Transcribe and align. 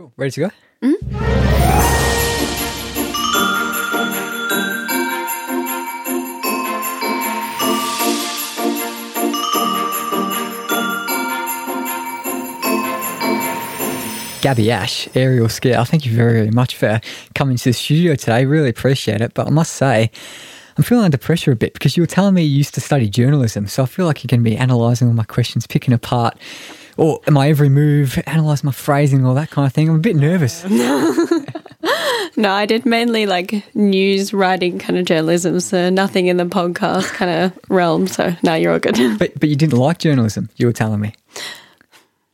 Cool. 0.00 0.12
Ready 0.16 0.30
to 0.30 0.40
go? 0.40 0.50
Mm-hmm. 0.80 1.10
Gabby 14.40 14.70
Ash, 14.70 15.06
aerial 15.14 15.48
skier. 15.48 15.86
Thank 15.86 16.06
you 16.06 16.12
very, 16.12 16.32
very 16.32 16.50
much 16.50 16.76
for 16.76 16.98
coming 17.34 17.58
to 17.58 17.64
the 17.64 17.72
studio 17.74 18.14
today. 18.14 18.46
Really 18.46 18.70
appreciate 18.70 19.20
it. 19.20 19.34
But 19.34 19.48
I 19.48 19.50
must 19.50 19.74
say, 19.74 20.10
I'm 20.78 20.82
feeling 20.82 21.04
under 21.04 21.18
pressure 21.18 21.52
a 21.52 21.56
bit 21.56 21.74
because 21.74 21.98
you 21.98 22.02
were 22.02 22.06
telling 22.06 22.32
me 22.32 22.42
you 22.42 22.56
used 22.56 22.72
to 22.76 22.80
study 22.80 23.10
journalism. 23.10 23.66
So 23.66 23.82
I 23.82 23.86
feel 23.86 24.06
like 24.06 24.24
you're 24.24 24.28
going 24.28 24.42
to 24.42 24.50
be 24.50 24.56
analysing 24.56 25.08
all 25.08 25.14
my 25.14 25.24
questions, 25.24 25.66
picking 25.66 25.92
apart 25.92 26.38
or 26.96 27.20
my 27.28 27.48
every 27.48 27.68
move, 27.68 28.22
analyse 28.26 28.64
my 28.64 28.72
phrasing, 28.72 29.24
all 29.24 29.34
that 29.34 29.50
kind 29.50 29.66
of 29.66 29.72
thing. 29.72 29.88
I'm 29.88 29.96
a 29.96 29.98
bit 29.98 30.16
nervous. 30.16 30.64
No, 32.36 32.52
I 32.52 32.64
did 32.64 32.86
mainly 32.86 33.26
like 33.26 33.64
news 33.74 34.32
writing 34.32 34.78
kind 34.78 34.98
of 34.98 35.04
journalism, 35.04 35.60
so 35.60 35.90
nothing 35.90 36.26
in 36.26 36.36
the 36.36 36.44
podcast 36.44 37.12
kind 37.12 37.30
of 37.30 37.58
realm. 37.68 38.06
So 38.06 38.34
now 38.42 38.54
you're 38.54 38.72
all 38.72 38.78
good. 38.78 38.96
But 39.18 39.38
but 39.38 39.48
you 39.48 39.56
didn't 39.56 39.78
like 39.78 39.98
journalism, 39.98 40.48
you 40.56 40.66
were 40.66 40.72
telling 40.72 41.00
me. 41.00 41.14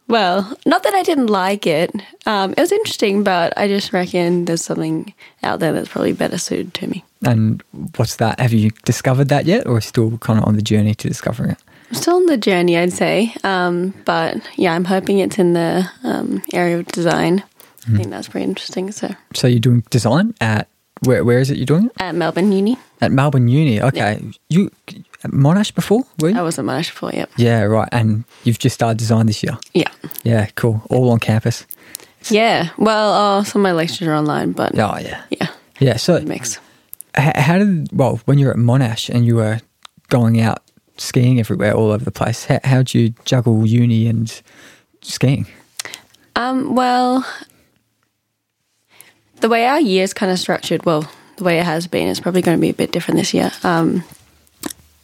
Well, 0.09 0.57
not 0.65 0.85
that 0.85 0.95
I 0.95 1.03
didn't 1.03 1.27
like 1.27 1.67
it. 1.67 1.91
Um, 2.27 2.53
it 2.53 2.61
was 2.61 2.71
interesting, 2.71 3.25
but 3.25 3.53
I 3.57 3.67
just 3.67 3.93
reckon 3.93 4.45
there's 4.45 4.65
something 4.65 5.13
out 5.43 5.59
there 5.59 5.73
that's 5.73 5.89
probably 5.89 6.13
better 6.13 6.39
suited 6.39 6.75
to 6.75 6.87
me. 6.87 7.05
And 7.25 7.61
what's 7.97 8.17
that? 8.17 8.39
Have 8.39 8.53
you 8.53 8.71
discovered 8.85 9.29
that 9.31 9.47
yet, 9.47 9.67
or 9.67 9.81
still 9.81 10.19
kind 10.19 10.39
of 10.39 10.45
on 10.45 10.55
the 10.55 10.63
journey 10.63 10.95
to 10.95 11.09
discovering 11.09 11.51
it? 11.51 11.59
I'm 11.89 11.95
still 11.95 12.17
on 12.17 12.27
the 12.27 12.37
journey, 12.37 12.77
I'd 12.77 12.93
say. 12.93 13.35
Um, 13.45 13.95
but 14.05 14.37
yeah, 14.57 14.75
I'm 14.75 14.85
hoping 14.85 15.19
it's 15.21 15.39
in 15.39 15.53
the 15.53 15.89
um, 16.03 16.43
area 16.53 16.79
of 16.79 16.87
design. 16.87 17.43
I 17.89 17.97
think 17.97 18.11
that's 18.11 18.29
pretty 18.29 18.45
interesting. 18.45 18.91
So 18.91 19.15
So 19.35 19.47
you're 19.47 19.61
doing 19.61 19.85
design 19.91 20.35
at 20.41 20.67
where? 21.03 21.25
Where 21.25 21.39
is 21.39 21.51
it 21.51 21.57
you're 21.57 21.67
doing 21.67 21.87
it? 21.87 21.93
at 22.01 22.15
Melbourne 22.17 22.51
Uni, 22.51 22.77
At 23.01 23.13
Melbourne 23.13 23.47
Uni. 23.47 23.81
Okay, 23.81 24.21
you 24.49 24.71
at 25.23 25.31
Monash 25.31 25.73
before? 25.73 26.03
Were 26.21 26.31
you? 26.31 26.39
I 26.39 26.43
was 26.43 26.59
at 26.59 26.65
Monash 26.65 26.87
before. 26.91 27.13
Yep. 27.13 27.31
Yeah, 27.37 27.63
right. 27.63 27.89
And 27.93 28.25
you've 28.43 28.59
just 28.59 28.75
started 28.75 28.99
design 28.99 29.27
this 29.27 29.43
year. 29.45 29.57
Yeah. 29.73 29.91
Yeah, 30.25 30.47
cool. 30.57 30.83
All 30.91 31.11
on 31.11 31.21
campus. 31.21 31.65
Yeah. 32.29 32.71
Well, 32.77 33.13
uh, 33.39 33.45
some 33.45 33.61
of 33.61 33.63
my 33.63 33.73
lectures 33.73 34.09
are 34.09 34.15
online, 34.15 34.51
but 34.51 34.77
Oh 34.77 34.99
yeah, 34.99 35.23
yeah, 35.31 35.49
yeah. 35.79 35.97
So 35.97 36.19
mix. 36.23 36.59
how 37.15 37.59
did 37.59 37.89
well 37.93 38.19
when 38.25 38.39
you 38.39 38.47
were 38.47 38.53
at 38.53 38.59
Monash 38.59 39.09
and 39.15 39.25
you 39.25 39.37
were 39.37 39.61
going 40.09 40.41
out 40.41 40.59
skiing 40.97 41.39
everywhere, 41.39 41.75
all 41.75 41.91
over 41.91 42.05
the 42.05 42.11
place? 42.11 42.45
How 42.47 42.61
how'd 42.65 42.95
you 42.95 43.15
juggle 43.25 43.67
uni 43.67 44.07
and 44.07 44.43
skiing? 45.03 45.47
Um, 46.35 46.75
well, 46.75 47.27
the 49.41 49.49
way 49.49 49.67
our 49.67 49.81
year 49.81 50.05
is 50.05 50.13
kind 50.13 50.31
of 50.31 50.39
structured, 50.39 50.85
well, 50.85 51.11
the 51.37 51.45
way 51.45 51.59
it 51.59 51.65
has 51.65 51.87
been, 51.87 52.09
it's 52.09 52.21
probably 52.21 52.43
going 52.43 52.57
to 52.57 52.61
be 52.61 52.71
a 52.71 52.75
bit 52.75 52.93
different 52.93 53.19
this 53.19 53.35
year. 53.35 53.51
Um, 53.63 54.05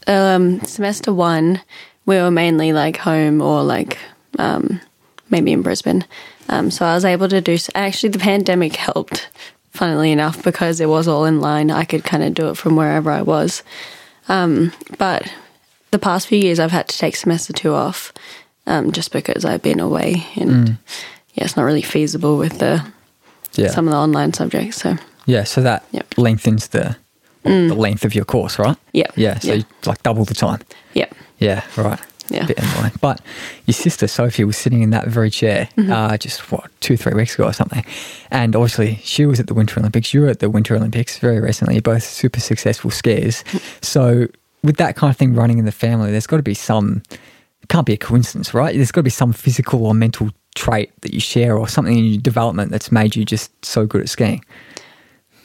um, 0.07 0.61
semester 0.63 1.13
one, 1.13 1.61
we 2.07 2.17
were 2.17 2.31
mainly 2.31 2.73
like 2.73 2.97
home 2.97 3.41
or 3.41 3.63
like 3.63 3.98
um, 4.39 4.81
maybe 5.31 5.53
in 5.53 5.63
Brisbane. 5.63 6.05
Um, 6.48 6.70
so 6.70 6.85
I 6.85 6.95
was 6.95 7.05
able 7.05 7.29
to 7.29 7.41
do. 7.41 7.57
Actually, 7.75 8.11
the 8.11 8.19
pandemic 8.19 8.77
helped, 8.77 9.29
funnily 9.70 10.13
enough, 10.13 10.43
because 10.43 10.81
it 10.81 10.89
was 10.89 11.09
all 11.09 11.25
in 11.25 11.41
line. 11.41 11.70
I 11.70 11.85
could 11.85 12.05
kind 12.05 12.23
of 12.23 12.35
do 12.35 12.51
it 12.51 12.57
from 12.57 12.77
wherever 12.77 13.11
I 13.11 13.23
was. 13.23 13.63
Um, 14.29 14.73
but 14.98 15.33
the 15.93 15.98
past 15.98 16.27
few 16.27 16.39
years, 16.39 16.59
I've 16.59 16.73
had 16.73 16.89
to 16.89 16.98
take 16.98 17.15
semester 17.17 17.53
two 17.53 17.73
off 17.75 18.12
um, 18.67 18.91
just 18.93 19.12
because 19.12 19.45
I've 19.45 19.62
been 19.62 19.79
away 19.81 20.27
and 20.35 20.77
yeah, 21.35 21.45
it's 21.45 21.57
not 21.57 21.62
really 21.65 21.83
feasible 21.83 22.37
with 22.37 22.59
the 22.59 22.85
Yeah, 23.55 23.69
some 23.71 23.87
of 23.87 23.93
the 23.93 23.98
online 23.98 24.33
subjects. 24.33 24.79
So 24.83 24.97
yeah. 25.27 25.45
So 25.45 25.63
that 25.63 25.85
Yep. 25.93 26.15
lengthens 26.19 26.69
the 26.69 26.97
the 27.45 27.75
length 27.75 28.05
of 28.05 28.15
your 28.15 28.25
course, 28.25 28.59
right? 28.59 28.77
yeah, 28.93 29.07
Yeah. 29.17 29.39
So 29.41 29.55
you 29.55 29.65
like 29.85 30.03
double 30.03 30.25
the 30.25 30.35
time. 30.35 30.61
yeah, 30.95 31.07
Yeah, 31.39 31.63
right. 31.77 31.98
Yeah. 32.29 32.47
Bit 32.47 32.59
annoying. 32.61 32.92
But 33.01 33.20
your 33.67 33.74
sister 33.74 34.07
Sophie 34.07 34.45
was 34.45 34.57
sitting 34.57 34.80
in 34.83 34.91
that 34.91 35.09
very 35.09 35.29
chair 35.29 35.69
Mm-hmm. 35.77 35.92
uh, 35.92 36.17
just 36.17 36.51
what 36.53 36.70
two, 36.80 36.97
three 36.97 37.14
weeks 37.14 37.35
ago 37.35 37.45
or 37.48 37.53
something, 37.53 37.85
and 38.30 38.55
obviously 38.57 39.01
she 39.03 39.27
was 39.27 39.41
at 39.41 39.48
the 39.48 39.55
Winter 39.55 39.80
Olympics. 39.80 40.14
You 40.14 40.23
were 40.23 40.29
at 40.29 40.39
the 40.39 40.48
Winter 40.48 40.77
Olympics 40.77 41.19
very 41.19 41.41
recently. 41.41 41.74
You're 41.74 41.83
both 41.83 42.05
super 42.05 42.41
successful 42.41 42.91
skiers. 42.91 43.42
so 43.85 44.29
with 44.62 44.77
that 44.77 44.96
kind 44.96 45.11
of 45.11 45.17
thing 45.17 45.34
running 45.34 45.58
in 45.58 45.64
the 45.64 45.73
family, 45.73 46.11
there's 46.11 46.27
got 46.27 46.39
to 46.39 46.42
be 46.42 46.55
some. 46.55 47.02
It 47.11 47.68
can't 47.68 47.86
be 47.86 47.92
a 47.92 47.98
coincidence, 47.98 48.55
right? 48.55 48.74
There's 48.74 48.92
got 48.92 49.00
to 49.00 49.05
be 49.05 49.11
some 49.11 49.33
physical 49.33 49.86
or 49.86 49.95
mental 49.95 50.30
trait 50.55 50.90
that 51.02 51.14
you 51.14 51.20
share, 51.20 51.56
or 51.56 51.68
something 51.68 51.96
in 51.96 52.05
your 52.05 52.20
development 52.20 52.70
that's 52.70 52.90
made 52.92 53.17
you 53.17 53.24
just 53.24 53.50
so 53.64 53.86
good 53.86 54.02
at 54.02 54.08
skiing. 54.08 54.45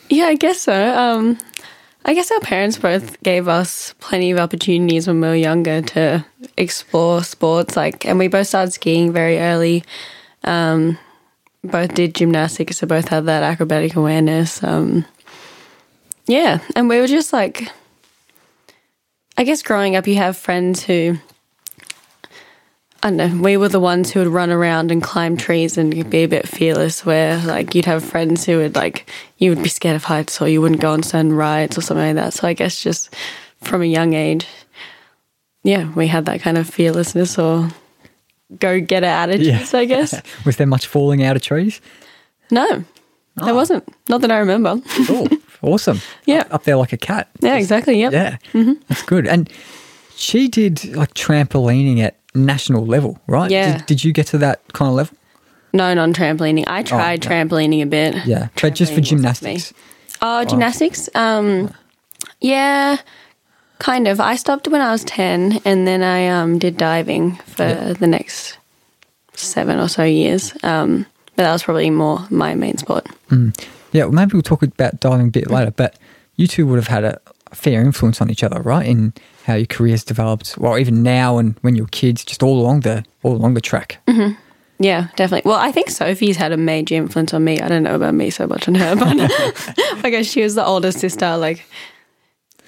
yeah. 0.10 0.26
I 0.26 0.36
guess 0.36 0.60
so. 0.62 0.98
Um, 0.98 1.38
I 2.06 2.14
guess 2.14 2.32
our 2.32 2.40
parents 2.40 2.78
both 2.78 3.22
gave 3.22 3.50
us 3.50 3.94
plenty 4.00 4.32
of 4.32 4.40
opportunities 4.40 5.08
when 5.08 5.20
we 5.20 5.28
were 5.28 5.36
younger 5.36 5.82
to 5.82 6.26
explore 6.56 7.22
sports. 7.24 7.76
Like, 7.76 8.06
and 8.06 8.18
we 8.18 8.30
both 8.30 8.48
started 8.48 8.72
skiing 8.72 9.12
very 9.12 9.40
early. 9.40 9.84
Um, 10.46 10.98
both 11.64 11.94
did 11.94 12.16
gymnastics, 12.16 12.78
so 12.78 12.88
both 12.88 13.10
had 13.10 13.26
that 13.26 13.44
acrobatic 13.44 13.96
awareness. 13.96 14.64
Um, 14.64 15.06
yeah, 16.28 16.60
and 16.76 16.88
we 16.88 17.00
were 17.02 17.08
just 17.08 17.34
like, 17.34 17.70
I 19.38 19.44
guess 19.44 19.62
growing 19.62 19.96
up, 19.96 20.08
you 20.08 20.16
have 20.16 20.36
friends 20.36 20.84
who, 20.84 21.18
I 23.04 23.12
don't 23.12 23.18
know, 23.18 23.42
we 23.42 23.56
were 23.56 23.70
the 23.70 23.80
ones 23.80 24.12
who 24.12 24.20
would 24.20 24.30
run 24.30 24.50
around 24.50 24.92
and 24.92 25.02
climb 25.02 25.38
trees 25.38 25.78
and 25.78 26.10
be 26.10 26.24
a 26.24 26.28
bit 26.28 26.48
fearless, 26.48 27.06
where 27.06 27.38
like 27.46 27.76
you'd 27.76 27.86
have 27.86 28.04
friends 28.04 28.46
who 28.46 28.58
would 28.58 28.76
like, 28.76 29.08
you 29.38 29.52
would 29.52 29.62
be 29.62 29.70
scared 29.70 29.96
of 29.96 30.06
heights 30.06 30.42
or 30.42 30.48
you 30.48 30.60
wouldn't 30.60 30.82
go 30.82 30.92
on 30.92 31.04
certain 31.04 31.34
rides 31.34 31.78
or 31.78 31.82
something 31.82 32.08
like 32.08 32.16
that. 32.16 32.34
So 32.34 32.48
I 32.48 32.54
guess 32.54 32.82
just 32.82 33.14
from 33.62 33.84
a 33.84 33.86
young 33.86 34.14
age, 34.14 34.48
yeah, 35.64 35.92
we 35.94 36.08
had 36.08 36.26
that 36.26 36.42
kind 36.42 36.58
of 36.58 36.68
fearlessness 36.68 37.38
or 37.38 37.70
go 38.60 38.82
getter 38.82 39.06
attitudes, 39.06 39.74
I 39.74 39.86
guess. 39.86 40.20
Was 40.46 40.58
there 40.58 40.66
much 40.66 40.88
falling 40.88 41.24
out 41.24 41.36
of 41.36 41.44
trees? 41.44 41.80
No, 42.50 42.68
there 43.36 43.54
oh. 43.54 43.56
wasn't. 43.56 43.88
Not 44.10 44.22
that 44.22 44.32
I 44.32 44.38
remember. 44.38 44.82
Oh, 45.10 45.28
awesome. 45.62 46.02
Yeah. 46.26 46.42
Up, 46.42 46.54
up 46.56 46.64
there 46.64 46.78
like 46.78 46.94
a 46.94 46.98
cat. 46.98 47.30
Yeah, 47.42 47.58
exactly. 47.58 48.00
Yep. 48.00 48.14
Yeah, 48.14 48.38
that's 48.88 49.04
good. 49.04 49.28
And 49.28 49.50
she 50.16 50.48
did 50.48 50.84
like 50.96 51.14
trampolining 51.14 52.00
at 52.00 52.18
national 52.36 52.86
level, 52.86 53.20
right? 53.28 53.50
Yeah. 53.52 53.78
Did, 53.78 53.86
did 53.86 54.04
you 54.04 54.14
get 54.14 54.28
to 54.28 54.38
that 54.40 54.62
kind 54.74 54.90
of 54.90 54.96
level? 54.96 55.18
No, 55.74 55.94
non 55.94 56.14
trampolining. 56.14 56.64
I 56.68 56.82
tried 56.84 57.24
yeah. 57.24 57.30
trampolining 57.32 57.82
a 57.82 57.86
bit. 57.86 58.16
Yeah, 58.26 58.48
but 58.62 58.74
just 58.74 58.94
for 58.94 59.02
gymnastics. 59.02 59.74
Oh, 60.22 60.44
gymnastics. 60.46 61.10
Um, 61.14 61.72
yeah, 62.42 62.98
kind 63.80 64.08
of. 64.08 64.20
I 64.20 64.36
stopped 64.38 64.68
when 64.68 64.82
I 64.82 64.92
was 64.92 65.04
ten, 65.04 65.60
and 65.66 65.86
then 65.88 66.02
I 66.04 66.28
um 66.28 66.58
did 66.58 66.78
diving 66.78 67.36
for 67.46 67.64
Yeah. 67.68 67.94
the 67.94 68.08
next 68.08 68.58
seven 69.34 69.78
or 69.80 69.88
so 69.90 70.04
years. 70.04 70.54
Um, 70.64 71.06
but 71.36 71.44
that 71.44 71.52
was 71.54 71.64
probably 71.64 71.90
more 71.92 72.26
my 72.32 72.56
main 72.56 72.78
sport. 72.78 73.06
Yeah, 73.98 74.04
well, 74.04 74.14
maybe 74.14 74.34
we'll 74.34 74.44
talk 74.44 74.62
about 74.62 75.00
diving 75.00 75.28
a 75.28 75.32
bit 75.32 75.50
later. 75.50 75.72
But 75.72 75.98
you 76.36 76.46
two 76.46 76.68
would 76.68 76.76
have 76.76 76.88
had 76.88 77.04
a, 77.04 77.20
fair 77.54 77.82
influence 77.82 78.22
on 78.22 78.30
each 78.30 78.44
other, 78.44 78.62
right? 78.62 78.86
In 78.86 79.14
how 79.46 79.56
your 79.56 79.66
careers 79.66 80.04
developed. 80.04 80.58
Well, 80.58 80.78
even 80.78 81.02
now 81.02 81.38
and 81.38 81.58
when 81.62 81.76
you 81.76 81.84
were 81.84 81.90
kids, 81.90 82.26
just 82.26 82.44
all 82.44 82.60
along 82.60 82.82
the 82.82 83.06
all 83.24 83.34
along 83.34 83.54
the 83.54 83.62
track. 83.62 84.00
Mm-hmm. 84.08 84.34
Yeah, 84.80 85.08
definitely. 85.16 85.50
Well, 85.50 85.60
I 85.60 85.72
think 85.72 85.90
Sophie's 85.90 86.38
had 86.38 86.52
a 86.52 86.58
major 86.58 86.96
influence 86.96 87.34
on 87.34 87.44
me. 87.44 87.60
I 87.60 87.68
don't 87.68 87.84
know 87.84 87.96
about 87.96 88.14
me 88.14 88.30
so 88.30 88.46
much 88.46 88.68
on 88.68 88.76
her, 88.76 88.96
but 88.96 89.08
I 90.06 90.10
guess 90.12 90.28
she 90.28 90.44
was 90.44 90.56
the 90.56 90.66
older 90.66 90.92
sister. 90.92 91.38
Like, 91.38 91.66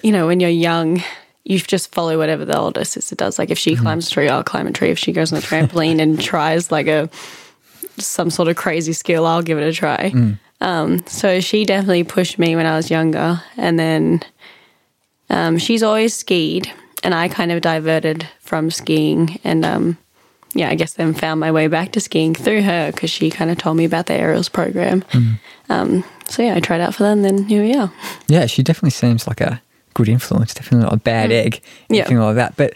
you 0.02 0.10
know, 0.10 0.26
when 0.26 0.40
you're 0.40 0.50
young, 0.50 1.02
you 1.44 1.60
just 1.60 1.94
follow 1.94 2.18
whatever 2.18 2.44
the 2.44 2.58
older 2.58 2.84
sister 2.84 3.14
does. 3.14 3.38
Like, 3.38 3.50
if 3.50 3.58
she 3.58 3.74
mm-hmm. 3.74 3.82
climbs 3.82 4.08
a 4.08 4.10
tree, 4.10 4.28
I'll 4.28 4.42
climb 4.42 4.66
a 4.66 4.72
tree. 4.72 4.90
If 4.90 4.98
she 4.98 5.12
goes 5.12 5.32
on 5.32 5.38
a 5.38 5.42
trampoline 5.42 6.00
and 6.00 6.20
tries 6.20 6.72
like 6.72 6.88
a 6.88 7.08
some 7.98 8.30
sort 8.30 8.48
of 8.48 8.56
crazy 8.56 8.92
skill, 8.92 9.26
I'll 9.26 9.42
give 9.42 9.58
it 9.58 9.68
a 9.68 9.72
try. 9.72 10.10
Mm. 10.10 10.38
Um, 10.60 11.04
so 11.06 11.40
she 11.40 11.64
definitely 11.64 12.04
pushed 12.04 12.38
me 12.38 12.54
when 12.56 12.66
I 12.66 12.76
was 12.76 12.90
younger, 12.90 13.40
and 13.56 13.78
then 13.78 14.22
um, 15.30 15.58
she's 15.58 15.82
always 15.82 16.14
skied, 16.14 16.70
and 17.02 17.14
I 17.14 17.28
kind 17.28 17.50
of 17.52 17.62
diverted 17.62 18.28
from 18.40 18.70
skiing, 18.70 19.38
and 19.44 19.64
um, 19.64 19.96
yeah, 20.54 20.68
I 20.68 20.74
guess 20.74 20.94
then 20.94 21.14
found 21.14 21.40
my 21.40 21.50
way 21.52 21.66
back 21.68 21.92
to 21.92 22.00
skiing 22.00 22.34
through 22.34 22.62
her 22.62 22.90
because 22.92 23.10
she 23.10 23.30
kind 23.30 23.50
of 23.50 23.58
told 23.58 23.76
me 23.76 23.84
about 23.84 24.06
the 24.06 24.14
aerials 24.14 24.48
program. 24.48 25.04
Um, 25.68 26.04
so 26.28 26.42
yeah, 26.42 26.54
I 26.56 26.60
tried 26.60 26.80
out 26.80 26.94
for 26.94 27.04
that, 27.04 27.12
and 27.12 27.24
then 27.24 27.44
here 27.44 27.62
we 27.62 27.74
are. 27.74 27.90
Yeah, 28.28 28.46
she 28.46 28.62
definitely 28.62 28.90
seems 28.90 29.26
like 29.26 29.40
a 29.40 29.62
good 29.94 30.08
influence. 30.08 30.52
Definitely 30.54 30.84
not 30.84 30.94
a 30.94 30.98
bad 30.98 31.32
egg, 31.32 31.62
Yeah. 31.88 32.00
anything 32.00 32.18
like 32.18 32.34
that. 32.36 32.56
But 32.56 32.74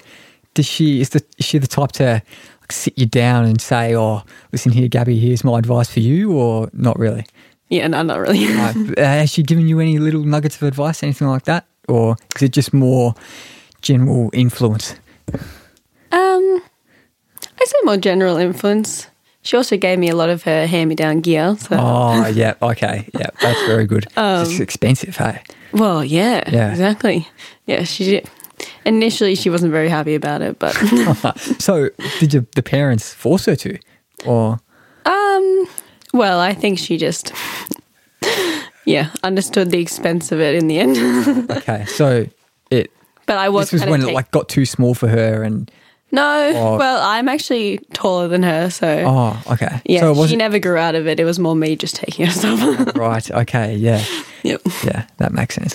does 0.55 0.67
she 0.67 1.01
is 1.01 1.11
the 1.11 1.23
is 1.39 1.45
she 1.45 1.59
the 1.59 1.67
type 1.67 1.93
to 1.93 2.23
like 2.63 2.73
sit 2.73 2.97
you 2.97 3.07
down 3.07 3.45
and 3.45 3.61
say, 3.61 3.95
"Oh, 3.95 4.23
listen 4.53 4.73
here, 4.73 4.89
Gabby, 4.89 5.19
here's 5.19 5.45
my 5.45 5.59
advice 5.59 5.91
for 5.91 6.01
you," 6.01 6.33
or 6.33 6.71
not 6.73 6.99
really? 6.99 7.27
Yeah, 7.75 7.89
no, 7.89 8.03
not 8.03 8.21
really. 8.21 8.47
Like, 8.47 8.77
uh, 8.99 9.03
has 9.03 9.31
she 9.31 9.43
given 9.43 9.67
you 9.67 9.81
any 9.81 9.99
little 9.99 10.23
nuggets 10.23 10.57
of 10.57 10.63
advice, 10.63 11.03
anything 11.03 11.27
like 11.29 11.45
that, 11.45 11.67
or 11.89 12.17
is 12.37 12.43
it 12.43 12.53
just 12.53 12.73
more 12.73 13.15
general 13.83 14.31
influence? 14.33 14.95
Um, 16.13 16.63
I 17.61 17.65
say 17.65 17.77
more 17.85 17.97
general 17.97 18.37
influence. 18.37 19.09
she 19.43 19.57
also 19.57 19.77
gave 19.77 19.99
me 19.99 20.09
a 20.09 20.15
lot 20.15 20.29
of 20.31 20.45
her 20.45 20.67
hand-me-down 20.67 21.21
gear. 21.21 21.57
So, 21.59 21.77
Oh, 21.81 22.27
yeah. 22.29 22.55
Okay. 22.63 23.09
Yeah. 23.13 23.27
That's 23.43 23.61
very 23.67 23.87
good. 23.87 24.07
it's 24.17 24.61
expensive, 24.61 25.17
hey? 25.17 25.43
well, 25.73 26.05
yeah, 26.05 26.49
Yeah. 26.51 26.71
exactly. 26.71 27.27
Yeah, 27.67 27.83
she 27.85 28.05
did. 28.05 28.31
Initially, 28.87 29.35
she 29.35 29.51
wasn't 29.51 29.73
very 29.73 29.89
happy 29.89 30.15
about 30.15 30.41
it, 30.43 30.59
but 30.61 30.73
so, 31.59 31.91
did 32.21 32.33
your, 32.33 32.47
the 32.55 32.63
parents 32.63 33.13
force 33.13 33.47
her 33.47 33.57
to? 33.57 33.79
Or, 34.25 34.61
um, 35.05 35.67
well, 36.15 36.41
I 36.41 36.55
think 36.55 36.79
she 36.79 36.97
just, 36.97 37.33
yeah, 38.87 39.11
understood 39.23 39.71
the 39.71 39.81
expense 39.81 40.33
of 40.33 40.41
it 40.41 40.55
in 40.55 40.69
the 40.69 40.79
end. 40.79 41.51
okay. 41.59 41.85
So, 41.87 42.27
it, 42.71 42.91
but 43.27 43.37
I 43.37 43.49
was 43.49 43.71
this 43.71 43.81
was 43.83 43.91
when 43.91 44.03
of 44.03 44.09
it 44.09 44.15
like 44.15 44.31
got 44.31 44.49
too 44.49 44.65
small 44.65 44.95
for 44.95 45.09
her 45.09 45.43
and, 45.43 45.71
no. 46.13 46.53
or- 46.57 46.79
Well, 46.79 47.03
I'm 47.03 47.29
actually 47.29 47.79
taller 47.93 48.29
than 48.29 48.43
her, 48.45 48.71
so 48.71 48.87
oh, 49.07 49.43
okay. 49.53 49.81
yeah, 49.85 50.01
So, 50.01 50.27
she 50.27 50.37
never 50.37 50.59
grew 50.59 50.77
out 50.77 50.95
of 50.95 51.07
it. 51.09 51.19
It 51.19 51.25
was 51.25 51.39
more 51.39 51.57
me 51.57 51.75
just 51.77 51.97
taking 51.97 52.27
her 52.27 52.33
stuff. 52.33 52.95
right. 52.97 53.31
Okay. 53.31 53.75
Yeah. 53.75 54.05
yep. 54.45 54.63
Yeah, 54.85 55.07
that 55.19 55.33
makes 55.33 55.57
sense. 55.57 55.75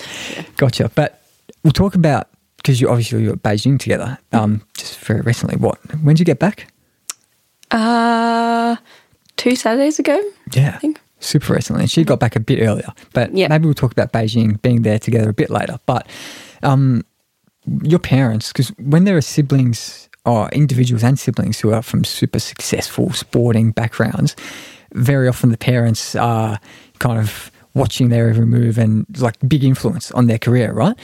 Gotcha. 0.56 0.90
But 0.96 1.22
we'll 1.64 1.74
talk 1.74 1.96
about 1.96 2.30
because 2.58 2.80
you 2.80 2.90
obviously 2.90 3.22
you 3.24 3.28
were 3.28 3.34
at 3.34 3.44
Beijing 3.44 3.78
together. 3.80 4.18
Um, 4.32 4.62
just 4.78 4.98
very 5.00 5.22
recently. 5.22 5.58
What? 5.58 5.78
When 6.04 6.16
did 6.16 6.20
you 6.20 6.26
get 6.26 6.40
back? 6.40 6.72
Uh, 7.72 8.76
two 9.40 9.56
Saturdays 9.56 10.00
ago. 10.00 10.22
Yeah, 10.54 10.78
think. 10.80 11.00
super 11.20 11.54
recently. 11.54 11.82
And 11.84 11.92
she 11.92 12.04
got 12.04 12.20
back 12.20 12.36
a 12.36 12.40
bit 12.40 12.62
earlier. 12.62 12.92
But 13.14 13.34
Yeah. 13.36 13.48
maybe 13.50 13.66
we'll 13.66 13.74
talk 13.74 13.92
about 13.92 14.12
Beijing 14.14 14.62
being 14.62 14.84
there 14.84 15.00
together 15.00 15.30
a 15.30 15.34
bit 15.34 15.50
later. 15.50 15.80
But 15.86 16.08
um, 16.64 17.04
your 17.84 18.00
parents, 18.00 18.52
because 18.52 18.70
when 18.80 19.04
there 19.06 19.18
are 19.18 19.22
siblings 19.22 20.10
or 20.26 20.50
individuals 20.50 21.04
and 21.04 21.18
siblings 21.18 21.60
who 21.60 21.74
are 21.74 21.82
from 21.82 22.04
super 22.04 22.40
successful 22.40 23.12
sporting 23.14 23.72
backgrounds, 23.72 24.36
very 24.94 25.28
often 25.28 25.50
the 25.52 25.58
parents 25.58 26.16
are 26.16 26.60
kind 27.00 27.20
of 27.20 27.52
watching 27.74 28.10
their 28.10 28.30
every 28.30 28.46
move 28.46 28.78
and 28.78 29.06
like 29.20 29.36
big 29.48 29.64
influence 29.64 30.12
on 30.12 30.28
their 30.28 30.40
career, 30.40 30.74
right? 30.74 30.96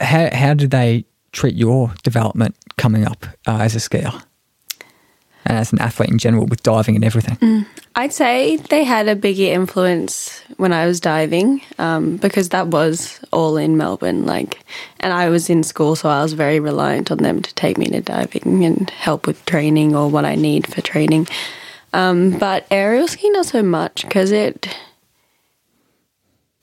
How, 0.00 0.28
how 0.34 0.54
did 0.54 0.70
they 0.70 1.04
treat 1.32 1.54
your 1.54 1.92
development 2.02 2.56
coming 2.76 3.04
up 3.06 3.26
uh, 3.46 3.58
as 3.60 3.74
a 3.74 3.78
skier 3.78 4.22
as 5.46 5.72
an 5.72 5.80
athlete 5.80 6.10
in 6.10 6.18
general 6.18 6.46
with 6.46 6.62
diving 6.62 6.94
and 6.94 7.04
everything? 7.04 7.66
I'd 7.96 8.12
say 8.12 8.56
they 8.56 8.84
had 8.84 9.08
a 9.08 9.14
bigger 9.14 9.52
influence 9.52 10.40
when 10.56 10.72
I 10.72 10.86
was 10.86 11.00
diving 11.00 11.60
um, 11.78 12.16
because 12.16 12.48
that 12.48 12.68
was 12.68 13.20
all 13.32 13.56
in 13.56 13.76
Melbourne. 13.76 14.26
Like, 14.26 14.64
and 15.00 15.12
I 15.12 15.28
was 15.28 15.48
in 15.48 15.62
school, 15.62 15.94
so 15.94 16.08
I 16.08 16.22
was 16.22 16.32
very 16.32 16.60
reliant 16.60 17.10
on 17.10 17.18
them 17.18 17.40
to 17.42 17.54
take 17.54 17.78
me 17.78 17.86
to 17.86 18.00
diving 18.00 18.64
and 18.64 18.90
help 18.90 19.26
with 19.26 19.44
training 19.46 19.94
or 19.94 20.08
what 20.08 20.24
I 20.24 20.34
need 20.34 20.66
for 20.66 20.80
training. 20.80 21.28
Um, 21.92 22.36
but 22.38 22.66
aerial 22.72 23.06
ski 23.06 23.30
not 23.30 23.46
so 23.46 23.62
much 23.62 24.02
because 24.02 24.32
it. 24.32 24.76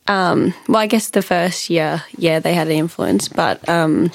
Um, 0.07 0.53
well, 0.67 0.79
I 0.79 0.87
guess 0.87 1.11
the 1.11 1.21
first 1.21 1.69
year, 1.69 2.03
yeah, 2.17 2.39
they 2.39 2.53
had 2.53 2.67
an 2.67 2.73
influence, 2.73 3.29
but 3.29 3.67
um, 3.69 4.11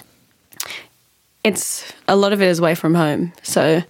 it's 1.43 1.91
a 2.07 2.17
lot 2.17 2.35
of 2.35 2.43
it 2.43 2.49
is 2.49 2.59
away 2.59 2.75
from 2.75 2.95
home, 2.95 3.33
so 3.43 3.83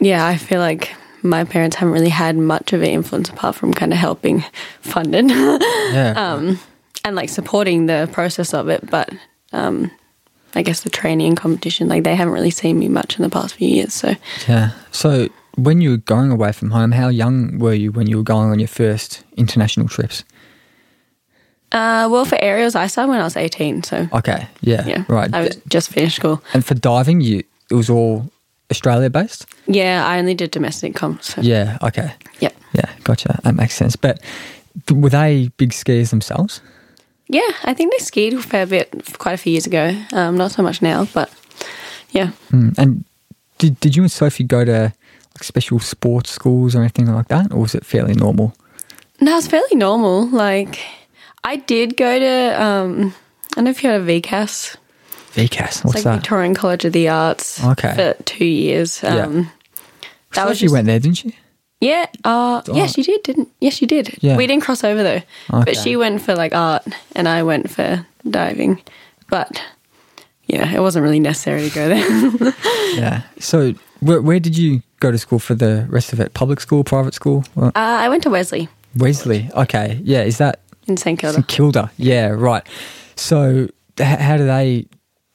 yeah, 0.00 0.26
I 0.26 0.36
feel 0.36 0.60
like 0.60 0.94
my 1.22 1.44
parents 1.44 1.76
haven't 1.76 1.94
really 1.94 2.10
had 2.10 2.36
much 2.36 2.72
of 2.72 2.82
an 2.82 2.88
influence 2.90 3.30
apart 3.30 3.54
from 3.54 3.72
kind 3.72 3.92
of 3.92 3.98
helping 3.98 4.44
fund 4.82 5.14
it 5.14 5.24
Yeah. 5.92 6.12
um, 6.16 6.58
and 7.04 7.16
like 7.16 7.28
supporting 7.30 7.86
the 7.86 8.08
process 8.12 8.52
of 8.52 8.68
it. 8.68 8.88
But 8.90 9.10
um, 9.52 9.90
I 10.54 10.62
guess 10.62 10.82
the 10.82 10.90
training 10.90 11.28
and 11.28 11.36
competition, 11.36 11.88
like 11.88 12.04
they 12.04 12.14
haven't 12.14 12.34
really 12.34 12.50
seen 12.50 12.78
me 12.78 12.88
much 12.88 13.16
in 13.16 13.22
the 13.22 13.30
past 13.30 13.54
few 13.54 13.68
years. 13.68 13.94
So 13.94 14.14
Yeah. 14.46 14.70
So 14.90 15.28
when 15.56 15.80
you 15.80 15.90
were 15.90 15.96
going 15.98 16.30
away 16.30 16.52
from 16.52 16.70
home, 16.72 16.92
how 16.92 17.08
young 17.08 17.58
were 17.58 17.72
you 17.74 17.90
when 17.92 18.06
you 18.06 18.16
were 18.18 18.22
going 18.24 18.50
on 18.50 18.58
your 18.58 18.68
first 18.68 19.22
international 19.36 19.88
trips? 19.88 20.24
Uh, 21.72 22.06
well, 22.10 22.24
for 22.24 22.38
aerials, 22.40 22.74
I 22.76 22.86
started 22.86 23.10
when 23.10 23.20
I 23.20 23.24
was 23.24 23.36
18. 23.36 23.82
So, 23.82 24.08
Okay. 24.12 24.46
Yeah. 24.60 24.86
yeah. 24.86 25.04
Right. 25.08 25.32
I 25.34 25.40
was 25.42 25.56
just 25.68 25.90
finished 25.90 26.16
school. 26.16 26.42
and 26.52 26.64
for 26.64 26.74
diving, 26.74 27.20
you 27.20 27.42
it 27.70 27.74
was 27.74 27.88
all 27.90 28.30
Australia 28.70 29.10
based. 29.10 29.46
Yeah, 29.66 30.06
I 30.06 30.18
only 30.18 30.34
did 30.34 30.50
domestic 30.50 30.94
comps. 30.94 31.34
So. 31.34 31.42
Yeah. 31.42 31.78
Okay. 31.82 32.12
Yep. 32.40 32.54
Yeah. 32.72 32.90
Gotcha. 33.04 33.40
That 33.44 33.54
makes 33.54 33.74
sense. 33.74 33.96
But 33.96 34.20
th- 34.86 35.00
were 35.00 35.10
they 35.10 35.50
big 35.56 35.70
skiers 35.70 36.10
themselves? 36.10 36.60
Yeah, 37.28 37.48
I 37.64 37.72
think 37.74 37.92
they 37.92 37.98
skied 37.98 38.34
a 38.34 38.42
fair 38.42 38.66
bit 38.66 39.16
quite 39.18 39.32
a 39.32 39.38
few 39.38 39.52
years 39.52 39.66
ago. 39.66 39.96
Um, 40.12 40.36
not 40.36 40.52
so 40.52 40.62
much 40.62 40.82
now, 40.82 41.06
but 41.14 41.32
yeah. 42.10 42.32
Mm. 42.50 42.78
And 42.78 43.04
did 43.58 43.80
did 43.80 43.96
you 43.96 44.02
and 44.02 44.12
Sophie 44.12 44.44
go 44.44 44.64
to 44.64 44.92
like 45.34 45.42
special 45.42 45.80
sports 45.80 46.30
schools 46.30 46.74
or 46.74 46.80
anything 46.80 47.06
like 47.06 47.28
that, 47.28 47.52
or 47.52 47.60
was 47.60 47.74
it 47.74 47.84
fairly 47.84 48.14
normal? 48.14 48.54
No, 49.20 49.38
it's 49.38 49.46
fairly 49.46 49.76
normal. 49.76 50.26
Like, 50.28 50.80
I 51.44 51.56
did 51.56 51.96
go 51.96 52.18
to, 52.18 52.62
um, 52.62 53.14
I 53.52 53.54
don't 53.56 53.64
know 53.64 53.70
if 53.70 53.82
you 53.82 53.90
had 53.90 54.00
a 54.00 54.04
VCAS. 54.04 54.76
VCAS. 55.34 55.66
It's 55.66 55.84
What's 55.84 55.94
like 55.96 56.04
that? 56.04 56.14
Victorian 56.16 56.54
College 56.54 56.84
of 56.84 56.92
the 56.92 57.08
Arts. 57.08 57.62
Okay. 57.64 57.94
For 57.94 58.22
two 58.24 58.44
years. 58.44 59.02
Yeah. 59.02 59.24
Um, 59.26 59.50
that 60.34 60.48
was 60.48 60.58
Sophie 60.58 60.66
just, 60.66 60.72
went 60.74 60.86
there, 60.86 60.98
didn't 60.98 61.16
she? 61.18 61.36
Yeah. 61.80 62.06
Uh, 62.24 62.62
Oh. 62.66 62.74
yeah, 62.74 62.86
she 62.86 63.02
did, 63.02 63.22
didn't? 63.22 63.48
Yes, 63.60 63.74
she 63.74 63.86
did. 63.86 64.16
Yeah. 64.20 64.36
We 64.36 64.46
didn't 64.46 64.62
cross 64.64 64.82
over 64.84 65.02
though. 65.02 65.20
Okay. 65.52 65.64
But 65.64 65.76
she 65.76 65.96
went 65.96 66.22
for 66.22 66.34
like 66.34 66.54
art 66.54 66.82
and 67.14 67.28
I 67.28 67.42
went 67.42 67.70
for 67.70 68.06
diving. 68.28 68.82
But 69.28 69.60
yeah, 70.46 70.72
it 70.74 70.80
wasn't 70.80 71.02
really 71.02 71.20
necessary 71.20 71.68
to 71.68 71.74
go 71.74 71.88
there. 71.88 72.54
Yeah. 72.94 73.22
So 73.40 73.74
where 74.00 74.22
where 74.22 74.38
did 74.38 74.56
you 74.56 74.82
go 75.00 75.10
to 75.10 75.18
school 75.18 75.38
for 75.40 75.54
the 75.56 75.86
rest 75.90 76.12
of 76.12 76.20
it? 76.20 76.32
Public 76.32 76.60
school, 76.60 76.84
private 76.84 77.12
school? 77.14 77.44
Uh, 77.56 77.72
I 77.74 78.08
went 78.08 78.22
to 78.22 78.30
Wesley 78.30 78.68
Wesley. 78.96 79.50
Okay. 79.54 80.00
Yeah. 80.04 80.22
Is 80.22 80.38
that 80.38 80.60
in 80.86 80.96
St 80.96 81.18
Kilda. 81.18 81.34
St 81.36 81.48
Kilda? 81.48 81.90
Yeah. 81.96 82.28
Right. 82.28 82.62
So 83.16 83.68
how 83.98 84.36
do 84.36 84.46
they? 84.46 84.86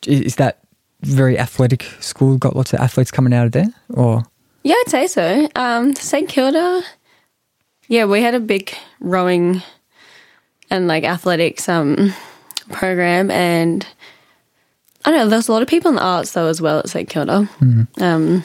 Is 0.08 0.36
that 0.36 0.60
very 1.02 1.38
athletic 1.38 1.84
school? 2.00 2.38
Got 2.38 2.56
lots 2.56 2.74
of 2.74 2.80
athletes 2.80 3.12
coming 3.12 3.34
out 3.34 3.46
of 3.46 3.52
there, 3.52 3.70
or 3.90 4.24
Yeah, 4.64 4.76
I'd 4.76 4.90
say 4.90 5.08
so. 5.08 5.48
Um, 5.56 5.96
St 5.96 6.28
Kilda, 6.30 6.84
yeah, 7.88 8.06
we 8.06 8.22
had 8.22 8.36
a 8.36 8.40
big 8.40 8.74
rowing 9.00 9.62
and 10.70 10.88
like 10.88 11.04
athletics 11.04 11.68
um, 11.68 12.14
program, 12.72 13.32
and 13.32 13.86
I 15.06 15.12
don't 15.12 15.20
know. 15.20 15.30
There's 15.30 15.48
a 15.48 15.52
lot 15.52 15.62
of 15.62 15.68
people 15.68 15.90
in 15.90 15.96
the 15.96 16.04
arts 16.04 16.34
though 16.34 16.48
as 16.48 16.62
well 16.62 16.80
at 16.80 16.90
St 16.90 17.10
Kilda, 17.10 17.50
um, 18.00 18.44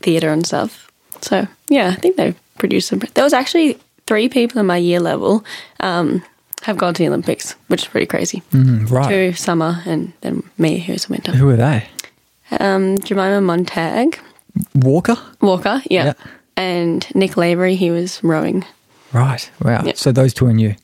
theatre 0.00 0.30
and 0.30 0.46
stuff. 0.46 0.90
So 1.20 1.46
yeah, 1.68 1.88
I 1.88 1.94
think 1.94 2.16
they 2.16 2.34
produced 2.58 2.88
some. 2.88 2.98
There 2.98 3.24
was 3.24 3.32
actually 3.32 3.78
three 4.06 4.28
people 4.28 4.60
in 4.60 4.66
my 4.66 4.76
year 4.76 5.00
level 5.00 5.44
um, 5.80 6.22
have 6.64 6.78
gone 6.78 6.94
to 6.94 7.02
the 7.02 7.08
Olympics, 7.08 7.52
which 7.68 7.82
is 7.82 7.88
pretty 7.88 8.06
crazy. 8.06 8.42
Mm, 8.52 8.90
right? 8.90 9.08
Two 9.08 9.32
summer 9.34 9.82
and 9.84 10.12
then 10.22 10.42
me 10.56 10.78
who's 10.78 11.04
a 11.06 11.08
winter. 11.08 11.32
Who 11.32 11.50
are 11.50 11.56
they? 11.56 11.86
Um, 12.58 12.98
Jemima 12.98 13.40
Montag. 13.42 14.18
Walker. 14.74 15.16
Walker, 15.42 15.82
yeah. 15.90 16.04
Yeah. 16.04 16.12
And 16.56 17.06
Nick 17.14 17.36
Lavery, 17.36 17.74
he 17.76 17.90
was 17.90 18.22
rowing. 18.24 18.64
Right. 19.12 19.50
Wow. 19.60 19.82
Yeah. 19.84 19.92
So 19.96 20.10
those 20.10 20.32
two 20.32 20.46
and 20.46 20.58
you. 20.58 20.76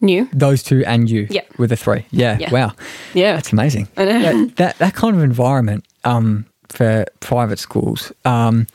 New. 0.00 0.28
Those 0.32 0.62
two 0.62 0.82
and 0.86 1.08
you. 1.08 1.28
Yeah. 1.30 1.42
Were 1.56 1.68
the 1.68 1.76
three. 1.76 2.06
Yeah. 2.10 2.38
Yeah. 2.40 2.50
Wow. 2.50 2.72
Yeah. 3.14 3.34
That's 3.34 3.52
amazing. 3.52 3.86
I 3.96 4.04
know. 4.06 4.20
That, 4.20 4.56
that 4.56 4.78
that 4.78 4.94
kind 4.94 5.14
of 5.14 5.22
environment 5.22 5.86
um, 6.04 6.46
for 6.68 7.04
private 7.20 7.58
schools 7.58 8.12
um, 8.24 8.66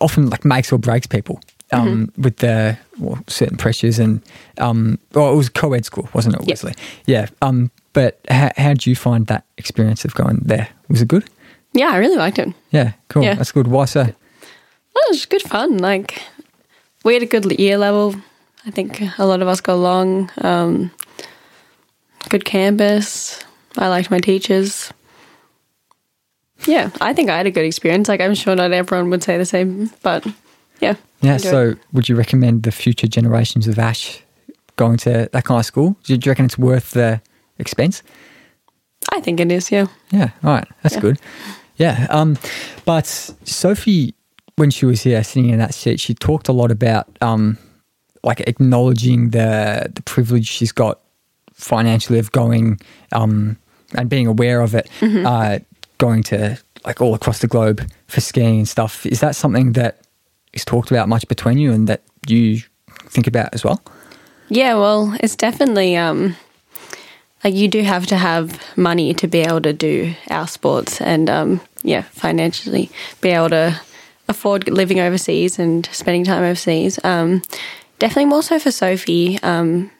often 0.00 0.30
like 0.30 0.44
makes 0.44 0.72
or 0.72 0.78
breaks 0.78 1.06
people 1.06 1.40
um, 1.72 2.06
Mm-hmm. 2.08 2.22
with 2.22 2.36
the 2.38 2.76
well, 2.98 3.18
certain 3.28 3.56
pressures 3.56 3.98
and 3.98 4.20
um, 4.58 4.98
well, 5.14 5.32
it 5.32 5.36
was 5.36 5.48
co-ed 5.48 5.84
school, 5.84 6.08
wasn't 6.14 6.34
it. 6.36 6.46
Wesley? 6.46 6.74
Yeah. 7.06 7.26
Um, 7.40 7.70
but 7.92 8.20
how 8.30 8.50
how 8.56 8.68
did 8.70 8.86
you 8.86 8.94
find 8.96 9.26
that 9.26 9.44
experience 9.58 10.04
of 10.04 10.14
going 10.14 10.40
there? 10.44 10.68
Was 10.88 11.02
it 11.02 11.08
good? 11.08 11.24
yeah, 11.74 11.88
I 11.90 11.96
really 11.96 12.16
liked 12.16 12.38
it. 12.38 12.52
Yeah. 12.70 12.92
Cool. 13.08 13.24
Yeah. 13.24 13.34
That's 13.34 13.52
good. 13.52 13.66
Why 13.66 13.86
so? 13.86 14.02
Well, 14.02 15.04
it 15.08 15.10
was 15.10 15.24
good 15.26 15.42
fun. 15.42 15.78
Like, 15.78 16.20
we 17.02 17.14
had 17.14 17.22
a 17.22 17.26
good 17.26 17.58
year 17.58 17.78
level. 17.78 18.14
I 18.66 18.70
think 18.70 19.00
a 19.18 19.24
lot 19.24 19.40
of 19.40 19.48
us 19.48 19.60
got 19.62 19.74
along. 19.74 20.30
Um, 20.42 20.90
good 22.28 22.44
campus. 22.44 23.42
I 23.78 23.88
liked 23.88 24.10
my 24.10 24.20
teachers. 24.20 24.92
Yeah, 26.66 26.90
I 27.00 27.12
think 27.12 27.28
I 27.30 27.36
had 27.38 27.46
a 27.46 27.50
good 27.50 27.64
experience. 27.64 28.08
Like, 28.08 28.20
I'm 28.20 28.34
sure 28.34 28.54
not 28.54 28.72
everyone 28.72 29.10
would 29.10 29.22
say 29.22 29.36
the 29.38 29.44
same, 29.46 29.90
but 30.02 30.24
yeah. 30.82 30.96
Yeah. 31.22 31.36
So, 31.38 31.70
it. 31.70 31.78
would 31.92 32.08
you 32.08 32.16
recommend 32.16 32.64
the 32.64 32.72
future 32.72 33.06
generations 33.06 33.68
of 33.68 33.78
Ash 33.78 34.20
going 34.76 34.96
to 34.98 35.28
that 35.32 35.44
kind 35.44 35.58
of 35.60 35.64
school? 35.66 35.96
Do 36.04 36.14
you 36.14 36.20
reckon 36.26 36.44
it's 36.44 36.58
worth 36.58 36.90
the 36.90 37.20
expense? 37.58 38.02
I 39.12 39.20
think 39.20 39.40
it 39.40 39.50
is, 39.52 39.70
yeah. 39.70 39.86
Yeah, 40.10 40.30
all 40.44 40.50
right. 40.54 40.68
That's 40.82 40.94
Yeah. 40.96 41.00
good. 41.00 41.18
Yeah. 41.76 42.06
Um, 42.10 42.36
but 42.84 43.06
Sophie, 43.44 44.14
when 44.56 44.70
she 44.70 44.86
was 44.86 45.02
here 45.02 45.22
sitting 45.24 45.50
in 45.50 45.58
that 45.58 45.74
seat, 45.74 46.00
she 46.00 46.14
talked 46.14 46.48
a 46.48 46.52
lot 46.52 46.70
about 46.70 47.06
um, 47.20 47.56
like 48.22 48.40
acknowledging 48.46 49.30
the 49.30 49.90
the 49.94 50.02
privilege 50.02 50.46
she's 50.46 50.72
got 50.72 50.98
financially 51.54 52.18
of 52.18 52.30
going 52.32 52.80
um, 53.12 53.56
and 53.94 54.08
being 54.08 54.26
aware 54.26 54.60
of 54.60 54.74
it, 54.74 54.88
uh, 55.02 55.58
going 55.98 56.22
to 56.24 56.58
like 56.84 57.00
all 57.00 57.14
across 57.14 57.38
the 57.40 57.46
globe 57.48 57.80
for 58.08 58.20
skiing 58.20 58.58
and 58.58 58.68
stuff. 58.68 59.06
Is 59.06 59.20
that 59.20 59.34
something 59.36 59.72
that 59.72 59.98
is 60.52 60.64
talked 60.64 60.90
about 60.90 61.08
much 61.08 61.26
between 61.28 61.58
you 61.58 61.72
and 61.72 61.88
that 61.88 62.02
you 62.26 62.60
think 63.06 63.26
about 63.26 63.54
as 63.54 63.64
well? 63.64 63.82
Yeah, 64.48 64.74
well, 64.74 65.16
it's 65.20 65.36
definitely 65.36 65.96
um, 65.96 66.36
like 67.44 67.54
you 67.54 67.68
do 67.68 67.82
have 67.82 68.06
to 68.08 68.16
have 68.16 68.60
money 68.76 69.14
to 69.14 69.26
be 69.26 69.40
able 69.40 69.62
to 69.62 69.72
do 69.72 70.14
our 70.30 70.46
sports 70.46 71.00
and 71.00 71.28
um, 71.30 71.60
yeah, 71.82 72.02
financially 72.02 72.90
be 73.20 73.30
able 73.30 73.50
to 73.50 73.80
afford 74.28 74.68
living 74.68 75.00
overseas 75.00 75.58
and 75.58 75.86
spending 75.92 76.24
time 76.24 76.42
overseas. 76.42 77.02
Um, 77.04 77.42
definitely 77.98 78.26
more 78.26 78.42
so 78.42 78.58
for 78.58 78.70
Sophie. 78.70 79.38
Um, 79.42 79.90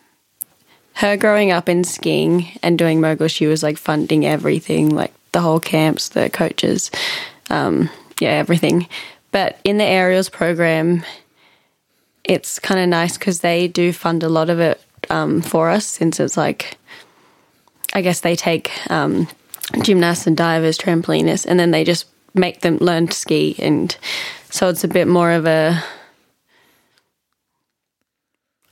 her 0.94 1.16
growing 1.16 1.50
up 1.50 1.68
in 1.68 1.84
skiing 1.84 2.58
and 2.62 2.78
doing 2.78 3.00
mogul, 3.00 3.28
she 3.28 3.46
was 3.46 3.62
like 3.62 3.78
funding 3.78 4.26
everything, 4.26 4.90
like 4.90 5.12
the 5.32 5.40
whole 5.40 5.60
camps, 5.60 6.10
the 6.10 6.28
coaches, 6.30 6.90
um, 7.50 7.88
yeah, 8.20 8.30
everything. 8.30 8.86
But 9.32 9.58
in 9.64 9.78
the 9.78 9.84
aerials 9.84 10.28
program, 10.28 11.04
it's 12.22 12.58
kind 12.58 12.80
of 12.80 12.88
nice 12.88 13.18
because 13.18 13.40
they 13.40 13.66
do 13.66 13.92
fund 13.92 14.22
a 14.22 14.28
lot 14.28 14.50
of 14.50 14.60
it 14.60 14.80
um, 15.10 15.42
for 15.42 15.70
us 15.70 15.86
since 15.86 16.20
it's 16.20 16.36
like, 16.36 16.78
I 17.94 18.02
guess 18.02 18.20
they 18.20 18.36
take 18.36 18.70
um, 18.90 19.26
gymnasts 19.82 20.26
and 20.26 20.36
divers, 20.36 20.78
trampolinists, 20.78 21.46
and 21.46 21.58
then 21.58 21.70
they 21.70 21.82
just 21.82 22.06
make 22.34 22.60
them 22.60 22.78
learn 22.78 23.08
to 23.08 23.12
ski. 23.12 23.56
And 23.58 23.96
so 24.50 24.68
it's 24.68 24.84
a 24.84 24.88
bit 24.88 25.08
more 25.08 25.32
of 25.32 25.46
a, 25.46 25.82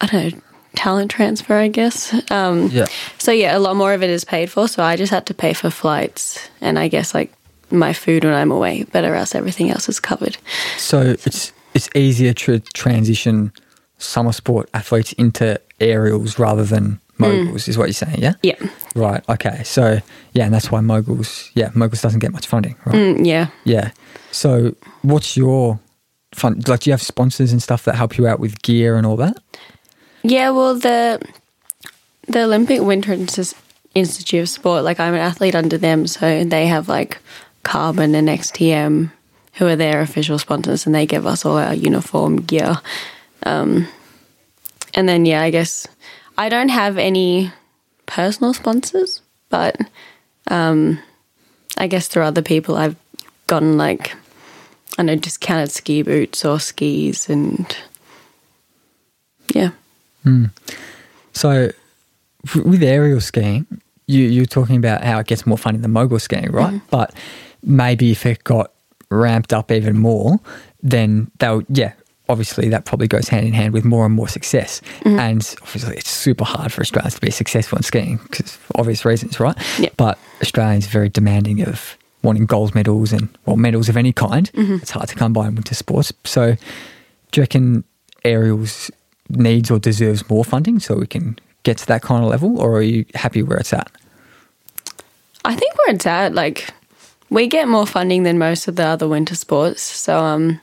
I 0.00 0.06
don't 0.06 0.34
know, 0.34 0.40
talent 0.76 1.10
transfer, 1.10 1.54
I 1.54 1.68
guess. 1.68 2.14
Um, 2.30 2.68
Yeah. 2.68 2.86
So 3.18 3.32
yeah, 3.32 3.56
a 3.56 3.58
lot 3.58 3.76
more 3.76 3.92
of 3.92 4.02
it 4.02 4.10
is 4.10 4.24
paid 4.24 4.50
for. 4.50 4.68
So 4.68 4.82
I 4.82 4.96
just 4.96 5.10
had 5.10 5.26
to 5.26 5.34
pay 5.34 5.52
for 5.52 5.70
flights 5.70 6.48
and 6.60 6.78
I 6.78 6.88
guess 6.88 7.14
like 7.14 7.32
my 7.70 7.92
food 7.92 8.24
when 8.24 8.34
I'm 8.34 8.50
away, 8.50 8.84
but 8.92 9.04
or 9.04 9.14
else 9.14 9.34
everything 9.34 9.70
else 9.70 9.88
is 9.88 10.00
covered. 10.00 10.36
So 10.76 11.16
it's 11.24 11.52
it's 11.74 11.88
easier 11.94 12.32
to 12.34 12.60
transition 12.60 13.52
summer 13.98 14.32
sport 14.32 14.68
athletes 14.74 15.12
into 15.14 15.60
aerials 15.80 16.38
rather 16.38 16.64
than 16.64 17.00
moguls, 17.18 17.68
is 17.68 17.76
what 17.76 17.84
you're 17.84 17.92
saying, 17.92 18.18
yeah? 18.20 18.34
Yeah. 18.42 18.56
Right. 18.94 19.22
Okay. 19.28 19.62
So 19.64 20.00
yeah, 20.32 20.44
and 20.44 20.54
that's 20.54 20.70
why 20.70 20.80
moguls. 20.80 21.50
Yeah, 21.54 21.70
moguls 21.74 22.02
doesn't 22.02 22.20
get 22.20 22.32
much 22.32 22.46
funding, 22.46 22.76
right? 22.86 22.94
Mm, 22.94 23.26
yeah. 23.26 23.48
Yeah. 23.64 23.90
So 24.32 24.74
what's 25.02 25.36
your 25.36 25.78
fund 26.32 26.66
Like, 26.68 26.80
do 26.80 26.90
you 26.90 26.92
have 26.92 27.02
sponsors 27.02 27.52
and 27.52 27.62
stuff 27.62 27.84
that 27.84 27.94
help 27.94 28.16
you 28.16 28.26
out 28.26 28.40
with 28.40 28.62
gear 28.62 28.96
and 28.96 29.06
all 29.06 29.16
that? 29.16 29.36
Yeah, 30.22 30.50
well, 30.50 30.74
the 30.74 31.20
the 32.26 32.42
Olympic 32.42 32.80
Winter 32.80 33.12
Institute 33.94 34.42
of 34.42 34.48
Sport, 34.48 34.84
like 34.84 35.00
I'm 35.00 35.14
an 35.14 35.20
athlete 35.20 35.54
under 35.54 35.78
them, 35.78 36.06
so 36.06 36.44
they 36.44 36.66
have 36.66 36.88
like 36.88 37.18
Carbon 37.62 38.14
and 38.14 38.28
XTM, 38.28 39.10
who 39.54 39.66
are 39.66 39.76
their 39.76 40.00
official 40.00 40.38
sponsors, 40.38 40.86
and 40.86 40.94
they 40.94 41.06
give 41.06 41.26
us 41.26 41.44
all 41.44 41.58
our 41.58 41.74
uniform 41.74 42.36
gear. 42.42 42.76
Um, 43.44 43.86
and 44.94 45.08
then 45.08 45.26
yeah, 45.26 45.42
I 45.42 45.50
guess 45.50 45.86
I 46.38 46.48
don't 46.48 46.70
have 46.70 46.98
any 46.98 47.52
personal 48.06 48.54
sponsors, 48.54 49.20
but 49.48 49.76
um, 50.48 50.98
I 51.76 51.86
guess 51.86 52.08
through 52.08 52.24
other 52.24 52.42
people, 52.42 52.76
I've 52.76 52.96
gotten 53.46 53.76
like 53.76 54.14
I 54.98 55.02
know 55.02 55.16
discounted 55.16 55.70
ski 55.70 56.02
boots 56.02 56.44
or 56.44 56.58
skis, 56.58 57.28
and 57.28 57.76
yeah. 59.54 59.70
So 61.32 61.70
with 62.54 62.82
aerial 62.82 63.20
skiing, 63.20 63.66
you 64.06 64.24
you're 64.24 64.46
talking 64.46 64.76
about 64.76 65.04
how 65.04 65.18
it 65.18 65.26
gets 65.26 65.46
more 65.46 65.58
fun 65.58 65.74
in 65.74 65.82
the 65.82 65.88
mogul 65.88 66.18
skiing, 66.18 66.50
right? 66.50 66.80
But 66.90 67.14
maybe 67.62 68.10
if 68.10 68.26
it 68.26 68.44
got 68.44 68.72
ramped 69.10 69.52
up 69.52 69.70
even 69.70 69.98
more, 69.98 70.38
then 70.82 71.30
they'll 71.38 71.62
yeah. 71.68 71.92
Obviously, 72.28 72.68
that 72.68 72.84
probably 72.84 73.08
goes 73.08 73.28
hand 73.28 73.44
in 73.44 73.52
hand 73.52 73.72
with 73.72 73.84
more 73.84 74.06
and 74.06 74.14
more 74.14 74.28
success. 74.28 74.80
Mm-hmm. 75.00 75.18
And 75.18 75.54
obviously, 75.62 75.96
it's 75.96 76.10
super 76.10 76.44
hard 76.44 76.72
for 76.72 76.80
Australians 76.80 77.16
to 77.16 77.20
be 77.20 77.32
successful 77.32 77.76
in 77.76 77.82
skiing 77.82 78.18
because 78.18 78.56
obvious 78.76 79.04
reasons, 79.04 79.40
right? 79.40 79.56
Yeah. 79.80 79.88
But 79.96 80.16
Australians 80.40 80.86
are 80.86 80.90
very 80.90 81.08
demanding 81.08 81.60
of 81.66 81.96
wanting 82.22 82.46
gold 82.46 82.72
medals 82.72 83.12
and 83.12 83.36
well 83.46 83.56
medals 83.56 83.88
of 83.88 83.96
any 83.96 84.12
kind. 84.12 84.50
Mm-hmm. 84.52 84.76
It's 84.76 84.92
hard 84.92 85.08
to 85.08 85.16
come 85.16 85.32
by 85.32 85.48
in 85.48 85.56
winter 85.56 85.74
sports. 85.74 86.12
So, 86.24 86.52
do 86.52 87.40
you 87.40 87.42
reckon 87.42 87.82
aerials 88.24 88.92
needs 89.28 89.70
or 89.70 89.80
deserves 89.80 90.28
more 90.28 90.44
funding 90.44 90.78
so 90.78 90.96
we 90.96 91.06
can 91.08 91.36
get 91.62 91.78
to 91.78 91.86
that 91.86 92.02
kind 92.02 92.24
of 92.24 92.30
level, 92.30 92.60
or 92.60 92.78
are 92.78 92.82
you 92.82 93.04
happy 93.14 93.42
where 93.42 93.58
it's 93.58 93.72
at? 93.72 93.90
I 95.44 95.54
think 95.54 95.76
where 95.78 95.94
it's 95.94 96.06
at, 96.06 96.34
like 96.34 96.70
we 97.30 97.46
get 97.46 97.68
more 97.68 97.86
funding 97.86 98.24
than 98.24 98.38
most 98.38 98.68
of 98.68 98.76
the 98.76 98.84
other 98.84 99.08
winter 99.08 99.34
sports. 99.34 99.82
So 99.82 100.18
um 100.18 100.60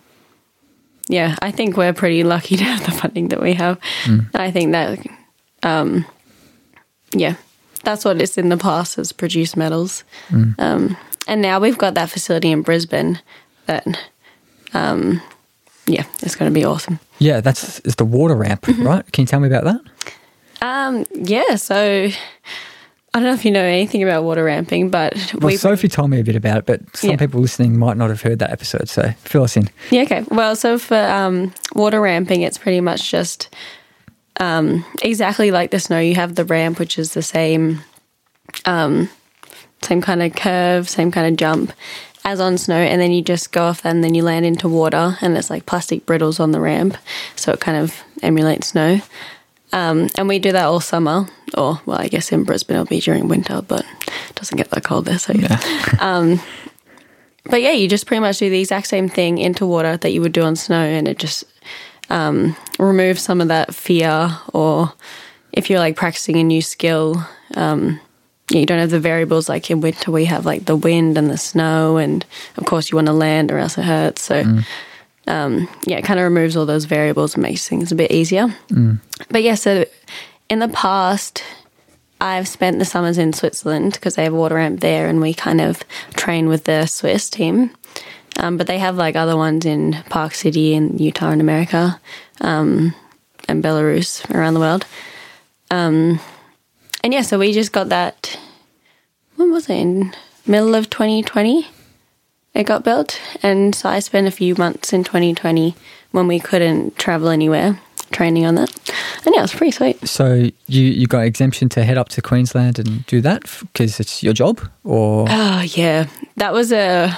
yeah, 1.09 1.35
I 1.41 1.51
think 1.51 1.77
we're 1.77 1.93
pretty 1.93 2.23
lucky 2.23 2.57
to 2.61 2.63
have 2.63 2.85
the 2.85 2.91
funding 2.91 3.29
that 3.29 3.41
we 3.41 3.53
have. 3.53 3.79
And 4.05 4.29
I 4.35 4.51
think 4.51 4.73
that 4.73 4.99
um 5.63 6.05
yeah, 7.15 7.35
that's 7.83 8.03
what 8.03 8.21
it's 8.21 8.37
in 8.37 8.49
the 8.49 8.57
past 8.57 8.95
has 8.95 9.11
produced 9.11 9.55
medals. 9.57 10.03
Um 10.59 10.97
and 11.27 11.41
now 11.41 11.59
we've 11.59 11.77
got 11.77 11.93
that 11.95 12.09
facility 12.09 12.51
in 12.51 12.61
Brisbane 12.61 13.19
that 13.65 13.85
um 14.73 15.21
yeah, 15.87 16.03
it's 16.21 16.35
gonna 16.35 16.51
be 16.51 16.65
awesome. 16.65 16.99
Yeah, 17.19 17.39
that's 17.41 17.79
it's 17.79 17.95
the 17.95 18.05
water 18.05 18.35
ramp, 18.35 18.67
right? 18.67 19.09
Can 19.13 19.23
you 19.23 19.27
tell 19.27 19.39
me 19.39 19.47
about 19.47 19.63
that? 19.63 19.81
Um 20.61 21.05
yeah, 21.13 21.55
so 21.55 22.09
I 23.17 23.19
don't 23.19 23.29
know 23.29 23.33
if 23.33 23.45
you 23.45 23.49
know 23.51 23.63
anything 23.63 24.03
about 24.03 24.23
water 24.25 24.43
ramping, 24.43 24.91
but 24.91 25.15
Well, 25.33 25.47
we 25.47 25.57
Sophie 25.57 25.87
told 25.87 26.11
me 26.11 26.19
a 26.19 26.23
bit 26.23 26.35
about 26.35 26.57
it, 26.59 26.65
but 26.67 26.81
some 26.95 27.09
Yeah. 27.09 27.15
people 27.17 27.41
listening 27.41 27.75
might 27.79 27.97
not 27.97 28.09
have 28.09 28.21
heard 28.21 28.37
that 28.39 28.51
episode. 28.51 28.89
So 28.89 29.09
fill 29.23 29.41
us 29.41 29.57
in. 29.57 29.71
Yeah, 29.89 30.03
okay. 30.03 30.23
Well, 30.29 30.55
so 30.55 30.77
for 30.77 30.95
um, 30.95 31.51
water 31.73 31.99
ramping, 31.99 32.43
it's 32.43 32.59
pretty 32.59 32.79
much 32.79 33.09
just 33.09 33.49
um, 34.39 34.85
exactly 35.01 35.49
like 35.49 35.71
the 35.71 35.79
snow. 35.79 35.97
You 35.99 36.13
have 36.13 36.35
the 36.35 36.45
ramp, 36.45 36.77
which 36.77 36.99
is 36.99 37.15
the 37.15 37.23
same, 37.23 37.81
um, 38.65 39.09
same 39.81 39.99
kind 39.99 40.21
of 40.21 40.35
curve, 40.35 40.87
same 40.87 41.09
kind 41.11 41.25
of 41.27 41.37
jump 41.37 41.73
as 42.23 42.39
on 42.39 42.55
snow, 42.59 42.75
and 42.75 43.01
then 43.01 43.11
you 43.11 43.23
just 43.23 43.51
go 43.51 43.63
off 43.63 43.83
and 43.83 44.03
then 44.03 44.13
you 44.13 44.21
land 44.21 44.45
into 44.45 44.69
water, 44.69 45.17
and 45.21 45.35
it's 45.35 45.49
like 45.49 45.65
plastic 45.65 46.05
brittles 46.05 46.39
on 46.39 46.51
the 46.51 46.59
ramp, 46.59 46.95
so 47.35 47.51
it 47.51 47.59
kind 47.59 47.77
of 47.77 47.95
emulates 48.21 48.67
snow. 48.67 49.01
Um, 49.77 50.09
and 50.17 50.27
we 50.27 50.39
do 50.39 50.51
that 50.53 50.65
all 50.65 50.79
summer, 50.79 51.27
or 51.55 51.79
well, 51.85 51.99
I 51.99 52.07
guess 52.07 52.31
in 52.31 52.43
Brisbane 52.43 52.77
it'll 52.77 52.87
be 52.87 52.99
during 52.99 53.27
winter, 53.27 53.61
but 53.61 53.85
it 54.29 54.35
doesn't 54.35 54.57
get 54.57 54.71
that 54.71 54.83
cold 54.83 55.05
there, 55.05 55.19
so 55.19 55.33
yeah 55.33 55.59
but 57.45 57.61
yeah, 57.61 57.71
you 57.71 57.87
just 57.87 58.07
pretty 58.07 58.21
much 58.21 58.39
do 58.39 58.49
the 58.49 58.59
exact 58.59 58.87
same 58.87 59.07
thing 59.07 59.37
into 59.37 59.67
water 59.67 59.95
that 59.97 60.11
you 60.11 60.21
would 60.21 60.31
do 60.31 60.41
on 60.41 60.55
snow, 60.55 60.81
and 60.81 61.07
it 61.07 61.19
just 61.19 61.43
um, 62.09 62.55
removes 62.79 63.21
some 63.21 63.39
of 63.39 63.49
that 63.49 63.75
fear. 63.75 64.31
Or 64.51 64.93
if 65.53 65.69
you're 65.69 65.79
like 65.79 65.95
practicing 65.95 66.37
a 66.37 66.43
new 66.43 66.61
skill, 66.61 67.23
um, 67.55 67.99
you 68.49 68.65
don't 68.65 68.79
have 68.79 68.89
the 68.89 68.99
variables 68.99 69.47
like 69.47 69.69
in 69.69 69.81
winter. 69.81 70.11
We 70.11 70.25
have 70.25 70.45
like 70.45 70.65
the 70.65 70.75
wind 70.75 71.19
and 71.19 71.29
the 71.29 71.37
snow, 71.37 71.97
and 71.97 72.25
of 72.57 72.65
course 72.65 72.91
you 72.91 72.95
want 72.95 73.07
to 73.07 73.13
land 73.13 73.51
or 73.51 73.59
else 73.59 73.77
it 73.77 73.85
hurts. 73.85 74.23
So. 74.23 74.43
Um, 75.27 75.67
yeah, 75.85 75.97
it 75.97 76.05
kind 76.05 76.19
of 76.19 76.23
removes 76.23 76.55
all 76.55 76.65
those 76.65 76.85
variables 76.85 77.33
and 77.35 77.43
makes 77.43 77.67
things 77.67 77.91
a 77.91 77.95
bit 77.95 78.11
easier. 78.11 78.47
But 79.29 79.43
yeah, 79.43 79.55
so 79.55 79.85
in 80.49 80.59
the 80.59 80.69
past, 80.69 81.43
I've 82.21 82.47
spent 82.47 82.79
the 82.79 82.85
summers 82.85 83.17
in 83.17 83.33
Switzerland 83.33 83.93
because 83.93 84.15
they 84.15 84.23
have 84.23 84.33
a 84.33 84.37
water 84.37 84.55
ramp 84.55 84.79
there, 84.79 85.07
and 85.07 85.19
we 85.21 85.33
kind 85.33 85.61
of 85.61 85.83
train 86.15 86.47
with 86.47 86.63
the 86.63 86.85
Swiss 86.85 87.29
team. 87.29 87.71
Um, 88.39 88.55
but 88.57 88.67
they 88.67 88.77
have 88.79 88.95
like 88.95 89.15
other 89.15 89.35
ones 89.35 89.65
in 89.65 89.93
Park 90.09 90.33
City 90.33 90.73
in 90.73 90.97
Utah 90.97 91.31
in 91.31 91.41
America, 91.41 91.99
um, 92.41 92.93
and 93.47 93.63
Belarus 93.63 94.29
around 94.33 94.53
the 94.53 94.59
world. 94.59 94.85
Um, 95.71 96.19
and 97.03 97.13
yeah, 97.13 97.21
so 97.21 97.37
we 97.39 97.51
just 97.51 97.71
got 97.71 97.89
that. 97.89 98.37
When 99.35 99.51
was 99.51 99.69
it? 99.69 99.75
In 99.75 100.13
middle 100.45 100.75
of 100.75 100.89
2020, 100.89 101.67
it 102.59 102.65
got 102.65 102.83
built, 102.83 103.19
and 103.43 103.73
so 103.75 103.89
I 103.89 103.99
spent 103.99 104.27
a 104.27 104.31
few 104.31 104.55
months 104.55 104.91
in 104.93 105.03
2020 105.03 105.75
when 106.11 106.27
we 106.27 106.39
couldn't 106.39 106.97
travel 106.97 107.29
anywhere, 107.29 107.79
training 108.11 108.45
on 108.45 108.55
that. 108.55 108.71
And 109.25 109.33
yeah, 109.35 109.41
it 109.41 109.43
was 109.43 109.53
pretty 109.53 109.71
sweet. 109.71 110.07
So 110.07 110.49
you 110.67 110.83
you 110.83 111.07
got 111.07 111.23
exemption 111.25 111.69
to 111.69 111.83
head 111.83 111.97
up 111.97 112.09
to 112.09 112.21
Queensland 112.21 112.79
and 112.79 113.05
do 113.05 113.21
that 113.21 113.43
because 113.73 113.99
it's 113.99 114.23
your 114.23 114.33
job, 114.33 114.59
or 114.83 115.25
Oh 115.29 115.61
yeah, 115.61 116.07
that 116.37 116.53
was 116.53 116.71
a 116.71 117.15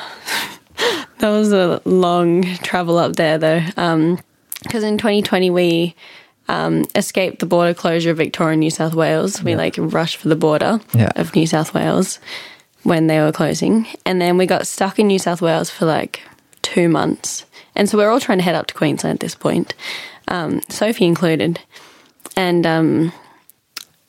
that 1.19 1.29
was 1.29 1.51
a 1.53 1.81
long 1.85 2.43
travel 2.57 2.97
up 2.97 3.15
there 3.15 3.37
though. 3.37 3.61
Because 4.63 4.83
in 4.83 4.97
2020 4.97 5.49
we 5.51 5.95
um, 6.47 6.85
escaped 6.95 7.39
the 7.39 7.45
border 7.45 7.73
closure 7.73 8.09
of 8.11 8.17
Victoria 8.17 8.53
and 8.53 8.59
New 8.59 8.71
South 8.71 8.95
Wales. 8.95 9.43
We 9.43 9.55
like 9.55 9.75
rushed 9.77 10.17
for 10.17 10.27
the 10.29 10.35
border 10.35 10.79
Yeah. 10.93 11.11
of 11.15 11.35
New 11.35 11.45
South 11.47 11.73
Wales 11.75 12.19
when 12.83 13.07
they 13.07 13.19
were 13.19 13.31
closing, 13.31 13.87
and 14.05 14.21
then 14.21 14.37
we 14.37 14.45
got 14.45 14.67
stuck 14.67 14.99
in 14.99 15.07
New 15.07 15.19
South 15.19 15.41
Wales 15.41 15.69
for 15.69 15.85
like 15.85 16.21
two 16.61 16.87
months. 16.89 17.45
And 17.75 17.89
so 17.89 17.97
we're 17.97 18.09
all 18.09 18.19
trying 18.19 18.37
to 18.39 18.43
head 18.43 18.55
up 18.55 18.67
to 18.67 18.73
Queensland 18.73 19.15
at 19.15 19.19
this 19.19 19.35
point, 19.35 19.73
um, 20.27 20.61
Sophie 20.69 21.05
included. 21.05 21.59
And 22.35 22.65
um, 22.65 23.13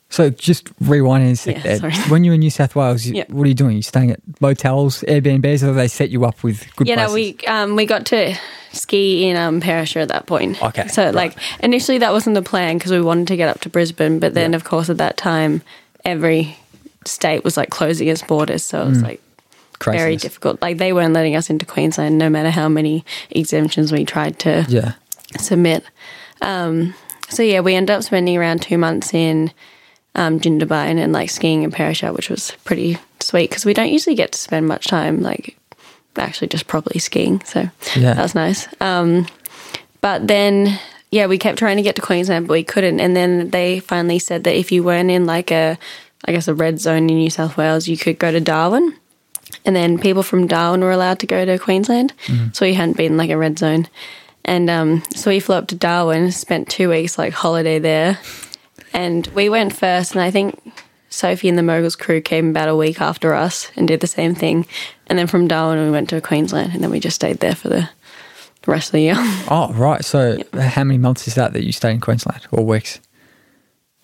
So 0.08 0.30
just 0.30 0.66
rewinding 0.80 1.32
a 1.32 1.36
sec 1.36 1.56
Yeah, 1.64 1.78
there. 1.78 1.90
When 2.08 2.24
you're 2.24 2.34
in 2.34 2.40
New 2.40 2.50
South 2.50 2.74
Wales, 2.74 3.06
you, 3.06 3.14
Yeah. 3.16 3.24
what 3.28 3.44
are 3.44 3.48
you 3.48 3.54
doing? 3.54 3.76
you 3.76 3.82
staying 3.82 4.10
at 4.10 4.20
motels, 4.40 5.02
Airbnbs, 5.06 5.62
or 5.62 5.66
do 5.66 5.74
they 5.74 5.88
set 5.88 6.10
you 6.10 6.24
up 6.24 6.42
with 6.42 6.64
good 6.76 6.88
Yeah, 6.88 6.96
places? 7.06 7.10
no, 7.10 7.14
we 7.14 7.46
um, 7.46 7.76
we 7.76 7.86
got 7.86 8.06
to 8.06 8.34
ski 8.72 9.28
in 9.28 9.36
um, 9.36 9.60
Perisher 9.60 10.00
at 10.00 10.08
that 10.08 10.26
point. 10.26 10.60
Okay, 10.62 10.86
So 10.88 11.04
right. 11.06 11.14
like 11.14 11.36
initially 11.60 11.98
that 11.98 12.12
wasn't 12.12 12.34
the 12.34 12.42
plan 12.42 12.78
because 12.78 12.92
we 12.92 13.00
wanted 13.00 13.26
to 13.28 13.36
get 13.36 13.48
up 13.48 13.60
to 13.62 13.68
Brisbane, 13.68 14.18
but 14.20 14.34
then 14.34 14.52
Yeah. 14.52 14.56
of 14.56 14.64
course 14.64 14.88
at 14.90 14.98
that 14.98 15.16
time 15.16 15.62
every 16.04 16.56
state 17.06 17.44
was 17.44 17.56
like 17.56 17.70
closing 17.70 18.08
its 18.08 18.22
borders, 18.22 18.62
so 18.64 18.82
it 18.82 18.88
was 18.88 19.02
like 19.02 19.20
very 19.84 20.16
difficult. 20.16 20.60
Like 20.60 20.78
they 20.78 20.92
weren't 20.92 21.14
letting 21.14 21.36
us 21.36 21.48
into 21.50 21.64
Queensland, 21.66 22.18
no 22.18 22.28
matter 22.28 22.50
how 22.50 22.68
many 22.68 23.04
exemptions 23.30 23.92
we 23.92 24.04
tried 24.04 24.38
to 24.40 24.66
Yeah. 24.68 24.92
submit. 25.38 25.84
Um, 26.42 26.94
so 27.28 27.42
yeah, 27.42 27.60
we 27.60 27.74
ended 27.74 27.94
up 27.96 28.02
spending 28.02 28.36
around 28.36 28.62
two 28.62 28.76
months 28.78 29.14
in 29.14 29.52
um, 30.14 30.40
Jindabyne 30.40 30.98
and 30.98 31.12
like 31.12 31.30
skiing 31.30 31.62
in 31.62 31.70
Perisher, 31.70 32.12
which 32.12 32.28
was 32.28 32.50
pretty 32.64 32.98
sweet 33.20 33.48
because 33.50 33.64
we 33.64 33.74
don't 33.74 33.92
usually 33.92 34.16
get 34.16 34.32
to 34.32 34.38
spend 34.38 34.66
much 34.66 34.86
time 34.88 35.22
like 35.22 35.56
actually 36.16 36.48
just 36.48 36.66
properly 36.66 36.98
skiing. 36.98 37.40
So 37.44 37.70
Yeah. 37.96 38.14
that 38.14 38.22
was 38.22 38.34
nice. 38.34 38.66
Um, 38.80 39.26
but 40.00 40.26
then 40.26 40.78
yeah, 41.12 41.26
we 41.26 41.38
kept 41.38 41.58
trying 41.58 41.76
to 41.76 41.82
get 41.82 41.96
to 41.96 42.02
Queensland, 42.02 42.46
but 42.48 42.52
we 42.52 42.64
couldn't. 42.64 43.00
And 43.00 43.16
then 43.16 43.50
they 43.50 43.80
finally 43.80 44.18
said 44.18 44.44
that 44.44 44.54
if 44.56 44.70
you 44.72 44.82
weren't 44.84 45.10
in 45.10 45.26
like 45.26 45.50
a, 45.50 45.76
I 46.24 46.32
guess 46.32 46.48
a 46.48 46.54
red 46.54 46.80
zone 46.80 47.08
in 47.08 47.16
New 47.16 47.30
South 47.30 47.56
Wales, 47.56 47.88
you 47.88 47.96
could 47.96 48.18
go 48.18 48.30
to 48.30 48.40
Darwin. 48.40 48.94
And 49.64 49.74
then 49.74 49.98
people 49.98 50.22
from 50.22 50.46
Darwin 50.46 50.80
were 50.80 50.92
allowed 50.92 51.18
to 51.20 51.26
go 51.26 51.44
to 51.44 51.58
Queensland. 51.58 52.12
So 52.52 52.64
we 52.64 52.74
hadn't 52.74 52.96
been 52.96 53.16
like 53.16 53.30
a 53.30 53.36
red 53.36 53.58
zone. 53.58 53.88
And 54.44 54.70
um, 54.70 55.02
so 55.14 55.30
we 55.30 55.40
flew 55.40 55.56
up 55.56 55.68
to 55.68 55.74
Darwin, 55.74 56.30
spent 56.32 56.68
two 56.68 56.88
weeks 56.88 57.18
like 57.18 57.32
holiday 57.32 57.78
there. 57.78 58.18
And 58.92 59.26
we 59.28 59.48
went 59.48 59.74
first, 59.74 60.12
and 60.12 60.20
I 60.20 60.30
think 60.30 60.60
Sophie 61.10 61.48
and 61.48 61.58
the 61.58 61.62
Moguls 61.62 61.96
crew 61.96 62.20
came 62.20 62.50
about 62.50 62.68
a 62.68 62.76
week 62.76 63.00
after 63.00 63.34
us 63.34 63.70
and 63.76 63.86
did 63.86 64.00
the 64.00 64.06
same 64.06 64.34
thing. 64.34 64.66
And 65.06 65.18
then 65.18 65.26
from 65.26 65.48
Darwin, 65.48 65.84
we 65.84 65.90
went 65.90 66.08
to 66.10 66.20
Queensland, 66.20 66.72
and 66.72 66.82
then 66.82 66.90
we 66.90 67.00
just 67.00 67.16
stayed 67.16 67.40
there 67.40 67.54
for 67.54 67.68
the 67.68 67.88
rest 68.66 68.88
of 68.88 68.92
the 68.92 69.00
year. 69.00 69.14
Oh, 69.50 69.72
right. 69.74 70.04
So 70.04 70.42
how 70.54 70.84
many 70.84 70.98
months 70.98 71.28
is 71.28 71.34
that 71.34 71.52
that 71.52 71.64
you 71.64 71.72
stay 71.72 71.90
in 71.90 72.00
Queensland 72.00 72.46
or 72.50 72.64
weeks? 72.64 73.00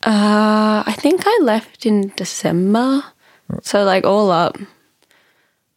Uh, 0.07 0.85
I 0.87 0.95
think 0.97 1.25
I 1.27 1.39
left 1.43 1.85
in 1.85 2.13
December. 2.17 3.03
So, 3.63 3.85
like, 3.85 4.05
all 4.05 4.31
up, 4.31 4.57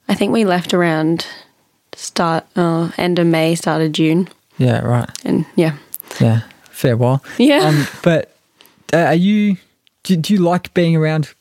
I 0.07 0.15
think 0.15 0.31
we 0.31 0.45
left 0.45 0.73
around 0.73 1.25
start, 1.95 2.45
uh, 2.55 2.91
end 2.97 3.19
of 3.19 3.27
May, 3.27 3.55
start 3.55 3.81
of 3.81 3.91
June. 3.91 4.29
Yeah, 4.59 4.81
right. 4.81 5.09
And 5.23 5.45
yeah. 5.55 5.77
Yeah, 6.19 6.41
fair 6.69 6.95
while. 6.95 7.23
Yeah. 7.37 7.59
Um, 7.59 7.87
but 8.03 8.35
uh, 8.93 8.97
are 8.97 9.15
you? 9.15 9.57
Do, 10.03 10.15
do 10.15 10.33
you 10.33 10.39
like 10.39 10.73
being 10.73 10.95
around 10.95 11.33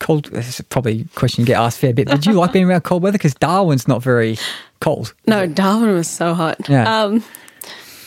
cold? 0.00 0.26
This 0.26 0.60
is 0.60 0.66
probably 0.68 1.02
a 1.02 1.18
question 1.18 1.42
you 1.42 1.46
get 1.46 1.60
asked 1.60 1.78
a 1.78 1.80
fair 1.80 1.92
bit. 1.92 2.08
But 2.08 2.22
do 2.22 2.30
you 2.30 2.36
like 2.36 2.52
being 2.52 2.64
around 2.64 2.82
cold 2.82 3.02
weather? 3.02 3.18
Because 3.18 3.34
Darwin's 3.34 3.86
not 3.88 4.02
very 4.02 4.38
cold. 4.80 5.14
No, 5.26 5.46
Darwin 5.46 5.94
was 5.94 6.08
so 6.08 6.34
hot. 6.34 6.68
Yeah. 6.68 7.02
Um, 7.02 7.24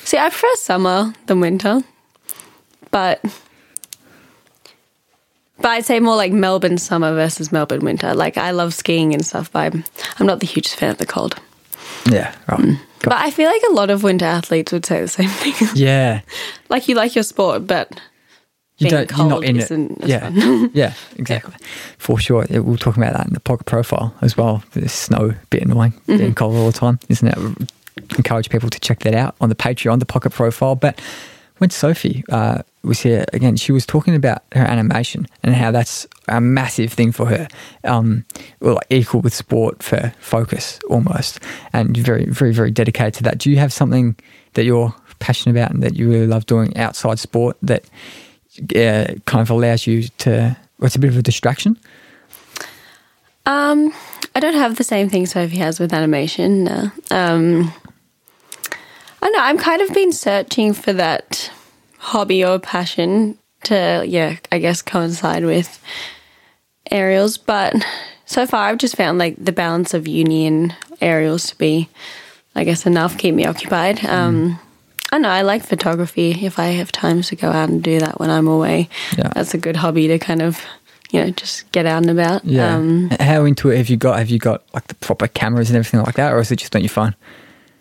see, 0.04 0.18
I 0.18 0.30
prefer 0.30 0.54
summer 0.56 1.13
than 1.27 1.39
winter, 1.42 1.82
but 2.92 3.24
but 5.57 5.67
I'd 5.69 5.85
say 5.85 6.00
more 6.00 6.15
like 6.15 6.31
Melbourne 6.31 6.77
summer 6.77 7.13
versus 7.13 7.51
Melbourne 7.51 7.81
winter. 7.85 8.13
Like 8.13 8.38
I 8.38 8.51
love 8.51 8.74
skiing 8.74 9.13
and 9.13 9.25
stuff, 9.25 9.51
but 9.51 9.59
I'm, 9.74 9.83
I'm 10.19 10.25
not 10.25 10.39
the 10.39 10.47
hugest 10.47 10.75
fan 10.75 10.91
of 10.91 10.97
the 10.97 11.05
cold. 11.05 11.35
Yeah, 12.12 12.35
right. 12.50 12.59
Got- 13.00 13.09
But 13.12 13.13
I 13.17 13.31
feel 13.31 13.50
like 13.50 13.62
a 13.69 13.74
lot 13.74 13.89
of 13.89 14.03
winter 14.03 14.25
athletes 14.25 14.71
would 14.71 14.85
say 14.85 15.01
the 15.01 15.07
same 15.07 15.29
thing. 15.29 15.53
yeah, 15.75 16.21
like 16.69 16.88
you 16.88 16.95
like 16.95 17.15
your 17.15 17.24
sport, 17.24 17.65
but 17.67 17.89
you 18.77 18.89
being 18.89 19.05
don't. 19.07 19.17
You're 19.17 19.27
not 19.27 19.31
cold 19.31 19.43
in 19.45 19.59
it. 19.59 20.07
Yeah, 20.07 20.29
yeah, 20.74 20.93
exactly. 21.15 21.53
For 21.97 22.19
sure. 22.19 22.45
Yeah, 22.50 22.59
we'll 22.59 22.77
talk 22.77 22.97
about 22.97 23.13
that 23.13 23.27
in 23.27 23.33
the 23.33 23.39
pocket 23.39 23.65
profile 23.65 24.13
as 24.21 24.35
well. 24.38 24.63
The 24.74 24.88
snow, 24.89 25.33
bit 25.50 25.63
annoying, 25.63 25.93
Mm-hmm. 25.93 26.17
being 26.17 26.35
cold 26.35 26.55
all 26.55 26.67
the 26.71 26.77
time, 26.77 27.00
isn't 27.09 27.27
it? 27.27 27.71
Encourage 28.17 28.50
people 28.50 28.69
to 28.69 28.79
check 28.79 29.00
that 29.00 29.15
out 29.15 29.35
on 29.39 29.50
the 29.50 29.55
Patreon, 29.55 30.00
the 30.00 30.05
pocket 30.05 30.31
profile. 30.33 30.75
But 30.75 31.00
when 31.59 31.69
Sophie 31.69 32.24
uh, 32.29 32.62
was 32.86 33.01
here 33.01 33.25
again, 33.34 33.56
she 33.56 33.72
was 33.72 33.86
talking 33.86 34.15
about 34.15 34.44
her 34.54 34.63
animation 34.63 35.27
and 35.44 35.55
how 35.55 35.72
that's 35.72 36.07
a 36.27 36.42
massive 36.42 36.92
thing 36.92 37.12
for 37.12 37.25
her. 37.25 37.48
Um, 37.83 38.25
well, 38.59 38.75
like 38.75 38.88
equal 38.90 39.22
with 39.22 39.33
sport 39.33 39.83
for 39.83 40.14
focus 40.20 40.79
almost, 40.90 41.40
and 41.74 41.96
very, 41.96 42.25
very, 42.25 42.53
very 42.53 42.72
dedicated 42.72 43.16
to 43.16 43.24
that. 43.24 43.38
Do 43.38 43.50
you 43.50 43.57
have 43.57 43.72
something 43.74 44.16
that 44.53 44.64
you're 44.64 44.94
passionate 45.20 45.57
about 45.57 45.72
and 45.72 45.83
that 45.83 45.96
you 45.96 46.09
really 46.09 46.27
love 46.27 46.46
doing 46.46 46.75
outside 46.77 47.20
sport 47.20 47.57
that 47.62 47.86
uh, 48.75 49.14
kind 49.25 49.42
of 49.42 49.50
allows 49.50 49.88
you 49.88 50.03
to? 50.20 50.57
Well, 50.79 50.92
a 50.94 51.00
bit 51.00 51.09
of 51.09 51.18
a 51.18 51.22
distraction. 51.22 51.79
Um, 53.46 53.94
I 54.36 54.40
don't 54.40 54.55
have 54.55 54.75
the 54.75 54.83
same 54.83 55.09
thing 55.09 55.25
Sophie 55.25 55.57
has 55.57 55.79
with 55.79 55.94
animation. 55.94 56.66
No. 56.66 56.92
Um, 57.12 57.74
I 59.22 59.29
know. 59.29 59.40
I'm 59.40 59.57
kind 59.57 59.81
of 59.81 59.94
been 59.94 60.12
searching 60.12 60.74
for 60.74 60.92
that 60.94 61.51
hobby 62.05 62.46
or 62.46 62.59
passion 62.59 63.37
to, 63.63 64.03
yeah, 64.07 64.37
I 64.51 64.59
guess 64.59 64.81
coincide 64.81 65.44
with 65.44 65.81
aerials. 66.91 67.37
But 67.37 67.75
so 68.25 68.46
far, 68.46 68.68
I've 68.70 68.77
just 68.77 68.96
found 68.96 69.18
like 69.18 69.35
the 69.44 69.51
balance 69.51 69.94
of 69.94 70.07
uni 70.07 70.46
and 70.46 70.75
aerials 71.01 71.48
to 71.50 71.57
be, 71.57 71.89
I 72.55 72.63
guess, 72.63 72.85
enough 72.85 73.18
keep 73.18 73.33
me 73.35 73.46
occupied. 73.46 74.03
Um, 74.05 74.59
I 75.11 75.18
know 75.18 75.29
I 75.29 75.41
like 75.44 75.63
photography. 75.65 76.31
If 76.46 76.59
I 76.59 76.68
have 76.68 76.91
times 76.91 77.29
to 77.29 77.35
go 77.35 77.50
out 77.50 77.70
and 77.70 77.83
do 77.83 78.00
that 78.00 78.20
when 78.20 78.29
I'm 78.29 78.48
away, 78.48 78.89
Yeah. 79.18 79.29
that's 79.33 79.53
a 79.53 79.57
good 79.57 79.75
hobby 79.75 80.07
to 80.07 80.20
kind 80.20 80.41
of, 80.41 80.59
you 81.11 81.22
know, 81.24 81.29
just 81.31 81.72
get 81.72 81.85
out 81.85 82.01
and 82.03 82.09
about. 82.11 82.44
Yeah. 82.46 82.75
Um, 82.75 83.09
How 83.20 83.46
into 83.46 83.70
it 83.70 83.77
have 83.77 83.89
you 83.89 83.98
got? 83.98 84.18
Have 84.20 84.29
you 84.29 84.39
got 84.39 84.63
like 84.74 84.87
the 84.87 84.96
proper 84.96 85.27
cameras 85.27 85.70
and 85.70 85.77
everything 85.77 86.01
like 86.01 86.15
that, 86.15 86.33
or 86.33 86.39
is 86.39 86.51
it 86.51 86.57
just 86.57 86.75
on 86.75 86.81
your 86.81 86.89
phone? 86.89 87.15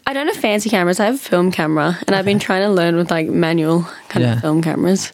I 0.06 0.12
don't 0.12 0.26
have 0.26 0.36
fancy 0.36 0.68
cameras. 0.70 1.00
I 1.00 1.06
have 1.06 1.14
a 1.14 1.18
film 1.18 1.50
camera, 1.50 1.98
and 2.06 2.14
I've 2.14 2.24
been 2.26 2.38
trying 2.38 2.62
to 2.62 2.68
learn 2.70 2.96
with 2.96 3.10
like 3.10 3.28
manual 3.28 3.82
kind 4.08 4.24
Yeah. 4.24 4.34
of 4.34 4.40
film 4.40 4.62
cameras. 4.62 5.12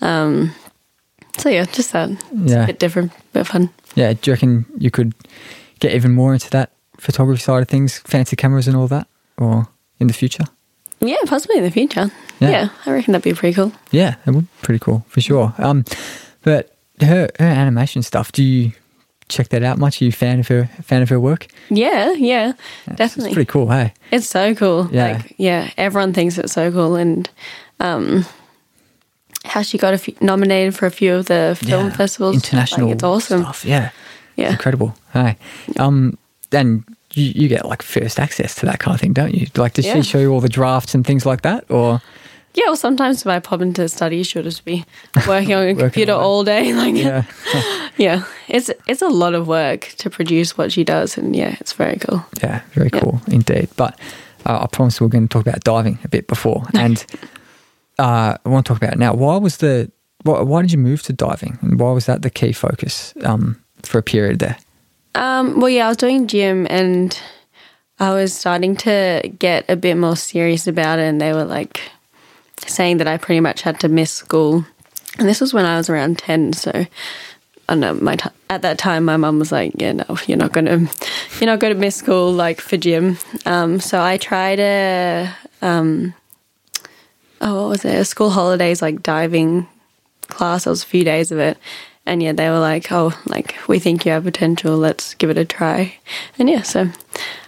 Um, 0.00 0.52
so 1.38 1.48
yeah, 1.48 1.64
just 1.66 1.92
that. 1.92 2.10
It's 2.10 2.22
Yeah. 2.52 2.64
a 2.64 2.66
bit 2.66 2.78
different, 2.78 3.12
bit 3.32 3.46
fun. 3.46 3.68
Yeah. 3.94 4.12
Do 4.14 4.18
you 4.30 4.32
reckon 4.32 4.64
you 4.78 4.90
could 4.90 5.12
get 5.80 5.92
even 5.94 6.12
more 6.14 6.32
into 6.32 6.48
that 6.50 6.70
photography 6.98 7.42
side 7.42 7.62
of 7.62 7.68
things, 7.68 7.98
fancy 8.06 8.36
cameras 8.36 8.66
and 8.68 8.76
all 8.76 8.88
that, 8.88 9.06
or 9.36 9.68
in 9.98 10.06
the 10.06 10.14
future? 10.14 10.44
Yeah, 11.00 11.16
possibly 11.26 11.56
in 11.58 11.64
the 11.64 11.70
future. 11.70 12.10
Yeah. 12.40 12.50
Yeah, 12.50 12.68
I 12.86 12.90
reckon 12.92 13.12
that'd 13.12 13.24
be 13.24 13.34
pretty 13.38 13.54
cool. 13.54 13.72
Yeah, 13.90 14.14
it 14.26 14.30
would 14.30 14.42
be 14.44 14.48
pretty 14.62 14.78
cool 14.78 15.04
for 15.08 15.20
sure. 15.20 15.54
Um, 15.58 15.84
but 16.42 16.74
her 17.00 17.28
her 17.38 17.46
animation 17.46 18.02
stuff. 18.02 18.32
Do 18.32 18.42
you 18.42 18.72
check 19.30 19.48
that 19.50 19.62
out 19.62 19.78
much? 19.78 20.00
Are 20.00 20.04
you 20.04 20.10
a 20.10 20.12
fan 20.12 20.40
of 20.40 20.48
her 20.48 20.66
fan 20.82 21.02
of 21.02 21.08
her 21.08 21.18
work? 21.20 21.46
Yeah, 21.70 22.12
yeah, 22.12 22.52
It's 22.86 22.96
definitely. 22.96 23.32
pretty 23.34 23.50
cool. 23.50 23.68
Hey. 23.70 23.94
It's 24.10 24.26
so 24.26 24.54
cool. 24.54 24.88
Yeah. 24.92 25.12
Like, 25.12 25.34
yeah, 25.38 25.70
everyone 25.76 26.12
thinks 26.12 26.36
it's 26.38 26.52
so 26.52 26.70
cool, 26.72 26.96
and 26.96 27.28
um, 27.80 28.24
how 29.44 29.62
she 29.62 29.78
got 29.78 29.94
a 29.94 29.98
few, 29.98 30.14
nominated 30.20 30.74
for 30.76 30.86
a 30.86 30.90
few 30.90 31.14
of 31.14 31.26
the 31.26 31.56
film 31.62 31.86
Yeah, 31.88 31.96
festivals. 31.96 32.36
international. 32.36 32.86
Like, 32.88 32.94
it's 32.96 33.04
awesome. 33.04 33.42
Stuff. 33.42 33.64
Yeah. 33.64 33.90
Yeah. 34.36 34.46
It's 34.46 34.52
incredible. 34.54 34.94
Hey. 35.12 35.36
Um, 35.78 36.16
then 36.50 36.84
you, 37.14 37.24
you 37.34 37.48
get 37.48 37.64
like 37.66 37.82
first 37.82 38.18
access 38.20 38.54
to 38.56 38.66
that 38.66 38.78
kind 38.78 38.94
of 38.94 39.00
thing, 39.00 39.12
don't 39.12 39.34
you? 39.34 39.46
Like, 39.56 39.74
does 39.74 39.86
Yeah. 39.86 39.94
she 39.94 40.02
show 40.02 40.18
you 40.18 40.30
all 40.32 40.40
the 40.40 40.48
drafts 40.48 40.94
and 40.94 41.06
things 41.06 41.24
like 41.26 41.42
that, 41.42 41.64
or? 41.70 42.00
Yeah, 42.54 42.64
well, 42.66 42.76
sometimes 42.76 43.20
if 43.20 43.26
I 43.28 43.38
pop 43.38 43.60
into 43.62 43.88
study, 43.88 44.22
she'll 44.24 44.42
just 44.42 44.64
be 44.64 44.84
working 45.28 45.54
on 45.54 45.68
a 45.68 45.74
computer 45.74 46.12
all 46.12 46.42
day. 46.44 46.72
Like, 46.80 46.94
Yeah. 46.96 47.24
yeah, 47.96 48.24
it's 48.48 48.70
it's 48.86 49.02
a 49.02 49.08
lot 49.08 49.34
of 49.34 49.46
work 49.46 49.94
to 49.98 50.10
produce 50.10 50.58
what 50.58 50.72
she 50.72 50.82
does, 50.84 51.16
and 51.18 51.34
yeah, 51.36 51.56
it's 51.60 51.72
very 51.72 51.96
cool. 51.96 52.24
Yeah, 52.42 52.62
very 52.72 52.90
Yeah. 52.92 53.00
cool 53.00 53.20
indeed. 53.28 53.68
But 53.76 53.98
uh, 54.46 54.60
I 54.62 54.66
promised 54.66 55.00
we 55.00 55.04
were 55.06 55.10
going 55.10 55.28
to 55.28 55.32
talk 55.32 55.46
about 55.46 55.62
diving 55.64 55.98
a 56.04 56.08
bit 56.08 56.26
before, 56.26 56.66
and 56.74 57.04
uh, 57.98 58.36
I 58.44 58.48
want 58.48 58.66
to 58.66 58.72
talk 58.72 58.82
about 58.82 58.94
it 58.94 58.98
now. 58.98 59.14
Why 59.14 59.36
was 59.36 59.58
the 59.58 59.90
why, 60.24 60.40
why 60.42 60.62
did 60.62 60.72
you 60.72 60.78
move 60.78 61.02
to 61.04 61.12
diving, 61.12 61.58
and 61.62 61.78
why 61.78 61.92
was 61.92 62.06
that 62.06 62.22
the 62.22 62.30
key 62.30 62.52
focus 62.52 63.14
um, 63.24 63.62
for 63.82 63.98
a 63.98 64.02
period 64.02 64.38
there? 64.40 64.56
Um, 65.14 65.60
well, 65.60 65.68
yeah, 65.70 65.86
I 65.86 65.88
was 65.88 65.96
doing 65.96 66.26
gym, 66.26 66.66
and 66.70 67.16
I 67.98 68.10
was 68.12 68.32
starting 68.34 68.76
to 68.78 69.22
get 69.38 69.64
a 69.68 69.76
bit 69.76 69.96
more 69.96 70.16
serious 70.16 70.66
about 70.66 70.98
it, 70.98 71.02
and 71.08 71.20
they 71.20 71.32
were 71.32 71.44
like 71.44 71.80
saying 72.66 72.98
that 72.98 73.06
I 73.08 73.16
pretty 73.16 73.40
much 73.40 73.62
had 73.62 73.80
to 73.80 73.88
miss 73.88 74.10
school, 74.10 74.64
and 75.18 75.28
this 75.28 75.40
was 75.40 75.52
when 75.54 75.64
I 75.64 75.76
was 75.76 75.88
around 75.90 76.18
ten, 76.18 76.52
so. 76.52 76.86
I 77.68 77.76
know. 77.76 77.94
My 77.94 78.16
t- 78.16 78.28
at 78.48 78.62
that 78.62 78.78
time, 78.78 79.04
my 79.04 79.16
mum 79.16 79.38
was 79.38 79.52
like, 79.52 79.72
"Yeah, 79.76 79.92
no, 79.92 80.04
you're 80.26 80.36
not 80.36 80.50
gonna, 80.50 80.88
you're 81.38 81.46
not 81.46 81.60
gonna 81.60 81.76
miss 81.76 81.94
school 81.94 82.32
like 82.32 82.60
for 82.60 82.76
gym." 82.76 83.16
Um, 83.46 83.78
so 83.78 84.02
I 84.02 84.16
tried 84.16 84.58
a, 84.58 85.32
um, 85.62 86.12
oh, 87.40 87.62
what 87.62 87.68
was 87.68 87.84
it? 87.84 87.94
A 87.94 88.04
school 88.04 88.30
holidays 88.30 88.82
like 88.82 89.04
diving 89.04 89.68
class. 90.26 90.66
It 90.66 90.70
was 90.70 90.82
a 90.82 90.86
few 90.86 91.04
days 91.04 91.30
of 91.30 91.38
it, 91.38 91.58
and 92.06 92.20
yeah, 92.20 92.32
they 92.32 92.50
were 92.50 92.58
like, 92.58 92.90
"Oh, 92.90 93.16
like 93.26 93.54
we 93.68 93.78
think 93.78 94.04
you 94.04 94.10
have 94.10 94.24
potential. 94.24 94.76
Let's 94.76 95.14
give 95.14 95.30
it 95.30 95.38
a 95.38 95.44
try." 95.44 95.94
And 96.40 96.50
yeah, 96.50 96.62
so 96.62 96.90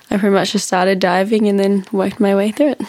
I 0.08 0.18
pretty 0.18 0.34
much 0.34 0.52
just 0.52 0.68
started 0.68 1.00
diving 1.00 1.48
and 1.48 1.58
then 1.58 1.84
worked 1.90 2.20
my 2.20 2.36
way 2.36 2.52
through 2.52 2.72
it. 2.72 2.82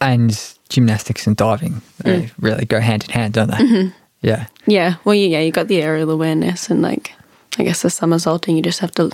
And 0.00 0.30
gymnastics 0.70 1.26
and 1.26 1.36
diving 1.36 1.82
they 1.98 2.30
really 2.38 2.64
go 2.64 2.80
hand 2.80 3.04
in 3.04 3.10
hand, 3.10 3.34
don't 3.34 3.50
they? 3.50 3.92
Yeah. 4.22 4.46
Yeah. 4.66 4.96
Well, 5.04 5.14
yeah, 5.14 5.40
you 5.40 5.50
got 5.50 5.68
the 5.68 5.82
aerial 5.82 6.10
awareness 6.10 6.70
and 6.70 6.82
like, 6.82 7.12
I 7.58 7.64
guess 7.64 7.82
the 7.82 7.90
somersaulting. 7.90 8.56
You 8.56 8.62
just 8.62 8.80
have 8.80 8.92
to. 8.92 9.10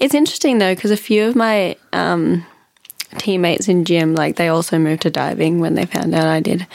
It's 0.00 0.14
interesting 0.14 0.58
though 0.58 0.74
because 0.74 0.90
a 0.90 0.96
few 0.96 1.28
of 1.28 1.36
my 1.36 1.76
um, 1.92 2.44
teammates 3.18 3.68
in 3.68 3.84
gym, 3.84 4.14
like 4.14 4.36
they 4.36 4.48
also 4.48 4.78
moved 4.78 5.02
to 5.02 5.10
diving 5.10 5.60
when 5.60 5.74
they 5.74 5.86
found 5.86 6.14
out 6.14 6.26
I 6.26 6.40
did. 6.40 6.66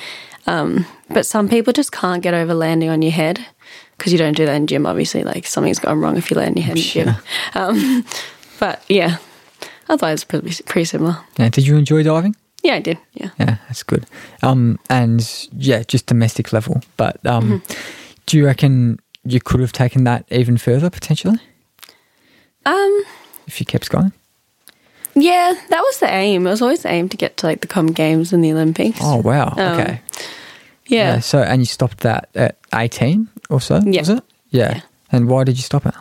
Um, 0.48 0.86
but 1.10 1.26
some 1.26 1.48
people 1.48 1.74
just 1.74 1.92
can't 1.92 2.24
get 2.24 2.34
over 2.34 2.54
landing 2.54 2.90
on 2.90 3.02
your 3.02 3.12
head 3.12 3.46
because 3.98 4.12
you 4.12 4.18
don't 4.18 4.36
do 4.36 4.46
that 4.46 4.56
in 4.56 4.68
gym. 4.68 4.86
Obviously, 4.86 5.24
like 5.24 5.46
something's 5.46 5.80
gone 5.80 6.00
wrong 6.00 6.18
if 6.18 6.32
you 6.32 6.38
land 6.38 6.52
on 6.52 6.58
your 6.58 6.66
head 6.66 6.78
in 6.78 6.84
gym. 6.84 7.16
Um, 7.56 8.06
but 8.60 8.84
yeah, 8.90 9.18
otherwise 9.90 10.24
pretty 10.24 10.64
pretty 10.64 10.86
similar. 10.86 11.18
Yeah. 11.38 11.50
Did 11.50 11.68
you 11.68 11.78
enjoy 11.78 12.04
diving? 12.04 12.36
Yeah, 12.64 12.76
I 12.76 12.80
did. 12.80 12.98
Yeah. 13.14 13.30
Yeah, 13.38 13.58
that's 13.68 13.84
good. 13.84 14.06
Um, 14.42 14.80
and 14.90 15.48
yeah, 15.52 15.84
just 15.84 16.06
domestic 16.06 16.54
level. 16.54 16.82
But 16.98 17.24
um, 17.26 17.62
do 18.26 18.38
you 18.38 18.46
reckon 18.46 19.00
you 19.26 19.40
could 19.42 19.60
have 19.60 19.74
taken 19.74 20.06
that 20.06 20.26
even 20.32 20.58
further 20.58 20.90
potentially 20.90 21.40
Um. 22.66 23.04
if 23.48 23.60
you 23.60 23.66
kept 23.66 23.90
going? 23.90 24.14
Yeah, 25.16 25.54
that 25.70 25.82
was 25.82 26.00
the 26.00 26.10
aim. 26.12 26.48
It 26.48 26.50
was 26.50 26.62
always 26.62 26.82
the 26.84 26.90
aim 26.90 27.10
to 27.10 27.18
get 27.18 27.38
to 27.38 27.46
like 27.48 27.62
the 27.62 27.68
Comm 27.68 27.94
Games 27.94 28.34
and 28.34 28.44
the 28.44 28.52
Olympics. 28.52 29.00
Oh 29.02 29.18
wow. 29.18 29.54
Um, 29.58 29.80
okay. 29.80 30.02
yeah. 30.88 31.20
So 31.20 31.40
and 31.40 31.62
you 31.62 31.66
stopped 31.66 32.00
that 32.00 32.30
at 32.34 32.58
eighteen 32.74 33.28
or 33.50 33.60
so? 33.62 33.80
Yeah. 33.86 34.02
Was 34.02 34.10
it? 34.10 34.24
Yeah. 34.50 34.76
Yeah. 34.76 34.82
And 35.12 35.28
why 35.28 35.44
did 35.44 35.58
you 35.58 35.62
stop 35.64 35.86
it? 35.86 35.94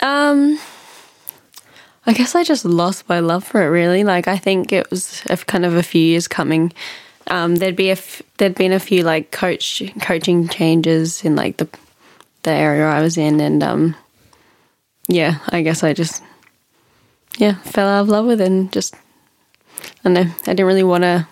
Um, 0.00 0.58
I 2.08 2.14
guess 2.14 2.34
I 2.34 2.42
just 2.42 2.64
lost 2.64 3.06
my 3.06 3.20
love 3.20 3.44
for 3.44 3.62
it. 3.62 3.66
Really, 3.66 4.02
like 4.02 4.28
I 4.28 4.38
think 4.38 4.72
it 4.72 4.88
was 4.90 5.22
a, 5.28 5.36
kind 5.36 5.66
of 5.66 5.74
a 5.74 5.82
few 5.82 6.00
years 6.00 6.26
coming. 6.26 6.72
Um, 7.26 7.56
there'd 7.56 7.76
be 7.76 7.90
a 7.90 7.92
f- 7.92 8.22
there'd 8.38 8.54
been 8.54 8.72
a 8.72 8.80
few 8.80 9.02
like 9.02 9.30
coach 9.30 9.82
coaching 10.00 10.48
changes 10.48 11.22
in 11.22 11.36
like 11.36 11.58
the 11.58 11.68
the 12.44 12.50
area 12.50 12.86
I 12.86 13.02
was 13.02 13.18
in, 13.18 13.40
and 13.40 13.62
um, 13.62 13.94
yeah, 15.06 15.40
I 15.50 15.60
guess 15.60 15.82
I 15.82 15.92
just 15.92 16.22
yeah 17.36 17.56
fell 17.56 17.86
out 17.86 18.00
of 18.00 18.08
love 18.08 18.24
with 18.24 18.40
it, 18.40 18.46
and 18.46 18.72
just 18.72 18.94
I 18.94 19.88
don't 20.04 20.14
know. 20.14 20.32
I 20.46 20.54
didn't 20.54 20.64
really 20.64 20.84
want 20.84 21.04
to 21.04 21.28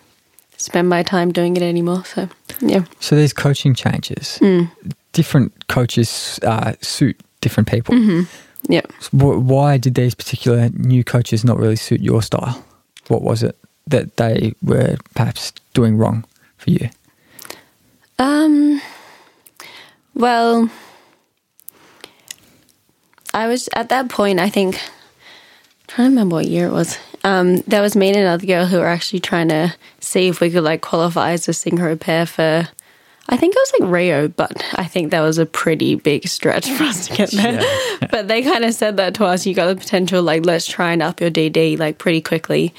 spend 0.58 0.90
my 0.90 1.02
time 1.02 1.32
doing 1.32 1.56
it 1.56 1.62
anymore. 1.62 2.04
So 2.04 2.28
yeah, 2.60 2.84
So 3.00 3.16
these 3.16 3.32
coaching 3.32 3.72
changes. 3.72 4.38
Mm. 4.42 4.70
Different 5.12 5.68
coaches 5.68 6.38
uh, 6.42 6.74
suit 6.82 7.18
different 7.40 7.70
people. 7.70 7.94
Mm-hmm. 7.94 8.45
Yeah. 8.68 8.82
Wh- 9.10 9.40
Why 9.42 9.76
did 9.78 9.94
these 9.94 10.14
particular 10.14 10.68
new 10.70 11.04
coaches 11.04 11.44
not 11.44 11.58
really 11.58 11.76
suit 11.76 12.00
your 12.00 12.22
style? 12.22 12.64
What 13.08 13.22
was 13.22 13.42
it 13.42 13.56
that 13.86 14.16
they 14.16 14.54
were 14.62 14.96
perhaps 15.14 15.52
doing 15.74 15.96
wrong 15.96 16.24
for 16.58 16.70
you? 16.70 16.88
Um. 18.18 18.80
Well, 20.14 20.70
I 23.34 23.46
was 23.48 23.68
at 23.74 23.88
that 23.90 24.08
point. 24.08 24.40
I 24.40 24.48
think. 24.48 24.76
trying 25.86 26.06
to 26.08 26.10
remember 26.10 26.36
what 26.36 26.46
year 26.46 26.66
it 26.66 26.72
was. 26.72 26.98
Um, 27.24 27.58
there 27.66 27.82
was 27.82 27.96
me 27.96 28.08
and 28.08 28.16
another 28.16 28.46
girl 28.46 28.66
who 28.66 28.78
were 28.78 28.86
actually 28.86 29.20
trying 29.20 29.48
to 29.48 29.74
see 30.00 30.28
if 30.28 30.40
we 30.40 30.50
could 30.50 30.62
like 30.64 30.80
qualify 30.80 31.32
as 31.32 31.48
a 31.48 31.52
synchro 31.52 31.98
pair 31.98 32.26
for. 32.26 32.68
I 33.28 33.36
think 33.36 33.54
it 33.54 33.58
was 33.58 33.72
like 33.80 33.90
Rio, 33.90 34.28
but 34.28 34.64
I 34.74 34.84
think 34.84 35.10
that 35.10 35.20
was 35.20 35.38
a 35.38 35.46
pretty 35.46 35.96
big 35.96 36.28
stretch 36.28 36.70
for 36.70 36.84
us 36.84 37.08
to 37.08 37.16
get 37.16 37.30
there. 37.32 37.60
but 38.10 38.28
they 38.28 38.42
kind 38.42 38.64
of 38.64 38.72
said 38.72 38.98
that 38.98 39.14
to 39.14 39.24
us. 39.24 39.46
You 39.46 39.54
got 39.54 39.66
the 39.66 39.76
potential, 39.76 40.22
like 40.22 40.46
let's 40.46 40.66
try 40.66 40.92
and 40.92 41.02
up 41.02 41.20
your 41.20 41.30
DD 41.30 41.78
like 41.78 41.98
pretty 41.98 42.20
quickly. 42.20 42.72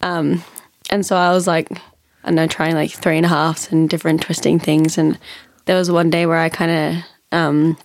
Um, 0.00 0.42
and 0.90 1.06
so 1.06 1.16
I 1.16 1.32
was 1.32 1.46
like, 1.46 1.70
I 1.70 2.28
don't 2.28 2.34
know, 2.34 2.46
trying 2.46 2.74
like 2.74 2.90
three 2.90 3.16
and 3.16 3.26
a 3.26 3.28
halves 3.28 3.70
and 3.70 3.88
different 3.88 4.22
twisting 4.22 4.58
things. 4.58 4.98
And 4.98 5.18
there 5.66 5.76
was 5.76 5.90
one 5.90 6.10
day 6.10 6.26
where 6.26 6.38
I 6.38 6.48
kind 6.48 6.70
of, 6.70 7.04
um, 7.30 7.78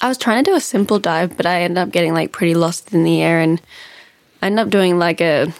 I 0.00 0.08
was 0.08 0.16
trying 0.16 0.42
to 0.42 0.50
do 0.50 0.56
a 0.56 0.60
simple 0.60 0.98
dive, 0.98 1.36
but 1.36 1.44
I 1.44 1.62
ended 1.62 1.78
up 1.78 1.90
getting 1.90 2.14
like 2.14 2.32
pretty 2.32 2.54
lost 2.54 2.94
in 2.94 3.04
the 3.04 3.22
air 3.22 3.38
and 3.38 3.60
I 4.40 4.46
ended 4.46 4.60
up 4.60 4.70
doing 4.70 4.98
like 4.98 5.20
a 5.20 5.52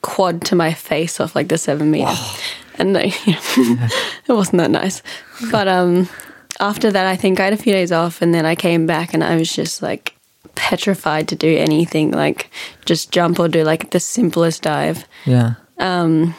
quad 0.00 0.42
to 0.46 0.56
my 0.56 0.72
face 0.72 1.20
off 1.20 1.36
like 1.36 1.48
the 1.48 1.58
seven 1.58 1.90
meter. 1.90 2.14
And 2.80 2.96
it 2.96 4.28
wasn't 4.28 4.58
that 4.58 4.70
nice. 4.70 5.02
But 5.50 5.68
um, 5.68 6.08
after 6.58 6.90
that, 6.90 7.06
I 7.06 7.16
think 7.16 7.38
I 7.40 7.44
had 7.44 7.52
a 7.52 7.56
few 7.58 7.72
days 7.72 7.92
off 7.92 8.22
and 8.22 8.34
then 8.34 8.46
I 8.46 8.54
came 8.54 8.86
back 8.86 9.14
and 9.14 9.22
I 9.22 9.36
was 9.36 9.52
just 9.52 9.82
like 9.82 10.14
petrified 10.54 11.28
to 11.28 11.36
do 11.36 11.56
anything, 11.56 12.10
like 12.10 12.50
just 12.86 13.12
jump 13.12 13.38
or 13.38 13.48
do 13.48 13.62
like 13.64 13.90
the 13.90 14.00
simplest 14.00 14.62
dive. 14.62 15.04
Yeah. 15.26 15.54
Um, 15.78 16.34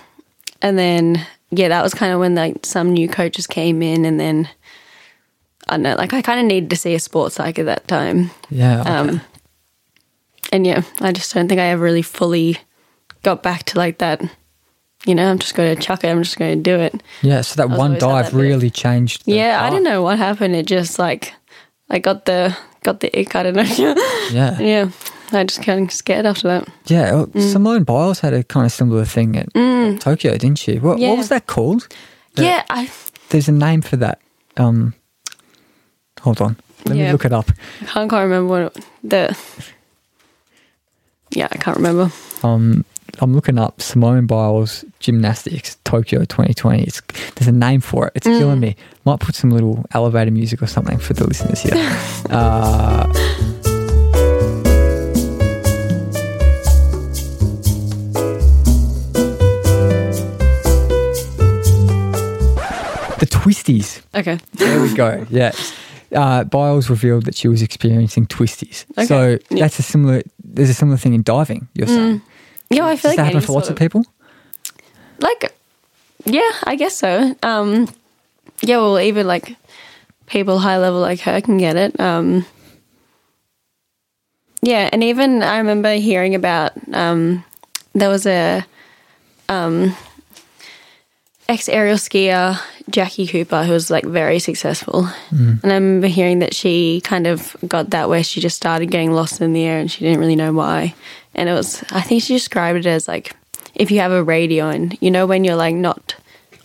And 0.61 0.77
then 0.77 1.25
yeah, 1.51 1.67
that 1.69 1.83
was 1.83 1.93
kind 1.93 2.13
of 2.13 2.19
when 2.19 2.35
like 2.35 2.65
some 2.65 2.93
new 2.93 3.09
coaches 3.09 3.45
came 3.45 3.81
in, 3.81 4.05
and 4.05 4.19
then 4.19 4.47
I 5.67 5.73
don't 5.73 5.83
know, 5.83 5.95
like 5.95 6.13
I 6.13 6.21
kind 6.21 6.39
of 6.39 6.45
needed 6.45 6.69
to 6.69 6.75
see 6.75 6.95
a 6.95 6.99
sports 6.99 7.35
psych 7.35 7.59
at 7.59 7.65
that 7.65 7.87
time. 7.87 8.31
Yeah. 8.49 8.81
okay. 8.81 8.89
Um, 8.89 9.21
and 10.51 10.65
yeah, 10.65 10.83
I 10.99 11.11
just 11.11 11.33
don't 11.33 11.47
think 11.47 11.59
I 11.59 11.65
ever 11.65 11.83
really 11.83 12.01
fully 12.01 12.57
got 13.23 13.43
back 13.43 13.63
to 13.63 13.77
like 13.77 13.97
that. 13.99 14.21
You 15.05 15.15
know, 15.15 15.29
I'm 15.31 15.39
just 15.39 15.55
going 15.55 15.75
to 15.75 15.81
chuck 15.81 16.03
it. 16.03 16.09
I'm 16.09 16.21
just 16.21 16.37
going 16.37 16.57
to 16.57 16.61
do 16.61 16.79
it. 16.79 17.01
yeah. 17.23 17.41
So 17.41 17.55
that 17.55 17.75
one 17.75 17.93
dive 17.97 18.25
that 18.25 18.31
bit. 18.33 18.39
really 18.39 18.69
changed. 18.69 19.25
the 19.25 19.33
yeah, 19.33 19.57
I 19.59 19.63
path. 19.63 19.71
don't 19.73 19.83
know 19.83 20.03
what 20.03 20.17
happened. 20.19 20.55
It 20.55 20.67
just 20.67 20.99
like 20.99 21.33
I 21.89 21.97
got 21.99 22.25
the 22.25 22.55
got 22.83 22.99
the 22.99 23.09
ick. 23.19 23.35
I 23.35 23.43
don't 23.43 23.55
know. 23.55 23.63
Yeah. 24.31 24.59
yeah, 24.61 24.89
I 25.33 25.43
just 25.43 25.61
kind 25.63 25.85
of 25.87 25.91
scared 25.93 26.25
after 26.25 26.47
that. 26.47 26.67
Yeah, 26.85 27.11
well, 27.13 27.27
Mm. 27.27 27.51
Simone 27.51 27.83
Biles 27.83 28.19
had 28.21 28.33
a 28.33 28.43
kind 28.43 28.65
of 28.65 28.71
similar 28.71 29.03
thing 29.05 29.35
at 29.35 29.51
Tokyo, 29.99 30.37
didn't 30.37 30.59
she? 30.59 30.77
What, 30.79 30.99
Yeah. 30.99 31.09
what 31.09 31.17
was 31.17 31.29
that 31.29 31.47
called? 31.47 31.87
The- 32.35 32.43
yeah, 32.43 32.63
I 32.69 32.89
There's 33.29 33.49
a 33.49 33.51
name 33.51 33.81
for 33.81 33.97
that. 33.97 34.19
Um, 34.57 34.93
hold 36.21 36.39
on, 36.41 36.55
let 36.85 36.95
me 36.95 37.11
look 37.11 37.25
it 37.25 37.33
up. 37.33 37.49
I 37.81 37.85
can't 38.07 38.11
remember 38.11 38.45
what 38.47 38.61
it, 38.77 38.85
the. 39.03 39.37
Yeah, 41.31 41.47
I 41.51 41.57
can't 41.57 41.77
remember. 41.77 42.11
Um, 42.43 42.85
I'm 43.19 43.33
looking 43.33 43.59
up 43.59 43.81
Simone 43.81 44.25
Biles 44.25 44.83
gymnastics 44.99 45.77
Tokyo 45.83 46.19
2020. 46.21 46.83
It's 46.83 47.01
there's 47.35 47.47
a 47.47 47.51
name 47.51 47.81
for 47.81 48.07
it. 48.07 48.13
It's 48.15 48.27
Mm. 48.27 48.37
killing 48.39 48.59
me. 48.59 48.75
Might 49.05 49.19
put 49.19 49.35
some 49.35 49.51
little 49.51 49.85
elevator 49.93 50.31
music 50.31 50.61
or 50.61 50.67
something 50.67 50.97
for 50.97 51.13
the 51.13 51.25
listeners 51.27 51.59
here. 51.61 51.73
uh, 52.29 53.05
the 63.19 63.27
twisties. 63.29 64.01
Okay. 64.15 64.39
There 64.53 64.81
we 64.81 64.93
go. 64.93 65.25
Yes. 65.29 65.73
Uh, 66.13 66.43
Biles 66.43 66.89
revealed 66.89 67.23
that 67.25 67.35
she 67.35 67.47
was 67.47 67.61
experiencing 67.61 68.25
twisties. 68.27 68.83
Okay. 68.97 69.05
So 69.05 69.29
Yeah. 69.29 69.37
Mm. 69.37 69.59
that's 69.59 69.79
a 69.79 69.83
similar. 69.83 70.21
There's 70.43 70.69
a 70.69 70.73
similar 70.73 70.97
thing 70.97 71.13
in 71.13 71.23
diving. 71.23 71.69
You're 71.73 71.87
saying. 71.87 72.21
Yeah, 72.71 72.85
I 72.85 72.95
feel 72.95 73.11
Does 73.11 73.17
like 73.17 73.17
that 73.17 73.25
happen 73.25 73.41
for 73.41 73.51
lots 73.53 73.69
of 73.69 73.75
people? 73.75 74.05
Like, 75.19 75.53
yeah, 76.25 76.51
I 76.63 76.75
guess 76.75 76.95
so. 76.95 77.35
Um, 77.43 77.87
yeah, 78.61 78.77
well, 78.77 78.99
even 78.99 79.27
like 79.27 79.55
people 80.25 80.59
high 80.59 80.77
level 80.77 81.01
like 81.01 81.19
her 81.21 81.41
can 81.41 81.57
get 81.57 81.75
it. 81.75 81.99
Um, 81.99 82.45
yeah, 84.61 84.89
and 84.91 85.03
even 85.03 85.43
I 85.43 85.57
remember 85.57 85.95
hearing 85.95 86.33
about 86.33 86.71
um, 86.93 87.43
there 87.93 88.09
was 88.09 88.25
a 88.25 88.65
um, 89.49 89.95
ex 91.49 91.67
aerial 91.67 91.97
skier 91.97 92.57
Jackie 92.89 93.27
Cooper 93.27 93.63
who 93.63 93.73
was 93.73 93.89
like 93.89 94.05
very 94.05 94.39
successful, 94.39 95.09
and 95.63 95.71
I 95.71 95.75
remember 95.75 96.07
hearing 96.07 96.39
that 96.39 96.53
she 96.53 97.01
kind 97.01 97.27
of 97.27 97.55
got 97.67 97.89
that 97.89 98.07
where 98.07 98.23
she 98.23 98.39
just 98.39 98.55
started 98.55 98.91
getting 98.91 99.11
lost 99.11 99.41
in 99.41 99.53
the 99.53 99.63
air 99.65 99.79
and 99.79 99.91
she 99.91 100.05
didn't 100.05 100.19
really 100.19 100.35
know 100.35 100.53
why, 100.53 100.93
and 101.35 101.49
it 101.49 101.53
was 101.53 101.83
I 101.91 102.01
think 102.01 102.23
she 102.23 102.33
described 102.33 102.79
it 102.79 102.85
as 102.85 103.07
like 103.07 103.35
if 103.75 103.91
you 103.91 103.99
have 103.99 104.11
a 104.11 104.23
radio 104.23 104.69
and 104.69 104.97
you 105.01 105.11
know 105.11 105.25
when 105.25 105.43
you're 105.43 105.55
like 105.55 105.75
not 105.75 106.15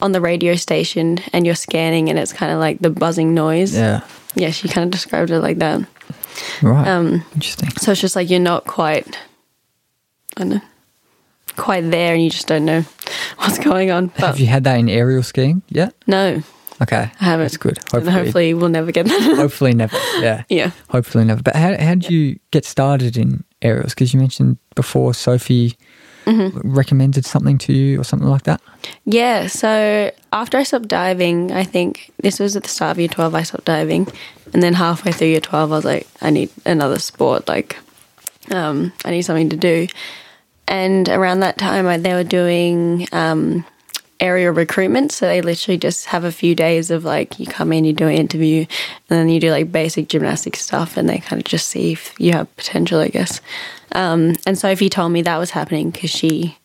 on 0.03 0.13
the 0.13 0.21
radio 0.21 0.55
station 0.57 1.19
and 1.33 1.47
you're 1.47 1.55
scanning 1.55 2.09
and 2.11 2.19
it's 2.19 2.33
kind 2.33 2.53
of 2.53 2.59
like 2.59 2.79
the 2.81 2.91
buzzing 2.91 3.33
noise. 3.35 3.75
Yeah. 3.75 4.03
Yeah, 4.35 4.51
she 4.51 4.69
kind 4.69 4.85
of 4.85 4.91
described 4.91 5.31
it 5.31 5.41
like 5.41 5.59
that. 5.59 5.81
Right. 6.61 6.87
Um, 6.87 7.25
Interesting. 7.35 7.71
so 7.71 7.93
it's 7.93 8.01
just 8.03 8.15
like 8.15 8.29
you're 8.29 8.39
not 8.39 8.65
quite, 8.67 9.19
I 10.37 10.41
don't 10.41 10.49
know, 10.51 10.61
quite 11.57 11.91
there, 11.91 12.13
and 12.13 12.23
you 12.23 12.29
just 12.29 12.47
don't 12.47 12.67
know 12.67 12.83
what's 13.39 13.59
going 13.59 13.91
on. 13.91 14.09
But 14.09 14.21
Have 14.27 14.39
you 14.41 14.47
had 14.47 14.65
that 14.65 14.79
in 14.79 14.91
aerial 14.91 15.23
skiing 15.23 15.63
yet? 15.71 15.95
no, 16.07 16.43
Okay. 16.83 17.11
I 17.19 17.25
haven't. 17.25 17.45
That's 17.45 17.57
good. 17.57 17.79
Hopefully, 17.91 18.13
hopefully 18.13 18.53
we'll 18.55 18.69
never 18.69 18.93
get 18.93 19.07
that. 19.07 19.37
hopefully 19.39 19.73
never. 19.73 19.97
Yeah. 20.19 20.43
yeah. 20.51 20.73
Hopefully 20.91 21.25
never. 21.25 21.43
But 21.43 21.57
how, 21.57 21.75
how 21.83 21.95
did 21.95 22.11
you 22.11 22.39
get 22.51 22.67
started 22.67 23.17
in 23.17 23.45
aerials? 23.63 23.95
Because 23.95 24.13
you 24.15 24.21
mentioned 24.21 24.59
before 24.75 25.15
Sophie 25.15 25.77
Mm-hmm. 26.27 26.73
recommended 26.73 27.25
something 27.25 27.57
to 27.57 27.73
you 27.73 28.01
or 28.01 28.03
something 28.03 28.29
like 28.29 28.43
that. 28.43 28.61
Yeah, 29.05 29.47
so 29.47 30.11
after 30.33 30.59
I 30.59 30.65
stopped 30.65 30.89
diving, 30.89 31.53
I 31.53 31.63
think 31.63 32.11
this 32.21 32.41
was 32.41 32.57
at 32.57 32.65
the 32.65 32.69
start 32.69 32.91
of 32.91 32.99
year 32.99 33.07
12, 33.07 33.33
I 33.33 33.45
stopped 33.45 33.65
diving. 33.65 34.09
And 34.53 34.61
then 34.61 34.75
halfway 34.75 35.13
through 35.13 35.29
year 35.29 35.41
12, 35.41 35.71
I 35.71 35.77
was 35.77 35.85
like, 35.85 36.09
I 36.21 36.31
need 36.31 36.51
another 36.65 36.99
sport. 36.99 37.47
Like, 37.47 37.77
um, 38.51 38.93
I 39.05 39.13
need 39.13 39.23
something 39.23 39.51
to 39.51 39.57
do. 39.57 39.87
And 40.67 41.09
around 41.09 41.41
that 41.41 41.59
time, 41.59 41.87
I, 41.87 41.97
they 41.97 42.13
were 42.13 42.25
doing 42.25 43.07
um, 43.13 43.65
aerial 44.21 44.53
recruitment. 44.53 45.13
So 45.13 45.27
they 45.27 45.43
literally 45.43 45.79
just 45.79 46.07
have 46.07 46.25
a 46.25 46.33
few 46.33 46.55
days 46.55 46.91
of 46.91 47.05
like 47.05 47.39
you 47.39 47.47
come 47.47 47.73
in, 47.73 47.85
you 47.85 47.93
do 47.93 48.09
an 48.09 48.15
interview, 48.15 48.61
and 48.61 48.69
then 49.09 49.29
you 49.29 49.41
do 49.41 49.51
like 49.51 49.73
basic 49.73 50.09
gymnastic 50.09 50.57
stuff, 50.57 50.97
and 50.97 51.09
they 51.09 51.19
kind 51.19 51.41
of 51.41 51.45
just 51.47 51.69
see 51.69 51.93
if 51.93 52.15
you 52.19 52.33
have 52.33 52.55
potential, 52.57 53.01
I 53.01 53.09
guess. 53.09 53.41
Um, 53.93 54.35
and 54.47 54.59
Sophie 54.59 54.91
told 54.91 55.13
me 55.13 55.23
that 55.23 55.39
was 55.39 55.51
happening 55.51 55.91
because 55.91 56.11
she, 56.11 56.59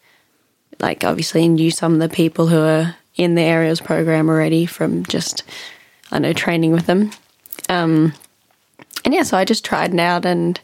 like, 0.79 1.03
obviously 1.03 1.47
knew 1.47 1.71
some 1.71 1.93
of 1.93 1.99
the 1.99 2.09
people 2.09 2.47
who 2.47 2.59
are 2.59 2.95
in 3.15 3.35
the 3.35 3.41
aerials 3.41 3.81
program 3.81 4.29
already 4.29 4.65
from 4.65 5.05
just, 5.05 5.43
I 6.11 6.19
know, 6.19 6.33
training 6.33 6.71
with 6.71 6.87
them. 6.87 7.11
Um, 7.69 8.13
and 9.05 9.13
yeah, 9.13 9.23
so 9.23 9.37
I 9.37 9.45
just 9.45 9.65
tried 9.65 9.93
it 9.93 9.99
out 9.99 10.25
and 10.25 10.59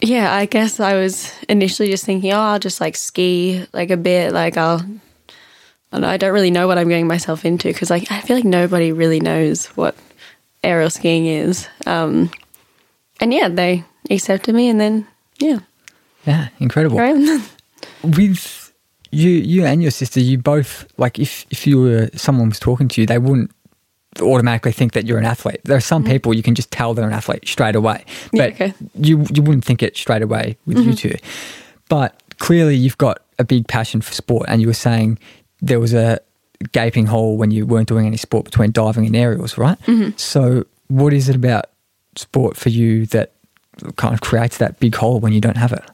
yeah, 0.00 0.32
I 0.34 0.46
guess 0.46 0.78
I 0.78 0.94
was 0.94 1.32
initially 1.48 1.88
just 1.88 2.04
thinking, 2.04 2.32
oh, 2.32 2.40
I'll 2.40 2.58
just 2.58 2.80
like 2.80 2.96
ski 2.96 3.66
like 3.72 3.90
a 3.90 3.96
bit, 3.96 4.32
like 4.32 4.56
I'll. 4.56 4.82
I 5.96 6.00
don't, 6.00 6.02
know, 6.02 6.08
I 6.08 6.16
don't 6.16 6.32
really 6.34 6.50
know 6.50 6.66
what 6.66 6.78
I'm 6.78 6.88
getting 6.88 7.06
myself 7.06 7.44
into 7.44 7.68
because 7.68 7.90
like 7.90 8.10
I 8.10 8.20
feel 8.20 8.36
like 8.36 8.44
nobody 8.44 8.92
really 8.92 9.20
knows 9.20 9.66
what 9.76 9.94
aerial 10.62 10.90
skiing 10.90 11.26
is. 11.26 11.68
Um, 11.86 12.30
and 13.20 13.32
yeah, 13.32 13.48
they 13.48 13.84
accepted 14.10 14.54
me, 14.54 14.68
and 14.68 14.80
then 14.80 15.06
yeah, 15.38 15.58
Yeah, 16.26 16.48
incredible. 16.60 16.98
right. 16.98 17.40
With 18.02 18.72
you, 19.10 19.30
you 19.30 19.64
and 19.64 19.80
your 19.82 19.90
sister, 19.90 20.20
you 20.20 20.38
both 20.38 20.86
like 20.98 21.18
if 21.18 21.46
if 21.50 21.66
you 21.66 21.80
were 21.80 22.10
someone 22.14 22.48
was 22.50 22.58
talking 22.60 22.88
to 22.88 23.00
you, 23.00 23.06
they 23.06 23.18
wouldn't 23.18 23.50
automatically 24.20 24.72
think 24.72 24.92
that 24.92 25.06
you're 25.06 25.18
an 25.18 25.24
athlete. 25.24 25.60
There 25.64 25.76
are 25.76 25.80
some 25.80 26.04
people 26.04 26.34
you 26.34 26.42
can 26.42 26.54
just 26.54 26.70
tell 26.70 26.94
they're 26.94 27.06
an 27.06 27.12
athlete 27.12 27.46
straight 27.48 27.76
away, 27.76 28.04
Mm-hmm. 28.06 28.36
Yeah, 28.36 28.42
but 28.46 28.52
okay. 28.54 28.68
Mm-hmm. 28.68 29.04
you 29.04 29.26
you 29.34 29.42
wouldn't 29.42 29.64
think 29.64 29.82
it 29.82 29.96
straight 29.96 30.22
away 30.22 30.56
with 30.66 30.78
you 30.78 30.94
two. 30.94 31.14
But 31.88 32.20
clearly, 32.38 32.76
you've 32.76 32.98
got 32.98 33.18
a 33.38 33.44
big 33.44 33.66
passion 33.68 34.00
for 34.00 34.12
sport, 34.12 34.46
and 34.48 34.60
you 34.60 34.66
were 34.66 34.74
saying 34.74 35.18
there 35.66 35.80
was 35.80 35.94
a 35.94 36.20
gaping 36.72 37.06
hole 37.06 37.36
when 37.36 37.50
you 37.50 37.66
weren't 37.66 37.88
doing 37.88 38.06
any 38.06 38.16
sport 38.16 38.44
between 38.44 38.72
diving 38.72 39.06
and 39.06 39.16
aerials, 39.16 39.58
right? 39.58 39.78
Mm-hmm. 39.82 40.16
So, 40.16 40.64
what 40.88 41.12
is 41.12 41.28
it 41.28 41.36
about 41.36 41.66
sport 42.16 42.56
for 42.56 42.68
you 42.68 43.06
that 43.06 43.32
kind 43.96 44.14
of 44.14 44.20
creates 44.20 44.58
that 44.58 44.80
big 44.80 44.94
hole 44.94 45.20
when 45.20 45.32
you 45.32 45.40
don't 45.40 45.56
have 45.56 45.72
it? 45.72 45.84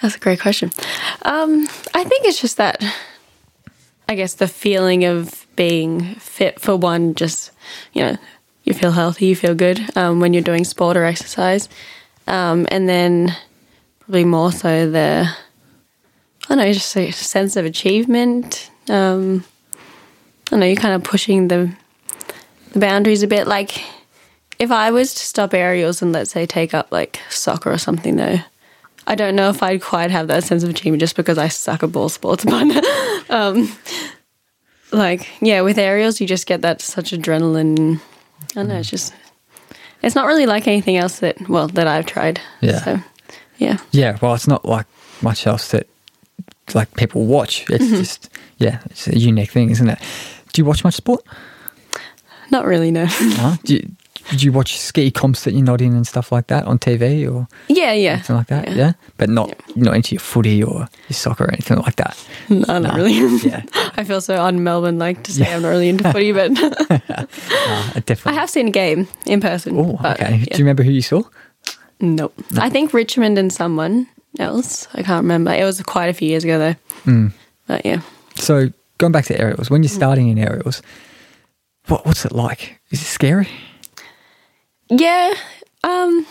That's 0.00 0.14
a 0.14 0.20
great 0.20 0.40
question. 0.40 0.70
Um, 1.22 1.66
I 1.92 2.04
think 2.04 2.24
it's 2.24 2.40
just 2.40 2.56
that, 2.58 2.84
I 4.08 4.14
guess, 4.14 4.34
the 4.34 4.46
feeling 4.46 5.04
of 5.04 5.46
being 5.56 6.14
fit 6.16 6.60
for 6.60 6.76
one, 6.76 7.16
just, 7.16 7.50
you 7.92 8.02
know, 8.02 8.16
you 8.62 8.74
feel 8.74 8.92
healthy, 8.92 9.26
you 9.26 9.34
feel 9.34 9.56
good 9.56 9.80
um, 9.96 10.20
when 10.20 10.32
you're 10.32 10.42
doing 10.42 10.64
sport 10.64 10.96
or 10.96 11.04
exercise. 11.04 11.68
Um, 12.28 12.68
and 12.70 12.88
then 12.88 13.34
probably 14.00 14.24
more 14.24 14.52
so 14.52 14.88
the, 14.88 15.28
I 16.48 16.54
don't 16.54 16.64
know, 16.64 16.72
just 16.72 16.96
a 16.96 17.12
sense 17.12 17.56
of 17.56 17.66
achievement. 17.66 18.70
Um, 18.88 19.44
I 20.50 20.56
know, 20.56 20.66
you're 20.66 20.76
kind 20.76 20.94
of 20.94 21.04
pushing 21.04 21.48
the, 21.48 21.70
the 22.72 22.78
boundaries 22.78 23.22
a 23.22 23.26
bit. 23.26 23.46
Like, 23.46 23.82
if 24.58 24.70
I 24.70 24.90
was 24.90 25.12
to 25.14 25.20
stop 25.20 25.52
aerials 25.52 26.00
and 26.00 26.12
let's 26.12 26.30
say 26.30 26.46
take 26.46 26.72
up 26.72 26.90
like 26.90 27.20
soccer 27.28 27.70
or 27.70 27.78
something 27.78 28.16
though, 28.16 28.38
I 29.06 29.14
don't 29.14 29.36
know 29.36 29.50
if 29.50 29.62
I'd 29.62 29.82
quite 29.82 30.10
have 30.10 30.28
that 30.28 30.44
sense 30.44 30.62
of 30.62 30.70
achievement 30.70 31.00
just 31.00 31.16
because 31.16 31.38
I 31.38 31.48
suck 31.48 31.82
at 31.82 31.92
ball 31.92 32.08
sports. 32.08 32.44
But 33.28 33.30
um, 33.30 33.70
like, 34.90 35.28
yeah, 35.42 35.60
with 35.60 35.78
aerials, 35.78 36.18
you 36.18 36.26
just 36.26 36.46
get 36.46 36.62
that 36.62 36.80
such 36.80 37.10
adrenaline. 37.10 38.00
I 38.00 38.54
don't 38.54 38.68
know. 38.68 38.78
It's 38.78 38.88
just, 38.88 39.14
it's 40.02 40.14
not 40.14 40.26
really 40.26 40.46
like 40.46 40.66
anything 40.66 40.96
else 40.96 41.18
that, 41.18 41.46
well, 41.48 41.68
that 41.68 41.86
I've 41.86 42.06
tried. 42.06 42.40
Yeah. 42.62 42.82
So, 42.82 42.98
yeah. 43.58 43.78
Yeah, 43.90 44.16
well, 44.22 44.34
it's 44.34 44.48
not 44.48 44.64
like 44.64 44.86
much 45.20 45.46
else 45.46 45.70
that 45.72 45.86
like 46.74 46.92
people 46.94 47.26
watch. 47.26 47.68
It's 47.70 47.84
Mm-hmm. 47.84 47.96
just 47.96 48.28
yeah, 48.58 48.80
it's 48.86 49.06
a 49.08 49.18
unique 49.18 49.50
thing, 49.50 49.70
isn't 49.70 49.88
it? 49.88 49.98
Do 50.52 50.60
you 50.60 50.64
watch 50.64 50.84
much 50.84 50.94
sport? 50.94 51.24
Not 52.50 52.64
really, 52.64 52.90
no. 52.90 53.04
No? 53.36 53.56
Do 53.64 53.74
you, 53.74 53.88
did 54.30 54.42
you 54.42 54.52
watch 54.52 54.78
ski 54.78 55.10
comps 55.10 55.44
that 55.44 55.52
you're 55.54 55.62
not 55.64 55.80
in 55.80 55.94
and 55.94 56.06
stuff 56.06 56.30
like 56.32 56.48
that 56.48 56.64
on 56.66 56.78
TV 56.78 57.30
or 57.32 57.48
yeah, 57.68 57.92
yeah. 57.94 58.16
something 58.20 58.36
like 58.36 58.46
that? 58.48 58.68
Yeah, 58.68 58.74
Yeah. 58.76 58.92
but 59.16 59.30
not 59.30 59.54
not 59.76 59.94
into 59.96 60.14
your 60.14 60.20
footy 60.20 60.62
or 60.62 60.80
your 61.08 61.14
soccer 61.14 61.44
or 61.44 61.48
anything 61.52 61.78
like 61.78 61.96
that. 61.96 62.14
No, 62.50 62.78
not 62.78 62.94
really. 62.96 63.14
Yeah, 63.38 63.62
I 63.96 64.04
feel 64.04 64.20
so 64.20 64.42
un 64.42 64.62
Melbourne 64.62 64.98
like 64.98 65.22
to 65.24 65.32
say 65.32 65.44
Yeah. 65.44 65.56
I'm 65.56 65.62
not 65.62 65.68
really 65.70 65.88
into 65.88 66.12
footy, 66.12 66.32
but 66.32 66.50
uh, 66.90 67.24
I 68.26 68.32
have 68.32 68.50
seen 68.50 68.68
a 68.68 68.70
game 68.70 69.08
in 69.24 69.40
person. 69.40 69.78
Oh, 69.78 69.98
okay. 70.04 70.36
yeah. 70.36 70.44
Do 70.54 70.58
you 70.58 70.64
remember 70.64 70.82
who 70.82 70.90
you 70.90 71.02
saw? 71.02 71.22
Nope. 72.00 72.34
I 72.58 72.68
think 72.70 72.92
Richmond 72.92 73.38
and 73.38 73.50
someone 73.52 74.06
else. 74.38 74.88
I 74.94 75.02
can't 75.02 75.22
remember. 75.22 75.52
It 75.52 75.64
was 75.64 75.82
quite 75.82 76.08
a 76.08 76.14
few 76.14 76.28
years 76.28 76.44
ago 76.44 76.58
though. 76.58 76.74
Mm. 77.10 77.32
But 77.66 77.84
yeah. 77.84 78.00
So 78.36 78.70
going 78.98 79.12
back 79.12 79.26
to 79.26 79.40
aerials, 79.40 79.70
when 79.70 79.82
you're 79.82 79.88
starting 79.88 80.28
in 80.28 80.38
aerials, 80.38 80.82
what 81.86 82.06
what's 82.06 82.24
it 82.24 82.32
like? 82.32 82.80
Is 82.90 83.02
it 83.02 83.06
scary? 83.06 83.48
Yeah. 84.88 85.34
Um 85.84 86.26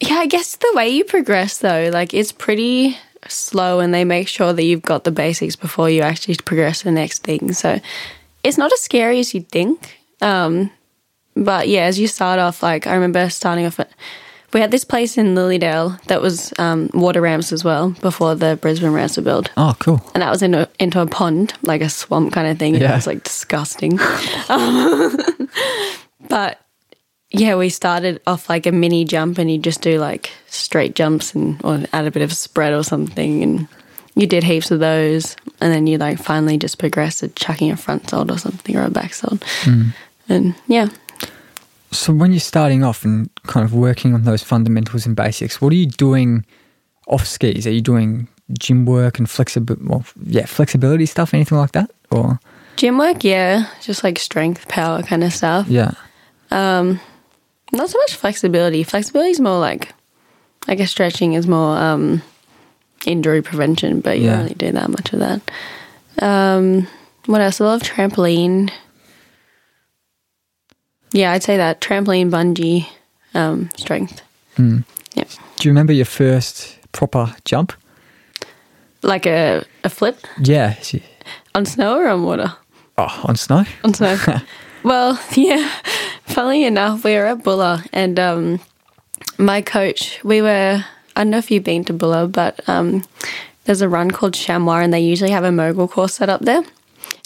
Yeah, 0.00 0.16
I 0.16 0.26
guess 0.26 0.56
the 0.56 0.72
way 0.74 0.88
you 0.88 1.04
progress 1.04 1.58
though, 1.58 1.90
like 1.92 2.14
it's 2.14 2.32
pretty 2.32 2.96
slow 3.28 3.80
and 3.80 3.94
they 3.94 4.04
make 4.04 4.28
sure 4.28 4.52
that 4.52 4.62
you've 4.62 4.82
got 4.82 5.04
the 5.04 5.10
basics 5.10 5.56
before 5.56 5.88
you 5.88 6.02
actually 6.02 6.36
progress 6.36 6.80
to 6.80 6.84
the 6.84 6.92
next 6.92 7.22
thing. 7.22 7.52
So 7.54 7.80
it's 8.42 8.58
not 8.58 8.72
as 8.72 8.80
scary 8.82 9.18
as 9.20 9.34
you'd 9.34 9.48
think. 9.48 9.98
Um 10.20 10.70
but 11.36 11.66
yeah, 11.68 11.84
as 11.84 11.98
you 11.98 12.06
start 12.06 12.38
off, 12.38 12.62
like 12.62 12.86
I 12.86 12.94
remember 12.94 13.28
starting 13.30 13.66
off 13.66 13.80
at 13.80 13.90
we 14.54 14.60
had 14.60 14.70
this 14.70 14.84
place 14.84 15.18
in 15.18 15.34
Lilydale 15.34 16.00
that 16.04 16.22
was 16.22 16.54
um, 16.58 16.88
water 16.94 17.20
ramps 17.20 17.52
as 17.52 17.64
well 17.64 17.90
before 18.00 18.36
the 18.36 18.56
Brisbane 18.56 18.92
ramps 18.92 19.16
were 19.16 19.22
built. 19.24 19.50
Oh, 19.56 19.76
cool. 19.80 20.00
and 20.14 20.22
that 20.22 20.30
was 20.30 20.42
in 20.42 20.54
a, 20.54 20.68
into 20.78 21.00
a 21.00 21.06
pond, 21.06 21.52
like 21.62 21.82
a 21.82 21.90
swamp 21.90 22.32
kind 22.32 22.46
of 22.46 22.56
thing. 22.56 22.76
Yeah. 22.76 22.92
It 22.92 22.94
was 22.94 23.06
like 23.08 23.24
disgusting. 23.24 23.98
Um, 24.48 25.16
but 26.28 26.60
yeah, 27.30 27.56
we 27.56 27.68
started 27.68 28.22
off 28.28 28.48
like 28.48 28.66
a 28.66 28.72
mini 28.72 29.04
jump, 29.04 29.38
and 29.38 29.50
you 29.50 29.58
just 29.58 29.82
do 29.82 29.98
like 29.98 30.30
straight 30.46 30.94
jumps 30.94 31.34
and 31.34 31.60
or 31.64 31.82
add 31.92 32.06
a 32.06 32.12
bit 32.12 32.22
of 32.22 32.32
spread 32.32 32.72
or 32.72 32.84
something, 32.84 33.42
and 33.42 33.68
you 34.14 34.26
did 34.28 34.44
heaps 34.44 34.70
of 34.70 34.78
those, 34.78 35.34
and 35.60 35.72
then 35.74 35.88
you 35.88 35.98
like 35.98 36.18
finally 36.18 36.58
just 36.58 36.78
progressed 36.78 37.20
to 37.20 37.28
chucking 37.28 37.72
a 37.72 37.76
front 37.76 38.08
side 38.08 38.30
or 38.30 38.38
something 38.38 38.76
or 38.76 38.84
a 38.84 38.90
back 38.90 39.14
side, 39.14 39.42
and 40.28 40.54
yeah. 40.68 40.88
So 41.94 42.12
when 42.12 42.32
you're 42.32 42.40
starting 42.40 42.82
off 42.82 43.04
and 43.04 43.30
kind 43.46 43.64
of 43.64 43.72
working 43.74 44.14
on 44.14 44.22
those 44.24 44.42
fundamentals 44.42 45.06
and 45.06 45.14
basics, 45.14 45.60
what 45.60 45.72
are 45.72 45.76
you 45.76 45.86
doing 45.86 46.44
off 47.06 47.26
skis? 47.26 47.66
Are 47.66 47.70
you 47.72 47.80
doing 47.80 48.26
gym 48.58 48.84
work 48.84 49.18
and 49.18 49.28
flexibility? 49.30 49.84
Well, 49.86 50.04
yeah, 50.24 50.46
flexibility 50.46 51.06
stuff, 51.06 51.32
anything 51.34 51.58
like 51.58 51.72
that, 51.72 51.90
or 52.10 52.38
Gym 52.76 52.98
work, 52.98 53.22
yeah, 53.22 53.68
just 53.80 54.02
like 54.02 54.18
strength, 54.18 54.66
power 54.66 55.02
kind 55.04 55.22
of 55.22 55.32
stuff. 55.32 55.68
yeah, 55.68 55.92
Um, 56.50 56.98
not 57.72 57.88
so 57.88 57.98
much 57.98 58.16
flexibility. 58.16 58.82
Flexibility 58.82 59.30
is 59.30 59.38
more 59.40 59.60
like, 59.60 59.92
I 60.66 60.74
guess 60.74 60.90
stretching 60.90 61.34
is 61.34 61.46
more 61.46 61.76
um, 61.78 62.20
injury 63.06 63.42
prevention, 63.42 64.00
but 64.00 64.18
you 64.18 64.24
Yeah. 64.24 64.30
don't 64.32 64.42
really 64.42 64.54
do 64.56 64.72
that 64.72 64.90
much 64.90 65.12
of 65.12 65.20
that. 65.20 65.40
Um, 66.20 66.88
what 67.26 67.40
else? 67.40 67.60
A 67.60 67.64
lot 67.64 67.80
of 67.80 67.88
trampoline. 67.88 68.70
Yeah, 71.14 71.30
I'd 71.32 71.42
say 71.44 71.56
that 71.56 71.80
trampoline, 71.80 72.30
bungee, 72.30 72.86
um, 73.34 73.70
strength. 73.76 74.20
Hmm. 74.56 74.80
Yeah, 75.14 75.24
Do 75.56 75.68
you 75.68 75.70
remember 75.70 75.92
your 75.92 76.06
first 76.06 76.76
proper 76.92 77.34
jump? 77.44 77.72
like 79.02 79.26
a 79.26 79.62
a 79.84 79.88
flip 79.90 80.26
Yeah. 80.42 80.74
on 81.54 81.66
snow 81.66 81.98
or 81.98 82.08
on 82.08 82.22
water. 82.24 82.52
Oh, 82.98 83.20
on 83.24 83.36
snow. 83.36 83.64
on 83.84 83.92
snow. 83.94 84.16
well, 84.82 85.18
yeah. 85.36 85.68
Funnily 86.26 86.64
enough, 86.64 87.04
we 87.04 87.12
were 87.14 87.26
at 87.26 87.44
Buller, 87.44 87.82
and 87.92 88.18
um, 88.18 88.60
my 89.38 89.60
coach. 89.62 90.18
We 90.24 90.40
were. 90.42 90.84
I 91.16 91.20
don't 91.20 91.30
know 91.30 91.38
if 91.38 91.50
you've 91.50 91.62
been 91.64 91.84
to 91.84 91.92
Buller, 91.92 92.26
but 92.26 92.66
um, 92.68 93.04
there's 93.66 93.82
a 93.82 93.88
run 93.88 94.10
called 94.10 94.34
Chamois, 94.34 94.80
and 94.82 94.92
they 94.92 95.00
usually 95.00 95.30
have 95.30 95.44
a 95.44 95.52
mogul 95.52 95.86
course 95.86 96.14
set 96.14 96.28
up 96.30 96.40
there. 96.40 96.64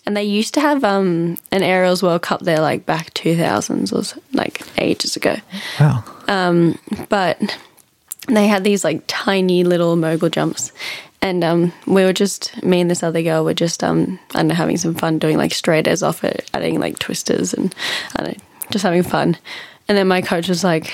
And 0.09 0.17
they 0.17 0.25
used 0.25 0.55
to 0.55 0.61
have 0.63 0.85
um, 0.85 1.37
an 1.53 1.63
Aerials 1.63 2.03
World 2.03 2.23
Cup 2.23 2.41
there, 2.41 2.61
like 2.61 2.87
back 2.87 3.13
2000s 3.13 3.93
or 3.93 4.03
so, 4.03 4.19
like 4.33 4.63
ages 4.79 5.17
ago. 5.17 5.37
Wow. 5.79 6.03
But 7.11 7.59
they 8.27 8.47
had 8.47 8.65
these 8.65 8.85
like 8.85 9.03
tiny 9.07 9.65
little 9.65 9.97
mogul 9.97 10.31
jumps. 10.31 10.73
And 11.21 11.45
um, 11.45 11.75
we 11.87 12.05
were 12.05 12.15
just, 12.15 12.63
me 12.63 12.81
and 12.81 12.91
this 12.91 13.03
other 13.03 13.21
girl 13.21 13.45
were 13.45 13.53
just, 13.53 13.85
um, 13.85 14.19
I 14.31 14.39
don't 14.39 14.49
know, 14.49 14.55
having 14.55 14.79
some 14.79 14.95
fun 14.95 15.19
doing 15.19 15.37
like 15.37 15.53
straight 15.53 15.87
as 15.87 16.03
off 16.03 16.25
it, 16.25 16.49
adding 16.55 16.81
like 16.81 16.99
twisters 16.99 17.53
and 17.53 17.75
I 18.17 18.23
don't 18.23 18.39
know, 18.39 18.45
just 18.71 18.85
having 18.85 19.03
fun. 19.03 19.37
And 19.89 19.99
then 19.99 20.09
my 20.09 20.23
coach 20.23 20.49
was 20.49 20.65
like, 20.65 20.91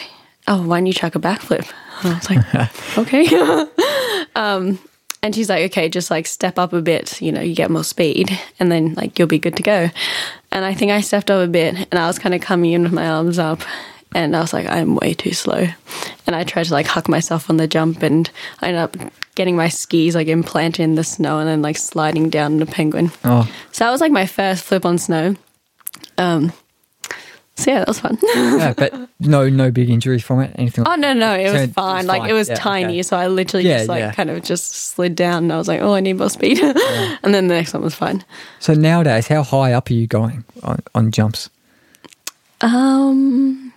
oh, 0.48 0.66
why 0.66 0.79
don't 0.79 0.87
you 0.87 0.92
chuck 0.92 1.14
a 1.14 1.20
backflip? 1.20 1.72
And 2.03 2.14
I 2.14 2.16
was 2.16 2.31
like, 2.31 2.98
okay. 2.98 4.27
um, 4.35 4.81
and 5.24 5.34
she's 5.34 5.48
like, 5.48 5.70
okay, 5.70 5.88
just 5.88 6.10
like 6.10 6.26
step 6.26 6.58
up 6.58 6.74
a 6.74 6.82
bit, 6.82 7.22
you 7.22 7.32
know, 7.32 7.40
you 7.40 7.54
get 7.54 7.70
more 7.70 7.82
speed 7.82 8.38
and 8.60 8.70
then 8.70 8.92
like 8.92 9.18
you'll 9.18 9.26
be 9.26 9.38
good 9.38 9.56
to 9.56 9.62
go. 9.62 9.88
And 10.52 10.64
I 10.66 10.74
think 10.74 10.92
I 10.92 11.00
stepped 11.00 11.30
up 11.30 11.42
a 11.42 11.50
bit 11.50 11.74
and 11.74 11.94
I 11.94 12.06
was 12.06 12.18
kind 12.18 12.34
of 12.34 12.42
coming 12.42 12.72
in 12.72 12.82
with 12.82 12.92
my 12.92 13.08
arms 13.08 13.38
up 13.38 13.62
and 14.14 14.37
I 14.37 14.40
was 14.40 14.52
like, 14.52 14.66
I'm 14.66 14.96
way 14.96 15.14
too 15.14 15.32
slow. 15.32 15.66
And 16.26 16.37
I 16.37 16.44
tried 16.44 16.66
to 16.66 16.74
like 16.74 16.87
huck 16.87 17.08
myself 17.08 17.48
on 17.48 17.56
the 17.56 17.66
jump, 17.66 18.02
and 18.02 18.30
I 18.60 18.68
ended 18.68 18.82
up 18.82 19.12
getting 19.34 19.56
my 19.56 19.68
skis 19.68 20.14
like 20.14 20.28
implanted 20.28 20.84
in 20.84 20.94
the 20.94 21.04
snow 21.04 21.38
and 21.38 21.48
then 21.48 21.62
like 21.62 21.78
sliding 21.78 22.30
down 22.30 22.58
the 22.58 22.66
penguin. 22.66 23.10
Oh, 23.24 23.50
So 23.72 23.84
that 23.84 23.90
was 23.90 24.00
like 24.00 24.12
my 24.12 24.26
first 24.26 24.62
flip 24.62 24.84
on 24.84 24.98
snow. 24.98 25.37
Um, 26.18 26.52
so 27.57 27.71
yeah, 27.71 27.79
that 27.79 27.88
was 27.88 28.01
fun. 28.01 28.19
yeah, 28.35 28.75
but 28.77 28.93
no, 29.21 29.49
no 29.49 29.71
big 29.71 29.88
injuries 29.90 30.23
from 30.25 30.40
it. 30.40 30.53
Anything? 30.57 30.85
oh 30.87 30.95
no, 30.97 31.12
no, 31.12 31.35
it 31.35 31.47
So 31.49 31.53
was 31.53 31.62
it's 31.62 31.73
fine. 31.73 32.07
Like 32.07 32.23
fine. 32.23 32.31
it 32.31 32.33
was 32.33 32.49
Yeah, 32.49 32.55
tiny, 32.57 32.95
okay. 32.95 33.03
so 33.03 33.17
I 33.17 33.29
literally 33.29 33.67
Yeah, 33.69 33.79
just 33.79 33.88
like 33.88 34.01
yeah. 34.01 34.12
kind 34.12 34.31
of 34.31 34.43
just 34.43 34.73
slid 34.75 35.14
down, 35.14 35.45
and 35.45 35.53
I 35.53 35.57
was 35.59 35.69
like, 35.69 35.81
oh, 35.81 35.95
I 35.95 36.01
need 36.01 36.14
more 36.14 36.31
speed. 36.31 36.59
and 36.62 37.35
then 37.35 37.49
the 37.49 37.55
next 37.55 37.73
one 37.75 37.83
was 37.83 37.95
fine. 37.95 38.25
So 38.59 38.75
nowadays, 38.75 39.29
how 39.29 39.43
high 39.43 39.73
up 39.73 39.88
are 39.90 39.95
you 39.95 40.07
going 40.07 40.45
on, 40.62 40.81
on 40.95 41.11
jumps? 41.12 41.49
Um, 42.61 43.73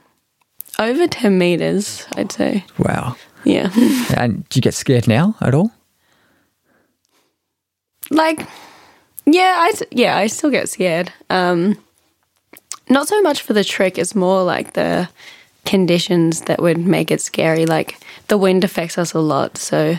over 0.80 1.08
ten 1.08 1.38
meters, 1.38 2.06
I'd 2.16 2.32
say. 2.32 2.66
Wow. 2.80 3.16
Yeah. 3.44 3.70
And 4.18 4.48
do 4.50 4.58
you 4.58 4.62
get 4.62 4.74
scared 4.74 5.08
now 5.08 5.36
at 5.42 5.54
all? 5.54 5.72
like 8.10 8.48
yeah 9.26 9.56
I 9.60 9.74
yeah 9.92 10.16
i 10.18 10.28
still 10.28 10.50
get 10.50 10.70
scared 10.70 11.12
um 11.30 11.78
not 12.90 13.08
so 13.08 13.22
much 13.22 13.42
for 13.42 13.54
the 13.54 13.64
trick 13.64 13.98
it's 13.98 14.16
more 14.16 14.44
like 14.44 14.74
the 14.74 15.08
conditions 15.66 16.42
that 16.42 16.62
would 16.62 16.78
make 16.78 17.12
it 17.12 17.20
scary 17.22 17.66
like 17.66 17.98
the 18.30 18.38
wind 18.38 18.64
affects 18.64 18.98
us 18.98 19.14
a 19.14 19.20
lot 19.20 19.58
so 19.58 19.96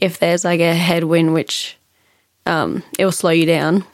if 0.00 0.18
there's 0.18 0.44
like 0.44 0.60
a 0.60 0.74
headwind 0.74 1.34
which 1.34 1.76
um 2.46 2.82
it 2.98 3.04
will 3.04 3.12
slow 3.12 3.30
you 3.30 3.44
down 3.46 3.84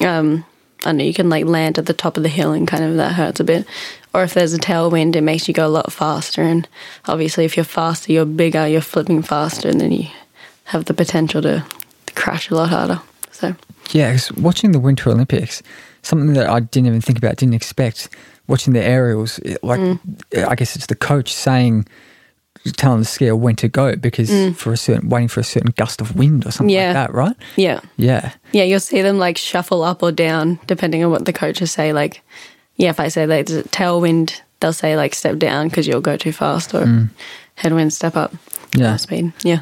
um 0.00 0.44
I 0.86 0.92
know 0.92 1.02
you 1.04 1.14
can 1.14 1.30
like 1.30 1.46
land 1.46 1.78
at 1.78 1.86
the 1.86 1.94
top 1.94 2.16
of 2.18 2.22
the 2.22 2.28
hill 2.28 2.52
and 2.52 2.68
kind 2.68 2.84
of 2.84 2.96
that 2.96 3.12
hurts 3.14 3.40
a 3.40 3.44
bit. 3.44 3.66
Or 4.12 4.22
if 4.22 4.34
there's 4.34 4.52
a 4.52 4.58
tailwind, 4.58 5.16
it 5.16 5.22
makes 5.22 5.48
you 5.48 5.54
go 5.54 5.66
a 5.66 5.68
lot 5.68 5.90
faster. 5.90 6.42
And 6.42 6.68
obviously, 7.06 7.46
if 7.46 7.56
you're 7.56 7.64
faster, 7.64 8.12
you're 8.12 8.26
bigger, 8.26 8.68
you're 8.68 8.82
flipping 8.82 9.22
faster, 9.22 9.66
and 9.70 9.80
then 9.80 9.92
you 9.92 10.08
have 10.64 10.84
the 10.84 10.92
potential 10.92 11.40
to, 11.40 11.64
to 12.04 12.14
crash 12.14 12.50
a 12.50 12.54
lot 12.54 12.68
harder. 12.68 13.00
So, 13.32 13.54
Yeah, 13.92 14.10
'cause 14.12 14.30
watching 14.32 14.72
the 14.72 14.78
Winter 14.78 15.08
Olympics, 15.08 15.62
something 16.04 16.34
that 16.34 16.48
I 16.48 16.60
didn't 16.60 16.86
even 16.86 17.00
think 17.00 17.18
about, 17.18 17.36
didn't 17.36 17.54
expect. 17.54 18.08
Watching 18.46 18.74
the 18.74 18.82
aerials, 18.84 19.38
it- 19.40 19.62
like 19.64 19.80
Mm. 19.80 19.98
I 20.48 20.54
guess 20.54 20.76
it's 20.76 20.86
the 20.86 20.94
coach 20.94 21.32
saying, 21.32 21.86
telling 22.76 23.00
the 23.00 23.06
skier 23.06 23.36
when 23.36 23.56
to 23.56 23.68
go 23.68 23.94
because 23.96 24.30
for 24.56 24.72
a 24.72 24.76
certain 24.76 25.08
waiting 25.10 25.28
for 25.28 25.40
a 25.40 25.44
certain 25.44 25.72
gust 25.76 26.00
of 26.00 26.14
wind 26.16 26.46
or 26.46 26.50
something 26.50 26.74
Mm. 26.74 26.78
Yeah. 26.78 26.86
like 26.86 26.94
that, 26.94 27.14
right? 27.14 27.36
yeah. 27.56 27.80
Yeah, 27.96 28.30
Yeah, 28.52 28.64
you'll 28.64 28.80
see 28.80 29.02
them 29.02 29.18
like 29.18 29.36
shuffle 29.38 29.82
up 29.82 30.02
or 30.02 30.12
down 30.12 30.58
depending 30.66 31.04
on 31.04 31.10
what 31.10 31.24
the 31.26 31.32
coaches 31.32 31.70
say. 31.72 31.92
Like, 31.92 32.22
yeah, 32.76 32.90
if 32.90 33.00
I 33.00 33.08
say 33.08 33.26
like 33.26 33.46
tailwind, 33.46 34.40
they'll 34.60 34.72
say 34.72 34.96
like 34.96 35.14
step 35.14 35.38
down 35.38 35.68
because 35.68 35.86
you'll 35.86 36.00
go 36.00 36.16
too 36.16 36.32
fast, 36.32 36.74
or 36.74 37.08
headwind, 37.56 37.92
step 37.92 38.16
up. 38.16 38.32
Yeah. 38.76 38.96
speed. 38.96 39.32
Yeah. 39.42 39.60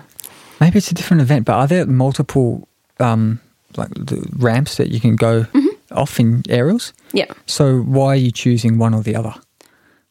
maybe 0.60 0.78
it's 0.78 0.90
a 0.90 0.94
different 0.94 1.20
event. 1.22 1.44
But 1.44 1.54
are 1.54 1.66
there 1.66 1.86
multiple 1.86 2.68
um, 3.00 3.40
like 3.76 3.90
the 3.94 4.24
ramps 4.36 4.76
that 4.76 4.88
you 4.90 5.00
can 5.00 5.16
go 5.16 5.42
Mm-hmm. 5.52 5.66
Off 5.94 6.18
in 6.20 6.42
aerials? 6.48 6.92
Yeah. 7.12 7.32
So 7.46 7.80
why 7.80 8.08
are 8.08 8.16
you 8.16 8.30
choosing 8.30 8.78
one 8.78 8.94
or 8.94 9.02
the 9.02 9.16
other? 9.16 9.34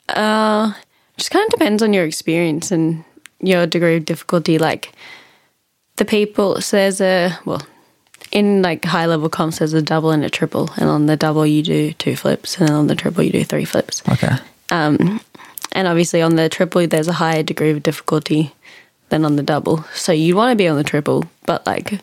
Uh, 0.10 0.74
just 1.18 1.32
kind 1.32 1.46
of 1.46 1.52
depends 1.52 1.84
on 1.84 1.94
your 1.94 2.06
experience 2.06 2.72
and 2.72 3.04
your 3.42 3.66
degree 3.66 3.98
of 3.98 4.06
difficulty. 4.06 4.58
Like 4.58 4.92
the 5.98 6.06
people, 6.06 6.62
so 6.62 6.78
there's 6.78 7.02
a 7.02 7.38
well, 7.46 7.62
in 8.32 8.62
like 8.62 8.86
high 8.86 9.06
level 9.06 9.30
comps, 9.30 9.60
there's 9.60 9.74
a 9.74 9.82
double 9.82 10.12
and 10.12 10.24
a 10.24 10.30
triple, 10.30 10.70
and 10.78 10.90
on 10.90 11.06
the 11.06 11.18
double 11.18 11.46
you 11.46 11.64
do 11.64 11.94
two 11.94 12.16
flips, 12.16 12.58
and 12.58 12.68
then 12.68 12.76
on 12.76 12.88
the 12.88 12.96
triple 12.96 13.24
you 13.24 13.32
do 13.32 13.44
three 13.44 13.66
flips. 13.66 14.02
Okay. 14.10 14.36
Um, 14.70 15.22
and 15.74 15.88
obviously 15.88 16.22
on 16.22 16.36
the 16.36 16.50
triple 16.50 16.88
there's 16.88 17.08
a 17.08 17.14
higher 17.14 17.44
degree 17.44 17.72
of 17.72 17.84
difficulty 17.84 18.54
than 19.10 19.26
on 19.26 19.36
the 19.36 19.44
double, 19.44 19.84
so 19.94 20.12
you 20.12 20.36
want 20.36 20.52
to 20.52 20.56
be 20.56 20.68
on 20.68 20.78
the 20.78 20.84
triple, 20.84 21.26
but 21.46 21.66
like, 21.66 22.00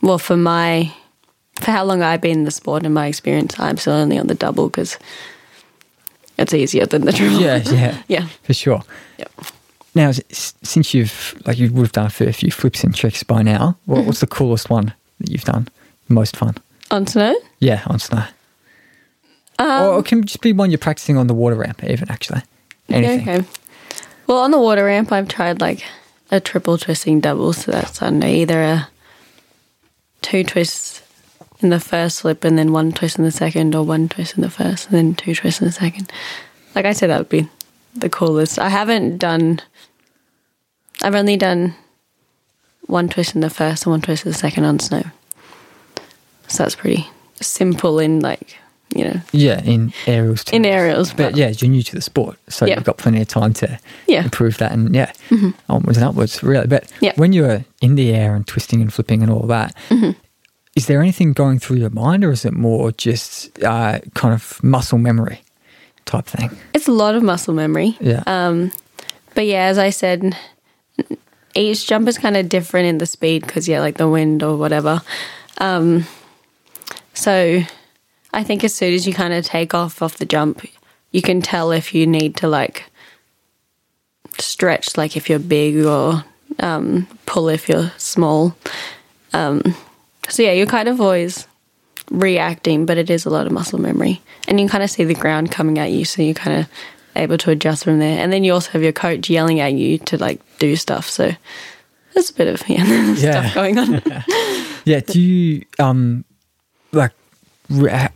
well, 0.00 0.18
for 0.18 0.36
my 0.36 0.92
for 1.60 1.70
how 1.70 1.84
long 1.84 2.02
I've 2.02 2.20
been 2.20 2.38
in 2.38 2.44
the 2.44 2.50
sport 2.50 2.84
and 2.84 2.94
my 2.94 3.06
experience, 3.06 3.58
I'm 3.58 3.76
still 3.76 3.94
only 3.94 4.18
on 4.18 4.26
the 4.26 4.34
double 4.34 4.68
because 4.68 4.98
it's 6.38 6.54
easier 6.54 6.86
than 6.86 7.04
the 7.04 7.12
triple. 7.12 7.40
Yeah, 7.40 7.62
yeah, 7.66 8.02
yeah. 8.08 8.26
for 8.44 8.54
sure. 8.54 8.82
Yep. 9.18 9.32
Now, 9.94 10.12
since 10.30 10.94
you've 10.94 11.40
like 11.46 11.58
you 11.58 11.72
would 11.72 11.82
have 11.82 11.92
done 11.92 12.06
a 12.06 12.10
fair 12.10 12.32
few 12.32 12.50
flips 12.52 12.84
and 12.84 12.94
tricks 12.94 13.22
by 13.22 13.42
now, 13.42 13.76
Mm-hmm. 13.82 13.92
what, 13.92 14.04
what's 14.04 14.20
the 14.20 14.26
coolest 14.26 14.70
one 14.70 14.92
that 15.20 15.30
you've 15.30 15.44
done? 15.44 15.68
Most 16.08 16.36
fun? 16.36 16.54
On 16.90 17.06
snow? 17.06 17.34
Yeah, 17.58 17.82
on 17.86 17.98
snow. 17.98 18.24
Um, 19.58 19.82
or 19.94 19.98
it 19.98 20.06
can 20.06 20.22
just 20.24 20.40
be 20.40 20.52
one 20.52 20.70
you're 20.70 20.78
practicing 20.78 21.16
on 21.16 21.26
the 21.26 21.34
water 21.34 21.56
ramp, 21.56 21.82
even 21.82 22.10
actually. 22.10 22.42
Anything. 22.88 23.28
Okay. 23.28 23.48
Well, 24.28 24.38
on 24.38 24.52
the 24.52 24.60
water 24.60 24.84
ramp, 24.84 25.10
I've 25.10 25.26
tried 25.28 25.60
like 25.60 25.84
a 26.30 26.38
triple 26.38 26.78
twisting 26.78 27.18
double. 27.20 27.52
So 27.52 27.72
that's, 27.72 28.00
I 28.00 28.10
either 28.12 28.62
a 28.62 28.88
two 30.22 30.44
twists 30.44 31.02
in 31.60 31.70
the 31.70 31.80
first 31.80 32.20
flip 32.22 32.44
and 32.44 32.56
then 32.58 32.72
one 32.72 32.92
twist 32.92 33.18
in 33.18 33.24
the 33.24 33.30
second, 33.32 33.74
or 33.74 33.84
one 33.84 34.08
twist 34.08 34.34
in 34.36 34.42
the 34.42 34.50
first 34.50 34.88
and 34.88 34.96
then 34.96 35.14
two 35.14 35.34
twists 35.34 35.60
in 35.60 35.66
the 35.66 35.72
second. 35.72 36.10
Like 36.74 36.84
I 36.84 36.92
said, 36.92 37.10
that 37.10 37.18
would 37.18 37.28
be 37.28 37.48
the 37.94 38.08
coolest. 38.08 38.58
I 38.58 38.68
haven't 38.68 39.18
done, 39.18 39.60
I've 41.02 41.14
only 41.16 41.36
done 41.36 41.74
one 42.86 43.08
twist 43.08 43.34
in 43.34 43.40
the 43.40 43.50
first 43.50 43.84
and 43.86 43.90
one 43.92 44.00
twist 44.00 44.24
in 44.24 44.32
the 44.32 44.38
second 44.38 44.64
on 44.64 44.78
snow. 44.78 45.02
So 46.46 46.62
that's 46.62 46.76
pretty 46.76 47.06
simple 47.40 47.98
in 47.98 48.20
like, 48.20 48.56
you 48.94 49.04
know, 49.04 49.20
Yeah, 49.32 49.60
in 49.64 49.92
aerials. 50.06 50.44
in 50.52 50.64
aerials. 50.64 51.12
But 51.12 51.36
yeah, 51.36 51.48
you're 51.58 51.70
new 51.70 51.82
to 51.82 51.94
the 51.94 52.00
sport, 52.00 52.38
so 52.48 52.64
Yeah. 52.66 52.76
you've 52.76 52.84
got 52.84 52.96
plenty 52.96 53.20
of 53.20 53.28
time 53.28 53.52
to 53.54 53.78
Yeah. 54.06 54.18
Mm-hmm. 54.20 54.24
improve 54.26 54.58
that, 54.58 54.72
and 54.72 54.94
yeah, 54.94 55.12
onwards 55.68 55.98
and 55.98 56.06
upwards, 56.06 56.42
really. 56.42 56.66
But 56.66 56.90
Yeah. 57.00 57.12
when 57.16 57.32
you're 57.34 57.64
in 57.82 57.96
the 57.96 58.14
air 58.14 58.34
and 58.34 58.46
twisting 58.46 58.80
and 58.80 58.92
flipping 58.92 59.22
and 59.22 59.30
all 59.30 59.46
that, 59.48 59.74
Mm-hmm. 59.90 60.12
Is 60.78 60.86
there 60.86 61.00
anything 61.00 61.32
going 61.32 61.58
through 61.58 61.78
your 61.78 61.90
mind, 61.90 62.22
or 62.24 62.30
is 62.30 62.44
it 62.44 62.52
more 62.52 62.92
just 62.92 63.60
uh, 63.64 63.98
kind 64.14 64.32
of 64.32 64.62
muscle 64.62 64.96
memory 64.96 65.42
type 66.04 66.24
thing? 66.24 66.56
It's 66.72 66.86
a 66.86 66.92
lot 66.92 67.16
of 67.16 67.24
muscle 67.24 67.52
memory. 67.52 67.96
Yeah. 68.00 68.22
Um, 68.28 68.70
but 69.34 69.46
yeah, 69.46 69.64
as 69.64 69.76
I 69.76 69.90
said, 69.90 70.38
each 71.56 71.84
jump 71.88 72.06
is 72.06 72.16
kind 72.16 72.36
of 72.36 72.48
different 72.48 72.86
in 72.86 72.98
the 72.98 73.06
speed 73.06 73.44
because 73.44 73.66
yeah, 73.66 73.80
like 73.80 73.96
the 73.96 74.08
wind 74.08 74.44
or 74.44 74.56
whatever. 74.56 75.02
Um, 75.58 76.06
so 77.12 77.60
I 78.32 78.44
think 78.44 78.62
as 78.62 78.72
soon 78.72 78.94
as 78.94 79.04
you 79.04 79.12
kind 79.12 79.34
of 79.34 79.44
take 79.44 79.74
off 79.74 80.00
off 80.00 80.18
the 80.18 80.26
jump, 80.26 80.64
you 81.10 81.22
can 81.22 81.42
tell 81.42 81.72
if 81.72 81.92
you 81.92 82.06
need 82.06 82.36
to 82.36 82.46
like 82.46 82.84
stretch, 84.38 84.96
like 84.96 85.16
if 85.16 85.28
you're 85.28 85.40
big 85.40 85.84
or 85.84 86.24
um, 86.60 87.08
pull 87.26 87.48
if 87.48 87.68
you're 87.68 87.90
small. 87.96 88.56
Um, 89.32 89.74
so 90.28 90.42
yeah, 90.42 90.52
you're 90.52 90.66
kind 90.66 90.88
of 90.88 91.00
always 91.00 91.46
reacting, 92.10 92.86
but 92.86 92.96
it 92.98 93.10
is 93.10 93.26
a 93.26 93.30
lot 93.30 93.46
of 93.46 93.52
muscle 93.52 93.78
memory. 93.80 94.20
And 94.46 94.60
you 94.60 94.68
kind 94.68 94.82
of 94.82 94.90
see 94.90 95.04
the 95.04 95.14
ground 95.14 95.50
coming 95.52 95.78
at 95.78 95.90
you, 95.90 96.04
so 96.04 96.22
you're 96.22 96.34
kind 96.34 96.60
of 96.60 96.68
able 97.16 97.38
to 97.38 97.50
adjust 97.50 97.84
from 97.84 97.98
there. 97.98 98.18
And 98.22 98.32
then 98.32 98.44
you 98.44 98.52
also 98.54 98.70
have 98.72 98.82
your 98.82 98.92
coach 98.92 99.28
yelling 99.28 99.60
at 99.60 99.72
you 99.74 99.98
to 99.98 100.16
like 100.18 100.40
do 100.58 100.76
stuff. 100.76 101.08
So 101.08 101.32
there's 102.14 102.30
a 102.30 102.34
bit 102.34 102.48
of 102.48 102.62
yeah, 102.68 102.84
Yeah. 102.84 103.14
stuff 103.42 103.54
going 103.54 103.78
on. 103.78 104.02
Yeah. 104.84 105.00
Do 105.00 105.20
you 105.20 105.64
um 105.78 106.24
like 106.92 107.12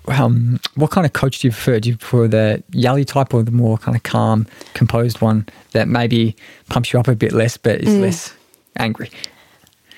um 0.08 0.58
what 0.74 0.90
kind 0.90 1.04
of 1.04 1.12
coach 1.12 1.40
do 1.40 1.48
you 1.48 1.52
prefer? 1.52 1.80
Do 1.80 1.90
you 1.90 1.98
prefer 1.98 2.26
the 2.28 2.62
yelly 2.72 3.04
type 3.04 3.34
or 3.34 3.42
the 3.42 3.50
more 3.50 3.76
kind 3.76 3.94
of 3.94 4.02
calm, 4.04 4.46
composed 4.72 5.20
one 5.20 5.46
that 5.72 5.86
maybe 5.88 6.34
pumps 6.70 6.92
you 6.94 6.98
up 6.98 7.08
a 7.08 7.14
bit 7.14 7.32
less 7.32 7.58
but 7.58 7.82
is 7.82 7.94
less 7.98 8.32
angry? 8.78 9.10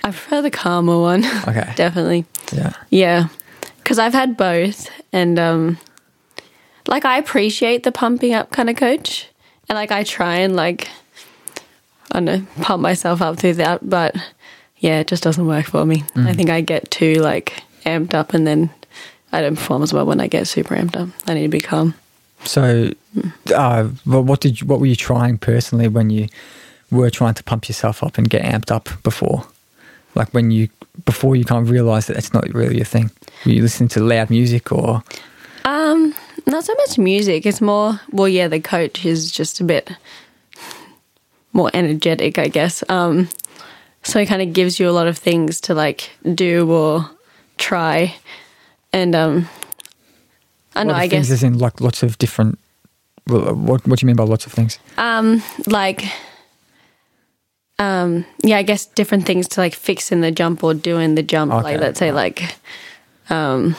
I 0.05 0.11
prefer 0.11 0.43
the 0.43 0.51
calmer 0.51 1.01
one. 1.01 1.25
Okay. 1.25 1.73
Definitely. 1.77 2.27
Yeah. 2.53 2.75
Yeah. 2.90 3.29
Because 3.79 3.99
I've 3.99 4.12
had 4.12 4.37
both. 4.37 4.90
And 5.12 5.38
um, 5.38 5.79
like 6.87 7.07
I 7.07 7.17
appreciate 7.17 7.85
the 7.85 7.90
pumping 7.90 8.35
up 8.35 8.51
kind 8.51 8.69
of 8.69 8.77
coach. 8.77 9.29
And 9.69 9.77
like 9.77 9.90
I 9.90 10.05
try 10.05 10.37
and 10.37 10.55
like, 10.55 10.88
I 12.12 12.21
don't 12.21 12.25
know, 12.27 12.47
pump 12.61 12.83
myself 12.83 13.23
up 13.23 13.38
through 13.38 13.55
that. 13.55 13.88
But 13.88 14.14
yeah, 14.77 15.01
it 15.01 15.07
just 15.07 15.23
doesn't 15.23 15.47
work 15.47 15.64
for 15.64 15.87
me. 15.87 16.05
I 16.14 16.35
think 16.35 16.51
I 16.51 16.61
get 16.61 16.90
too 16.90 17.14
like 17.14 17.62
amped 17.87 18.12
up 18.12 18.35
and 18.35 18.47
then 18.47 18.69
I 19.33 19.40
don't 19.40 19.57
perform 19.57 19.83
as 19.83 19.95
well 19.95 20.05
when 20.05 20.21
I 20.21 20.27
get 20.27 20.47
super 20.47 20.77
amped 20.77 20.97
up. 20.97 21.09
I 21.27 21.33
need 21.33 21.45
to 21.45 21.49
be 21.49 21.61
calm. 21.61 21.95
So, 22.45 22.90
uh, 23.55 23.88
well, 24.05 24.23
what 24.23 24.40
did 24.40 24.61
you, 24.61 24.67
what 24.67 24.81
were 24.81 24.87
you 24.87 24.96
trying 24.96 25.38
personally 25.38 25.88
when 25.88 26.11
you 26.11 26.29
were 26.90 27.09
trying 27.09 27.33
to 27.35 27.42
pump 27.42 27.69
yourself 27.69 28.02
up 28.02 28.19
and 28.19 28.29
get 28.29 28.42
amped 28.42 28.71
up 28.71 28.90
before? 29.02 29.46
Like 30.15 30.31
when 30.33 30.50
you 30.50 30.69
before 31.04 31.37
you 31.37 31.44
kind 31.44 31.62
of 31.62 31.71
realize 31.71 32.06
that 32.06 32.17
it's 32.17 32.33
not 32.33 32.44
really 32.54 32.81
a 32.81 32.85
thing. 32.85 33.10
Were 33.44 33.52
you 33.52 33.62
listening 33.62 33.88
to 33.90 34.00
loud 34.00 34.31
music 34.31 34.71
or 34.73 35.02
Um, 35.65 36.15
not 36.46 36.65
so 36.65 36.75
much 36.75 36.98
music. 36.98 37.46
It's 37.46 37.60
more 37.60 38.00
well, 38.12 38.29
yeah, 38.29 38.48
the 38.48 38.60
coach 38.60 39.04
is 39.04 39.31
just 39.33 39.60
a 39.60 39.65
bit 39.65 39.90
more 41.52 41.71
energetic, 41.75 42.38
I 42.38 42.48
guess. 42.48 42.85
Um, 42.88 43.29
so 44.02 44.21
he 44.21 44.27
kind 44.27 44.42
of 44.42 44.52
gives 44.52 44.79
you 44.79 44.88
a 44.88 44.92
lot 44.92 45.06
of 45.06 45.19
things 45.19 45.60
to 45.62 45.75
like 45.75 46.10
do 46.35 46.71
or 46.71 47.10
try, 47.56 48.15
and 48.92 49.15
um, 49.15 49.48
I 50.77 50.85
know. 50.85 50.94
I 50.94 51.08
things 51.08 51.29
guess 51.29 51.31
as 51.31 51.42
in 51.42 51.58
like 51.58 51.81
lots 51.81 52.02
of 52.02 52.19
different 52.19 52.58
Well, 53.27 53.54
What, 53.54 53.87
what 53.87 53.98
do 53.98 54.04
you 54.04 54.06
mean 54.06 54.17
by 54.17 54.25
lots 54.25 54.46
of 54.46 54.52
things? 54.52 54.79
Um, 54.98 55.42
like, 55.67 56.04
um, 57.79 58.25
yeah, 58.42 58.58
I 58.58 58.62
guess 58.62 58.87
different 58.87 59.27
things 59.27 59.48
to 59.48 59.60
like 59.60 59.75
fix 59.75 60.12
in 60.12 60.20
the 60.20 60.31
jump 60.31 60.62
or 60.62 60.75
doing 60.75 61.14
the 61.14 61.22
jump. 61.22 61.52
Okay. 61.52 61.62
Like, 61.62 61.81
let's 61.81 61.98
say, 61.98 62.12
like, 62.12 62.56
um, 63.31 63.75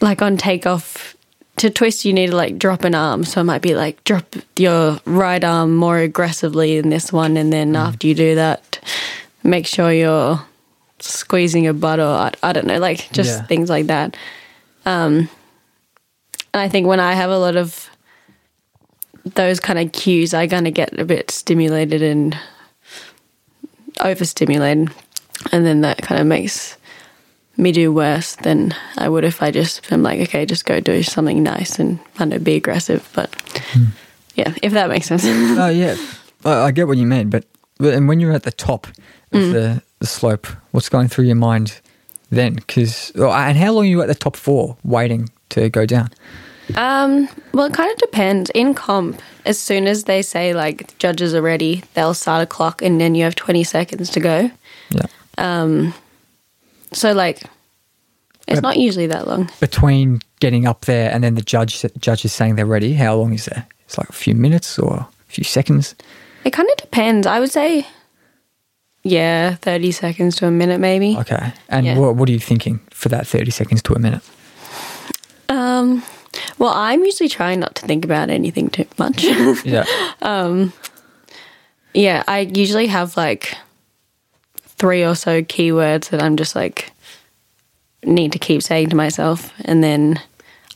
like 0.00 0.22
on 0.22 0.36
takeoff 0.36 1.16
to 1.56 1.70
twist, 1.70 2.04
you 2.04 2.12
need 2.12 2.28
to 2.30 2.36
like 2.36 2.58
drop 2.58 2.84
an 2.84 2.94
arm. 2.94 3.24
So 3.24 3.40
it 3.40 3.44
might 3.44 3.62
be 3.62 3.74
like 3.74 4.02
drop 4.04 4.36
your 4.56 5.00
right 5.04 5.42
arm 5.42 5.74
more 5.74 5.98
aggressively 5.98 6.76
in 6.76 6.90
this 6.90 7.12
one, 7.12 7.36
and 7.36 7.52
then 7.52 7.74
after 7.74 8.06
you 8.06 8.14
do 8.14 8.34
that, 8.36 8.78
make 9.42 9.66
sure 9.66 9.92
you're 9.92 10.40
squeezing 11.00 11.64
your 11.64 11.72
butt, 11.72 11.98
or 12.00 12.06
I, 12.06 12.32
I 12.42 12.52
don't 12.52 12.66
know, 12.66 12.78
like 12.78 13.10
just 13.12 13.40
Yeah. 13.40 13.46
things 13.46 13.68
like 13.70 13.86
that. 13.86 14.16
Um, 14.86 15.28
and 16.54 16.60
I 16.62 16.68
think 16.68 16.86
when 16.86 17.00
I 17.00 17.12
have 17.14 17.30
a 17.30 17.38
lot 17.38 17.56
of 17.56 17.90
those 19.34 19.60
kind 19.60 19.78
of 19.78 19.92
cues, 19.92 20.34
I 20.34 20.46
kind 20.46 20.66
of 20.66 20.74
get 20.74 20.98
a 20.98 21.04
bit 21.04 21.30
stimulated 21.30 22.02
and 22.02 22.36
overstimulated, 24.00 24.90
and 25.52 25.66
then 25.66 25.80
that 25.82 26.02
kind 26.02 26.20
of 26.20 26.26
makes 26.26 26.76
me 27.56 27.72
do 27.72 27.92
worse 27.92 28.36
than 28.36 28.74
I 28.96 29.08
would 29.08 29.24
if 29.24 29.42
I 29.42 29.50
just 29.50 29.90
am 29.92 30.02
like, 30.02 30.20
okay, 30.20 30.46
just 30.46 30.64
go 30.64 30.80
do 30.80 31.02
something 31.02 31.42
nice 31.42 31.78
and 31.78 31.98
I 32.18 32.24
know 32.24 32.38
be 32.38 32.54
aggressive. 32.54 33.08
But 33.14 33.34
hmm. 33.72 33.86
yeah, 34.36 34.54
if 34.62 34.72
that 34.72 34.88
makes 34.88 35.06
sense. 35.06 35.24
Oh 35.58 35.68
yeah, 35.68 35.96
I, 36.44 36.66
I 36.66 36.70
get 36.70 36.86
what 36.86 36.98
you 36.98 37.06
mean, 37.06 37.30
but 37.30 37.44
and 37.80 38.08
when 38.08 38.20
you're 38.20 38.32
at 38.32 38.44
the 38.44 38.52
top 38.52 38.86
of 39.32 39.42
hmm. 39.42 39.52
the, 39.52 39.82
the 39.98 40.06
slope, 40.06 40.46
what's 40.70 40.88
going 40.88 41.08
through 41.08 41.26
your 41.26 41.36
mind 41.36 41.80
then? 42.30 42.54
Because 42.54 43.10
and 43.16 43.58
how 43.58 43.72
long 43.72 43.84
are 43.84 43.88
you 43.88 44.02
at 44.02 44.08
the 44.08 44.14
top 44.14 44.36
for, 44.36 44.76
waiting 44.84 45.28
to 45.50 45.68
go 45.68 45.84
down? 45.84 46.10
Um, 46.76 47.28
well, 47.52 47.66
it 47.66 47.72
kind 47.72 47.90
of 47.90 47.98
depends. 47.98 48.50
In 48.50 48.74
comp, 48.74 49.20
as 49.46 49.58
soon 49.58 49.86
as 49.86 50.04
they 50.04 50.22
say 50.22 50.52
like 50.54 50.96
judges 50.98 51.34
are 51.34 51.42
ready, 51.42 51.82
they'll 51.94 52.14
start 52.14 52.42
a 52.42 52.46
clock, 52.46 52.82
and 52.82 53.00
then 53.00 53.14
you 53.14 53.24
have 53.24 53.34
twenty 53.34 53.64
seconds 53.64 54.10
to 54.10 54.20
go. 54.20 54.50
Yeah, 54.90 55.06
Um, 55.38 55.94
So 56.92 57.12
like, 57.12 57.42
it's 58.46 58.56
Yep. 58.56 58.62
not 58.62 58.76
usually 58.78 59.06
that 59.08 59.26
long. 59.28 59.50
between 59.60 60.20
getting 60.40 60.66
up 60.66 60.84
there 60.84 61.10
and 61.12 61.22
then 61.24 61.34
the 61.34 61.42
judge 61.42 61.84
judge 61.98 62.24
is 62.24 62.32
saying 62.32 62.56
they're 62.56 62.66
ready. 62.66 62.94
How 62.94 63.16
long 63.16 63.32
is 63.34 63.44
there? 63.46 63.66
It's 63.86 63.98
like 63.98 64.08
a 64.08 64.12
few 64.12 64.34
minutes 64.34 64.78
or 64.78 64.94
a 64.96 65.08
few 65.28 65.44
seconds. 65.44 65.94
It 66.44 66.52
kind 66.52 66.68
of 66.70 66.76
depends. 66.76 67.26
I 67.26 67.40
would 67.40 67.50
say, 67.50 67.86
yeah, 69.02 69.54
thirty 69.56 69.90
seconds 69.92 70.36
to 70.36 70.46
a 70.46 70.50
minute, 70.50 70.80
maybe. 70.80 71.16
Okay, 71.18 71.52
and 71.68 71.86
Yeah. 71.86 71.98
what 71.98 72.16
what 72.16 72.28
are 72.28 72.32
you 72.32 72.38
thinking 72.40 72.80
for 72.90 73.08
that 73.08 73.26
thirty 73.26 73.50
seconds 73.50 73.82
to 73.82 73.94
a 73.94 73.98
minute? 73.98 74.22
Um, 75.48 76.02
well, 76.58 76.72
I'm 76.74 77.04
usually 77.04 77.28
trying 77.28 77.60
not 77.60 77.74
to 77.76 77.86
think 77.86 78.04
about 78.04 78.30
anything 78.30 78.68
too 78.70 78.86
much. 78.98 79.24
Yeah, 79.64 79.84
yeah, 81.94 82.22
I 82.28 82.40
usually 82.40 82.86
have 82.86 83.16
like 83.16 83.56
three 84.78 85.04
or 85.04 85.14
so 85.14 85.42
keywords 85.42 86.10
that 86.10 86.22
I'm 86.22 86.36
just 86.36 86.54
like 86.54 86.92
need 88.04 88.32
to 88.32 88.38
keep 88.38 88.62
saying 88.62 88.90
to 88.90 88.96
myself, 88.96 89.52
and 89.64 89.82
then 89.82 90.20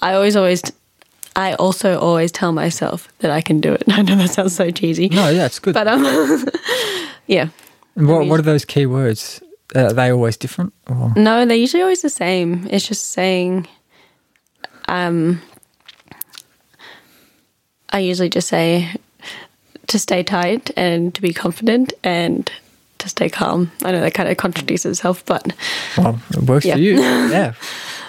I 0.00 0.14
always, 0.14 0.36
always, 0.36 0.62
I 1.36 1.55
also 1.55 1.98
always 1.98 2.32
tell 2.32 2.53
myself 2.53 3.09
that 3.20 3.30
I 3.30 3.40
can 3.40 3.61
do 3.61 3.72
it. 3.72 3.84
I 3.88 4.03
know 4.03 4.16
that 4.16 4.30
sounds 4.30 4.55
so 4.57 4.70
cheesy, 4.70 5.09
no, 5.09 5.28
yeah, 5.28 5.46
it's 5.46 5.59
good. 5.59 5.74
but 5.74 5.86
um, 5.86 6.48
yeah. 7.26 7.48
What 7.94 8.26
what 8.26 8.40
are 8.40 8.42
those 8.42 8.64
keywords? 8.64 9.42
Are 9.74 9.92
they 9.92 10.11
always 10.11 10.36
different? 10.36 10.72
Or? 10.86 11.12
No, 11.16 11.46
they're 11.46 11.57
usually 11.57 11.82
always 11.82 12.03
the 12.03 12.11
same. 12.11 12.66
It's 12.70 12.86
just 12.86 13.12
saying, 13.12 13.66
um, 14.93 15.40
I 17.90 17.99
usually 18.01 18.28
just 18.30 18.49
say 18.49 18.88
to 19.88 19.99
stay 19.99 20.22
tight 20.22 20.70
and 20.76 21.14
to 21.14 21.20
be 21.22 21.32
confident 21.32 21.93
and 22.05 22.51
to 22.99 23.09
stay 23.09 23.28
calm. 23.28 23.70
I 23.84 23.93
know 23.93 24.01
that 24.01 24.14
kind 24.14 24.28
of 24.28 24.36
contradicts 24.36 24.86
itself, 24.86 25.24
but 25.26 25.53
Well, 25.99 26.18
it 26.30 26.43
works 26.45 26.64
Yeah. 26.64 26.74
for 26.74 26.80
you. 26.80 26.95
Yeah. 27.03 27.53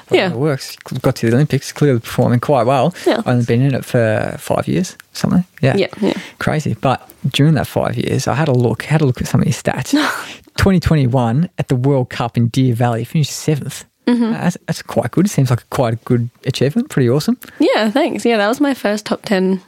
Well, 0.10 0.20
Yeah. 0.20 0.32
It 0.32 0.38
works. 0.38 0.76
Got 1.02 1.16
to 1.18 1.30
the 1.30 1.36
Olympics, 1.36 1.72
clearly 1.72 2.00
performing 2.00 2.40
quite 2.40 2.66
well. 2.68 2.94
Yeah. 3.08 3.22
Only 3.26 3.46
been 3.46 3.62
in 3.62 3.74
it 3.74 3.86
for 3.86 4.36
five 4.38 4.68
years, 4.68 4.96
something. 5.14 5.46
Yeah. 5.62 5.76
Yeah, 5.78 5.88
yeah. 6.02 6.14
Crazy. 6.40 6.76
But 6.80 7.10
during 7.32 7.56
that 7.56 7.68
five 7.68 7.96
years, 7.98 8.28
I 8.28 8.36
had 8.36 8.48
a 8.50 8.54
look, 8.54 8.84
had 8.84 9.02
a 9.02 9.06
look 9.06 9.22
at 9.22 9.28
some 9.28 9.42
of 9.42 9.48
your 9.48 9.54
stats. 9.54 9.92
2021 10.58 11.50
at 11.58 11.68
the 11.70 11.76
World 11.76 12.10
Cup 12.10 12.38
in 12.38 12.48
Deer 12.50 12.76
Valley, 12.76 13.04
finished 13.06 13.32
7th 13.32 13.86
Mm-hmm. 14.06 14.32
That's, 14.34 14.58
that's 14.66 14.82
quite 14.82 15.12
good. 15.12 15.30
Seems 15.30 15.50
like 15.50 15.62
a 15.62 15.66
quite 15.66 15.94
a 15.94 15.98
good 15.98 16.30
achievement. 16.46 16.90
Pretty 16.90 17.10
awesome. 17.10 17.38
yeah, 17.60 17.90
thanks. 17.90 18.26
Yeah, 18.26 18.38
that 18.38 18.48
was 18.48 18.60
my 18.60 18.74
first 18.74 19.06
top 19.06 19.24
10 19.24 19.62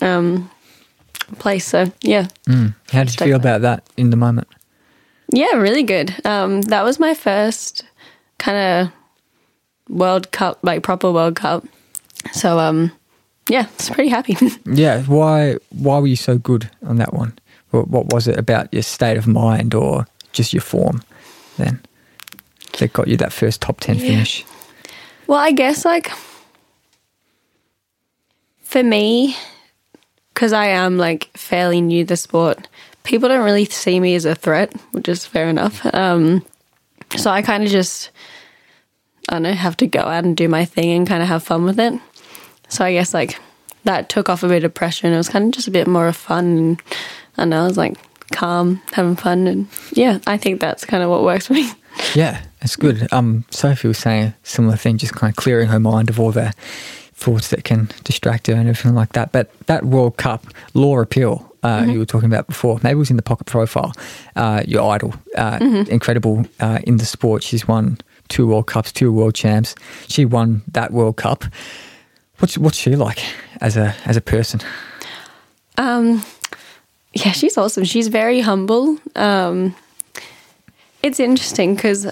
um, 0.00 0.50
place. 1.38 1.66
So, 1.66 1.92
yeah. 2.02 2.28
Mm. 2.48 2.74
How 2.90 3.04
did 3.04 3.18
you 3.18 3.26
feel 3.26 3.36
about 3.36 3.56
about 3.56 3.60
that 3.62 3.88
in 3.96 4.10
the 4.10 4.16
moment? 4.16 4.48
Yeah, 5.32 5.56
really 5.56 5.82
good. 5.82 6.14
Um, 6.24 6.62
that 6.62 6.82
was 6.84 6.98
my 6.98 7.14
first 7.14 7.84
kind 8.38 8.58
of 8.88 8.92
World 9.94 10.30
Cup, 10.30 10.58
like 10.62 10.82
proper 10.82 11.10
World 11.10 11.36
Cup. 11.36 11.64
So, 12.32 12.58
um, 12.58 12.90
yeah, 13.48 13.66
it's 13.74 13.90
pretty 13.90 14.10
happy. 14.10 14.36
Yeah. 14.66 15.02
Why? 15.02 15.56
Why 15.70 15.98
were 15.98 16.06
you 16.06 16.16
so 16.16 16.38
good 16.38 16.70
on 16.86 16.96
that 16.96 17.12
one? 17.12 17.38
What, 17.70 17.88
what 17.88 18.12
was 18.12 18.28
it 18.28 18.38
about 18.38 18.72
your 18.72 18.82
state 18.82 19.18
of 19.18 19.26
mind 19.26 19.74
or 19.74 20.06
just 20.32 20.52
your 20.52 20.62
form 20.62 21.02
then 21.58 21.80
that 22.78 22.92
got 22.92 23.08
you 23.08 23.16
that 23.18 23.32
first 23.32 23.60
top 23.60 23.80
ten 23.80 23.96
Yeah. 23.98 24.06
finish? 24.08 24.44
well, 25.26 25.38
I 25.38 25.52
guess 25.52 25.84
like 25.84 26.10
for 28.62 28.82
me, 28.82 29.36
because 30.32 30.52
I 30.52 30.66
am 30.66 30.98
like 30.98 31.30
fairly 31.36 31.80
new 31.80 32.04
to 32.04 32.08
the 32.08 32.16
sport, 32.16 32.68
people 33.04 33.28
don't 33.28 33.44
really 33.44 33.64
see 33.66 34.00
me 34.00 34.14
as 34.14 34.24
a 34.24 34.34
threat, 34.34 34.72
which 34.92 35.08
is 35.08 35.24
fair 35.24 35.48
enough. 35.48 35.84
Um, 35.94 36.44
so 37.16 37.30
I 37.30 37.42
kind 37.42 37.62
of 37.62 37.70
just, 37.70 38.10
I 39.28 39.34
don't 39.34 39.42
know, 39.42 39.52
have 39.52 39.76
to 39.78 39.86
go 39.86 40.00
out 40.00 40.24
and 40.24 40.36
do 40.36 40.48
my 40.48 40.64
thing 40.64 40.90
and 40.90 41.06
kind 41.06 41.22
of 41.22 41.28
have 41.28 41.42
fun 41.44 41.64
with 41.64 41.78
it. 41.78 41.94
So 42.68 42.84
I 42.84 42.92
guess 42.92 43.14
like 43.14 43.38
that 43.84 44.08
took 44.08 44.28
off 44.28 44.42
a 44.42 44.48
bit 44.48 44.64
of 44.64 44.74
pressure 44.74 45.06
and 45.06 45.14
it 45.14 45.18
was 45.18 45.28
kind 45.28 45.44
of 45.46 45.50
just 45.52 45.68
a 45.68 45.70
bit 45.72 45.86
more 45.86 46.08
of 46.08 46.16
fun. 46.16 46.78
And 47.36 47.54
I 47.54 47.60
I 47.60 47.64
was 47.66 47.76
like 47.76 47.96
calm, 48.32 48.80
having 48.92 49.14
fun. 49.16 49.46
And 49.46 49.68
yeah, 49.92 50.18
I 50.26 50.36
think 50.36 50.60
that's 50.60 50.84
kind 50.84 51.02
of 51.02 51.10
what 51.10 51.22
works 51.22 51.46
for 51.46 51.52
me. 51.54 51.70
Yeah, 52.14 52.42
it's 52.64 52.76
good. 52.76 53.12
Um, 53.12 53.44
Sophie 53.50 53.88
was 53.88 53.98
saying 53.98 54.24
a 54.28 54.34
similar 54.42 54.76
thing, 54.76 54.98
just 54.98 55.14
kind 55.14 55.30
of 55.30 55.36
clearing 55.36 55.68
her 55.68 55.78
mind 55.78 56.08
of 56.10 56.18
all 56.18 56.32
the 56.32 56.52
thoughts 57.12 57.48
that 57.48 57.64
can 57.64 57.90
distract 58.02 58.46
her 58.48 58.54
and 58.54 58.68
everything 58.68 58.94
like 58.94 59.12
that. 59.12 59.32
But 59.32 59.50
that 59.66 59.84
World 59.84 60.16
Cup, 60.16 60.46
Laura 60.72 61.06
Peel, 61.06 61.50
uh, 61.62 61.86
you 61.88 61.98
were 61.98 62.06
talking 62.06 62.26
about 62.26 62.46
before, 62.46 62.78
maybe 62.82 62.92
it 62.92 62.98
was 62.98 63.10
in 63.10 63.16
the 63.16 63.22
pocket 63.22 63.46
profile, 63.46 63.92
uh, 64.36 64.62
your 64.66 64.90
idol, 64.90 65.14
uh, 65.36 65.58
incredible 65.88 66.44
uh, 66.60 66.80
in 66.84 66.96
the 66.96 67.06
sport. 67.06 67.42
She's 67.42 67.68
won 67.68 67.98
two 68.28 68.46
World 68.46 68.66
Cups, 68.66 68.92
two 68.92 69.12
World 69.12 69.34
Champs. 69.34 69.74
She 70.08 70.24
won 70.24 70.62
that 70.72 70.90
World 70.90 71.16
Cup. 71.16 71.44
What's 72.38 72.58
what's 72.58 72.76
she 72.76 72.96
like 72.96 73.22
as 73.60 73.76
a 73.76 73.94
as 74.04 74.16
a 74.16 74.20
person? 74.20 74.60
Um, 75.78 76.24
yeah, 77.12 77.32
she's 77.32 77.56
awesome. 77.56 77.84
She's 77.84 78.08
very 78.08 78.40
humble. 78.40 78.98
Um, 79.14 79.74
it's 81.02 81.20
interesting 81.20 81.74
because 81.74 82.10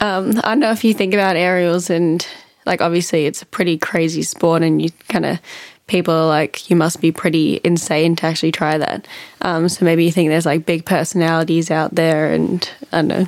um, 0.00 0.38
I 0.38 0.50
don't 0.50 0.60
know 0.60 0.70
if 0.70 0.84
you 0.84 0.94
think 0.94 1.14
about 1.14 1.36
aerials 1.36 1.90
and 1.90 2.26
like 2.66 2.80
obviously 2.80 3.26
it's 3.26 3.42
a 3.42 3.46
pretty 3.46 3.78
crazy 3.78 4.22
sport, 4.22 4.62
and 4.62 4.80
you 4.80 4.90
kind 5.08 5.24
of 5.26 5.38
people 5.86 6.14
are 6.14 6.26
like 6.26 6.68
you 6.68 6.76
must 6.76 7.00
be 7.00 7.10
pretty 7.10 7.60
insane 7.64 8.14
to 8.16 8.26
actually 8.26 8.52
try 8.52 8.78
that. 8.78 9.08
Um, 9.42 9.68
so 9.68 9.84
maybe 9.84 10.04
you 10.04 10.12
think 10.12 10.28
there's 10.28 10.46
like 10.46 10.66
big 10.66 10.84
personalities 10.84 11.70
out 11.70 11.94
there 11.94 12.32
and 12.32 12.70
I 12.92 12.98
don't 12.98 13.08
know 13.08 13.26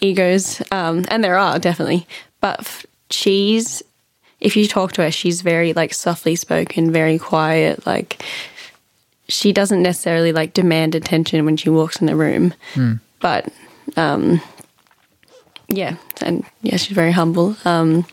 egos, 0.00 0.62
um, 0.70 1.04
and 1.08 1.24
there 1.24 1.38
are 1.38 1.58
definitely, 1.58 2.06
but 2.40 2.60
f- 2.60 2.86
she's 3.10 3.82
if 4.40 4.56
you 4.56 4.66
talk 4.66 4.92
to 4.92 5.02
her, 5.02 5.10
she's 5.10 5.40
very 5.40 5.72
like 5.72 5.94
softly 5.94 6.36
spoken, 6.36 6.92
very 6.92 7.18
quiet. 7.18 7.86
Like 7.86 8.22
she 9.28 9.52
doesn't 9.52 9.82
necessarily 9.82 10.32
like 10.32 10.52
demand 10.52 10.94
attention 10.94 11.44
when 11.44 11.56
she 11.56 11.70
walks 11.70 12.00
in 12.00 12.06
the 12.06 12.16
room, 12.16 12.52
but 13.20 13.50
um, 13.96 14.40
yeah, 15.72 15.96
and 16.20 16.44
yeah, 16.62 16.76
she's 16.76 16.94
very 16.94 17.12
humble. 17.12 17.56
Um, 17.64 18.06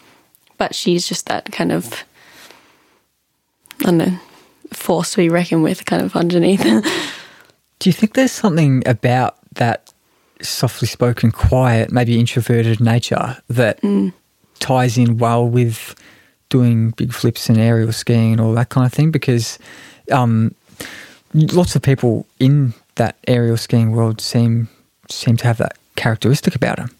but 0.57 0.75
she's 0.75 1.07
just 1.07 1.25
that 1.27 1.51
kind 1.51 1.71
of 1.71 2.03
I 3.81 3.85
don't 3.85 3.97
know 3.97 4.19
force 4.71 5.11
to 5.11 5.17
be 5.17 5.29
reckoned 5.29 5.63
with, 5.63 5.85
kind 5.85 6.01
of 6.03 6.15
underneath. 6.15 6.61
Do 7.79 7.89
you 7.89 7.93
think 7.93 8.13
there's 8.13 8.31
something 8.31 8.83
about 8.85 9.37
that 9.53 9.93
softly 10.41 10.87
spoken, 10.87 11.31
quiet, 11.31 11.91
maybe 11.91 12.19
introverted 12.19 12.79
nature 12.79 13.37
that 13.49 13.79
ties 14.59 14.97
in 14.97 15.17
well 15.17 15.47
with 15.47 15.95
doing 16.49 16.91
big 16.91 17.13
flips 17.13 17.49
and 17.49 17.57
aerial 17.57 17.91
skiing 17.91 18.33
and 18.33 18.41
all 18.41 18.53
that 18.53 18.69
kind 18.69 18.85
of 18.85 18.93
thing? 18.93 19.11
Because 19.11 19.57
um, 20.11 20.53
lots 21.33 21.75
of 21.75 21.81
people 21.81 22.27
in 22.39 22.73
that 22.95 23.15
aerial 23.27 23.57
skiing 23.57 23.91
world 23.91 24.21
seem 24.21 24.67
seem 25.09 25.35
to 25.37 25.45
have 25.45 25.57
that 25.57 25.75
characteristic 25.95 26.53
about 26.53 26.77
them 26.77 26.91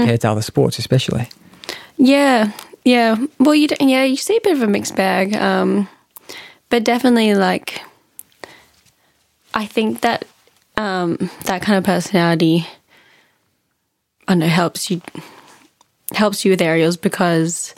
compared 0.00 0.20
to 0.22 0.30
other 0.30 0.42
sports, 0.42 0.78
especially. 0.78 1.28
Yeah, 1.96 2.52
Yeah. 2.84 3.16
Well, 3.40 3.54
you 3.54 3.68
d- 3.68 3.76
yeah 3.80 4.04
you 4.04 4.16
see 4.16 4.36
a 4.36 4.40
bit 4.40 4.52
of 4.54 4.62
a 4.62 4.66
mixed 4.66 4.94
bag, 4.96 5.34
um, 5.34 5.88
but 6.68 6.84
definitely 6.84 7.34
like 7.34 7.80
I 9.54 9.66
think 9.66 10.02
that 10.02 10.24
um, 10.76 11.30
that 11.44 11.62
kind 11.62 11.78
of 11.78 11.84
personality, 11.84 12.66
I 14.28 14.32
don't 14.32 14.40
know, 14.40 14.46
helps 14.46 14.90
you 14.90 15.00
helps 16.12 16.44
you 16.44 16.50
with 16.52 16.60
aerials 16.62 16.96
because 16.96 17.74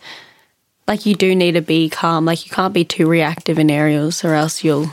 like 0.86 1.06
you 1.06 1.14
do 1.14 1.34
need 1.34 1.52
to 1.52 1.62
be 1.62 1.88
calm. 1.88 2.24
Like 2.24 2.44
you 2.44 2.50
can't 2.50 2.74
be 2.74 2.84
too 2.84 3.08
reactive 3.08 3.58
in 3.58 3.70
aerials, 3.70 4.24
or 4.24 4.34
else 4.34 4.64
you'll 4.64 4.86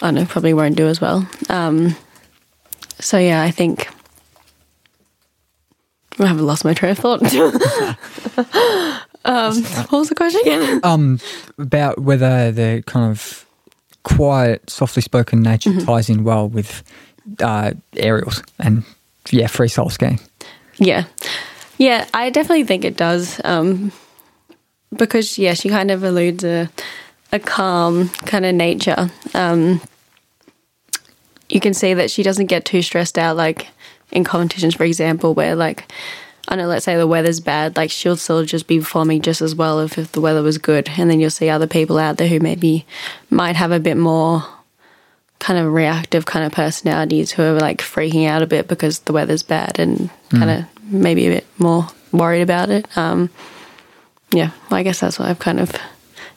I 0.00 0.06
don't 0.08 0.14
know 0.14 0.24
probably 0.26 0.54
won't 0.54 0.76
do 0.76 0.86
as 0.86 1.00
well. 1.00 1.26
Um, 1.48 1.96
so 3.00 3.18
yeah, 3.18 3.42
I 3.42 3.50
think. 3.50 3.88
I 6.18 6.26
haven't 6.26 6.46
lost 6.46 6.64
my 6.64 6.74
train 6.74 6.92
of 6.92 6.98
thought. 6.98 7.22
um, 9.24 9.62
what 9.62 9.92
was 9.92 10.08
the 10.08 10.14
question 10.14 10.40
again? 10.42 10.80
Um, 10.82 11.18
about 11.58 12.00
whether 12.00 12.50
the 12.50 12.82
kind 12.86 13.10
of 13.10 13.46
quiet, 14.02 14.68
softly 14.70 15.02
spoken 15.02 15.42
nature 15.42 15.70
Mm-hmm. 15.70 15.86
ties 15.86 16.08
in 16.08 16.24
well 16.24 16.48
with 16.48 16.82
uh, 17.40 17.72
aerials 17.96 18.42
and 18.58 18.84
yeah, 19.30 19.46
freestyle 19.46 19.92
skiing. 19.92 20.18
Yeah. 20.78 21.04
Yeah, 21.76 22.06
I 22.14 22.30
definitely 22.30 22.64
think 22.64 22.84
it 22.84 22.96
does. 22.96 23.40
Um, 23.44 23.92
because, 24.96 25.38
yeah, 25.38 25.54
she 25.54 25.68
kind 25.68 25.90
of 25.90 26.02
alludes 26.02 26.42
a, 26.44 26.68
a 27.30 27.38
calm 27.38 28.08
kind 28.26 28.46
of 28.46 28.54
nature. 28.54 29.10
Um, 29.34 29.80
you 31.48 31.60
can 31.60 31.74
see 31.74 31.94
that 31.94 32.10
she 32.10 32.22
doesn't 32.22 32.46
get 32.46 32.64
too 32.64 32.82
stressed 32.82 33.18
out, 33.18 33.36
like 33.36 33.68
in 34.10 34.24
competitions, 34.24 34.74
for 34.74 34.84
example, 34.84 35.34
where, 35.34 35.54
like, 35.54 35.90
I 36.48 36.56
don't 36.56 36.64
know, 36.64 36.68
let's 36.68 36.86
say 36.86 36.96
the 36.96 37.06
weather's 37.06 37.40
bad, 37.40 37.76
like 37.76 37.90
she'll 37.90 38.16
still 38.16 38.42
just 38.44 38.66
be 38.66 38.78
performing 38.78 39.20
just 39.20 39.42
as 39.42 39.54
well 39.54 39.80
if, 39.80 39.98
if 39.98 40.12
the 40.12 40.20
weather 40.22 40.42
was 40.42 40.56
good. 40.56 40.88
And 40.96 41.10
then 41.10 41.20
you'll 41.20 41.28
see 41.28 41.50
other 41.50 41.66
people 41.66 41.98
out 41.98 42.16
there 42.16 42.28
who 42.28 42.40
maybe 42.40 42.86
might 43.28 43.56
have 43.56 43.70
a 43.70 43.78
bit 43.78 43.98
more 43.98 44.44
kind 45.40 45.58
of 45.58 45.72
reactive 45.72 46.24
kind 46.24 46.46
of 46.46 46.52
personalities 46.52 47.32
who 47.32 47.42
are 47.42 47.60
like 47.60 47.78
freaking 47.78 48.26
out 48.26 48.42
a 48.42 48.46
bit 48.46 48.66
because 48.66 49.00
the 49.00 49.12
weather's 49.12 49.42
bad 49.42 49.78
and 49.78 50.10
kind 50.30 50.50
of 50.50 50.64
maybe 50.84 51.26
a 51.26 51.30
bit 51.30 51.46
more 51.58 51.86
worried 52.12 52.42
about 52.42 52.70
it. 52.70 52.96
Um, 52.96 53.28
yeah, 54.32 54.50
well, 54.70 54.80
I 54.80 54.82
guess 54.82 55.00
that's 55.00 55.18
what 55.18 55.28
I've 55.28 55.38
kind 55.38 55.60
of 55.60 55.74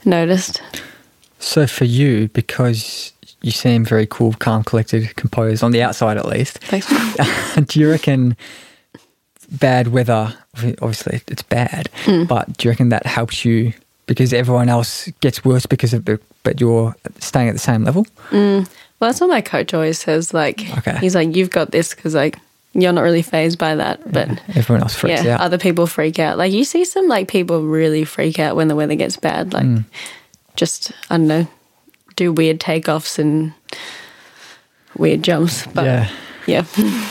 noticed. 0.04 0.62
So 1.40 1.66
for 1.68 1.86
you, 1.86 2.28
because 2.30 3.14
you 3.42 3.52
seem 3.52 3.84
very 3.86 4.06
cool, 4.08 4.34
calm, 4.34 4.64
collected, 4.64 5.16
composed 5.16 5.64
on 5.64 5.72
the 5.72 5.82
outside 5.82 6.18
at 6.18 6.28
least, 6.28 6.60
Thanks. 6.60 6.88
do 7.68 7.80
you 7.80 7.90
reckon 7.90 8.36
bad 9.52 9.90
weather, 9.90 10.34
obviously 10.82 11.22
it's 11.28 11.42
bad, 11.44 11.90
Hmm. 12.06 12.24
but 12.26 12.56
do 12.58 12.68
you 12.68 12.72
reckon 12.72 12.90
that 12.90 13.06
helps 13.06 13.44
you 13.46 13.74
because 14.06 14.34
everyone 14.34 14.70
else 14.70 15.08
gets 15.22 15.44
worse 15.46 15.66
because 15.66 15.94
of 15.94 16.06
the, 16.06 16.20
but 16.44 16.60
you're 16.60 16.96
staying 17.20 17.50
at 17.50 17.54
the 17.54 17.60
same 17.60 17.84
level? 17.84 18.06
well, 18.32 18.66
that's 19.00 19.20
what 19.22 19.30
my 19.30 19.42
coach 19.42 19.74
always 19.74 20.00
says. 20.00 20.34
Like, 20.34 20.62
Okay. 20.80 20.98
he's 21.00 21.16
like, 21.16 21.36
you've 21.36 21.50
got 21.50 21.72
this 21.72 21.94
because 21.96 22.14
like 22.14 22.38
you're 22.74 22.94
not 22.94 23.02
really 23.02 23.22
phased 23.24 23.58
by 23.58 23.76
that, 23.76 24.00
but. 24.12 24.30
Everyone 24.56 24.82
else 24.84 24.96
freaks 24.96 25.24
yeah, 25.24 25.34
out. 25.36 25.42
other 25.42 25.58
people 25.58 25.88
freak 25.88 26.20
out. 26.20 26.38
Like 26.38 26.52
you 26.54 26.64
see 26.64 26.86
some 26.86 27.08
like 27.08 27.28
people 27.28 27.64
really 27.64 28.06
freak 28.06 28.40
out 28.40 28.56
when 28.56 28.68
the 28.70 28.76
weather 28.76 28.96
gets 28.96 29.18
bad. 29.18 29.54
Like 29.54 29.66
Mm. 29.66 29.84
just 30.56 30.92
I 31.10 31.18
don't 31.18 31.28
know, 31.28 31.48
do 32.16 32.32
weird 32.32 32.60
takeoffs 32.60 33.20
and 33.20 33.54
weird 34.98 35.24
jumps. 35.24 35.66
But 35.68 35.86
yeah. 35.86 36.12
yeah, 36.48 36.66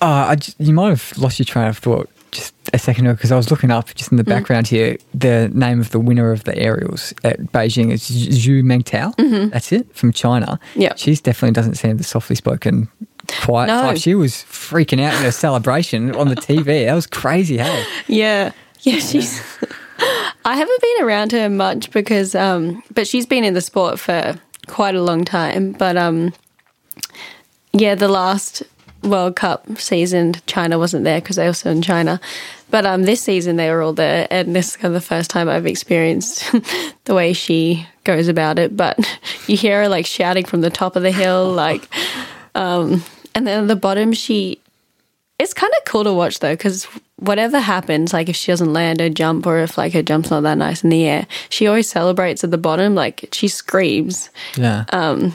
uh, 0.00 0.26
I 0.28 0.36
just, 0.36 0.60
you 0.60 0.72
might 0.72 0.90
have 0.90 1.12
lost 1.18 1.38
your 1.38 1.46
train 1.46 1.68
of 1.68 1.78
thought 1.78 2.08
just 2.34 2.54
a 2.72 2.78
second 2.78 3.06
ago 3.06 3.14
because 3.14 3.32
I 3.32 3.36
was 3.36 3.50
looking 3.50 3.70
up 3.70 3.94
just 3.94 4.10
in 4.10 4.16
the 4.16 4.24
mm. 4.24 4.28
background 4.28 4.66
here 4.66 4.96
the 5.14 5.48
name 5.54 5.80
of 5.80 5.90
the 5.90 6.00
winner 6.00 6.32
of 6.32 6.44
the 6.44 6.56
aerials 6.58 7.14
at 7.22 7.38
Beijing 7.52 7.92
is 7.92 8.02
Xu 8.10 8.62
Mengtao. 8.62 9.14
Mm-hmm. 9.16 9.50
That's 9.50 9.72
it 9.72 9.94
from 9.94 10.12
China. 10.12 10.58
Yeah. 10.74 10.94
she 10.96 11.14
definitely 11.14 11.52
doesn't 11.52 11.76
seem 11.76 11.96
the 11.96 12.04
softly 12.04 12.36
spoken, 12.36 12.88
quiet 13.44 13.68
No. 13.68 13.82
type. 13.82 13.98
She 13.98 14.14
was 14.14 14.32
freaking 14.32 15.00
out 15.00 15.18
in 15.20 15.26
a 15.26 15.32
celebration 15.32 16.14
on 16.16 16.28
the 16.28 16.36
TV. 16.36 16.86
That 16.86 16.94
was 16.94 17.06
crazy. 17.06 17.58
Hey, 17.58 17.84
yeah, 18.08 18.52
yeah. 18.80 18.98
She's. 18.98 19.40
I 20.44 20.56
haven't 20.56 20.80
been 20.80 21.04
around 21.04 21.32
her 21.32 21.48
much 21.48 21.90
because, 21.90 22.34
um, 22.34 22.82
but 22.92 23.06
she's 23.06 23.26
been 23.26 23.44
in 23.44 23.54
the 23.54 23.60
sport 23.60 23.98
for 23.98 24.38
quite 24.66 24.94
a 24.94 25.02
long 25.02 25.24
time. 25.24 25.72
But 25.72 25.96
um, 25.96 26.32
yeah, 27.72 27.94
the 27.94 28.08
last 28.08 28.62
World 29.02 29.36
Cup 29.36 29.78
season, 29.78 30.34
China 30.46 30.78
wasn't 30.78 31.04
there 31.04 31.20
because 31.20 31.36
they 31.36 31.46
were 31.46 31.52
still 31.52 31.72
in 31.72 31.82
China. 31.82 32.20
But 32.70 32.86
um, 32.86 33.04
this 33.04 33.20
season 33.20 33.56
they 33.56 33.70
were 33.70 33.82
all 33.82 33.92
there, 33.92 34.26
and 34.30 34.56
this 34.56 34.70
is 34.70 34.76
kind 34.76 34.94
of 34.94 35.00
the 35.00 35.06
first 35.06 35.30
time 35.30 35.48
I've 35.48 35.66
experienced 35.66 36.50
the 37.04 37.14
way 37.14 37.32
she 37.32 37.86
goes 38.02 38.28
about 38.28 38.58
it. 38.58 38.76
But 38.76 38.98
you 39.46 39.56
hear 39.56 39.82
her 39.82 39.88
like 39.88 40.06
shouting 40.06 40.44
from 40.44 40.60
the 40.60 40.70
top 40.70 40.96
of 40.96 41.02
the 41.02 41.12
hill, 41.12 41.52
like, 41.52 41.88
um, 42.54 43.04
and 43.34 43.46
then 43.46 43.62
at 43.62 43.68
the 43.68 43.76
bottom 43.76 44.12
she 44.12 44.60
it's 45.38 45.54
kind 45.54 45.72
of 45.78 45.84
cool 45.84 46.04
to 46.04 46.12
watch 46.12 46.38
though, 46.40 46.52
because 46.52 46.84
whatever 47.16 47.58
happens, 47.58 48.12
like 48.12 48.28
if 48.28 48.36
she 48.36 48.52
doesn't 48.52 48.72
land 48.72 49.00
her 49.00 49.08
jump 49.08 49.46
or 49.46 49.58
if 49.58 49.76
like 49.78 49.92
her 49.92 50.02
jump's 50.02 50.30
not 50.30 50.42
that 50.42 50.58
nice 50.58 50.84
in 50.84 50.90
the 50.90 51.04
air, 51.06 51.26
she 51.48 51.66
always 51.66 51.88
celebrates 51.88 52.44
at 52.44 52.50
the 52.50 52.58
bottom. 52.58 52.94
Like 52.94 53.28
she 53.32 53.48
screams. 53.48 54.30
yeah. 54.56 54.84
Um, 54.90 55.34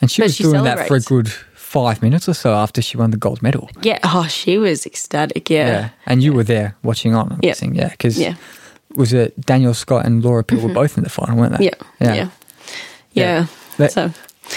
and 0.00 0.10
she 0.10 0.22
was 0.22 0.34
she 0.36 0.42
doing 0.44 0.64
that 0.64 0.88
for 0.88 0.96
a 0.96 1.00
good 1.00 1.30
five 1.54 2.02
minutes 2.02 2.28
or 2.28 2.34
so 2.34 2.52
after 2.54 2.82
she 2.82 2.96
won 2.98 3.12
the 3.12 3.16
gold 3.16 3.40
medal. 3.42 3.70
Yeah. 3.82 3.98
Oh, 4.04 4.26
she 4.28 4.58
was 4.58 4.84
ecstatic. 4.84 5.48
Yeah. 5.48 5.66
Yeah, 5.68 5.88
and 6.06 6.22
you 6.22 6.32
were 6.34 6.44
there 6.44 6.76
watching 6.82 7.14
on. 7.14 7.28
I'm 7.32 7.38
Yeah. 7.42 7.50
guessing, 7.50 7.74
yeah, 7.74 7.88
because 7.90 8.18
Yeah. 8.18 8.34
was 8.94 9.12
it 9.14 9.40
Danielle 9.46 9.72
Scott 9.74 10.04
and 10.04 10.22
Laura 10.24 10.44
Peel 10.44 10.60
were 10.60 10.74
both 10.74 10.98
in 10.98 11.04
the 11.04 11.08
final, 11.10 11.36
weren't 11.36 11.56
they? 11.56 11.64
Yeah. 11.66 11.74
Yeah. 12.00 12.14
Yeah. 12.14 12.28
Yeah. 13.14 13.46
But- 13.78 13.92
So, 13.92 14.10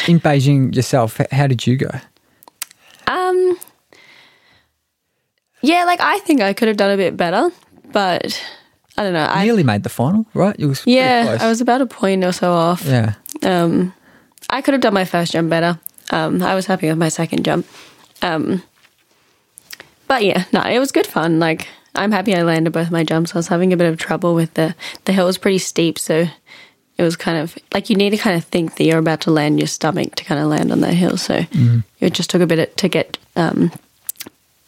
In 0.07 0.19
Beijing 0.19 0.75
yourself, 0.75 1.21
how 1.31 1.47
did 1.47 1.65
you 1.65 1.77
go? 1.77 1.89
um, 3.07 3.57
yeah, 5.65 5.83
like 5.85 5.99
I 6.01 6.19
think 6.19 6.41
I 6.41 6.53
could 6.53 6.67
have 6.67 6.77
done 6.77 6.91
a 6.91 6.97
bit 6.97 7.17
better, 7.17 7.49
but 7.91 8.41
I 8.97 9.03
don't 9.03 9.13
know. 9.13 9.25
I 9.25 9.43
nearly 9.45 9.63
made 9.63 9.83
the 9.83 9.89
final, 9.89 10.25
right? 10.33 10.55
It 10.57 10.65
was 10.65 10.83
yeah, 10.85 11.23
close. 11.23 11.41
I 11.41 11.47
was 11.47 11.61
about 11.61 11.81
a 11.81 11.85
point 11.85 12.23
or 12.23 12.31
so 12.31 12.51
off. 12.51 12.83
Yeah, 12.85 13.15
Um, 13.43 13.93
I 14.49 14.61
could 14.61 14.73
have 14.73 14.81
done 14.81 14.93
my 14.93 15.05
first 15.05 15.31
jump 15.33 15.49
better. 15.49 15.79
Um, 16.11 16.41
I 16.41 16.55
was 16.55 16.65
happy 16.67 16.87
with 16.87 16.97
my 16.97 17.09
second 17.09 17.43
jump. 17.43 17.65
Um, 18.21 18.61
but 20.07 20.23
yeah, 20.23 20.45
no, 20.53 20.61
it 20.61 20.79
was 20.79 20.91
good 20.91 21.07
fun. 21.07 21.39
Like 21.39 21.67
I'm 21.95 22.11
happy 22.11 22.35
I 22.35 22.43
landed 22.43 22.71
both 22.71 22.91
my 22.91 23.03
jumps. 23.03 23.33
I 23.35 23.39
was 23.39 23.47
having 23.47 23.73
a 23.73 23.77
bit 23.77 23.91
of 23.91 23.97
trouble 23.97 24.35
with 24.35 24.53
the 24.53 24.75
the 25.05 25.13
hill 25.13 25.25
was 25.25 25.37
pretty 25.37 25.57
steep, 25.57 25.97
so 25.99 26.27
it 26.97 27.03
was 27.03 27.15
kind 27.15 27.37
of 27.37 27.57
like 27.73 27.89
you 27.89 27.95
need 27.95 28.11
to 28.11 28.17
kind 28.17 28.37
of 28.37 28.43
think 28.45 28.75
that 28.75 28.85
you're 28.85 28.99
about 28.99 29.21
to 29.21 29.31
land 29.31 29.59
your 29.59 29.67
stomach 29.67 30.15
to 30.15 30.23
kind 30.23 30.39
of 30.39 30.47
land 30.47 30.71
on 30.71 30.81
that 30.81 30.93
hill. 30.93 31.17
So 31.17 31.43
it 31.99 32.13
just 32.13 32.29
took 32.29 32.41
a 32.41 32.47
bit 32.47 32.77
to 32.77 32.87
get 32.87 33.17
um, 33.35 33.71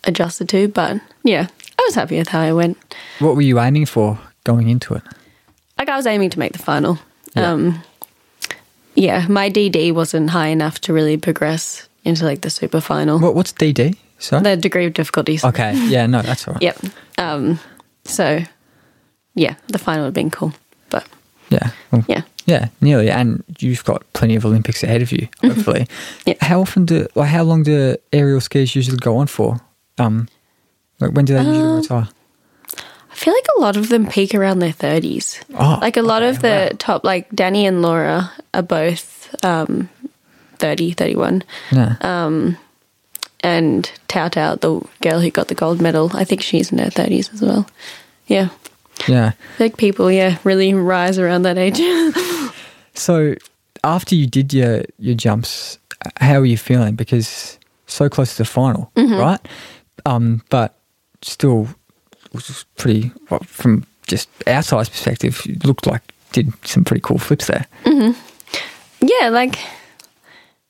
adjusted 0.08 0.50
to. 0.50 0.68
But 0.68 1.00
yeah, 1.24 1.48
I 1.80 1.84
was 1.86 1.96
happy 1.96 2.18
with 2.18 2.30
how 2.30 2.42
I 2.42 2.54
went. 2.54 2.78
what 3.20 3.36
were 3.36 3.42
you 3.44 3.60
aiming 3.60 3.86
for 3.86 4.18
going 4.44 4.70
into 4.70 4.94
it? 4.96 5.04
like 5.78 5.90
I 5.90 5.96
was 5.96 6.08
aiming 6.08 6.32
to 6.32 6.40
make 6.40 6.54
the 6.54 6.60
final. 6.60 6.98
Yeah. 7.36 7.52
Um, 7.52 7.84
yeah, 8.96 9.28
my 9.30 9.48
DD 9.50 9.94
wasn't 9.94 10.32
high 10.32 10.48
enough 10.48 10.82
to 10.82 10.94
really 10.94 11.18
progress 11.18 11.88
into 12.04 12.26
like 12.26 12.42
the 12.42 12.50
super 12.50 12.82
final. 12.82 13.20
What, 13.20 13.36
what's 13.36 13.54
DD? 13.54 13.96
Sorry. 14.18 14.42
The 14.42 14.58
degree 14.58 14.88
of 14.88 14.94
difficulty. 14.96 15.38
okay, 15.44 15.76
yeah, 15.88 16.08
no, 16.08 16.24
that's 16.24 16.48
all 16.48 16.56
right. 16.56 16.64
Yep. 16.64 16.80
Um, 17.20 17.60
so, 18.06 18.40
yeah, 19.36 19.56
the 19.68 19.78
final 19.78 20.02
would 20.06 20.08
have 20.08 20.14
been 20.16 20.32
cool. 20.32 20.52
But 20.90 21.06
Yeah, 21.50 21.70
well, 21.92 22.04
yeah. 22.08 22.24
yeah, 22.48 22.70
nearly. 22.82 23.12
And 23.12 23.44
you've 23.60 23.84
got 23.84 24.02
plenty 24.14 24.36
of 24.36 24.44
Olympics 24.46 24.82
ahead 24.84 25.04
of 25.04 25.12
you, 25.12 25.28
hopefully. 25.42 25.82
Mm-hmm. 25.82 26.30
Yeah. 26.30 26.36
How 26.42 26.62
often 26.62 26.86
do, 26.86 27.06
or 27.14 27.26
how 27.28 27.44
long 27.44 27.62
do 27.62 27.96
aerial 28.12 28.40
skiers 28.40 28.74
usually 28.76 28.98
go 28.98 29.18
on 29.18 29.28
for? 29.28 29.62
Um, 29.98 30.28
like 31.00 31.12
when 31.12 31.26
do 31.26 31.34
they 31.34 31.40
Uh, 31.40 31.44
usually 31.52 31.76
retire? 31.82 32.08
I 33.12 33.16
feel 33.16 33.34
like 33.34 33.48
a 33.58 33.62
lot 33.62 33.78
of 33.78 33.90
them 33.90 34.06
peak 34.08 34.36
around 34.36 34.60
their 34.60 34.74
30s. 34.74 35.42
Oh, 35.58 35.80
like 35.82 35.98
a 35.98 36.02
lot 36.04 36.22
okay, 36.22 36.30
of 36.30 36.42
the 36.42 36.68
wow. 36.72 36.76
top, 36.78 37.04
like 37.04 37.30
Danny 37.34 37.66
and 37.66 37.82
Laura 37.82 38.32
are 38.54 38.62
both 38.62 39.34
um, 39.44 39.90
30, 40.60 40.92
31. 40.92 41.44
Yeah. 41.72 41.96
uh, 42.02 42.52
And 43.44 43.92
Tao 44.08 44.28
Tao, 44.30 44.56
the 44.56 44.82
girl 45.02 45.20
who 45.20 45.32
got 45.32 45.48
the 45.48 45.56
gold 45.56 45.82
medal, 45.82 46.12
I 46.14 46.24
think 46.26 46.42
she's 46.42 46.72
in 46.72 46.78
her 46.80 46.90
30s 46.92 47.34
as 47.34 47.42
well. 47.42 47.66
Yeah. 48.28 48.50
yeah. 49.08 49.32
Like 49.60 49.78
people, 49.78 50.12
yeah, 50.12 50.38
really 50.44 50.74
rise 50.74 51.18
around 51.20 51.44
that 51.44 51.58
age. 51.58 51.80
So 52.94 53.36
after 53.84 54.16
you 54.16 54.26
did 54.26 54.54
your 54.54 54.82
your 54.98 55.14
jumps, 55.14 55.78
how 56.20 56.40
were 56.40 56.48
you 56.48 56.58
feeling? 56.58 56.96
Because 56.96 57.60
so 57.86 58.10
close 58.10 58.32
to 58.32 58.38
the 58.40 58.46
final, 58.50 58.90
Mm-hmm. 58.96 59.20
right? 59.20 59.40
Um, 60.08 60.42
but 60.50 60.78
still, 61.22 61.68
was 62.34 62.66
pretty 62.78 63.12
well, 63.30 63.42
from 63.42 63.86
just 64.08 64.30
our 64.48 64.64
size 64.64 64.90
perspective. 64.90 65.46
Looked 65.66 65.86
like 65.86 66.02
did 66.32 66.54
some 66.66 66.84
pretty 66.84 67.02
cool 67.02 67.18
flips 67.18 67.48
there. 67.48 67.66
yeah, 69.02 69.30
like, 69.30 69.60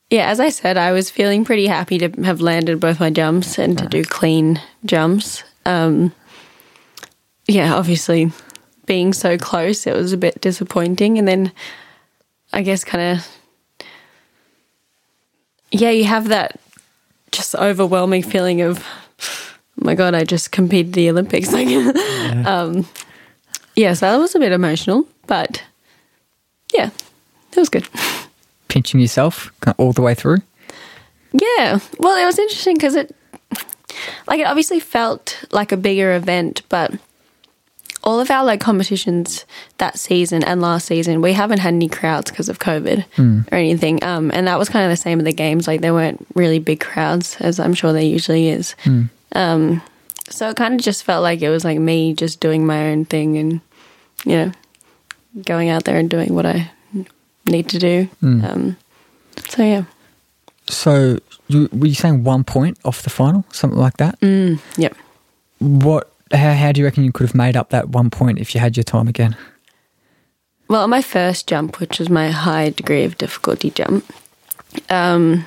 yeah, 0.10 0.30
as 0.30 0.40
I 0.40 0.50
said, 0.50 0.78
I 0.78 0.92
was 0.92 1.12
feeling 1.12 1.46
pretty 1.46 1.68
happy 1.68 1.98
to 2.00 2.10
have 2.24 2.42
landed 2.42 2.80
both 2.80 3.00
my 3.00 3.10
jumps 3.10 3.60
and 3.60 3.78
to 3.78 3.86
do 3.88 4.04
clean 4.04 4.62
jumps. 4.86 5.44
Um, 5.66 6.14
yeah, 7.48 7.76
obviously 7.76 8.32
being 8.86 9.14
so 9.14 9.38
close, 9.38 9.86
it 9.86 9.94
was 9.94 10.14
a 10.14 10.18
bit 10.18 10.42
disappointing. 10.42 11.20
And 11.20 11.28
then 11.28 11.52
I 12.54 12.62
guess 12.62 12.84
kind 12.84 13.18
of, 13.18 13.88
yeah, 15.72 15.90
you 15.92 16.06
have 16.06 16.30
that 16.30 16.60
just 17.32 17.54
overwhelming 17.54 18.24
feeling 18.24 18.62
of, 18.62 18.84
my 19.78 19.96
God, 19.96 20.16
I 20.16 20.24
just 20.24 20.52
competed 20.52 20.94
the 20.94 21.10
Olympics. 21.10 21.52
Like, 21.52 21.70
yeah. 21.70 22.44
um, 22.46 22.88
yeah, 23.76 23.94
so 23.94 24.12
that 24.12 24.18
was 24.18 24.36
a 24.36 24.40
bit 24.40 24.52
emotional, 24.52 25.08
but 25.28 25.64
yeah, 26.74 26.90
it 27.52 27.58
was 27.58 27.70
good. 27.70 27.88
Pinching 28.68 29.00
yourself 29.00 29.52
all 29.78 29.94
the 29.94 30.02
way 30.02 30.14
through? 30.14 30.38
Yeah. 31.32 31.80
Well, 32.00 32.22
it 32.22 32.26
was 32.26 32.40
interesting 32.40 32.76
because 32.76 32.96
it, 32.96 33.16
like, 34.28 34.40
it 34.40 34.48
obviously 34.48 34.80
felt 34.80 35.44
like 35.52 35.72
a 35.72 35.78
bigger 35.78 36.16
event, 36.16 36.64
but 36.70 36.94
all 38.04 38.20
of 38.22 38.32
our 38.32 38.46
like 38.46 38.62
competitions 38.62 39.46
that 39.80 40.00
season 40.00 40.44
and 40.44 40.62
last 40.62 40.86
season, 40.86 41.22
we 41.22 41.34
haven't 41.34 41.60
had 41.60 41.74
any 41.74 41.90
crowds 41.90 42.32
because 42.32 42.48
of 42.48 42.58
COVID 42.60 43.06
mm. 43.16 43.52
or 43.52 43.56
anything. 43.56 44.02
Um, 44.04 44.32
and 44.34 44.48
that 44.48 44.58
was 44.58 44.70
kind 44.70 44.86
of 44.86 44.92
the 44.92 45.02
same 45.02 45.18
with 45.18 45.26
the 45.26 45.34
games. 45.34 45.68
Like 45.68 45.82
there 45.82 45.94
weren't 45.94 46.26
really 46.34 46.60
big 46.60 46.80
crowds, 46.80 47.36
as 47.42 47.60
I'm 47.60 47.74
sure 47.74 47.92
there 47.92 48.02
usually 48.02 48.48
is. 48.48 48.76
Mm. 48.84 49.10
Um, 49.34 49.82
so 50.30 50.50
it 50.50 50.56
kind 50.56 50.74
of 50.74 50.82
just 50.82 51.04
felt 51.04 51.24
like 51.24 51.42
it 51.42 51.50
was 51.50 51.64
like 51.64 51.80
me 51.80 52.14
just 52.14 52.40
doing 52.40 52.66
my 52.66 52.92
own 52.92 53.06
thing 53.06 53.38
and, 53.38 53.62
you 54.26 54.36
know, 54.36 54.52
going 55.46 55.70
out 55.70 55.84
there 55.86 55.98
and 55.98 56.10
doing 56.10 56.34
what 56.34 56.46
I 56.46 56.72
need 57.46 57.70
to 57.70 57.80
do. 57.80 58.10
Mm. 58.22 58.44
Um, 58.44 58.78
so 59.48 59.64
yeah. 59.64 59.84
So 60.70 61.20
you, 61.48 61.70
were 61.72 61.88
you 61.88 61.96
saying 61.96 62.24
one 62.24 62.44
point 62.44 62.78
off 62.84 63.04
the 63.04 63.10
final, 63.10 63.46
something 63.52 63.80
like 63.80 63.98
that? 63.98 64.20
Mm, 64.20 64.60
yep. 64.78 64.96
What 65.60 66.12
how, 66.32 66.54
how 66.54 66.72
do 66.72 66.82
you 66.82 66.86
reckon 66.86 67.04
you 67.04 67.12
could 67.12 67.26
have 67.26 67.36
made 67.36 67.56
up 67.56 67.70
that 67.70 67.90
one 67.90 68.10
point 68.10 68.40
if 68.40 68.54
you 68.54 68.60
had 68.60 68.76
your 68.76 68.84
time 68.84 69.08
again? 69.08 69.36
Well, 70.68 70.88
my 70.90 71.02
first 71.02 71.48
jump, 71.48 71.80
which 71.80 72.00
was 72.00 72.10
my 72.10 72.30
high 72.32 72.72
degree 72.72 73.06
of 73.06 73.18
difficulty 73.18 73.70
jump, 73.70 74.12
um, 74.90 75.46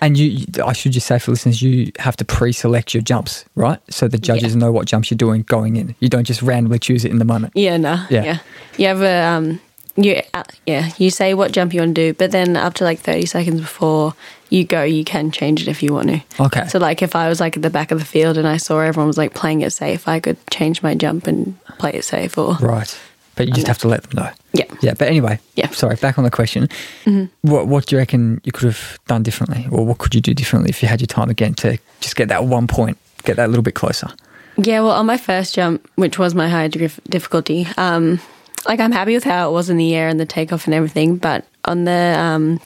and 0.00 0.18
you, 0.18 0.44
I 0.64 0.72
should 0.72 0.92
just 0.92 1.06
say 1.06 1.18
for 1.18 1.30
listeners, 1.30 1.62
you 1.62 1.92
have 1.98 2.16
to 2.16 2.24
pre-select 2.24 2.94
your 2.94 3.02
jumps, 3.02 3.44
right? 3.54 3.80
So 3.90 4.08
the 4.08 4.18
judges 4.18 4.54
yeah. 4.54 4.60
know 4.60 4.72
what 4.72 4.86
jumps 4.86 5.10
you're 5.10 5.16
doing 5.16 5.42
going 5.42 5.76
in. 5.76 5.94
You 6.00 6.08
don't 6.08 6.24
just 6.24 6.42
randomly 6.42 6.78
choose 6.78 7.04
it 7.04 7.10
in 7.10 7.18
the 7.18 7.24
moment. 7.24 7.52
Yeah, 7.54 7.76
no. 7.76 8.04
Yeah, 8.10 8.24
yeah. 8.24 8.38
You 8.76 8.86
have 8.88 9.02
a 9.02 9.22
um, 9.22 9.60
you 9.96 10.20
uh, 10.32 10.42
yeah, 10.66 10.90
you 10.98 11.10
say 11.10 11.34
what 11.34 11.52
jump 11.52 11.72
you 11.72 11.80
want 11.80 11.94
to 11.94 12.12
do, 12.12 12.14
but 12.14 12.30
then 12.30 12.56
up 12.56 12.74
to 12.74 12.84
like 12.84 13.00
thirty 13.00 13.26
seconds 13.26 13.60
before 13.60 14.14
you 14.50 14.64
go, 14.64 14.82
you 14.82 15.04
can 15.04 15.30
change 15.30 15.62
it 15.62 15.68
if 15.68 15.82
you 15.82 15.92
want 15.92 16.08
to. 16.08 16.22
Okay. 16.40 16.66
So 16.68 16.78
like 16.78 17.02
if 17.02 17.16
I 17.16 17.28
was 17.28 17.40
like 17.40 17.56
at 17.56 17.62
the 17.62 17.70
back 17.70 17.90
of 17.90 17.98
the 17.98 18.04
field 18.04 18.36
and 18.36 18.46
I 18.46 18.56
saw 18.56 18.80
everyone 18.80 19.08
was 19.08 19.18
like 19.18 19.34
playing 19.34 19.62
it 19.62 19.72
safe, 19.72 20.06
I 20.08 20.20
could 20.20 20.36
change 20.48 20.82
my 20.82 20.94
jump 20.94 21.26
and 21.26 21.58
play 21.78 21.92
it 21.94 22.04
safe 22.04 22.36
or 22.38 22.54
Right. 22.60 22.96
But 23.36 23.48
you 23.48 23.52
just 23.52 23.66
have 23.66 23.78
to 23.78 23.88
let 23.88 24.04
them 24.04 24.22
know. 24.22 24.30
Yeah. 24.52 24.66
Yeah. 24.80 24.94
But 24.96 25.08
anyway, 25.08 25.40
yeah. 25.56 25.68
Sorry, 25.70 25.96
back 25.96 26.18
on 26.18 26.24
the 26.24 26.30
question. 26.30 26.68
Mm-hmm. 27.04 27.50
What 27.50 27.66
what 27.66 27.86
do 27.86 27.96
you 27.96 27.98
reckon 27.98 28.40
you 28.44 28.52
could 28.52 28.66
have 28.66 28.98
done 29.06 29.22
differently? 29.22 29.66
Or 29.70 29.84
what 29.84 29.98
could 29.98 30.14
you 30.14 30.20
do 30.20 30.34
differently 30.34 30.70
if 30.70 30.82
you 30.82 30.88
had 30.88 31.00
your 31.00 31.06
time 31.06 31.30
again 31.30 31.54
to 31.54 31.78
just 32.00 32.16
get 32.16 32.28
that 32.28 32.44
one 32.44 32.66
point, 32.66 32.98
get 33.24 33.36
that 33.36 33.46
a 33.46 33.48
little 33.48 33.62
bit 33.62 33.74
closer? 33.74 34.08
Yeah, 34.56 34.80
well 34.80 34.92
on 34.92 35.06
my 35.06 35.16
first 35.16 35.54
jump, 35.54 35.88
which 35.96 36.18
was 36.18 36.34
my 36.34 36.48
high 36.48 36.68
degree 36.68 36.90
difficulty, 37.08 37.66
um, 37.76 38.20
like 38.68 38.78
I'm 38.78 38.92
happy 38.92 39.14
with 39.14 39.24
how 39.24 39.50
it 39.50 39.52
was 39.52 39.68
in 39.68 39.76
the 39.76 39.94
air 39.94 40.08
and 40.08 40.20
the 40.20 40.26
takeoff 40.26 40.66
and 40.66 40.74
everything, 40.74 41.16
but 41.16 41.44
on 41.64 41.84
the 41.84 42.14
um, 42.16 42.60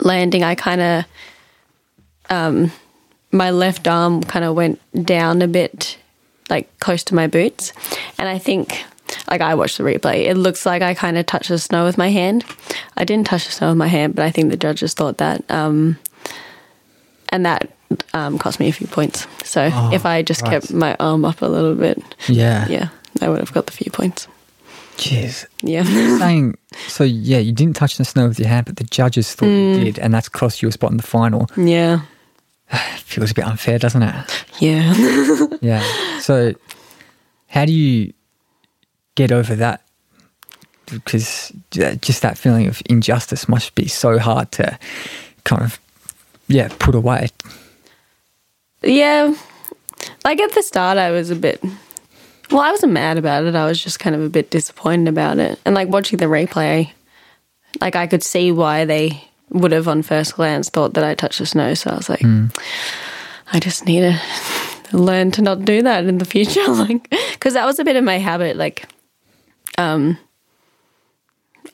landing 0.00 0.44
I 0.44 0.54
kinda 0.54 1.06
um, 2.28 2.70
my 3.32 3.50
left 3.50 3.88
arm 3.88 4.22
kind 4.22 4.44
of 4.44 4.54
went 4.54 4.80
down 5.04 5.42
a 5.42 5.48
bit, 5.48 5.98
like 6.48 6.78
close 6.80 7.02
to 7.04 7.14
my 7.14 7.26
boots. 7.26 7.72
And 8.18 8.28
I 8.28 8.38
think, 8.38 8.84
like, 9.28 9.40
I 9.40 9.54
watched 9.54 9.78
the 9.78 9.84
replay, 9.84 10.26
it 10.26 10.36
looks 10.36 10.66
like 10.66 10.82
I 10.82 10.94
kind 10.94 11.18
of 11.18 11.26
touched 11.26 11.48
the 11.48 11.58
snow 11.58 11.84
with 11.84 11.98
my 11.98 12.08
hand. 12.08 12.44
I 12.96 13.04
didn't 13.04 13.26
touch 13.26 13.46
the 13.46 13.52
snow 13.52 13.68
with 13.68 13.78
my 13.78 13.88
hand, 13.88 14.14
but 14.14 14.24
I 14.24 14.30
think 14.30 14.50
the 14.50 14.56
judges 14.56 14.94
thought 14.94 15.18
that. 15.18 15.48
Um, 15.50 15.98
and 17.30 17.46
that 17.46 17.70
um, 18.12 18.38
cost 18.38 18.60
me 18.60 18.68
a 18.68 18.72
few 18.72 18.86
points. 18.86 19.26
So 19.44 19.70
oh, 19.72 19.90
if 19.92 20.06
I 20.06 20.22
just 20.22 20.42
right. 20.42 20.50
kept 20.50 20.72
my 20.72 20.94
arm 21.00 21.24
up 21.24 21.42
a 21.42 21.46
little 21.46 21.74
bit, 21.74 22.02
yeah, 22.28 22.68
yeah, 22.68 22.88
I 23.20 23.28
would 23.28 23.40
have 23.40 23.52
got 23.52 23.66
the 23.66 23.72
few 23.72 23.90
points. 23.90 24.28
Jeez. 24.96 25.46
Yeah. 25.62 25.84
saying 26.18 26.56
so 26.86 27.02
yeah, 27.04 27.38
you 27.38 27.52
didn't 27.52 27.76
touch 27.76 27.96
the 27.96 28.04
snow 28.04 28.28
with 28.28 28.38
your 28.38 28.48
hand, 28.48 28.66
but 28.66 28.76
the 28.76 28.84
judges 28.84 29.34
thought 29.34 29.46
mm. 29.46 29.78
you 29.78 29.84
did, 29.84 29.98
and 29.98 30.12
that's 30.12 30.28
cost 30.28 30.62
you 30.62 30.68
a 30.68 30.72
spot 30.72 30.90
in 30.90 30.98
the 30.98 31.02
final. 31.02 31.48
Yeah. 31.56 32.02
feels 32.98 33.30
a 33.30 33.34
bit 33.34 33.46
unfair, 33.46 33.78
doesn't 33.78 34.02
it? 34.02 34.44
Yeah. 34.58 34.94
yeah. 35.60 36.18
So, 36.20 36.54
how 37.48 37.64
do 37.64 37.72
you 37.72 38.12
get 39.14 39.32
over 39.32 39.54
that? 39.56 39.82
Because 40.86 41.52
just 41.72 42.22
that 42.22 42.36
feeling 42.36 42.66
of 42.66 42.82
injustice 42.88 43.48
must 43.48 43.74
be 43.74 43.88
so 43.88 44.18
hard 44.18 44.52
to 44.52 44.78
kind 45.44 45.62
of, 45.62 45.80
yeah, 46.48 46.68
put 46.78 46.94
away. 46.94 47.28
Yeah. 48.82 49.34
Like 50.24 50.40
at 50.40 50.52
the 50.52 50.62
start, 50.62 50.98
I 50.98 51.10
was 51.10 51.30
a 51.30 51.36
bit. 51.36 51.62
Well, 52.50 52.60
I 52.60 52.70
wasn't 52.70 52.92
mad 52.92 53.16
about 53.16 53.44
it. 53.44 53.54
I 53.54 53.66
was 53.66 53.82
just 53.82 53.98
kind 53.98 54.14
of 54.14 54.22
a 54.22 54.28
bit 54.28 54.50
disappointed 54.50 55.08
about 55.08 55.38
it. 55.38 55.58
And 55.64 55.74
like 55.74 55.88
watching 55.88 56.18
the 56.18 56.26
replay, 56.26 56.90
like 57.80 57.96
I 57.96 58.06
could 58.06 58.22
see 58.22 58.52
why 58.52 58.84
they 58.84 59.24
would 59.50 59.72
have 59.72 59.88
on 59.88 60.02
first 60.02 60.34
glance 60.34 60.68
thought 60.68 60.94
that 60.94 61.04
I 61.04 61.14
touched 61.14 61.38
the 61.38 61.46
snow. 61.46 61.74
So 61.74 61.90
I 61.90 61.96
was 61.96 62.08
like, 62.08 62.20
mm. 62.20 62.54
I 63.52 63.60
just 63.60 63.86
need 63.86 64.00
to 64.00 64.20
learn 64.96 65.30
to 65.32 65.42
not 65.42 65.64
do 65.64 65.82
that 65.82 66.04
in 66.04 66.18
the 66.18 66.24
future. 66.24 66.64
like, 66.68 67.08
because 67.32 67.54
that 67.54 67.66
was 67.66 67.78
a 67.78 67.84
bit 67.84 67.96
of 67.96 68.04
my 68.04 68.18
habit. 68.18 68.56
Like, 68.56 68.86
um, 69.78 70.18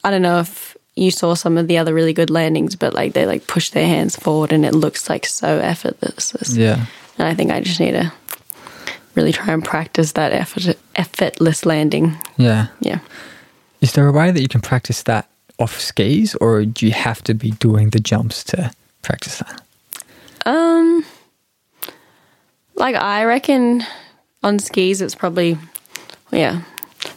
I 0.05 0.11
don't 0.11 0.23
know 0.23 0.41
if 0.41 0.77
you 0.95 1.11
saw 1.11 1.35
some 1.35 1.57
of 1.57 1.69
the 1.69 1.79
other 1.79 1.95
really 1.95 2.13
good 2.13 2.31
landings, 2.31 2.77
but 2.77 2.95
like 2.95 3.13
they 3.13 3.27
like 3.27 3.47
push 3.47 3.71
their 3.71 3.87
hands 3.87 4.17
forward 4.17 4.53
and 4.53 4.65
it 4.65 4.75
looks 4.75 5.09
like 5.09 5.27
so 5.27 5.59
effortless. 5.59 6.57
Yeah. 6.57 6.87
And 7.19 7.29
I 7.29 7.35
think 7.35 7.51
I 7.51 7.61
just 7.61 7.81
need 7.81 7.93
to 7.93 8.13
really 9.15 9.33
try 9.33 9.53
and 9.53 9.65
practice 9.65 10.13
that 10.13 10.33
effort, 10.33 10.77
effortless 10.97 11.65
landing. 11.67 12.17
Yeah. 12.37 12.69
Yeah. 12.81 13.01
Is 13.81 13.93
there 13.93 14.09
a 14.09 14.13
way 14.13 14.31
that 14.31 14.41
you 14.41 14.49
can 14.49 14.61
practice 14.61 15.05
that 15.05 15.29
off 15.59 15.81
skis, 15.81 16.35
or 16.37 16.65
do 16.65 16.87
you 16.87 16.93
have 16.93 17.23
to 17.25 17.35
be 17.35 17.51
doing 17.53 17.91
the 17.91 18.01
jumps 18.01 18.45
to 18.45 18.71
practice 19.03 19.39
that? 19.39 19.63
Um, 20.47 21.05
like 22.75 22.95
I 22.95 23.25
reckon 23.25 23.85
on 24.43 24.59
skis, 24.59 25.01
it's 25.01 25.15
probably 25.15 25.59
yeah 26.31 26.63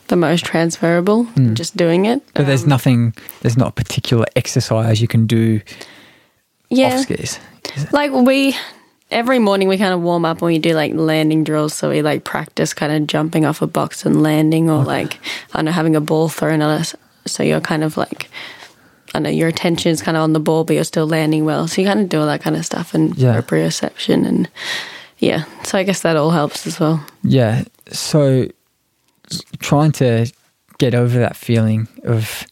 the 0.07 0.15
most 0.15 0.45
transferable. 0.45 1.25
Mm. 1.25 1.53
Just 1.53 1.77
doing 1.77 2.05
it, 2.05 2.21
but 2.33 2.41
um, 2.41 2.47
there's 2.47 2.65
nothing. 2.65 3.13
There's 3.41 3.57
not 3.57 3.69
a 3.69 3.71
particular 3.71 4.25
exercise 4.35 5.01
you 5.01 5.07
can 5.07 5.27
do. 5.27 5.61
Yeah, 6.69 6.95
off 6.95 7.01
skis. 7.01 7.39
Like 7.91 8.11
we 8.11 8.55
every 9.09 9.39
morning 9.39 9.67
we 9.67 9.77
kind 9.77 9.93
of 9.93 10.01
warm 10.01 10.23
up 10.25 10.37
and 10.37 10.47
we 10.47 10.59
do 10.59 10.73
like 10.73 10.93
landing 10.93 11.43
drills. 11.43 11.73
So 11.73 11.89
we 11.89 12.01
like 12.01 12.23
practice 12.23 12.73
kind 12.73 12.91
of 12.91 13.07
jumping 13.07 13.45
off 13.45 13.61
a 13.61 13.67
box 13.67 14.05
and 14.05 14.23
landing, 14.23 14.69
or 14.69 14.81
okay. 14.81 14.85
like 14.85 15.19
I 15.53 15.57
don't 15.57 15.65
know 15.65 15.71
having 15.71 15.95
a 15.95 16.01
ball 16.01 16.29
thrown 16.29 16.61
at 16.61 16.69
us 16.69 16.95
so 17.25 17.43
you're 17.43 17.61
kind 17.61 17.83
of 17.83 17.97
like, 17.97 18.29
I 19.13 19.19
know 19.19 19.29
your 19.29 19.47
attention 19.47 19.91
is 19.91 20.01
kind 20.01 20.17
of 20.17 20.23
on 20.23 20.33
the 20.33 20.39
ball, 20.39 20.63
but 20.63 20.73
you're 20.73 20.83
still 20.83 21.07
landing 21.07 21.45
well. 21.45 21.67
So 21.67 21.81
you 21.81 21.87
kind 21.87 21.99
of 21.99 22.09
do 22.09 22.19
all 22.19 22.25
that 22.27 22.41
kind 22.41 22.55
of 22.55 22.65
stuff 22.65 22.93
and 22.93 23.15
yeah. 23.17 23.39
proprioception 23.39 24.25
and 24.27 24.49
yeah. 25.19 25.45
So 25.63 25.77
I 25.77 25.83
guess 25.83 26.01
that 26.01 26.17
all 26.17 26.31
helps 26.31 26.65
as 26.65 26.79
well. 26.79 27.05
Yeah. 27.23 27.63
So 27.91 28.47
trying 29.59 29.91
to 29.93 30.31
get 30.77 30.95
over 30.95 31.19
that 31.19 31.35
feeling 31.35 31.87
of 32.03 32.45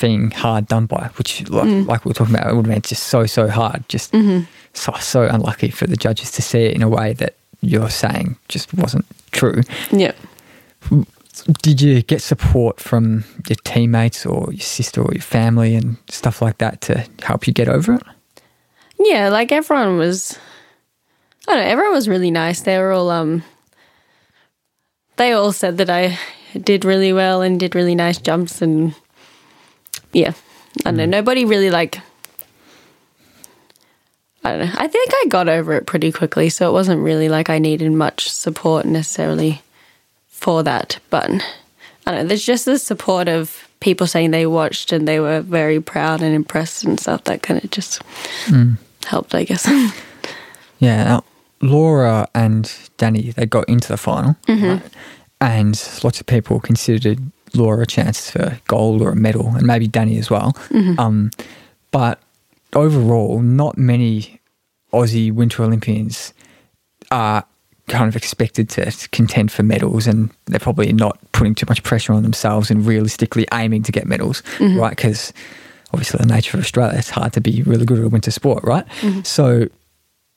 being 0.00 0.30
hard 0.30 0.66
done 0.66 0.86
by, 0.86 1.10
which 1.16 1.48
like, 1.48 1.68
mm. 1.68 1.86
like 1.86 2.04
we 2.04 2.10
were 2.10 2.14
talking 2.14 2.34
about, 2.34 2.50
it 2.50 2.56
would 2.56 2.66
have 2.66 2.74
been 2.74 2.82
just 2.82 3.04
so 3.04 3.26
so 3.26 3.48
hard, 3.48 3.88
just 3.88 4.12
mm-hmm. 4.12 4.44
so 4.74 4.92
so 5.00 5.22
unlucky 5.22 5.70
for 5.70 5.86
the 5.86 5.96
judges 5.96 6.30
to 6.32 6.42
see 6.42 6.64
it 6.64 6.74
in 6.74 6.82
a 6.82 6.88
way 6.88 7.12
that 7.14 7.34
you're 7.60 7.90
saying 7.90 8.36
just 8.48 8.74
wasn't 8.74 9.06
true. 9.30 9.62
Yeah. 9.90 10.12
Did 11.62 11.80
you 11.80 12.02
get 12.02 12.20
support 12.20 12.78
from 12.78 13.24
your 13.48 13.56
teammates 13.64 14.26
or 14.26 14.52
your 14.52 14.60
sister 14.60 15.00
or 15.00 15.12
your 15.12 15.22
family 15.22 15.74
and 15.74 15.96
stuff 16.08 16.42
like 16.42 16.58
that 16.58 16.80
to 16.82 17.06
help 17.22 17.46
you 17.46 17.52
get 17.52 17.68
over 17.68 17.94
it? 17.94 18.02
Yeah, 18.98 19.28
like 19.30 19.50
everyone 19.50 19.98
was. 19.98 20.38
I 21.48 21.54
don't 21.54 21.64
know. 21.64 21.70
Everyone 21.70 21.94
was 21.94 22.08
really 22.08 22.30
nice. 22.30 22.60
They 22.60 22.78
were 22.78 22.92
all 22.92 23.10
um. 23.10 23.42
They 25.22 25.34
all 25.34 25.52
said 25.52 25.78
that 25.78 25.88
I 25.88 26.18
did 26.58 26.84
really 26.84 27.12
well 27.12 27.42
and 27.42 27.60
did 27.60 27.76
really 27.76 27.94
nice 27.94 28.18
jumps 28.18 28.60
and 28.60 28.92
yeah, 30.12 30.32
I 30.80 30.90
don't 30.90 30.96
know. 30.96 31.04
Mm. 31.04 31.10
Nobody 31.10 31.44
really 31.44 31.70
like. 31.70 32.00
I 34.42 34.50
don't 34.50 34.66
know. 34.66 34.72
I 34.74 34.88
think 34.88 35.10
I 35.14 35.26
got 35.28 35.48
over 35.48 35.74
it 35.74 35.86
pretty 35.86 36.10
quickly, 36.10 36.48
so 36.48 36.68
it 36.68 36.72
wasn't 36.72 37.04
really 37.04 37.28
like 37.28 37.48
I 37.48 37.60
needed 37.60 37.92
much 37.92 38.28
support 38.30 38.84
necessarily 38.84 39.62
for 40.26 40.64
that. 40.64 40.98
But 41.08 41.30
I 42.04 42.10
don't 42.10 42.22
know, 42.22 42.26
there's 42.26 42.44
just 42.44 42.64
the 42.64 42.76
support 42.76 43.28
of 43.28 43.68
people 43.78 44.08
saying 44.08 44.32
they 44.32 44.46
watched 44.46 44.90
and 44.90 45.06
they 45.06 45.20
were 45.20 45.40
very 45.40 45.80
proud 45.80 46.20
and 46.20 46.34
impressed 46.34 46.82
and 46.82 46.98
stuff 46.98 47.22
that 47.24 47.44
kind 47.44 47.62
of 47.62 47.70
just 47.70 48.02
mm. 48.46 48.76
helped, 49.04 49.36
I 49.36 49.44
guess. 49.44 49.70
yeah. 50.80 51.20
Laura 51.62 52.28
and 52.34 52.72
Danny, 52.98 53.30
they 53.30 53.46
got 53.46 53.68
into 53.68 53.88
the 53.88 53.96
final. 53.96 54.36
Mm-hmm. 54.48 54.66
Right? 54.66 54.82
and 55.42 56.00
lots 56.04 56.20
of 56.20 56.26
people 56.26 56.60
considered 56.60 57.18
Laura 57.54 57.82
a 57.82 57.86
chance 57.86 58.30
for 58.30 58.60
gold 58.68 59.02
or 59.02 59.10
a 59.10 59.16
medal, 59.16 59.48
and 59.56 59.66
maybe 59.66 59.88
Danny 59.88 60.16
as 60.16 60.30
well. 60.30 60.56
Um, 60.98 61.30
but 61.90 62.20
overall, 62.74 63.40
not 63.40 63.76
many 63.76 64.40
Aussie 64.92 65.32
Winter 65.32 65.64
Olympians 65.64 66.32
are 67.10 67.44
kind 67.88 68.08
of 68.08 68.14
expected 68.14 68.70
to 68.70 68.92
contend 69.10 69.50
for 69.50 69.64
medals, 69.64 70.06
and 70.06 70.30
they're 70.46 70.60
probably 70.60 70.92
not 70.92 71.18
putting 71.32 71.56
too 71.56 71.66
much 71.68 71.82
pressure 71.82 72.12
on 72.12 72.22
themselves 72.22 72.70
and 72.70 72.86
realistically 72.86 73.44
aiming 73.52 73.82
to 73.82 73.92
get 73.92 74.06
medals, 74.06 74.44
right? 74.78 74.90
Because 74.90 75.32
obviously, 75.92 76.18
the 76.18 76.32
nature 76.32 76.56
of 76.56 76.62
Australia, 76.62 76.96
it's 76.96 77.10
hard 77.10 77.32
to 77.32 77.40
be 77.40 77.62
really 77.64 77.84
good 77.84 77.98
at 77.98 78.04
a 78.04 78.08
winter 78.08 78.30
sport, 78.30 78.62
right? 78.62 78.86
So, 79.24 79.66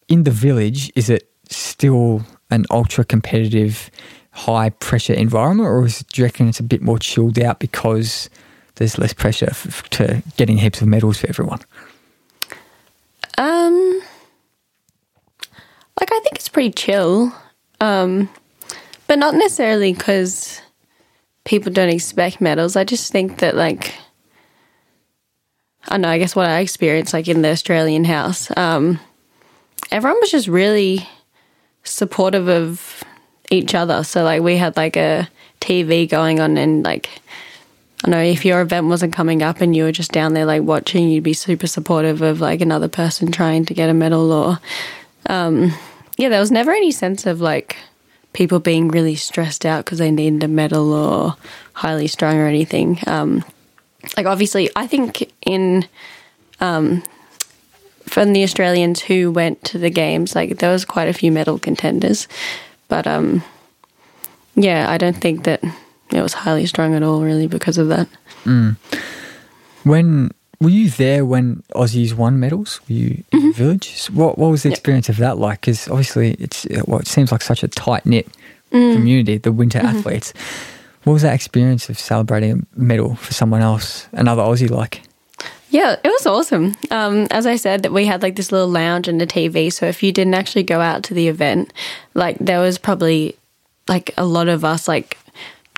in 0.07 0.23
the 0.23 0.31
village, 0.31 0.91
is 0.95 1.09
it 1.09 1.29
still 1.49 2.23
an 2.49 2.65
ultra 2.69 3.03
competitive, 3.03 3.89
high 4.31 4.69
pressure 4.69 5.13
environment, 5.13 5.67
or 5.67 5.85
is, 5.85 5.99
do 5.99 6.21
you 6.21 6.25
reckon 6.25 6.47
it's 6.47 6.59
a 6.59 6.63
bit 6.63 6.81
more 6.81 6.99
chilled 6.99 7.39
out 7.39 7.59
because 7.59 8.29
there's 8.75 8.97
less 8.97 9.13
pressure 9.13 9.49
f- 9.49 9.83
to 9.89 10.21
getting 10.37 10.57
heaps 10.57 10.81
of 10.81 10.87
medals 10.87 11.17
for 11.17 11.27
everyone? 11.27 11.59
Um, 13.37 14.01
like 15.99 16.11
I 16.11 16.19
think 16.19 16.35
it's 16.35 16.49
pretty 16.49 16.71
chill, 16.71 17.33
um, 17.81 18.29
but 19.07 19.19
not 19.19 19.33
necessarily 19.33 19.93
because 19.93 20.61
people 21.43 21.71
don't 21.71 21.89
expect 21.89 22.41
medals. 22.41 22.75
I 22.75 22.83
just 22.83 23.11
think 23.11 23.39
that 23.39 23.55
like 23.55 23.93
I 25.87 25.91
don't 25.91 26.01
know. 26.01 26.09
I 26.09 26.17
guess 26.17 26.35
what 26.35 26.47
I 26.47 26.59
experienced 26.59 27.13
like 27.13 27.27
in 27.27 27.41
the 27.41 27.49
Australian 27.49 28.05
house, 28.05 28.55
um, 28.57 28.99
everyone 29.91 30.19
was 30.19 30.31
just 30.31 30.47
really 30.47 31.07
supportive 31.83 32.47
of 32.47 33.03
each 33.49 33.75
other. 33.75 34.03
So 34.03 34.23
like 34.23 34.41
we 34.41 34.57
had 34.57 34.75
like 34.75 34.97
a 34.97 35.29
TV 35.61 36.09
going 36.09 36.39
on 36.39 36.57
and 36.57 36.83
like 36.83 37.09
I 38.03 38.09
know 38.09 38.21
if 38.21 38.45
your 38.45 38.61
event 38.61 38.88
wasn't 38.88 39.13
coming 39.13 39.41
up 39.41 39.61
and 39.61 39.75
you 39.75 39.83
were 39.83 39.91
just 39.91 40.11
down 40.11 40.33
there 40.33 40.45
like 40.45 40.61
watching, 40.61 41.09
you'd 41.09 41.23
be 41.23 41.33
super 41.33 41.67
supportive 41.67 42.21
of 42.21 42.41
like 42.41 42.61
another 42.61 42.88
person 42.88 43.31
trying 43.31 43.65
to 43.65 43.73
get 43.73 43.89
a 43.89 43.93
medal 43.93 44.31
or 44.31 44.59
um 45.27 45.71
yeah, 46.17 46.29
there 46.29 46.39
was 46.39 46.51
never 46.51 46.71
any 46.71 46.91
sense 46.91 47.25
of 47.25 47.41
like 47.41 47.77
people 48.33 48.59
being 48.59 48.89
really 48.89 49.15
stressed 49.15 49.65
out 49.65 49.86
because 49.86 49.97
they 49.97 50.11
needed 50.11 50.43
a 50.43 50.47
medal 50.47 50.93
or 50.93 51.36
highly 51.73 52.07
strung 52.07 52.38
or 52.38 52.47
anything. 52.47 52.99
Um 53.07 53.43
like 54.17 54.25
obviously 54.25 54.69
I 54.75 54.88
think 54.88 55.31
in 55.45 55.88
um 56.59 57.03
from 58.07 58.33
the 58.33 58.43
Australians 58.43 59.01
who 59.01 59.31
went 59.31 59.63
to 59.65 59.77
the 59.77 59.89
games, 59.89 60.35
like 60.35 60.57
there 60.59 60.71
was 60.71 60.85
quite 60.85 61.07
a 61.07 61.13
few 61.13 61.31
medal 61.31 61.59
contenders. 61.59 62.27
But 62.87 63.07
um 63.07 63.43
yeah, 64.55 64.89
I 64.89 64.97
don't 64.97 65.17
think 65.17 65.43
that 65.43 65.61
it 66.11 66.21
was 66.21 66.33
highly 66.33 66.65
strung 66.65 66.93
at 66.95 67.03
all 67.03 67.21
really 67.21 67.47
because 67.47 67.77
of 67.77 67.87
that. 67.89 68.07
When 69.83 70.31
were 70.61 70.69
you 70.69 70.89
there 70.89 71.25
when 71.25 71.63
Aussies 71.73 72.13
won 72.13 72.39
medals? 72.39 72.79
Were 72.87 72.95
you 72.95 73.23
in 73.31 73.47
the 73.47 73.53
village? 73.53 74.07
What 74.07 74.37
What 74.37 74.49
was 74.51 74.63
the 74.63 74.69
experience 74.69 75.09
of 75.09 75.17
that 75.17 75.37
like? 75.37 75.61
Because 75.61 75.87
obviously, 75.87 76.33
it's 76.39 76.65
uh, 76.65 76.81
well, 76.85 76.99
it 76.99 77.07
seems 77.07 77.31
like 77.31 77.41
such 77.41 77.63
a 77.63 77.67
tight 77.67 78.05
knit 78.05 78.27
community. 78.71 79.37
The 79.37 79.51
winter 79.51 79.79
athletes. 79.79 80.33
What 81.03 81.13
was 81.13 81.21
that 81.21 81.35
experience 81.35 81.87
of 81.89 81.99
celebrating 81.99 82.65
a 82.75 82.79
medal 82.79 83.15
for 83.15 83.31
someone 83.33 83.61
else, 83.61 84.07
another 84.13 84.41
Aussie? 84.41 84.69
Like, 84.69 85.01
Yeah, 85.76 85.97
it 86.01 86.07
was 86.07 86.26
awesome. 86.26 86.73
Um, 86.89 87.28
as 87.32 87.45
I 87.45 87.57
said, 87.57 87.88
we 87.88 88.05
had 88.05 88.21
like 88.21 88.38
this 88.38 88.49
little 88.49 88.69
lounge 88.69 89.09
and 89.09 89.21
a 89.21 89.28
TV. 89.28 89.73
So 89.73 89.86
if 89.86 90.01
you 90.01 90.13
didn't 90.13 90.34
actually 90.34 90.63
go 90.63 90.80
out 90.80 91.03
to 91.03 91.13
the 91.13 91.28
event, 91.28 91.73
like 92.13 92.38
there 92.39 92.61
was 92.61 92.78
probably 92.78 93.36
like 93.89 94.13
a 94.15 94.23
lot 94.23 94.47
of 94.47 94.63
us 94.63 94.88
like 94.88 95.17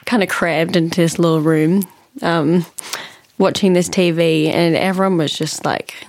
kind 0.06 0.22
of 0.22 0.30
crammed 0.30 0.76
into 0.76 1.02
this 1.02 1.18
little 1.18 1.42
room, 1.42 1.82
um, 2.22 2.64
watching 3.40 3.74
this 3.74 3.90
TV, 3.90 4.54
and 4.54 4.76
everyone 4.76 5.18
was 5.18 5.36
just 5.36 5.66
like 5.66 6.06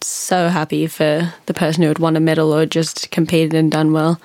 so 0.00 0.48
happy 0.48 0.88
for 0.88 1.32
the 1.46 1.54
person 1.54 1.82
who 1.82 1.88
had 1.88 2.00
won 2.00 2.16
a 2.16 2.20
medal 2.20 2.52
or 2.52 2.66
just 2.66 3.08
competed 3.12 3.54
and 3.54 3.70
done 3.70 3.92
well. 3.92 4.20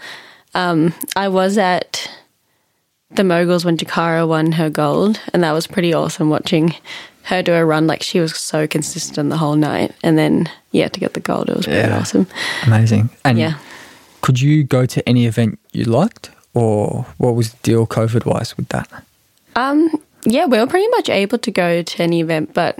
Um, 0.55 0.95
I 1.15 1.27
was 1.27 1.59
at 1.59 2.09
the 3.11 3.23
moguls 3.23 3.63
when 3.63 3.77
Jakara 3.77 4.27
won 4.27 4.53
her 4.53 4.71
gold, 4.71 5.21
and 5.33 5.43
that 5.43 5.51
was 5.51 5.67
pretty 5.67 5.93
awesome 5.93 6.31
watching 6.31 6.73
her 7.29 7.41
do 7.41 7.53
a 7.53 7.63
run. 7.65 7.87
Like 7.87 8.03
she 8.03 8.19
was 8.19 8.35
so 8.35 8.67
consistent 8.67 9.29
the 9.29 9.37
whole 9.37 9.55
night, 9.55 9.93
and 10.03 10.17
then 10.17 10.49
yeah, 10.71 10.87
to 10.89 10.99
get 10.99 11.13
the 11.13 11.19
gold, 11.19 11.49
it 11.49 11.55
was 11.57 11.65
pretty 11.65 11.79
Yeah. 11.89 11.99
awesome. 11.99 12.27
amazing. 12.65 13.09
And 13.25 13.37
Yeah. 13.39 13.53
could 14.21 14.39
you 14.41 14.63
go 14.63 14.85
to 14.85 15.07
any 15.09 15.25
event 15.25 15.57
you 15.71 15.85
liked, 15.85 16.29
or 16.53 17.05
what 17.17 17.35
was 17.35 17.51
the 17.51 17.57
deal 17.63 17.87
COVID 17.87 18.25
wise 18.25 18.55
with 18.57 18.69
that? 18.69 18.87
Um, 19.55 19.89
yeah, 20.25 20.45
we 20.45 20.57
were 20.59 20.67
pretty 20.67 20.87
much 20.89 21.09
able 21.09 21.37
to 21.39 21.51
go 21.51 21.81
to 21.81 22.03
any 22.03 22.19
event, 22.21 22.53
but 22.53 22.77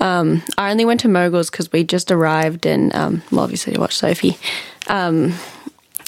um, 0.00 0.42
I 0.58 0.70
only 0.70 0.84
went 0.84 1.00
to 1.00 1.08
moguls 1.08 1.50
because 1.50 1.70
we 1.72 1.84
just 1.84 2.10
arrived 2.10 2.66
and 2.66 2.94
um, 2.94 3.22
well, 3.30 3.42
obviously 3.44 3.72
to 3.74 3.80
watch 3.80 3.94
Sophie, 3.96 4.36
um, 4.88 5.32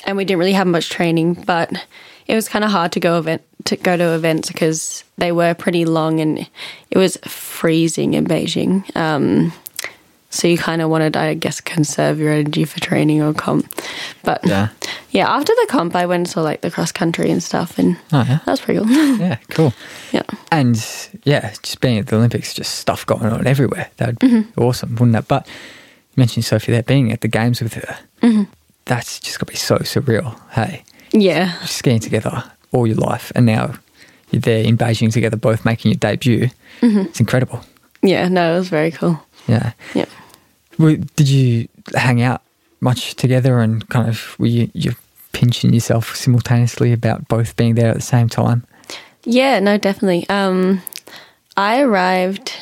and 0.06 0.16
we 0.16 0.24
didn't 0.24 0.38
really 0.40 0.52
have 0.52 0.66
much 0.66 0.88
training, 0.90 1.34
but 1.46 1.70
it 2.28 2.34
was 2.34 2.48
kind 2.48 2.64
of 2.64 2.70
hard 2.70 2.92
to 2.92 3.00
go 3.00 3.18
event 3.18 3.42
to 3.64 3.76
go 3.76 3.96
to 3.96 4.14
events 4.14 4.48
because 4.48 5.02
they 5.16 5.32
were 5.32 5.54
pretty 5.54 5.84
long 5.84 6.20
and 6.20 6.38
it 6.90 6.98
was 6.98 7.16
freezing 7.26 8.14
in 8.14 8.26
Beijing. 8.26 8.84
Um, 8.96 9.52
so 10.30 10.46
you 10.46 10.58
kind 10.58 10.80
of 10.82 10.90
wanted, 10.90 11.16
I 11.16 11.34
guess, 11.34 11.60
conserve 11.60 12.18
your 12.18 12.32
energy 12.32 12.64
for 12.64 12.78
training 12.80 13.22
or 13.22 13.32
comp. 13.34 13.66
But 14.22 14.40
Yeah. 14.46 14.68
yeah, 15.10 15.26
after 15.28 15.52
the 15.54 15.66
comp, 15.70 15.96
I 15.96 16.04
went 16.06 16.20
and 16.20 16.28
saw 16.28 16.42
like 16.42 16.60
the 16.60 16.70
cross 16.70 16.92
country 16.92 17.30
and 17.30 17.42
stuff, 17.42 17.78
and 17.78 17.96
Oh 18.12 18.24
yeah, 18.28 18.38
that 18.44 18.46
was 18.46 18.60
pretty 18.60 18.80
cool. 18.80 18.90
yeah, 19.18 19.36
cool. 19.48 19.72
yeah. 20.12 20.22
And 20.52 20.76
yeah, 21.24 21.52
just 21.62 21.80
being 21.80 21.98
at 21.98 22.06
the 22.08 22.16
Olympics, 22.16 22.52
just 22.54 22.74
stuff 22.76 23.04
going 23.06 23.24
on 23.32 23.46
everywhere. 23.46 23.90
That'd 23.96 24.18
be 24.18 24.28
Mm-hmm. 24.28 24.60
awesome, 24.62 24.94
wouldn't 24.96 25.16
it? 25.16 25.28
But 25.28 25.46
you 25.46 26.20
mentioned 26.20 26.44
Sophie 26.44 26.72
there, 26.72 26.82
being 26.82 27.10
at 27.10 27.22
the 27.22 27.28
games 27.28 27.62
with 27.62 27.74
her. 27.74 27.98
Mm-hmm. 28.22 28.44
That's 28.84 29.18
just 29.20 29.38
got 29.38 29.46
to 29.48 29.52
be 29.52 29.56
so 29.58 29.78
surreal. 29.78 30.38
Hey, 30.52 30.84
Yeah. 31.12 31.58
skiing 31.64 32.00
together 32.00 32.44
all 32.72 32.86
your 32.86 32.96
life, 32.96 33.32
and 33.34 33.46
now 33.46 33.74
you're 34.30 34.40
there 34.40 34.62
in 34.64 34.76
Beijing 34.76 35.12
together, 35.12 35.36
both 35.36 35.64
making 35.64 35.90
your 35.90 35.98
debut. 35.98 36.48
Mm-hmm. 36.80 36.98
It's 37.00 37.20
incredible. 37.20 37.60
Yeah, 38.02 38.28
no, 38.28 38.54
it 38.54 38.58
was 38.58 38.68
very 38.68 38.90
cool. 38.90 39.20
Yeah. 39.46 39.72
Yeah. 39.94 40.04
Well, 40.78 40.96
Did 41.16 41.28
you 41.28 41.68
hang 41.94 42.22
out 42.22 42.42
much 42.80 43.14
together, 43.16 43.60
and 43.60 43.88
kind 43.88 44.08
of 44.08 44.38
were 44.38 44.46
you 44.46 44.70
you 44.74 44.92
pinching 45.32 45.72
yourself 45.72 46.14
simultaneously 46.16 46.92
about 46.92 47.26
both 47.28 47.56
being 47.56 47.74
there 47.74 47.88
at 47.88 47.96
the 47.96 48.02
same 48.02 48.28
time? 48.28 48.64
Yeah, 49.24 49.58
no, 49.60 49.76
definitely. 49.78 50.28
Um, 50.28 50.82
I 51.56 51.80
arrived 51.82 52.52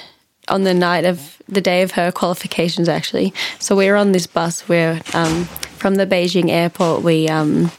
on 0.49 0.65
the 0.65 0.75
night 0.75 1.05
of 1.05 1.37
the 1.49 1.61
day 1.61 1.83
of 1.83 1.93
her 1.93 2.11
qualifications, 2.13 2.89
actually. 2.89 3.33
So 3.59 3.77
we 3.77 3.89
were 3.91 3.97
on 3.97 4.13
this 4.13 4.27
bus 4.27 4.63
where, 4.69 5.01
um, 5.15 5.45
from 5.79 5.97
the 5.97 6.07
Beijing 6.07 6.51
airport, 6.51 7.03
we 7.03 7.29
um, 7.29 7.71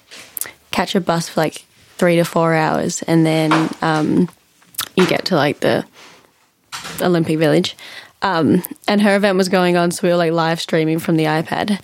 catch 0.72 0.96
a 0.96 1.02
bus 1.02 1.30
for 1.30 1.42
like 1.42 1.66
three 1.98 2.16
to 2.18 2.24
four 2.24 2.54
hours, 2.54 3.02
and 3.04 3.26
then 3.26 3.70
um, 3.82 4.30
you 4.96 5.08
get 5.08 5.26
to 5.26 5.36
like 5.36 5.60
the 5.60 5.86
Olympic 7.02 7.38
Village. 7.38 7.76
Um, 8.22 8.64
and 8.88 9.02
her 9.02 9.16
event 9.16 9.38
was 9.38 9.50
going 9.50 9.78
on, 9.78 9.92
so 9.92 10.08
we 10.08 10.10
were 10.10 10.18
like 10.18 10.32
live 10.32 10.60
streaming 10.60 11.00
from 11.00 11.18
the 11.18 11.26
iPad. 11.26 11.80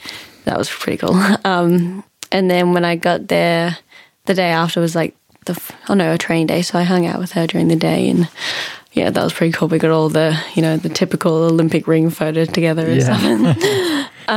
That 0.45 0.57
was 0.57 0.69
pretty 0.69 0.97
cool. 0.97 1.15
Um, 1.45 2.03
and 2.31 2.49
then 2.49 2.73
when 2.73 2.84
I 2.84 2.95
got 2.95 3.27
there, 3.27 3.77
the 4.25 4.34
day 4.34 4.49
after 4.49 4.81
was 4.81 4.95
like 4.95 5.15
the 5.45 5.59
oh 5.88 5.93
no 5.93 6.13
a 6.13 6.17
training 6.17 6.47
day, 6.47 6.63
so 6.63 6.79
I 6.79 6.84
hung 6.84 7.05
out 7.05 7.19
with 7.19 7.34
her 7.34 7.45
during 7.45 7.67
the 7.67 7.75
day, 7.75 8.09
and 8.09 8.27
yeah, 8.93 9.09
that 9.09 9.23
was 9.23 9.34
pretty 9.34 9.51
cool. 9.51 9.67
We 9.67 9.77
got 9.77 9.91
all 9.91 10.09
the 10.09 10.39
you 10.55 10.61
know 10.61 10.77
the 10.77 10.89
typical 10.89 11.34
Olympic 11.34 11.88
ring 11.88 12.09
photo 12.09 12.45
together 12.45 12.88
and 12.88 13.03
stuff. 13.03 13.21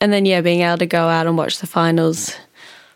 and 0.00 0.12
then 0.12 0.26
yeah, 0.26 0.40
being 0.40 0.60
able 0.60 0.78
to 0.78 0.86
go 0.86 1.08
out 1.08 1.26
and 1.26 1.38
watch 1.38 1.58
the 1.58 1.66
finals. 1.66 2.36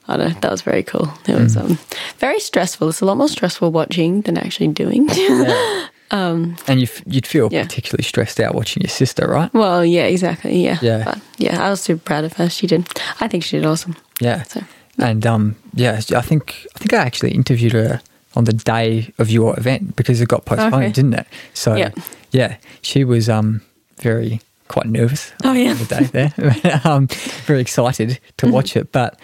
I 0.08 0.16
don't 0.16 0.28
know, 0.34 0.40
that 0.40 0.50
was 0.50 0.62
very 0.62 0.82
cool. 0.82 1.08
It 1.28 1.34
was 1.40 1.56
um, 1.56 1.78
very 2.18 2.38
stressful. 2.40 2.88
It's 2.88 3.00
a 3.00 3.04
lot 3.04 3.16
more 3.16 3.28
stressful 3.28 3.72
watching 3.72 4.22
than 4.22 4.36
actually 4.38 4.68
doing. 4.68 5.08
And 6.10 6.56
you 6.68 6.84
f- 6.84 7.02
you'd 7.06 7.26
feel 7.26 7.48
Yeah. 7.50 7.64
particularly 7.64 8.04
stressed 8.04 8.38
out 8.40 8.54
watching 8.54 8.82
your 8.82 8.90
sister, 8.90 9.26
right? 9.26 9.52
well, 9.52 9.84
yeah, 9.84 10.04
exactly. 10.04 10.62
Yeah. 10.64 10.78
Yeah. 10.80 11.02
But 11.04 11.18
yeah, 11.38 11.66
I 11.66 11.70
was 11.70 11.80
super 11.80 12.00
proud 12.02 12.24
of 12.24 12.34
her. 12.34 12.48
She 12.48 12.66
did. 12.66 12.88
I 13.20 13.28
think 13.28 13.42
she 13.44 13.56
did 13.58 13.66
awesome. 13.66 13.96
Yeah. 14.20 14.44
So- 14.44 14.62
And 14.98 15.26
um, 15.26 15.56
yeah, 15.74 16.00
I 16.14 16.22
think 16.22 16.66
I 16.74 16.78
think 16.78 16.92
I 16.92 16.98
actually 16.98 17.32
interviewed 17.32 17.72
her 17.72 18.00
on 18.34 18.44
the 18.44 18.52
day 18.52 19.12
of 19.18 19.28
your 19.30 19.58
event 19.58 19.96
because 19.96 20.20
it 20.22 20.28
got 20.28 20.44
postponed, 20.44 20.74
Okay. 20.74 20.92
didn't 20.92 21.14
it? 21.14 21.26
So 21.54 21.74
Yeah. 21.74 21.90
yeah, 22.30 22.56
she 22.82 23.04
was 23.04 23.28
um 23.28 23.60
very 24.00 24.40
quite 24.68 24.86
nervous 24.86 25.32
Oh, 25.44 25.52
yeah. 25.52 25.70
on 25.72 25.78
the 25.78 25.84
day 25.86 26.04
there. 26.12 26.80
um, 26.84 27.08
very 27.46 27.60
excited 27.60 28.18
to 28.38 28.46
watch 28.54 28.76
it. 28.76 28.92
But 28.92 29.18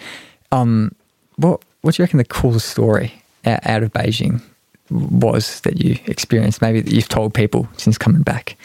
um, 0.53 0.95
what 1.37 1.61
what 1.81 1.95
do 1.95 2.01
you 2.01 2.05
reckon 2.05 2.17
the 2.17 2.25
coolest 2.25 2.69
story 2.69 3.11
out, 3.45 3.83
of 3.83 3.91
Beijing 3.91 4.41
was 4.89 5.59
that 5.61 5.83
you 5.83 5.97
experienced? 6.05 6.61
Maybe 6.61 6.79
that 6.79 6.93
you've 6.93 7.09
told 7.09 7.33
people 7.33 7.67
since 7.77 7.97
coming 7.97 8.21
back. 8.21 8.55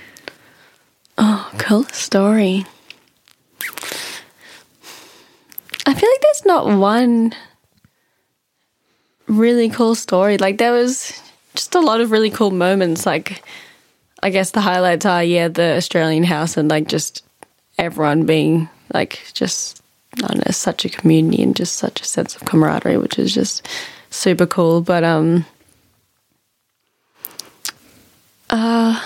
Oh, 1.16 1.50
cool 1.58 1.84
story. 1.84 2.64
I 5.86 5.94
feel 5.94 6.10
like 6.10 6.20
there's 6.20 6.44
not 6.44 6.66
one 6.78 7.34
really 9.26 9.70
cool 9.70 9.94
story. 9.94 10.38
Like 10.38 10.58
there 10.58 10.72
was 10.72 11.20
just 11.54 11.74
a 11.74 11.80
lot 11.80 12.00
of 12.00 12.10
really 12.12 12.30
cool 12.30 12.50
moments. 12.50 13.06
Like 13.06 13.42
I 14.22 14.30
guess 14.30 14.50
the 14.50 14.60
highlights 14.60 15.06
are 15.06 15.24
yeah 15.24 15.48
the 15.48 15.76
Australian 15.76 16.24
house 16.24 16.56
and 16.56 16.70
like 16.70 16.88
just 16.88 17.24
everyone 17.78 18.26
being 18.26 18.68
like 18.92 19.20
just 19.32 19.82
Know 20.22 20.50
such 20.50 20.84
a 20.84 20.88
community 20.88 21.42
and 21.42 21.54
just 21.56 21.76
such 21.76 22.00
a 22.00 22.04
sense 22.04 22.34
of 22.36 22.44
camaraderie, 22.44 22.96
which 22.98 23.18
is 23.18 23.32
just 23.34 23.66
super 24.10 24.46
cool. 24.46 24.80
But 24.80 25.04
um, 25.04 25.44
uh, 28.50 29.00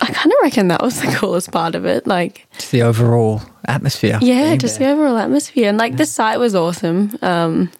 I 0.00 0.06
kind 0.06 0.26
of 0.32 0.36
reckon 0.42 0.68
that 0.68 0.82
was 0.82 1.00
the 1.00 1.06
coolest 1.16 1.50
part 1.52 1.74
of 1.74 1.84
it. 1.86 2.06
Like 2.06 2.46
Just 2.58 2.72
the 2.72 2.82
overall 2.82 3.42
atmosphere. 3.66 4.18
yeah, 4.20 4.56
just 4.56 4.78
there. 4.78 4.88
the 4.88 4.94
overall 5.00 5.16
atmosphere 5.18 5.68
and 5.68 5.78
like 5.78 5.96
the 5.96 6.06
site 6.06 6.38
was 6.38 6.54
awesome. 6.54 7.16
Um, 7.22 7.70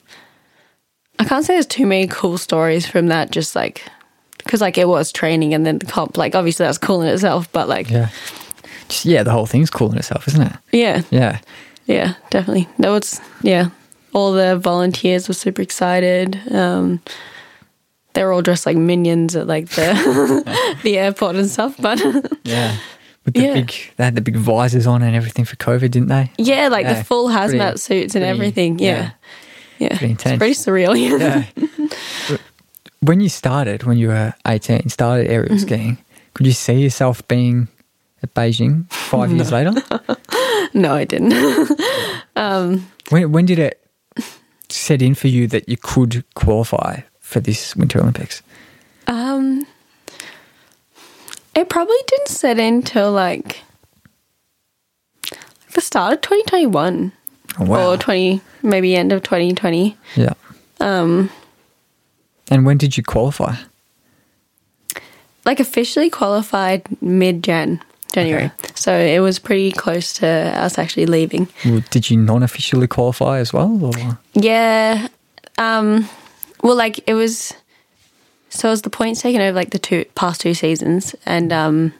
I 1.18 1.24
can't 1.24 1.44
say 1.44 1.54
there's 1.54 1.66
too 1.66 1.86
many 1.86 2.06
cool 2.06 2.38
stories 2.38 2.86
from 2.86 3.08
that. 3.08 3.30
Just 3.30 3.54
like 3.56 3.84
because 4.38 4.60
like 4.60 4.78
it 4.78 4.88
was 4.88 5.12
training 5.12 5.54
and 5.54 5.64
then 5.66 5.78
the 5.78 5.86
comp. 5.86 6.16
Like 6.16 6.34
obviously 6.34 6.66
that's 6.66 6.78
cool 6.78 7.02
in 7.02 7.08
itself, 7.08 7.50
but 7.52 7.68
like 7.68 7.90
yeah, 7.90 7.98
Yeah. 7.98 8.08
Just, 8.92 9.04
yeah, 9.04 9.22
the 9.22 9.30
whole 9.32 9.46
thing's 9.46 9.70
cool 9.70 9.90
in 9.92 9.98
itself, 9.98 10.28
isn't 10.28 10.42
it? 10.42 10.52
yeah, 10.72 11.02
Yeah. 11.10 11.38
Yeah, 11.86 12.14
definitely. 12.30 12.68
That 12.78 12.90
was 12.90 13.20
yeah. 13.42 13.70
All 14.14 14.32
the 14.32 14.56
volunteers 14.56 15.26
were 15.26 15.34
super 15.34 15.62
excited. 15.62 16.38
Um, 16.52 17.00
they 18.12 18.22
were 18.24 18.32
all 18.32 18.42
dressed 18.42 18.66
like 18.66 18.76
minions 18.76 19.34
at 19.34 19.46
like 19.46 19.68
the 19.70 20.76
the 20.82 20.98
airport 20.98 21.36
and 21.36 21.48
stuff. 21.50 21.74
But 21.78 21.98
Yeah. 22.44 22.76
With 23.24 23.34
the 23.34 23.40
Yeah. 23.40 23.54
big, 23.54 23.72
they 23.96 24.04
had 24.04 24.14
the 24.14 24.20
big 24.20 24.36
visors 24.36 24.86
on 24.86 25.02
and 25.02 25.14
everything 25.16 25.44
for 25.44 25.56
COVID, 25.56 25.90
didn't 25.90 26.08
they? 26.08 26.30
yeah, 26.38 26.68
like 26.68 26.84
Yeah, 26.84 26.94
the 26.94 27.04
full 27.04 27.28
hazmat 27.28 27.48
pretty- 27.58 27.78
suits 27.78 28.14
and 28.14 28.22
pretty- 28.22 28.26
everything. 28.38 28.78
Yeah, 28.78 29.10
yeah, 29.78 29.88
Pretty 29.98 30.10
intense. 30.12 30.40
It's 30.42 30.64
pretty 30.64 30.86
surreal. 30.86 30.94
Yeah. 30.96 32.38
When 33.00 33.20
you 33.20 33.28
started, 33.28 33.82
when 33.84 33.98
you 33.98 34.08
were 34.08 34.34
18, 34.46 34.88
started 34.88 35.28
aerial 35.28 35.56
Mm-hmm. 35.56 35.66
skiing, 35.66 35.98
could 36.34 36.46
you 36.46 36.52
see 36.52 36.74
yourself 36.74 37.26
being 37.28 37.66
at 38.22 38.34
Beijing 38.34 38.90
five 38.92 39.30
years 39.32 39.50
later? 39.52 39.72
no, 40.74 40.94
I 40.94 41.04
didn't. 41.04 41.32
When, 43.10 43.30
when 43.32 43.44
did 43.46 43.58
it 43.58 43.78
set 44.70 45.02
in 45.02 45.14
for 45.14 45.28
you 45.28 45.46
that 45.48 45.68
you 45.68 45.76
could 45.76 46.24
qualify 46.34 47.00
for 47.20 47.40
this 47.40 47.76
Winter 47.76 48.00
Olympics? 48.00 48.42
Um, 49.06 49.66
it 51.54 51.68
probably 51.68 51.96
didn't 52.06 52.28
set 52.28 52.58
in 52.58 52.82
till 52.82 53.12
like 53.12 53.60
the 55.74 55.80
start 55.80 56.14
of 56.14 56.20
2021 56.22 57.12
Oh, 57.58 57.64
wow. 57.66 57.90
or 57.92 57.96
20, 57.98 58.40
maybe 58.62 58.96
end 58.96 59.12
of 59.12 59.22
2020. 59.24 59.94
yeah. 60.16 60.32
Um, 60.80 61.28
And 62.50 62.64
when 62.64 62.78
did 62.78 62.96
you 62.96 63.02
qualify? 63.02 63.56
like 65.44 65.60
officially 65.60 66.08
qualified 66.08 66.86
mid 67.02 67.42
Jan, 67.42 67.82
January. 68.12 68.50
So 68.74 68.96
it 68.96 69.20
was 69.20 69.38
pretty 69.38 69.72
close 69.72 70.12
to 70.14 70.26
us 70.26 70.78
actually 70.78 71.06
leaving. 71.06 71.48
Did 71.90 72.10
you 72.10 72.16
non 72.16 72.42
officially 72.42 72.86
qualify 72.86 73.38
as 73.38 73.52
well? 73.52 73.84
Or? 73.84 74.18
Yeah. 74.34 75.08
Um, 75.58 76.08
well, 76.62 76.76
like 76.76 77.00
it 77.06 77.14
was. 77.14 77.54
So 78.50 78.68
it 78.68 78.72
was 78.72 78.82
the 78.82 78.90
points 78.90 79.22
taken 79.22 79.40
over 79.40 79.54
like 79.54 79.70
the 79.70 79.78
two 79.78 80.04
past 80.14 80.42
two 80.42 80.52
seasons, 80.52 81.14
and 81.24 81.52
um, 81.52 81.94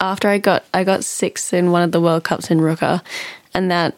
after 0.00 0.28
I 0.28 0.38
got 0.38 0.64
I 0.74 0.84
got 0.84 1.04
sixth 1.04 1.54
in 1.54 1.70
one 1.70 1.82
of 1.82 1.92
the 1.92 2.00
World 2.00 2.24
Cups 2.24 2.50
in 2.50 2.58
Ruka, 2.58 3.02
and 3.54 3.70
that 3.70 3.94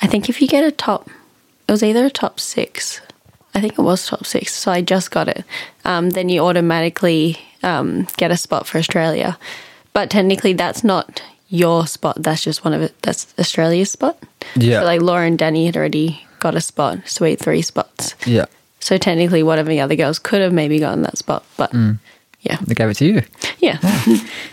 I 0.00 0.06
think 0.06 0.28
if 0.28 0.40
you 0.40 0.48
get 0.48 0.64
a 0.64 0.70
top, 0.70 1.08
it 1.68 1.72
was 1.72 1.82
either 1.82 2.06
a 2.06 2.10
top 2.10 2.40
six. 2.40 3.00
I 3.54 3.60
think 3.60 3.72
it 3.72 3.82
was 3.82 4.06
top 4.06 4.24
six, 4.26 4.54
so 4.54 4.70
I 4.70 4.80
just 4.80 5.10
got 5.10 5.28
it. 5.28 5.44
Um, 5.84 6.10
then 6.10 6.28
you 6.28 6.40
automatically 6.40 7.36
um, 7.62 8.06
get 8.16 8.30
a 8.30 8.36
spot 8.36 8.66
for 8.66 8.78
Australia, 8.78 9.36
but 9.92 10.10
technically 10.10 10.52
that's 10.52 10.82
not 10.84 11.22
your 11.48 11.86
spot. 11.86 12.16
That's 12.22 12.42
just 12.44 12.64
one 12.64 12.72
of 12.74 12.82
it. 12.82 12.94
That's 13.02 13.32
Australia's 13.38 13.90
spot. 13.90 14.16
Yeah. 14.56 14.80
So 14.80 14.86
like 14.86 15.00
Laura 15.00 15.26
and 15.26 15.38
Danny 15.38 15.66
had 15.66 15.76
already 15.76 16.24
got 16.38 16.54
a 16.54 16.60
spot, 16.60 16.98
So 17.06 17.18
sweet 17.24 17.38
three 17.40 17.62
spots. 17.62 18.14
Yeah. 18.26 18.46
So 18.80 18.96
technically, 18.98 19.42
one 19.42 19.58
of 19.58 19.66
the 19.66 19.80
other 19.80 19.96
girls 19.96 20.18
could 20.18 20.40
have 20.40 20.52
maybe 20.52 20.78
gotten 20.78 21.02
that 21.02 21.18
spot, 21.18 21.44
but 21.56 21.70
yeah, 22.40 22.56
They 22.66 22.74
gave 22.74 22.88
it 22.88 22.96
to 22.98 23.04
you. 23.04 23.22
yeah, 23.58 23.78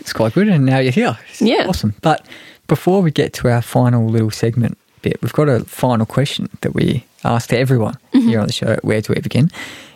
It's 0.00 0.12
quite 0.12 0.34
good, 0.34 0.48
and 0.48 0.66
now 0.66 0.78
you're 0.80 0.92
here. 0.92 1.16
It's 1.30 1.40
Yeah. 1.40 1.66
awesome. 1.66 1.94
But 2.02 2.26
before 2.66 3.00
we 3.00 3.10
get 3.10 3.32
to 3.34 3.48
our 3.48 3.62
final 3.62 4.06
little 4.06 4.30
segment 4.30 4.76
bit, 5.00 5.16
we've 5.22 5.32
got 5.32 5.48
a 5.48 5.60
final 5.64 6.04
question 6.04 6.50
that 6.60 6.74
we 6.74 7.04
ask 7.24 7.48
to 7.50 7.58
everyone 7.58 7.94
Mm-hmm. 8.12 8.28
here 8.28 8.40
on 8.40 8.46
the 8.48 8.52
show. 8.52 8.76
Where 8.82 9.00
do 9.00 9.14
we 9.14 9.20
begin? 9.22 9.50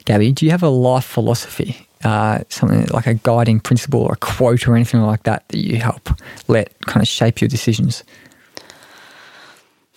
Gabby, 0.06 0.32
do 0.32 0.46
you 0.46 0.50
have 0.52 0.62
a 0.62 0.68
life 0.70 1.04
philosophy, 1.04 1.86
uh, 2.04 2.40
something 2.48 2.86
like 2.86 3.06
a 3.06 3.14
guiding 3.14 3.60
principle 3.60 4.00
or 4.00 4.14
a 4.14 4.16
quote 4.16 4.66
or 4.66 4.74
anything 4.74 5.00
like 5.00 5.22
that 5.24 5.48
that 5.48 5.58
you 5.58 5.76
help 5.76 6.10
let 6.48 6.78
kind 6.86 7.02
of 7.02 7.08
shape 7.08 7.40
your 7.40 7.48
decisions? 7.48 8.04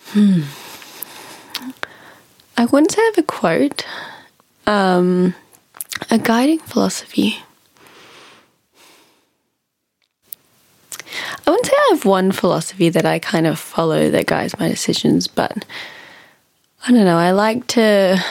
Hmm. 0.08 0.42
I 2.56 2.64
wouldn't 2.64 2.92
say 2.92 3.02
I 3.02 3.04
have 3.14 3.18
a 3.18 3.22
quote, 3.26 3.84
um, 4.66 5.34
a 6.10 6.18
guiding 6.18 6.58
philosophy. 6.60 7.38
I 11.46 11.50
wouldn't 11.50 11.66
say 11.66 11.72
I 11.76 11.88
have 11.92 12.04
one 12.04 12.32
philosophy 12.32 12.88
that 12.88 13.04
I 13.04 13.18
kind 13.18 13.46
of 13.46 13.58
follow 13.58 14.10
that 14.10 14.26
guides 14.26 14.58
my 14.58 14.68
decisions, 14.68 15.28
but 15.28 15.64
I 16.86 16.92
don't 16.92 17.04
know. 17.04 17.18
I 17.18 17.32
like 17.32 17.66
to, 17.68 18.22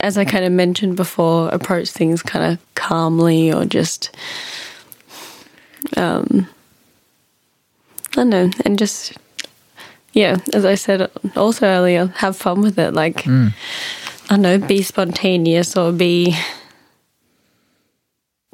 as 0.00 0.16
I 0.18 0.24
kind 0.24 0.44
of 0.44 0.52
mentioned 0.52 0.96
before, 0.96 1.48
approach 1.48 1.90
things 1.90 2.22
kind 2.22 2.52
of 2.52 2.74
calmly 2.74 3.52
or 3.52 3.64
just, 3.64 4.14
um, 5.96 6.46
I 8.12 8.14
don't 8.16 8.28
know, 8.30 8.50
and 8.64 8.78
just, 8.78 9.12
yeah, 10.12 10.36
as 10.52 10.64
I 10.64 10.74
said 10.74 11.10
also 11.36 11.66
earlier, 11.66 12.06
have 12.16 12.36
fun 12.36 12.60
with 12.62 12.78
it. 12.78 12.94
Like, 12.94 13.26
I 13.26 13.52
don't 14.30 14.42
know, 14.42 14.58
be 14.58 14.82
spontaneous 14.82 15.76
or 15.76 15.92
be. 15.92 16.34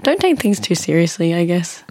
Don't 0.03 0.19
take 0.21 0.41
things 0.41 0.59
too 0.59 0.75
seriously, 0.75 1.33
I 1.35 1.45
guess. 1.45 1.85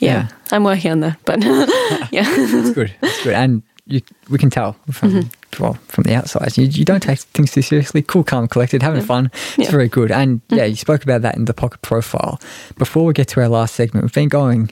Yeah, 0.00 0.28
Yeah. 0.28 0.28
I'm 0.52 0.64
working 0.64 0.90
on 0.92 1.00
that, 1.00 1.18
but 1.24 1.42
yeah. 2.12 2.24
It's 2.26 2.70
good. 2.74 2.92
It's 3.02 3.24
good. 3.24 3.32
And 3.34 3.62
you, 3.86 4.02
we 4.28 4.36
can 4.38 4.50
tell 4.50 4.74
from 4.90 5.10
Mm-hmm. 5.10 5.28
Well 5.60 5.74
from 5.88 6.04
the 6.04 6.14
outside. 6.14 6.56
You, 6.56 6.64
you 6.66 6.84
don't 6.84 7.02
take 7.02 7.18
things 7.18 7.52
too 7.52 7.62
seriously. 7.62 8.02
Cool, 8.02 8.24
calm, 8.24 8.46
collected, 8.48 8.82
having 8.82 9.02
fun. 9.02 9.30
It's 9.34 9.58
Yeah. 9.58 9.70
Very 9.70 9.88
good. 9.88 10.10
And 10.10 10.40
yeah, 10.48 10.64
you 10.64 10.76
spoke 10.76 11.02
about 11.02 11.22
that 11.22 11.36
in 11.36 11.44
the 11.46 11.54
pocket 11.54 11.82
profile. 11.82 12.40
Before 12.78 13.04
we 13.04 13.12
get 13.12 13.28
to 13.28 13.40
our 13.40 13.48
last 13.48 13.74
segment, 13.74 14.04
we've 14.04 14.12
been 14.12 14.28
going 14.28 14.70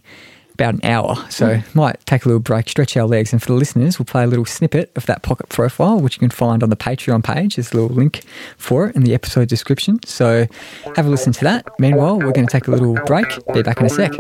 about 0.55 0.75
an 0.75 0.81
hour, 0.85 1.17
so 1.31 1.47
Mm. 1.57 1.75
might 1.75 2.05
take 2.05 2.27
a 2.27 2.29
little 2.29 2.39
break, 2.39 2.69
stretch 2.69 2.95
our 2.99 3.07
legs, 3.07 3.33
and 3.33 3.41
for 3.41 3.47
the 3.49 3.55
listeners, 3.55 3.99
we'll 3.99 4.05
play 4.05 4.23
a 4.23 4.27
little 4.27 4.45
snippet 4.45 4.93
of 4.97 5.07
that 5.07 5.23
pocket 5.23 5.49
profile, 5.49 5.99
which 5.99 6.17
you 6.17 6.21
can 6.21 6.29
find 6.31 6.63
on 6.63 6.69
the 6.69 6.77
Patreon 6.77 7.25
page. 7.25 7.57
There's 7.57 7.73
a 7.73 7.77
little 7.79 7.97
link 7.97 8.21
for 8.59 8.89
it 8.89 8.95
in 8.95 9.03
the 9.03 9.15
episode 9.15 9.49
description. 9.49 9.99
So 10.05 10.47
have 10.95 11.07
a 11.07 11.09
listen 11.11 11.33
to 11.33 11.45
that. 11.45 11.67
Meanwhile, 11.79 12.19
we're 12.19 12.33
going 12.33 12.47
to 12.47 12.53
take 12.53 12.69
a 12.69 12.71
little 12.71 12.95
break. 13.07 13.27
Be 13.55 13.63
back 13.63 13.81
in 13.81 13.87
a 13.87 13.89
sec. 13.89 14.13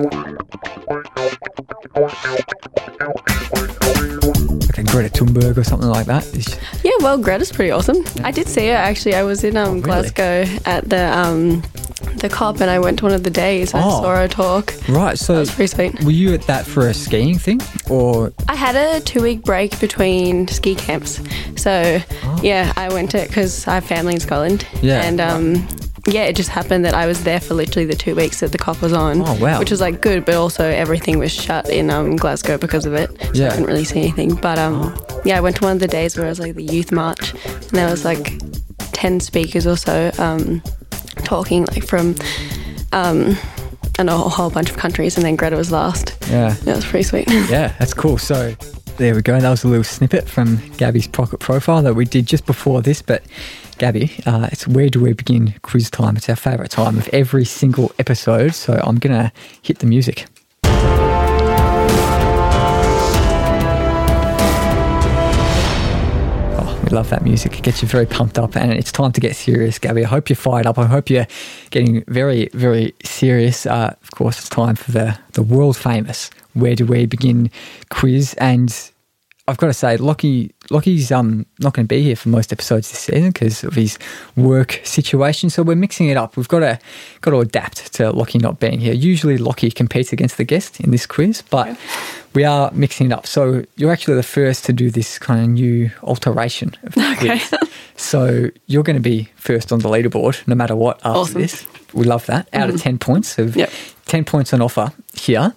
Greta 4.92 5.08
Thunberg 5.08 5.56
or 5.56 5.64
something 5.64 5.88
like 5.88 6.04
that. 6.06 6.22
Yeah, 6.84 6.90
well, 7.00 7.16
Greta's 7.16 7.50
pretty 7.50 7.70
awesome. 7.70 8.04
I 8.22 8.30
did 8.30 8.46
see 8.46 8.68
her 8.68 8.74
actually. 8.74 9.14
I 9.14 9.22
was 9.22 9.42
in 9.42 9.56
um, 9.56 9.66
Oh, 9.68 9.70
really? 9.72 9.80
Glasgow 9.82 10.44
at 10.66 10.86
the 10.88 11.16
um, 11.18 11.62
the 12.18 12.28
COP, 12.28 12.60
and 12.60 12.70
I 12.70 12.78
went 12.78 12.98
to 12.98 13.06
one 13.06 13.14
of 13.14 13.22
the 13.22 13.30
days. 13.30 13.72
I 13.72 13.80
Oh. 13.82 14.02
saw 14.02 14.16
her 14.16 14.28
talk. 14.28 14.74
Right, 14.90 15.18
so 15.18 15.36
That's 15.36 15.54
pretty 15.54 15.68
sweet. 15.68 16.04
were 16.04 16.10
you 16.10 16.34
at 16.34 16.42
that 16.42 16.66
for 16.66 16.88
a 16.88 16.94
skiing 16.94 17.38
thing, 17.38 17.60
or 17.88 18.32
I 18.48 18.54
had 18.54 18.76
a 18.76 19.00
two 19.00 19.22
week 19.22 19.42
break 19.44 19.80
between 19.80 20.46
ski 20.48 20.74
camps, 20.74 21.20
so 21.56 22.00
yeah, 22.42 22.72
I 22.76 22.88
went 22.92 23.10
to 23.12 23.22
it 23.22 23.28
because 23.28 23.66
I 23.66 23.74
have 23.76 23.84
family 23.84 24.12
in 24.14 24.20
Scotland. 24.20 24.66
Oh. 24.74 24.78
Yeah. 24.82 25.02
and 25.04 25.20
um, 25.22 25.68
yeah, 26.06 26.24
it 26.24 26.34
just 26.34 26.48
happened 26.48 26.84
that 26.84 26.94
I 26.94 27.06
was 27.06 27.22
there 27.24 27.40
for 27.40 27.54
literally 27.54 27.86
the 27.86 27.94
two 27.94 28.14
weeks 28.14 28.40
that 28.40 28.50
the 28.52 28.58
COP 28.58 28.82
was 28.82 28.92
on. 28.92 29.22
Oh, 29.22 29.34
wow. 29.34 29.58
Which 29.58 29.70
was 29.70 29.80
like 29.80 30.00
good, 30.00 30.24
but 30.24 30.34
also 30.34 30.64
everything 30.64 31.18
was 31.18 31.30
shut 31.32 31.68
in 31.70 31.90
um, 31.90 32.16
Glasgow 32.16 32.58
because 32.58 32.86
of 32.86 32.94
it. 32.94 33.10
So 33.20 33.30
Yeah. 33.34 33.44
Oh. 33.44 33.46
I 33.46 33.50
couldn't 33.50 33.66
really 33.66 33.84
see 33.84 34.00
anything. 34.00 34.34
But 34.34 34.58
um, 34.58 34.98
yeah, 35.24 35.38
I 35.38 35.40
went 35.40 35.56
to 35.56 35.62
one 35.62 35.74
of 35.74 35.80
the 35.80 35.88
days 35.88 36.16
where 36.16 36.26
it 36.26 36.30
was 36.30 36.40
like 36.40 36.54
the 36.54 36.64
youth 36.64 36.90
march, 36.90 37.32
and 37.44 37.70
there 37.70 37.88
was 37.88 38.04
like 38.04 38.32
ten 38.92 39.20
speakers 39.20 39.66
or 39.66 39.76
so 39.76 40.10
um, 40.18 40.60
talking 41.24 41.66
like 41.66 41.86
from. 41.86 42.16
Um, 42.92 43.36
and 43.98 44.08
a 44.08 44.16
whole 44.16 44.50
bunch 44.50 44.70
of 44.70 44.76
countries, 44.76 45.16
and 45.16 45.24
then 45.24 45.36
Greta 45.36 45.54
was 45.54 45.70
last. 45.70 46.16
yeah, 46.28 46.54
That 46.64 46.76
was 46.76 46.84
pretty 46.84 47.02
sweet. 47.04 47.28
yeah, 47.30 47.74
that's 47.78 47.92
cool. 47.92 48.16
So 48.16 48.54
there 48.96 49.14
we 49.14 49.22
go. 49.22 49.34
And 49.34 49.44
that 49.44 49.50
was 49.50 49.64
a 49.64 49.68
little 49.68 49.84
snippet 49.84 50.28
from 50.28 50.56
Gabby's 50.78 51.06
pocket 51.06 51.40
profile 51.40 51.82
that 51.82 51.94
we 51.94 52.04
did 52.06 52.26
just 52.26 52.46
before 52.46 52.80
this. 52.82 53.02
But 53.02 53.22
Gabby, 53.82 54.12
uh, 54.26 54.48
it's 54.52 54.68
where 54.68 54.88
do 54.88 55.00
we 55.00 55.12
begin 55.12 55.56
quiz 55.62 55.90
time? 55.90 56.16
It's 56.16 56.28
our 56.28 56.36
favourite 56.36 56.70
time 56.70 56.98
of 56.98 57.08
every 57.08 57.44
single 57.44 57.90
episode. 57.98 58.54
So 58.54 58.80
I'm 58.84 58.94
gonna 58.94 59.32
hit 59.62 59.80
the 59.80 59.86
music. 59.86 60.26
Oh, 66.54 66.80
we 66.84 66.90
love 66.90 67.10
that 67.10 67.24
music. 67.24 67.58
It 67.58 67.64
gets 67.64 67.82
you 67.82 67.88
very 67.88 68.06
pumped 68.06 68.38
up, 68.38 68.54
and 68.56 68.72
it's 68.72 68.92
time 68.92 69.10
to 69.10 69.20
get 69.20 69.34
serious, 69.34 69.80
Gabby. 69.80 70.04
I 70.04 70.08
hope 70.08 70.28
you're 70.28 70.36
fired 70.36 70.66
up. 70.66 70.78
I 70.78 70.86
hope 70.86 71.10
you're 71.10 71.26
getting 71.70 72.04
very, 72.06 72.50
very 72.52 72.94
serious. 73.02 73.66
Uh, 73.66 73.96
of 74.00 74.12
course, 74.12 74.38
it's 74.38 74.48
time 74.48 74.76
for 74.76 74.92
the 74.92 75.18
the 75.32 75.42
world 75.42 75.76
famous 75.76 76.30
"Where 76.52 76.76
Do 76.76 76.86
We 76.86 77.06
Begin" 77.06 77.50
quiz, 77.90 78.34
and 78.34 78.92
I've 79.48 79.56
got 79.56 79.66
to 79.66 79.74
say, 79.74 79.96
Lockie, 79.96 80.54
Lockie's 80.72 81.12
um, 81.12 81.46
not 81.60 81.74
going 81.74 81.86
to 81.86 81.88
be 81.88 82.02
here 82.02 82.16
for 82.16 82.28
most 82.30 82.52
episodes 82.52 82.90
this 82.90 83.00
season 83.00 83.30
because 83.30 83.62
of 83.62 83.74
his 83.74 83.98
work 84.36 84.80
situation. 84.84 85.50
So 85.50 85.62
we're 85.62 85.76
mixing 85.76 86.08
it 86.08 86.16
up. 86.16 86.36
We've 86.36 86.48
got 86.48 86.60
to 86.60 86.78
got 87.20 87.30
to 87.32 87.38
adapt 87.40 87.92
to 87.94 88.10
Lockie 88.10 88.38
not 88.38 88.58
being 88.58 88.80
here. 88.80 88.94
Usually, 88.94 89.38
Lockie 89.38 89.70
competes 89.70 90.12
against 90.12 90.36
the 90.38 90.44
guest 90.44 90.80
in 90.80 90.90
this 90.90 91.06
quiz, 91.06 91.42
but 91.50 91.76
we 92.34 92.44
are 92.44 92.70
mixing 92.72 93.06
it 93.10 93.12
up. 93.12 93.26
So 93.26 93.64
you're 93.76 93.92
actually 93.92 94.16
the 94.16 94.22
first 94.22 94.64
to 94.64 94.72
do 94.72 94.90
this 94.90 95.18
kind 95.18 95.42
of 95.42 95.48
new 95.50 95.90
alteration 96.02 96.74
of 96.82 96.94
the 96.94 97.10
Okay. 97.12 97.38
quiz. 97.38 97.54
So 97.96 98.48
you're 98.66 98.82
going 98.82 98.96
to 98.96 99.02
be 99.02 99.28
first 99.36 99.70
on 99.72 99.80
the 99.80 99.88
leaderboard, 99.88 100.46
no 100.48 100.54
matter 100.54 100.74
what. 100.74 100.96
After 101.04 101.08
Awesome. 101.20 101.40
this, 101.42 101.66
we 101.92 102.04
love 102.04 102.24
that. 102.26 102.48
Out 102.52 102.70
of 102.70 102.80
ten 102.80 102.98
points, 102.98 103.38
of 103.38 103.54
Yep. 103.54 103.70
Ten 104.12 104.24
points 104.24 104.52
on 104.52 104.60
offer 104.60 104.92
here, 105.14 105.54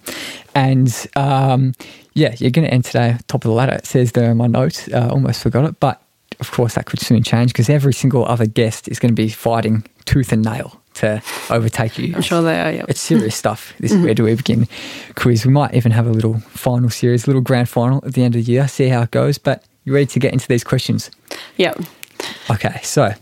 and 0.54 1.06
um, 1.14 1.74
yeah, 2.14 2.34
you're 2.38 2.50
going 2.50 2.66
to 2.66 2.72
end 2.72 2.86
today 2.86 3.18
top 3.28 3.44
of 3.44 3.50
the 3.50 3.54
ladder. 3.54 3.74
It 3.74 3.84
says 3.84 4.12
there 4.12 4.30
in 4.30 4.38
my 4.38 4.46
notes. 4.46 4.88
Uh, 4.88 5.10
almost 5.10 5.42
forgot 5.42 5.66
it, 5.66 5.78
but 5.78 6.00
of 6.40 6.50
course 6.50 6.74
that 6.74 6.86
could 6.86 6.98
soon 6.98 7.22
change 7.22 7.52
because 7.52 7.68
every 7.68 7.92
single 7.92 8.24
other 8.24 8.46
guest 8.46 8.88
is 8.88 8.98
going 8.98 9.14
to 9.14 9.22
be 9.22 9.28
fighting 9.28 9.84
tooth 10.06 10.32
and 10.32 10.42
nail 10.42 10.80
to 10.94 11.22
overtake 11.50 11.98
you. 11.98 12.14
I'm 12.16 12.22
sure 12.22 12.40
they 12.40 12.58
are. 12.58 12.72
Yep. 12.72 12.86
It's 12.88 13.00
serious 13.00 13.36
stuff. 13.36 13.74
This 13.78 13.92
Where 13.92 14.14
Do 14.14 14.24
We 14.24 14.34
Begin 14.34 14.66
quiz. 15.16 15.44
We 15.44 15.52
might 15.52 15.74
even 15.74 15.92
have 15.92 16.06
a 16.06 16.10
little 16.10 16.40
final 16.48 16.88
series, 16.88 17.26
little 17.26 17.42
grand 17.42 17.68
final 17.68 18.02
at 18.06 18.14
the 18.14 18.22
end 18.22 18.34
of 18.36 18.46
the 18.46 18.50
year, 18.50 18.66
see 18.68 18.88
how 18.88 19.02
it 19.02 19.10
goes. 19.10 19.36
But 19.36 19.62
you 19.84 19.92
ready 19.92 20.06
to 20.06 20.18
get 20.18 20.32
into 20.32 20.48
these 20.48 20.64
questions? 20.64 21.10
Yep. 21.58 21.80
Okay, 22.50 22.80
so 22.82 23.12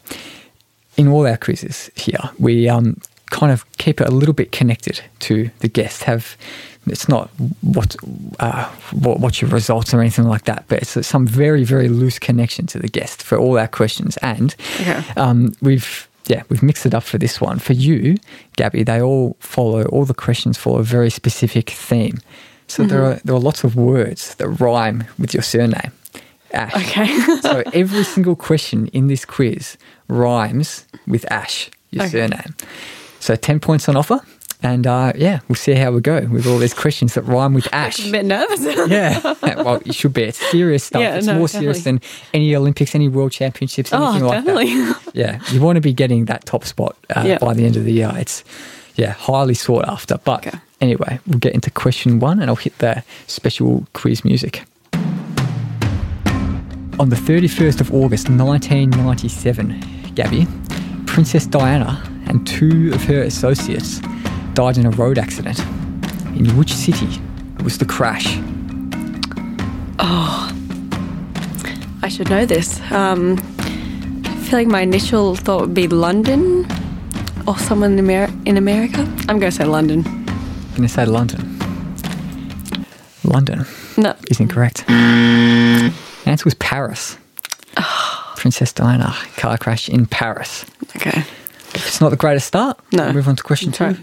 in 0.97 1.09
all 1.09 1.27
our 1.27 1.37
quizzes 1.37 1.91
here, 1.97 2.31
we 2.39 2.69
um, 2.69 3.01
kind 3.41 3.53
of 3.53 3.65
keep 3.79 4.01
it 4.01 4.09
a 4.09 4.11
little 4.11 4.35
bit 4.35 4.51
connected 4.59 5.01
to 5.21 5.51
the 5.59 5.69
guest. 5.69 6.05
Have 6.05 6.37
it's 6.87 7.09
not 7.09 7.31
what, 7.63 7.97
uh, 8.41 8.65
what 8.93 9.19
what's 9.21 9.41
your 9.43 9.51
results 9.51 9.95
or 9.95 10.01
anything 10.01 10.29
like 10.35 10.45
that, 10.45 10.65
but 10.69 10.79
it's 10.83 11.07
some 11.07 11.27
very 11.27 11.65
very 11.65 11.89
loose 11.89 12.19
connection 12.21 12.67
to 12.67 12.79
the 12.79 12.89
guest 12.89 13.23
for 13.23 13.39
all 13.39 13.59
our 13.59 13.69
questions. 13.69 14.17
And 14.23 14.55
Okay. 14.81 15.03
um, 15.17 15.53
we've 15.63 16.09
yeah 16.29 16.43
we've 16.51 16.63
mixed 16.63 16.87
it 16.87 16.95
up 16.95 17.03
for 17.03 17.19
this 17.19 17.41
one 17.41 17.59
for 17.59 17.73
you, 17.75 18.17
Gabby. 18.57 18.85
They 18.85 19.01
all 19.03 19.37
follow 19.41 19.85
all 19.93 20.05
the 20.07 20.15
questions 20.27 20.59
follow 20.59 20.79
a 20.81 20.85
very 20.85 21.11
specific 21.11 21.71
theme. 21.71 22.19
So 22.67 22.85
there 22.85 23.03
are 23.05 23.21
there 23.25 23.35
are 23.35 23.43
lots 23.43 23.65
of 23.65 23.75
words 23.77 24.35
that 24.37 24.49
rhyme 24.61 25.05
with 25.19 25.35
your 25.35 25.43
surname. 25.43 25.93
Ash 26.53 26.75
Okay. 26.77 27.07
so 27.43 27.63
every 27.73 28.05
single 28.05 28.37
question 28.37 28.89
in 28.93 29.09
this 29.09 29.25
quiz 29.25 29.77
rhymes 30.09 30.85
with 31.07 31.25
Ash, 31.31 31.71
your 31.91 32.05
Okay. 32.05 32.11
surname. 32.13 32.55
So 33.25 33.37
10 33.37 33.59
points 33.59 33.89
on 33.89 33.97
offer. 33.97 34.21
And 34.63 34.87
uh, 34.87 35.15
yeah, 35.17 35.41
we'll 35.49 35.57
see 35.57 35.73
how 35.73 35.91
we 35.93 36.03
go 36.03 36.21
with 36.27 36.47
all 36.47 36.59
these 36.59 36.75
questions 36.75 37.15
that 37.15 37.23
rhyme 37.23 37.55
with 37.55 37.67
Ash. 37.73 38.07
a 38.07 38.13
bit 38.13 38.27
nervous. 38.27 38.61
Yeah, 38.91 39.63
well, 39.63 39.81
you 39.83 39.95
should 39.95 40.13
be. 40.13 40.25
It's 40.25 40.37
serious 40.51 40.85
stuff. 40.85 41.01
Yeah, 41.01 41.17
it's 41.17 41.27
no, 41.27 41.39
more 41.39 41.49
serious 41.49 41.85
than 41.85 42.03
any 42.35 42.55
Olympics, 42.55 42.95
any 42.95 43.09
World 43.09 43.33
Championships, 43.33 43.95
anything 43.95 44.25
oh, 44.25 44.27
like 44.27 44.45
definitely. 44.45 44.75
that. 44.75 45.01
Yeah, 45.15 45.41
you 45.51 45.63
want 45.63 45.77
to 45.77 45.81
be 45.81 45.95
getting 45.95 46.27
that 46.27 46.45
top 46.45 46.65
spot 46.65 46.99
uh, 47.17 47.25
Yeah. 47.27 47.39
by 47.39 47.55
the 47.55 47.65
end 47.65 47.77
of 47.79 47.85
the 47.87 47.93
year. 47.93 48.13
It's 48.15 48.45
yeah, 48.95 49.13
highly 49.13 49.55
sought 49.55 49.89
after. 49.89 50.19
But 50.19 50.47
Okay. 50.47 50.59
anyway, 50.83 51.19
we'll 51.27 51.39
get 51.39 51.55
into 51.55 51.71
question 51.71 52.21
one, 52.21 52.41
and 52.41 52.51
I'll 52.51 52.57
hit 52.57 52.77
the 52.77 53.03
special 53.27 53.87
quiz 53.95 54.23
music. 54.23 54.65
On 56.99 57.09
the 57.09 57.17
31st 57.17 57.81
of 57.81 57.91
August 57.95 58.29
1997, 58.29 60.13
Gabby, 60.15 60.47
Princess 61.07 61.47
Diana 61.47 62.11
and 62.27 62.47
two 62.47 62.93
of 62.95 63.03
her 63.05 63.23
associates 63.23 64.01
died 64.55 64.79
in 64.79 64.87
a 64.87 64.91
road 64.91 65.19
accident. 65.19 65.59
In 66.37 66.57
which 66.57 66.73
city 66.73 67.21
was 67.63 67.79
the 67.79 67.85
crash? 67.85 68.39
Oh, 69.99 70.51
I 72.03 72.09
should 72.09 72.29
know 72.29 72.45
this. 72.47 72.81
Um, 72.91 73.39
I 74.25 74.37
feel 74.45 74.59
like 74.59 74.67
my 74.69 74.81
initial 74.81 75.35
thought 75.37 75.61
would 75.63 75.75
be 75.75 75.89
London 75.89 76.67
or 77.47 77.57
someone 77.59 77.93
in, 77.99 77.99
Amer- 78.11 78.33
in 78.45 78.57
America. 78.57 79.01
I'm 79.29 79.39
going 79.39 79.51
to 79.51 79.53
say 79.53 79.65
London. 79.65 80.05
I'm 80.07 80.77
going 80.77 80.83
to 80.83 80.89
say 80.89 81.05
London. 81.07 81.51
London 83.23 83.65
No. 83.97 84.15
is 84.31 84.41
incorrect. 84.41 84.85
The 84.87 85.93
answer 86.27 86.45
was 86.45 86.55
Paris. 86.55 87.17
Princess 88.37 88.73
Diana 88.75 89.15
car 89.39 89.57
crash 89.57 89.89
in 89.89 90.05
Paris. 90.07 90.67
Okay. 90.97 91.23
It's 91.75 92.01
not 92.01 92.11
the 92.11 92.17
greatest 92.17 92.47
start. 92.47 92.79
No. 92.93 93.13
Move 93.13 93.29
on 93.29 93.37
to 93.37 93.43
question 93.43 93.71
That's 93.71 93.79
two. 93.79 93.85
right. 93.85 93.99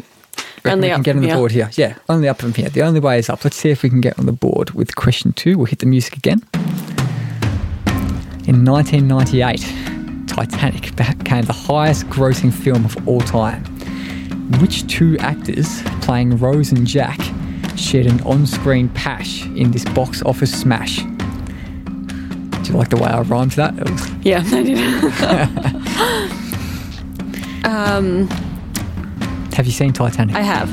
Only 0.64 0.90
we 0.90 0.92
can 0.92 1.00
up 1.00 1.04
get 1.06 1.16
on 1.16 1.22
the 1.24 1.34
board 1.34 1.52
here. 1.52 1.70
Yeah, 1.74 1.96
only 2.08 2.28
up 2.28 2.38
from 2.40 2.54
here. 2.54 2.70
The 2.70 2.84
only 2.84 3.00
way 3.00 3.18
is 3.18 3.30
up. 3.30 3.44
Let's 3.44 3.56
see 3.58 3.70
if 3.72 3.82
we 3.82 3.90
can 3.90 4.00
get 4.02 4.20
on 4.20 4.28
the 4.28 4.32
board 4.32 4.72
with 4.72 4.96
question 4.96 5.34
two. 5.34 5.58
We'll 5.58 5.66
hit 5.66 5.80
the 5.80 5.88
music 5.88 6.16
again. 6.18 6.44
In 8.48 8.64
1998, 8.66 10.28
Titanic 10.28 10.96
became 10.96 11.46
the 11.46 11.54
highest 11.54 12.06
grossing 12.08 12.54
film 12.54 12.86
of 12.86 13.08
all 13.08 13.22
time. 13.22 13.64
Which 14.60 14.86
two 14.88 15.18
actors 15.20 15.82
playing 16.02 16.38
Rose 16.38 16.72
and 16.72 16.86
Jack 16.86 17.20
shared 17.76 18.06
an 18.06 18.22
on 18.22 18.46
screen 18.46 18.90
pash 18.90 19.46
in 19.48 19.72
this 19.72 19.86
box 19.86 20.22
office 20.24 20.52
smash? 20.60 20.98
Do 20.98 22.72
you 22.72 22.78
like 22.78 22.90
the 22.90 22.98
way 22.98 23.10
I 23.10 23.22
rhymed 23.22 23.52
that? 23.54 23.74
Was 23.76 24.10
Yeah, 24.24 24.44
I 24.52 24.64
did. 24.64 26.38
um, 27.64 28.28
Have 29.54 29.66
you 29.66 29.72
seen 29.72 29.94
Titanic? 29.94 30.36
I 30.36 30.42
have. 30.42 30.70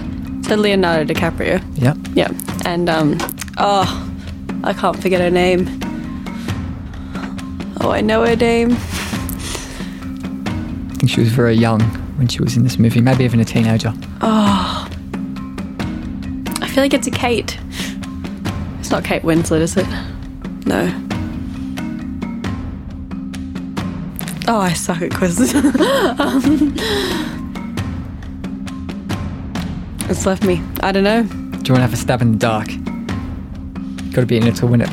So 0.46 0.54
Leonardo 0.56 1.12
DiCaprio. 1.12 1.62
yep. 1.80 1.96
Yeah. 2.14 2.30
And, 2.64 2.88
um, 2.88 3.18
oh, 3.58 4.10
I 4.64 4.72
can't 4.72 5.00
forget 5.00 5.20
her 5.20 5.30
name. 5.30 5.68
Oh, 7.80 7.90
I 7.90 8.00
know 8.00 8.24
her 8.24 8.34
name. 8.36 8.72
I 10.90 10.94
think 10.98 11.10
she 11.10 11.20
was 11.20 11.28
very 11.30 11.54
young 11.54 11.80
when 12.16 12.26
she 12.28 12.40
was 12.42 12.56
in 12.56 12.64
this 12.64 12.78
movie, 12.78 13.00
maybe 13.00 13.24
even 13.24 13.38
a 13.40 13.44
teenager. 13.44 13.92
Oh, 14.20 14.88
I 16.60 16.68
feel 16.68 16.82
like 16.82 16.94
it's 16.94 17.06
a 17.06 17.10
Kate. 17.12 17.58
It's 18.80 18.90
not 18.90 19.04
Kate 19.04 19.22
Winslet, 19.22 19.60
is 19.60 19.76
it? 19.76 19.86
No. 20.66 21.07
Oh, 24.50 24.60
I 24.60 24.72
suck 24.72 25.02
at 25.02 25.12
quizzes. 25.12 25.54
um, 25.54 25.64
it's 30.08 30.24
left 30.24 30.42
me. 30.42 30.62
I 30.80 30.90
don't 30.90 31.04
know. 31.04 31.24
Do 31.24 31.28
you 31.28 31.52
want 31.52 31.66
to 31.66 31.80
have 31.80 31.92
a 31.92 31.96
stab 31.96 32.22
in 32.22 32.32
the 32.32 32.38
dark? 32.38 32.68
Got 34.14 34.22
to 34.22 34.26
be 34.26 34.38
in 34.38 34.46
it 34.46 34.56
to 34.56 34.66
win 34.66 34.80
it. 34.80 34.88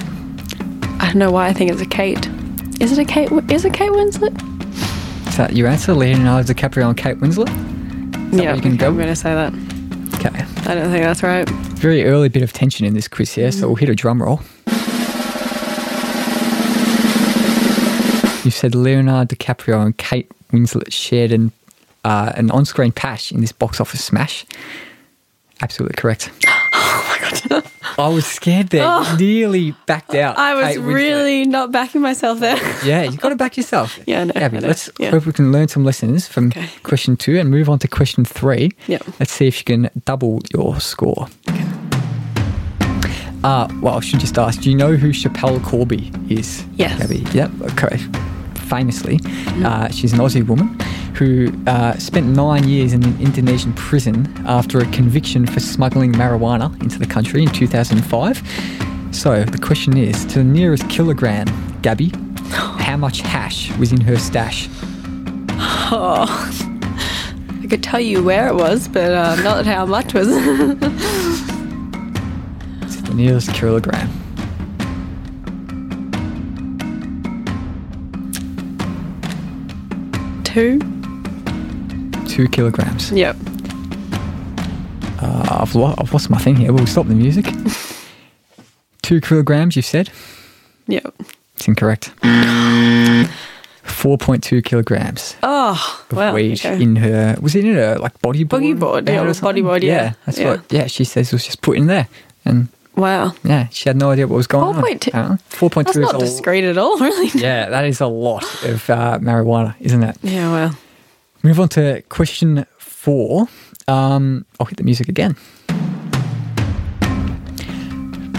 I 0.99 1.07
don't 1.07 1.19
know 1.19 1.31
why 1.31 1.47
I 1.47 1.53
think 1.53 1.71
it's 1.71 1.79
a 1.79 1.85
Kate. 1.85 2.27
Is 2.81 2.91
it 2.91 2.99
a 2.99 3.05
Kate? 3.05 3.31
Is 3.49 3.63
it 3.63 3.73
Kate 3.73 3.91
Winslet? 3.91 4.37
Is 5.29 5.37
that 5.37 5.55
your 5.55 5.69
answer? 5.69 5.93
Leonardo 5.93 6.53
DiCaprio 6.53 6.89
and 6.89 6.97
Kate 6.97 7.17
Winslet? 7.19 7.47
Yeah, 8.37 8.55
you 8.55 8.61
can 8.61 8.73
okay, 8.73 8.79
go? 8.79 8.87
I'm 8.87 8.97
going 8.97 9.07
to 9.07 9.15
say 9.15 9.33
that. 9.33 9.53
Okay. 10.15 10.37
I 10.69 10.75
don't 10.75 10.91
think 10.91 11.05
that's 11.05 11.23
right. 11.23 11.47
Very 11.79 12.03
early 12.03 12.27
bit 12.27 12.43
of 12.43 12.51
tension 12.51 12.85
in 12.85 12.93
this 12.93 13.07
quiz 13.07 13.31
here, 13.31 13.53
so 13.53 13.67
we'll 13.67 13.77
hit 13.77 13.87
a 13.87 13.95
drum 13.95 14.21
roll. 14.21 14.41
You 18.45 18.51
said 18.51 18.75
Leonardo 18.75 19.35
DiCaprio 19.35 19.83
and 19.83 19.97
Kate 19.97 20.31
Winslet 20.51 20.91
shared 20.93 21.31
an, 21.31 21.51
uh, 22.03 22.31
an 22.35 22.51
on 22.51 22.63
screen 22.65 22.91
pash 22.91 23.31
in 23.31 23.41
this 23.41 23.51
box 23.51 23.81
office 23.81 24.03
smash. 24.03 24.45
Absolutely 25.61 25.95
correct. 25.95 26.29
Oh 26.77 27.17
my 27.21 27.29
god. 27.49 27.63
I 27.97 28.07
was 28.09 28.25
scared 28.25 28.67
there. 28.69 28.83
You 28.83 29.17
nearly 29.17 29.71
backed 29.85 30.13
out. 30.13 30.35
Oh. 30.37 30.41
I 30.41 30.53
was 30.55 30.65
Kate 30.67 30.79
Winslet. 30.79 30.93
really 30.93 31.45
not 31.45 31.71
backing 31.71 32.01
myself 32.01 32.39
there. 32.39 32.57
Yeah, 32.85 33.03
you've 33.03 33.19
got 33.21 33.29
to 33.29 33.35
back 33.35 33.55
yourself. 33.57 33.97
Yeah, 34.07 34.21
I 34.21 34.23
know, 34.25 34.33
Abby, 34.35 34.57
I 34.57 34.59
know, 34.59 34.67
let's 34.67 34.89
yeah. 34.99 35.11
hope 35.11 35.25
we 35.25 35.31
can 35.33 35.51
learn 35.53 35.67
some 35.69 35.83
lessons 35.85 36.27
from 36.27 36.47
Okay. 36.49 36.69
question 36.83 37.15
two 37.15 37.39
and 37.39 37.49
move 37.49 37.69
on 37.69 37.79
to 37.79 37.87
question 37.87 38.25
three. 38.25 38.71
Yep. 38.87 39.03
Let's 39.19 39.31
see 39.31 39.47
if 39.47 39.59
you 39.59 39.63
can 39.63 39.89
double 40.03 40.41
your 40.53 40.79
score. 40.81 41.27
Uh, 43.43 43.67
well, 43.81 43.95
I 43.97 43.99
should 44.01 44.19
just 44.19 44.37
ask, 44.37 44.59
do 44.61 44.69
you 44.69 44.75
know 44.75 44.95
who 44.95 45.09
Schapelle 45.11 45.63
Corby 45.63 46.11
is? 46.29 46.65
Yes. 46.75 46.99
Gabby? 46.99 47.25
Yep, 47.31 47.51
okay. 47.71 47.99
Famously, 48.69 49.19
uh, 49.63 49.89
she's 49.89 50.13
an 50.13 50.19
Aussie 50.19 50.45
woman 50.45 50.77
who 51.15 51.51
uh, 51.67 51.97
spent 51.97 52.27
nine 52.27 52.67
years 52.67 52.93
in 52.93 53.03
an 53.03 53.19
Indonesian 53.21 53.73
prison 53.73 54.27
after 54.45 54.79
a 54.79 54.85
conviction 54.91 55.45
for 55.45 55.59
smuggling 55.59 56.11
marijuana 56.11 56.73
into 56.81 56.99
the 56.99 57.05
country 57.05 57.43
in 57.43 57.49
2005. 57.49 58.41
So 59.11 59.43
the 59.43 59.57
question 59.57 59.95
is, 59.97 60.25
to 60.25 60.39
the 60.39 60.43
nearest 60.43 60.89
kilogram, 60.89 61.47
Gabby, 61.81 62.09
how 62.49 62.97
much 62.97 63.21
hash 63.21 63.71
was 63.77 63.93
in 63.93 64.01
her 64.01 64.17
stash? 64.17 64.67
Oh, 65.91 66.25
I 67.63 67.67
could 67.67 67.81
tell 67.81 67.99
you 67.99 68.21
where 68.23 68.47
it 68.47 68.55
was, 68.55 68.87
but 68.87 69.11
uh, 69.11 69.35
not 69.37 69.65
how 69.65 69.85
much 69.85 70.13
was. 70.13 70.27
To 70.27 70.75
the 73.03 73.13
nearest 73.15 73.53
kilogram. 73.53 74.09
Two. 80.55 80.79
Two 82.29 82.47
kilograms. 82.47 83.11
Yep. 83.11 83.35
Uh, 85.21 85.57
I've, 85.61 85.75
lo- 85.75 85.93
I've 85.97 86.13
lost 86.13 86.29
my 86.29 86.37
thing 86.37 86.55
here. 86.55 86.71
We'll 86.71 86.87
stop 86.87 87.07
the 87.07 87.15
music. 87.15 87.45
Two 89.01 89.19
kilograms, 89.19 89.75
you 89.75 89.81
said? 89.81 90.09
Yep. 90.87 91.13
It's 91.55 91.67
incorrect. 91.67 92.11
4.2 92.21 94.63
kilograms 94.63 95.35
Oh, 95.43 96.03
of 96.09 96.15
wow. 96.17 96.33
weight 96.33 96.65
okay. 96.65 96.81
in 96.81 96.95
her. 96.97 97.35
Was 97.41 97.53
it 97.55 97.65
in 97.65 97.75
her 97.75 97.97
like 97.97 98.17
bodyboard? 98.21 98.47
Bodyboard, 98.77 98.95
yeah, 98.95 99.01
bag 99.01 99.25
or 99.25 99.29
or 99.29 99.33
bodyboard, 99.33 99.83
yeah. 99.83 100.13
that's 100.25 100.39
Yeah. 100.39 100.51
what. 100.51 100.71
Yeah, 100.71 100.87
she 100.87 101.03
says 101.03 101.27
it 101.27 101.33
was 101.35 101.43
just 101.45 101.61
put 101.61 101.75
in 101.77 101.87
there, 101.87 102.07
and 102.45 102.69
wow. 102.95 103.33
yeah, 103.43 103.67
she 103.69 103.89
had 103.89 103.97
no 103.97 104.11
idea 104.11 104.27
what 104.27 104.35
was 104.37 104.47
going 104.47 104.75
4.2. 104.75 105.13
on. 105.15 105.37
Four 105.37 105.69
point 105.69 105.87
That's 105.87 105.97
is 105.97 106.01
not 106.01 106.19
discreet 106.19 106.63
at 106.63 106.77
all, 106.77 106.97
really. 106.99 107.27
yeah, 107.39 107.69
that 107.69 107.85
is 107.85 108.01
a 108.01 108.07
lot 108.07 108.43
of 108.63 108.89
uh, 108.89 109.19
marijuana, 109.19 109.75
isn't 109.79 110.03
it? 110.03 110.17
Yeah, 110.21 110.51
well. 110.51 110.77
Move 111.43 111.59
on 111.59 111.69
to 111.69 112.01
question 112.09 112.65
four. 112.77 113.47
Um, 113.87 114.45
I'll 114.59 114.65
hit 114.65 114.77
the 114.77 114.83
music 114.83 115.09
again. 115.09 115.35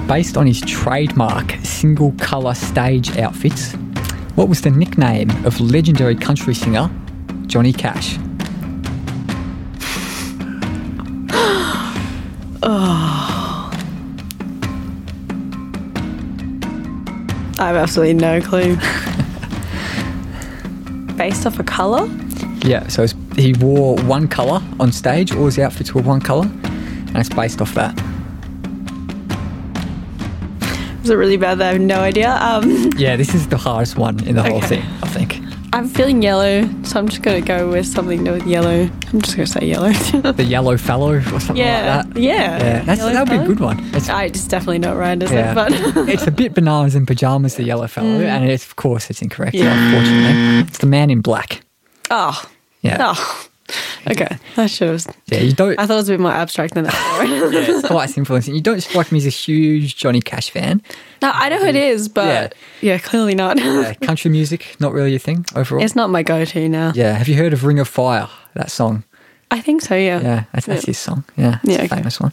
Based 0.08 0.36
on 0.36 0.46
his 0.46 0.60
trademark 0.60 1.52
single 1.64 2.12
colour 2.18 2.54
stage 2.54 3.16
outfits, 3.18 3.72
what 4.36 4.48
was 4.48 4.62
the 4.62 4.70
nickname 4.70 5.30
of 5.44 5.60
legendary 5.60 6.14
country 6.14 6.54
singer 6.54 6.90
Johnny 7.46 7.72
Cash? 7.72 8.18
I 17.58 17.68
have 17.68 17.76
absolutely 17.76 18.14
no 18.14 18.40
clue. 18.40 18.76
Based 21.16 21.46
off 21.46 21.58
a 21.58 21.64
colour? 21.64 22.06
Yeah, 22.64 22.86
so 22.88 23.02
it's, 23.04 23.14
he 23.36 23.54
wore 23.54 23.96
one 24.02 24.28
colour 24.28 24.62
on 24.78 24.92
stage, 24.92 25.34
all 25.34 25.46
his 25.46 25.58
outfits 25.58 25.94
were 25.94 26.02
one 26.02 26.20
colour, 26.20 26.44
and 26.46 27.16
it's 27.16 27.28
based 27.30 27.60
off 27.62 27.72
that. 27.74 27.94
Was 31.00 31.10
it 31.10 31.14
really 31.14 31.36
bad 31.36 31.58
that 31.58 31.68
I 31.68 31.72
have 31.72 31.80
no 31.80 32.00
idea? 32.00 32.36
Um, 32.40 32.90
Yeah, 32.96 33.16
this 33.16 33.34
is 33.34 33.46
the 33.48 33.56
hardest 33.56 33.96
one 33.96 34.22
in 34.24 34.34
the 34.34 34.42
whole 34.42 34.56
Okay. 34.58 34.80
thing, 34.80 34.84
I 35.02 35.08
think. 35.08 35.40
I'm 35.76 35.88
feeling 35.88 36.22
yellow, 36.22 36.62
so 36.84 36.98
I'm 36.98 37.06
just 37.06 37.20
going 37.20 37.38
to 37.38 37.46
go 37.46 37.68
with 37.68 37.84
something 37.86 38.24
with 38.24 38.46
yellow. 38.46 38.88
I'm 39.12 39.20
just 39.20 39.36
going 39.36 39.44
to 39.44 39.52
say 39.52 39.66
yellow. 39.66 39.92
The 40.32 40.42
yellow 40.42 40.78
fellow 40.78 41.12
or 41.16 41.20
something 41.22 41.54
yeah, 41.54 41.98
like 41.98 42.14
that. 42.14 42.20
yeah. 42.22 42.32
Yeah, 42.58 42.80
that's, 42.80 43.02
that 43.02 43.28
would 43.28 43.38
be 43.38 43.44
a 43.44 43.46
good 43.46 43.60
one. 43.60 43.84
It's 43.94 44.08
I, 44.08 44.24
it's 44.24 44.48
definitely 44.48 44.78
not 44.78 44.96
right, 44.96 45.22
is 45.22 45.30
Yeah. 45.30 45.52
it? 45.52 45.54
But 45.54 45.72
it's 46.08 46.26
a 46.26 46.30
bit 46.30 46.54
bananas 46.54 46.94
in 46.94 47.04
pajamas, 47.04 47.56
the 47.56 47.64
yellow 47.64 47.88
fellow, 47.88 48.20
mm. 48.20 48.24
and 48.24 48.48
it's, 48.48 48.64
of 48.64 48.76
course 48.76 49.10
it's 49.10 49.20
incorrect. 49.20 49.54
Mm. 49.54 49.64
Yeah. 49.64 49.84
Unfortunately, 49.84 50.60
it's 50.66 50.78
the 50.78 50.86
man 50.86 51.10
in 51.10 51.20
black. 51.20 51.62
oh, 52.10 52.42
Yeah, 52.80 53.12
oh, 53.14 53.46
okay. 54.10 54.36
that 54.54 54.70
should 54.70 54.88
have. 54.88 55.06
yeah. 55.26 55.38
You 55.40 55.52
don't. 55.52 55.78
I 55.78 55.86
thought 55.86 55.94
it 55.94 55.96
was 55.96 56.08
a 56.08 56.12
bit 56.12 56.20
more 56.20 56.32
abstract 56.32 56.74
than 56.74 56.84
that. 56.84 56.94
yeah, 57.52 57.76
it's 57.76 57.86
quite 57.86 58.10
simple. 58.10 58.36
You 58.46 58.60
don't 58.60 58.80
strike 58.82 59.10
me 59.12 59.18
as 59.18 59.26
a 59.26 59.30
huge 59.30 59.96
Johnny 59.96 60.20
Cash 60.20 60.50
fan. 60.50 60.82
no, 61.22 61.30
I 61.34 61.48
know 61.48 61.58
who 61.58 61.66
it 61.66 61.76
is, 61.76 62.08
but 62.08 62.54
yeah, 62.80 62.98
clearly 62.98 63.34
not. 63.34 63.60
Uh, 63.60 63.94
country 64.02 64.30
music, 64.30 64.76
not 64.80 64.92
really 64.92 65.10
your 65.10 65.18
thing 65.18 65.44
overall. 65.54 65.82
it's 65.82 65.96
not 65.96 66.10
my 66.10 66.22
go-to 66.22 66.68
now. 66.68 66.92
yeah. 66.94 67.12
Have 67.12 67.28
you 67.28 67.36
heard 67.36 67.52
of 67.52 67.64
Ring 67.64 67.78
of 67.78 67.88
Fire? 67.88 68.28
That 68.54 68.70
song. 68.70 69.04
I 69.50 69.60
think 69.60 69.80
so. 69.80 69.94
Yeah. 69.94 70.20
Yeah, 70.20 70.44
that's, 70.52 70.66
that's 70.66 70.82
Yeah. 70.84 70.86
his 70.86 70.98
song. 70.98 71.24
Yeah, 71.36 71.58
it's 71.62 71.72
Yeah, 71.72 71.82
a 71.82 71.84
okay. 71.84 71.96
famous 71.96 72.18
one. 72.20 72.32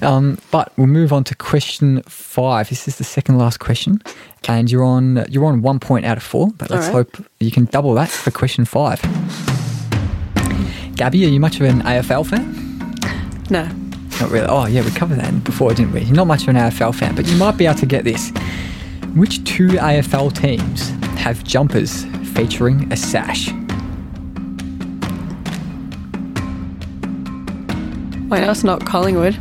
Um, 0.00 0.38
but 0.50 0.72
we'll 0.78 0.86
move 0.86 1.12
on 1.12 1.22
to 1.24 1.34
question 1.34 2.02
five. 2.08 2.70
This 2.70 2.88
is 2.88 2.96
the 2.96 3.04
second 3.04 3.36
last 3.38 3.60
question, 3.60 4.00
and 4.48 4.70
you're 4.70 4.84
on 4.84 5.24
you're 5.28 5.44
on 5.44 5.60
one 5.60 5.78
point 5.78 6.06
out 6.06 6.16
of 6.16 6.22
four. 6.22 6.48
But 6.56 6.70
let's 6.70 6.86
right. 6.86 6.92
hope 6.92 7.22
you 7.38 7.50
can 7.50 7.66
double 7.66 7.92
that 7.94 8.08
for 8.08 8.30
question 8.30 8.64
five. 8.64 8.98
Gabby, 10.96 11.24
are 11.24 11.28
you 11.28 11.40
much 11.40 11.56
of 11.56 11.62
an 11.62 11.82
AFL 11.82 12.26
fan? 12.26 12.52
No. 13.50 13.64
Not 14.20 14.30
really. 14.30 14.46
Oh 14.46 14.66
yeah, 14.66 14.84
we 14.84 14.90
covered 14.92 15.18
that 15.18 15.44
before, 15.44 15.74
didn't 15.74 15.92
we? 15.92 16.02
You're 16.02 16.14
not 16.14 16.26
much 16.26 16.42
of 16.42 16.48
an 16.50 16.56
AFL 16.56 16.94
fan, 16.94 17.14
but 17.14 17.26
you 17.26 17.36
might 17.36 17.56
be 17.56 17.66
able 17.66 17.78
to 17.80 17.86
get 17.86 18.04
this. 18.04 18.30
Which 19.14 19.42
two 19.44 19.68
AFL 19.68 20.36
teams 20.36 20.90
have 21.18 21.42
jumpers 21.44 22.04
featuring 22.34 22.92
a 22.92 22.96
sash? 22.96 23.48
Wait, 28.28 28.40
that's 28.40 28.64
not 28.64 28.84
Collingwood. 28.84 29.36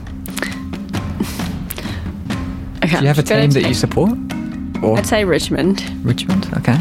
Okay. 2.83 2.97
Do 2.97 3.01
you 3.01 3.07
have 3.07 3.17
a 3.17 3.21
I'm 3.21 3.25
just 3.25 3.27
gonna 3.29 3.41
team 3.41 3.51
that 3.51 3.67
you 3.67 3.73
support? 3.73 4.17
Or 4.83 4.97
I'd 4.97 5.05
say 5.05 5.23
Richmond. 5.23 5.83
Richmond? 6.03 6.49
Okay. 6.57 6.77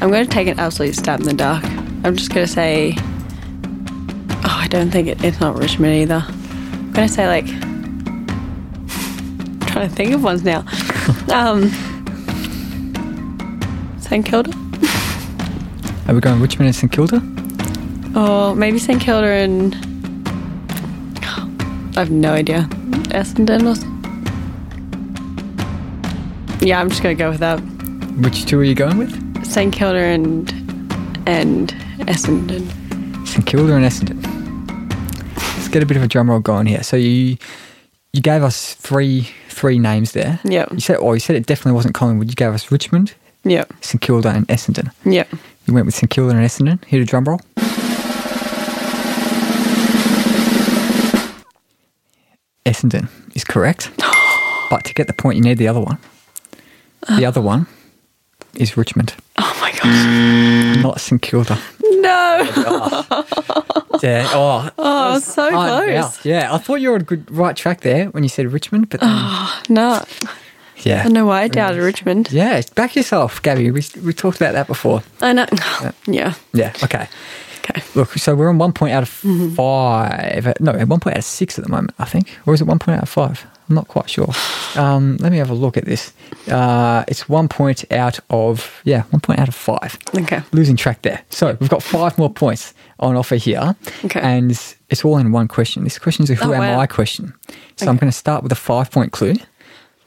I'm 0.00 0.10
going 0.10 0.24
to 0.24 0.30
take 0.30 0.48
an 0.48 0.58
absolute 0.58 0.94
stab 0.94 1.20
in 1.20 1.26
the 1.26 1.34
dark. 1.34 1.64
I'm 2.04 2.16
just 2.16 2.32
going 2.32 2.46
to 2.46 2.52
say. 2.52 2.96
Don't 4.70 4.90
think 4.90 5.08
it, 5.08 5.22
it's 5.24 5.40
not 5.40 5.58
Richmond 5.58 5.94
either. 5.94 6.24
I'm 6.28 6.92
going 6.92 7.08
to 7.08 7.12
say 7.12 7.26
like. 7.26 7.46
I'm 7.48 8.26
trying 9.66 9.88
to 9.88 9.94
think 9.94 10.12
of 10.14 10.22
ones 10.22 10.42
now. 10.44 10.64
um, 11.32 11.70
St 14.00 14.24
Kilda, 14.26 14.50
Are 16.08 16.14
we 16.14 16.20
going 16.20 16.40
Richmond 16.40 16.66
and 16.68 16.74
St 16.74 16.90
Kilda? 16.90 17.22
or 18.16 18.56
maybe 18.56 18.78
St 18.78 19.00
Kilda 19.00 19.28
and. 19.28 19.76
I 21.96 22.00
have 22.00 22.10
no 22.10 22.32
idea. 22.32 22.66
Essendon 23.10 23.70
or. 23.70 23.74
something? 23.74 23.90
Yeah, 26.66 26.80
I'm 26.80 26.88
just 26.88 27.02
going 27.02 27.16
to 27.16 27.22
go 27.22 27.30
with 27.30 27.40
that. 27.40 27.58
Which 28.22 28.46
two 28.46 28.58
are 28.60 28.64
you 28.64 28.74
going 28.74 28.96
with? 28.98 29.44
St 29.46 29.72
Kilda 29.72 29.98
and 29.98 30.50
and 31.26 31.72
Essendon. 32.06 32.66
St 33.26 33.44
Kilda 33.46 33.74
and 33.74 33.84
Essendon. 33.84 34.19
Get 35.70 35.82
a 35.82 35.86
bit 35.86 35.96
of 35.96 36.02
a 36.02 36.08
drum 36.08 36.28
roll 36.30 36.40
going 36.40 36.66
here. 36.66 36.82
So 36.82 36.96
you 36.96 37.36
you 38.12 38.20
gave 38.20 38.42
us 38.42 38.74
three 38.74 39.28
three 39.48 39.78
names 39.78 40.12
there. 40.12 40.40
Yep. 40.44 40.72
You 40.72 40.80
said, 40.80 40.96
oh, 41.00 41.12
you 41.12 41.20
said 41.20 41.36
it 41.36 41.46
definitely 41.46 41.72
wasn't 41.72 41.94
Collingwood. 41.94 42.28
You 42.28 42.34
gave 42.34 42.52
us 42.52 42.72
Richmond, 42.72 43.14
Yep. 43.44 43.72
St 43.80 44.00
Kilda, 44.00 44.30
and 44.30 44.48
Essendon. 44.48 44.90
Yep. 45.04 45.28
You 45.66 45.74
went 45.74 45.86
with 45.86 45.94
St 45.94 46.10
Kilda 46.10 46.34
and 46.34 46.44
Essendon. 46.44 46.84
Hit 46.86 47.00
a 47.00 47.04
drum 47.04 47.24
roll. 47.24 47.40
Essendon 52.66 53.08
is 53.34 53.44
correct, 53.44 53.90
but 54.70 54.84
to 54.84 54.94
get 54.94 55.06
the 55.06 55.12
point, 55.12 55.36
you 55.36 55.42
need 55.42 55.58
the 55.58 55.68
other 55.68 55.80
one. 55.80 55.98
The 57.08 57.24
uh. 57.24 57.28
other 57.28 57.40
one 57.40 57.66
is 58.54 58.76
Richmond, 58.76 59.14
Oh 59.38 59.58
my 59.60 59.72
gosh. 59.72 60.82
not 60.82 61.00
St 61.00 61.20
Kilda. 61.22 61.58
No. 61.82 63.04
Yeah. 64.02 64.26
Oh, 64.32 64.70
Oh, 64.78 65.18
so 65.18 65.50
Oh, 65.52 65.82
yeah. 65.84 66.00
close. 66.02 66.24
Yeah, 66.24 66.54
I 66.54 66.58
thought 66.58 66.76
you 66.80 66.88
were 66.88 66.94
on 66.94 67.02
a 67.02 67.04
good 67.04 67.30
right 67.30 67.54
track 67.54 67.82
there 67.82 68.06
when 68.06 68.22
you 68.22 68.30
said 68.30 68.50
Richmond, 68.50 68.88
but 68.88 69.00
then, 69.00 69.10
No. 69.68 70.02
yeah. 70.78 71.00
I 71.00 71.02
don't 71.04 71.12
know 71.12 71.26
why 71.26 71.42
I 71.42 71.48
doubted 71.48 71.82
Richmond. 71.82 72.32
Yeah, 72.32 72.62
back 72.74 72.96
yourself, 72.96 73.42
Gabby. 73.42 73.70
We, 73.70 73.82
we 74.02 74.14
talked 74.14 74.38
about 74.40 74.52
that 74.54 74.66
before. 74.68 75.02
I 75.20 75.34
know. 75.34 75.44
Yeah. 76.06 76.32
Yeah, 76.54 76.72
okay. 76.82 77.08
Okay. 77.58 77.82
Look, 77.94 78.14
so 78.14 78.34
we're 78.34 78.48
on 78.48 78.56
one 78.56 78.72
point 78.72 78.94
out 78.94 79.02
of 79.02 79.10
Mm-hmm. 79.20 79.54
five. 79.54 80.50
No, 80.60 80.72
one 80.86 80.98
point 81.00 81.16
out 81.16 81.18
of 81.18 81.24
six 81.24 81.58
at 81.58 81.64
the 81.66 81.70
moment, 81.70 81.92
I 81.98 82.06
think. 82.06 82.38
Or 82.46 82.54
is 82.54 82.62
it 82.62 82.66
one 82.66 82.78
point 82.78 82.96
out 82.96 83.02
of 83.02 83.08
five? 83.10 83.46
I'm 83.70 83.76
not 83.76 83.86
quite 83.86 84.10
sure. 84.10 84.28
Um, 84.74 85.16
let 85.18 85.30
me 85.30 85.38
have 85.38 85.48
a 85.48 85.54
look 85.54 85.76
at 85.76 85.84
this. 85.84 86.12
Uh, 86.50 87.04
it's 87.06 87.28
one 87.28 87.46
point 87.48 87.84
out 87.92 88.18
of, 88.28 88.80
yeah, 88.84 89.02
one 89.10 89.20
point 89.20 89.38
out 89.38 89.46
of 89.46 89.54
five. 89.54 89.96
Okay. 90.12 90.42
Losing 90.50 90.74
track 90.76 91.02
there. 91.02 91.22
So 91.30 91.56
we've 91.60 91.70
got 91.70 91.80
five 91.82 92.18
more 92.18 92.28
points 92.30 92.74
on 92.98 93.16
offer 93.16 93.36
here. 93.36 93.76
Okay. 94.04 94.18
And 94.20 94.50
it's 94.88 95.04
all 95.04 95.18
in 95.18 95.30
one 95.30 95.46
question. 95.46 95.84
This 95.84 96.00
question 96.00 96.24
is 96.24 96.30
a 96.30 96.34
who 96.34 96.50
Oh, 96.50 96.54
am 96.54 96.60
wow. 96.60 96.80
I 96.80 96.86
question. 96.88 97.32
So 97.76 97.86
I'm 97.86 97.96
going 97.96 98.10
to 98.10 98.16
start 98.16 98.42
with 98.42 98.50
a 98.50 98.56
five 98.56 98.90
point 98.90 99.12
clue, 99.12 99.34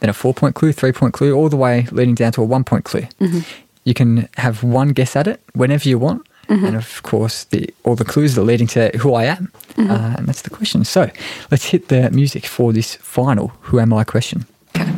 then 0.02 0.10
a 0.10 0.14
four 0.14 0.34
point 0.34 0.56
clue, 0.56 0.74
three 0.74 0.92
point 0.92 1.14
clue, 1.14 1.34
all 1.34 1.48
the 1.48 1.56
way 1.56 1.88
leading 1.92 2.16
down 2.16 2.34
to 2.34 2.42
a 2.42 2.46
one 2.46 2.66
point 2.66 2.84
clue. 2.84 3.08
Mm-hmm. 3.22 3.40
You 3.86 3.94
can 3.94 4.28
have 4.36 4.62
one 4.62 4.90
guess 4.90 5.16
at 5.16 5.26
it 5.28 5.42
whenever 5.54 5.88
you 5.88 5.98
want. 5.98 6.28
Mm-hmm. 6.54 6.66
And 6.66 6.76
of 6.76 7.02
course, 7.02 7.46
the 7.46 7.68
all 7.84 7.96
the 7.96 8.06
clues 8.06 8.38
are 8.38 8.44
leading 8.44 8.68
to 8.68 8.96
who 9.00 9.16
I 9.16 9.24
am. 9.26 9.52
Mm-hmm. 9.76 9.90
Uh, 9.90 10.16
and 10.18 10.28
that's 10.28 10.44
the 10.44 10.52
question. 10.52 10.86
So 10.86 11.10
let's 11.50 11.66
hit 11.66 11.88
the 11.88 12.12
music 12.12 12.46
for 12.46 12.72
this 12.72 12.96
final 12.96 13.48
Who 13.62 13.80
Am 13.80 13.92
I 13.92 14.04
question. 14.04 14.46
Okay. 14.76 14.92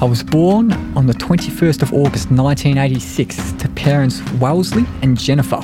I 0.00 0.06
was 0.06 0.22
born 0.22 0.72
on 0.96 1.06
the 1.06 1.12
21st 1.12 1.82
of 1.82 1.92
August 1.92 2.30
1986 2.30 3.52
to 3.52 3.68
parents 3.70 4.22
Wellesley 4.40 4.84
and 5.02 5.18
Jennifer, 5.18 5.60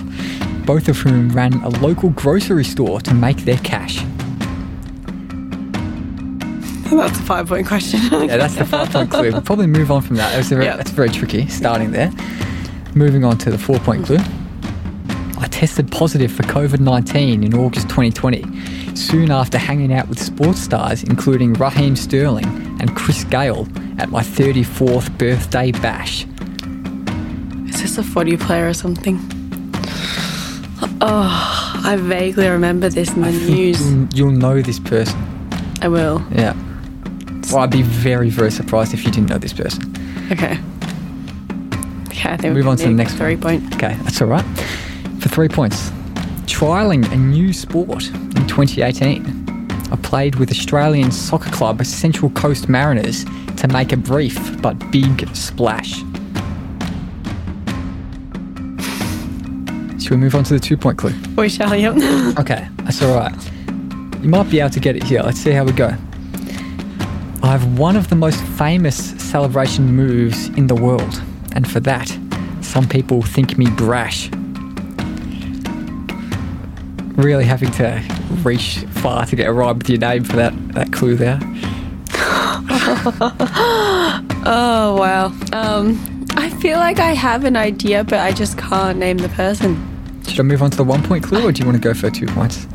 both 0.67 0.89
of 0.89 0.99
whom 0.99 1.31
ran 1.31 1.55
a 1.63 1.69
local 1.69 2.11
grocery 2.11 2.65
store 2.65 3.01
to 3.01 3.15
make 3.15 3.39
their 3.39 3.59
cash. 3.59 4.05
That's 6.91 7.19
a 7.19 7.23
five 7.23 7.47
point 7.49 7.67
question. 7.67 8.01
Yeah, 8.13 8.37
that's 8.37 8.57
the 8.57 8.65
five 8.67 8.91
point 8.91 9.11
clue. 9.11 9.33
We'll 9.33 9.41
probably 9.43 9.67
move 9.67 9.91
on 9.91 10.03
from 10.03 10.17
that. 10.17 10.37
Was 10.37 10.49
very, 10.49 10.65
Yeah. 10.65 10.77
That's 10.77 10.91
very 10.91 11.09
tricky 11.09 11.47
starting 11.49 11.93
there. 11.93 12.13
Moving 12.95 13.25
on 13.25 13.39
to 13.39 13.51
the 13.51 13.59
four 13.59 13.79
point 13.79 14.05
clue. 14.05 14.19
I 15.39 15.47
tested 15.51 15.91
positive 15.91 16.33
for 16.33 16.43
COVID 16.43 16.81
19 16.81 17.45
in 17.45 17.55
August 17.55 17.89
2020, 17.89 18.97
soon 18.97 19.31
after 19.31 19.59
hanging 19.59 19.93
out 19.93 20.09
with 20.09 20.21
sports 20.21 20.61
stars 20.61 21.03
including 21.03 21.55
Raheem 21.55 21.97
Sterling 21.97 22.47
and 22.81 22.95
Chris 22.97 23.25
Gayle 23.25 23.67
at 23.99 24.11
my 24.11 24.23
34th 24.23 25.17
birthday 25.19 25.73
bash. 25.73 26.27
Is 27.69 27.81
this 27.81 27.99
a 27.99 28.03
footy 28.03 28.37
player 28.37 28.69
or 28.69 28.75
something? 28.75 29.19
Oh, 31.03 31.81
I 31.85 31.97
vaguely 31.97 32.49
remember 32.49 32.89
this 32.89 33.11
in 33.11 33.23
the 33.23 33.31
news. 33.31 33.81
You'll, 33.81 34.09
you'll 34.15 34.33
know 34.33 34.61
this 34.61 34.79
person. 34.79 35.19
I 35.81 35.89
will. 35.89 36.23
Yeah. 36.33 36.55
Well, 37.51 37.61
I'd 37.61 37.71
be 37.71 37.83
very, 37.83 38.29
very 38.29 38.51
surprised 38.51 38.93
if 38.93 39.05
you 39.05 39.11
didn't 39.11 39.31
know 39.31 39.39
this 39.39 39.53
person. 39.53 39.95
Okay. 40.31 40.59
Okay, 42.21 42.33
I 42.33 42.37
think 42.37 42.55
Move 42.55 42.69
on 42.69 42.77
to 42.77 42.85
the 42.85 42.91
next 42.91 43.15
three 43.15 43.37
one. 43.37 43.61
point. 43.63 43.75
Okay, 43.77 43.97
that's 44.03 44.21
all 44.21 44.29
right. 44.29 44.45
For 45.21 45.31
three 45.31 45.49
points, 45.49 45.89
trialing 46.45 47.11
a 47.13 47.17
new 47.17 47.55
sport 47.55 48.09
in 48.09 48.47
2018. 48.47 49.69
I 49.91 49.97
played 50.03 50.35
with 50.35 50.51
Australian 50.51 51.13
soccer 51.13 51.51
club 51.51 51.83
Central 51.85 52.31
Coast 52.33 52.69
Mariners 52.69 53.25
to 53.57 53.69
make 53.69 53.93
a 53.93 53.97
brief 53.97 54.61
but 54.61 54.75
big 54.91 55.35
splash. 55.35 55.97
Should 59.99 60.11
we 60.11 60.17
move 60.19 60.35
on 60.35 60.45
to 60.45 60.53
the 60.55 60.61
two 60.61 60.77
point 60.77 60.99
clue? 60.99 61.15
We 61.39 61.49
shall, 61.49 61.75
yep. 61.75 61.95
Okay, 62.39 62.69
that's 62.85 63.01
all 63.03 63.17
right. 63.17 63.35
You 64.23 64.29
might 64.29 64.51
be 64.51 64.61
able 64.61 64.69
to 64.71 64.81
get 64.81 64.95
it 64.95 65.05
here. 65.05 65.23
Let's 65.23 65.39
see 65.39 65.53
how 65.53 65.65
we 65.65 65.73
go. 65.73 65.95
I 67.43 67.47
have 67.47 67.79
one 67.79 67.97
of 67.97 68.11
the 68.11 68.17
most 68.17 68.43
famous 68.59 68.97
celebration 69.23 69.87
moves 69.97 70.49
in 70.51 70.67
the 70.67 70.75
world, 70.75 71.23
and 71.55 71.71
for 71.71 71.81
that, 71.81 72.17
some 72.61 72.89
people 72.89 73.23
think 73.23 73.59
me 73.59 73.69
brash. 73.71 74.31
Really 77.17 77.45
having 77.45 77.71
to 77.73 78.03
reach 78.43 78.79
far 79.03 79.27
to 79.27 79.37
get 79.37 79.49
a 79.49 79.53
rhyme 79.53 79.79
with 79.79 79.89
your 79.89 79.99
name 79.99 80.25
for 80.25 80.37
that, 80.37 80.55
that 80.73 80.93
clue 80.93 81.17
there. 81.17 81.39
oh, 84.47 84.97
wow. 84.99 85.27
Um, 85.53 86.27
I 86.37 86.51
feel 86.61 86.79
like 86.79 86.99
I 86.99 87.13
have 87.13 87.45
an 87.45 87.57
idea, 87.57 88.05
but 88.05 88.21
I 88.21 88.33
just 88.33 88.57
can't 88.57 88.99
name 88.99 89.19
the 89.19 89.29
person. 89.31 89.87
Should 90.27 90.41
I 90.41 90.43
move 90.45 90.63
on 90.63 90.71
to 90.71 90.77
the 90.77 90.85
one 90.85 91.03
point 91.03 91.25
clue, 91.25 91.47
or 91.47 91.53
do 91.53 91.61
you 91.61 91.67
want 91.67 91.77
to 91.77 91.83
go 91.83 91.93
for 91.93 92.11
two 92.11 92.27
points? 92.27 92.67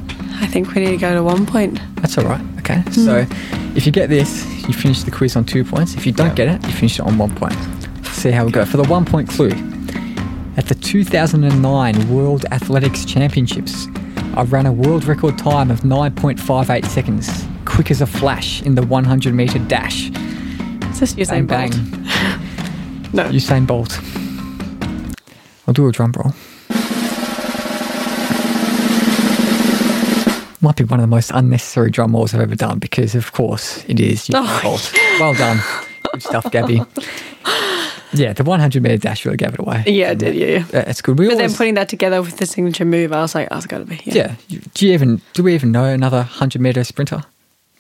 I 0.42 0.48
think 0.48 0.74
we 0.74 0.84
need 0.84 0.92
to 0.92 0.98
go 0.98 1.14
to 1.14 1.24
one 1.24 1.46
point. 1.46 1.80
That's 1.96 2.18
all 2.18 2.26
right. 2.26 2.42
Okay. 2.60 2.84
So 2.92 3.26
if 3.76 3.86
you 3.86 3.92
get 3.92 4.10
this, 4.10 4.46
you 4.68 4.74
finish 4.74 5.04
the 5.04 5.12
quiz 5.12 5.36
on 5.36 5.46
two 5.46 5.64
points. 5.64 5.96
If 5.96 6.06
you 6.06 6.12
don't 6.12 6.36
get 6.36 6.48
it, 6.50 6.66
you 6.66 6.74
finish 6.74 7.00
it 7.00 7.06
on 7.06 7.18
one 7.18 7.34
point. 7.34 7.56
See 8.26 8.32
how 8.32 8.44
we 8.44 8.52
go. 8.52 8.66
For 8.66 8.78
the 8.78 8.86
one 8.90 9.06
point 9.06 9.30
clue, 9.30 9.52
at 10.58 10.66
the 10.66 10.74
2009 10.74 12.10
World 12.10 12.44
Athletics 12.52 13.06
Championships, 13.06 13.86
I 14.34 14.42
ran 14.46 14.66
a 14.66 14.72
world 14.74 15.04
record 15.06 15.38
time 15.38 15.70
of 15.70 15.82
9.58 15.82 16.86
seconds, 16.88 17.46
quick 17.66 17.92
as 17.92 18.02
a 18.02 18.08
flash 18.08 18.64
in 18.64 18.74
the 18.74 18.82
100 18.82 19.36
meter 19.36 19.60
dash. 19.60 20.10
Is 20.90 21.00
this 21.02 21.14
Usain 21.14 21.46
Bang, 21.46 21.70
Bolt? 21.70 21.82
bang. 21.92 23.12
No. 23.14 23.30
Usain 23.30 23.68
Bolt. 23.68 24.00
I'll 25.68 25.76
do 25.76 25.88
a 25.88 25.92
drum 25.92 26.12
roll. 26.18 26.34
Might 30.62 30.78
be 30.78 30.84
one 30.84 31.00
of 31.00 31.04
the 31.04 31.08
most 31.16 31.30
unnecessary 31.32 31.92
drum 31.92 32.14
rolls 32.14 32.34
I've 32.34 32.42
ever 32.42 32.56
done 32.56 32.80
because, 32.80 33.14
of 33.14 33.34
course, 33.34 33.86
it 33.88 34.00
is 34.00 34.24
Usain 34.30 34.34
Oh. 34.48 34.60
Bolt. 34.64 34.92
Well 35.20 35.36
done. 35.36 35.60
Good 36.12 36.24
stuff, 36.24 36.50
Gabby. 36.52 36.82
Yeah, 38.18 38.34
the 38.34 38.44
100 38.44 38.82
meter 38.84 38.98
dash 38.98 39.26
really 39.26 39.38
gave 39.38 39.54
it 39.54 39.60
away. 39.60 39.84
Yeah, 39.88 40.12
it 40.12 40.18
did, 40.20 40.36
yeah, 40.36 40.48
yeah. 40.72 40.80
Uh, 40.82 40.84
It's 40.88 41.02
good. 41.02 41.18
We 41.20 41.28
But 41.28 41.38
then 41.38 41.54
putting 41.54 41.76
that 41.76 41.90
together 41.90 42.22
with 42.22 42.38
the 42.38 42.46
signature 42.46 42.86
move, 42.86 43.12
I 43.14 43.22
was 43.22 43.36
like, 43.36 43.48
oh, 43.52 43.58
it's 43.58 43.68
got 43.68 43.80
to 43.80 43.86
be. 43.86 44.00
Yeah. 44.06 44.36
yeah. 44.48 44.60
Do 44.74 44.88
you 44.88 44.94
even 44.94 45.22
do 45.34 45.44
we 45.44 45.54
even 45.56 45.72
know 45.72 45.86
another 45.86 46.18
100 46.20 46.62
meter 46.62 46.84
sprinter? 46.84 47.24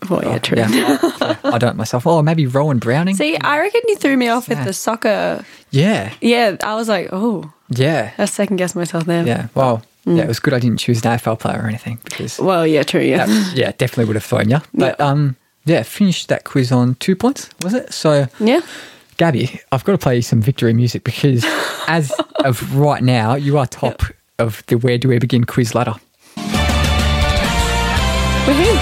Well, 0.09 0.21
yeah, 0.23 0.37
true. 0.39 0.57
Yeah. 0.57 0.69
Yeah, 0.69 1.35
I 1.43 1.57
don't 1.57 1.77
myself. 1.77 2.05
Oh, 2.05 2.21
maybe 2.21 2.45
Rohan 2.45 2.77
Browning. 2.79 3.15
See, 3.15 3.37
I 3.37 3.59
reckon 3.59 3.81
you 3.87 3.95
threw 3.97 4.15
me 4.17 4.27
off 4.27 4.47
with 4.49 4.63
the 4.63 4.73
soccer. 4.73 5.43
Yeah, 5.71 6.11
Yeah, 6.21 6.57
I 6.63 6.75
was 6.75 6.87
like, 6.87 7.09
oh, 7.11 7.51
yeah, 7.69 8.11
I 8.17 8.25
second 8.25 8.57
guessed 8.57 8.75
myself 8.75 9.05
there. 9.05 9.25
yeah. 9.25 9.47
Well, 9.55 9.81
Mm. 10.05 10.17
yeah, 10.17 10.23
it 10.25 10.27
was 10.27 10.39
good. 10.39 10.53
I 10.53 10.59
didn't 10.59 10.77
choose 10.77 11.03
an 11.03 11.11
AFL 11.17 11.39
player 11.39 11.59
or 11.63 11.67
anything 11.67 11.97
because 12.03 12.37
Well, 12.39 12.67
yeah, 12.67 12.83
true. 12.83 13.01
Yeah. 13.01 13.25
that- 13.25 13.53
yeah, 13.55 13.71
definitely 13.71 14.05
would 14.05 14.15
have 14.15 14.23
thrown 14.23 14.49
you. 14.49 14.59
But 14.75 14.97
Yeah. 14.99 15.07
um, 15.07 15.35
yeah, 15.65 15.81
finished 15.81 16.27
that 16.29 16.43
quiz 16.43 16.71
on 16.71 16.93
two 16.99 17.15
points, 17.15 17.49
was 17.63 17.73
it? 17.73 17.91
So, 17.91 18.27
yeah. 18.39 18.59
Gabby, 19.17 19.61
I've 19.71 19.83
got 19.85 19.93
to 19.93 19.97
play 19.97 20.17
you 20.17 20.21
some 20.21 20.41
victory 20.41 20.73
music 20.73 21.03
because 21.03 21.45
as 21.87 22.11
of 22.43 22.75
right 22.75 23.01
now, 23.03 23.35
you 23.35 23.57
are 23.57 23.65
top 23.65 24.01
of 24.39 24.63
the 24.67 24.75
Where 24.77 24.97
Do 24.97 25.07
We 25.09 25.19
Begin 25.19 25.45
quiz 25.45 25.73
ladder. 25.73 25.93
Woohoo. 28.45 28.75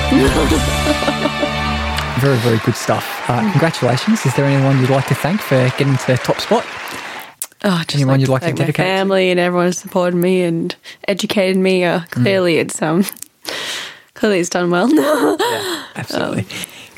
Very, 2.20 2.38
very 2.38 2.58
good 2.66 2.76
stuff. 2.76 3.06
Uh, 3.30 3.40
Mm. 3.42 3.52
congratulations. 3.52 4.26
Is 4.26 4.34
there 4.36 4.46
anyone 4.46 4.80
you'd 4.80 4.90
like 4.90 5.08
to 5.08 5.16
thank 5.16 5.40
for 5.42 5.70
getting 5.78 5.96
to 5.98 6.08
the 6.08 6.18
top 6.18 6.40
spot? 6.40 6.66
Oh, 7.66 7.78
just 7.88 7.96
Anyone 7.96 8.20
you'd 8.20 8.28
like 8.30 8.42
to 8.42 8.48
thank 8.48 8.60
my 8.60 8.66
dedicate 8.66 8.86
to? 8.86 8.92
family 8.92 9.30
and 9.32 9.40
everyone 9.40 9.68
who's 9.68 9.78
supported 9.78 10.18
me 10.18 10.42
and 10.42 10.76
educated 11.08 11.58
me. 11.58 11.84
Uh, 11.86 12.02
clearly, 12.12 12.58
it's 12.58 12.82
um, 12.82 13.06
clearly 14.16 14.40
it's 14.40 14.50
done 14.50 14.70
well. 14.70 14.90
Absolutely. 15.96 16.46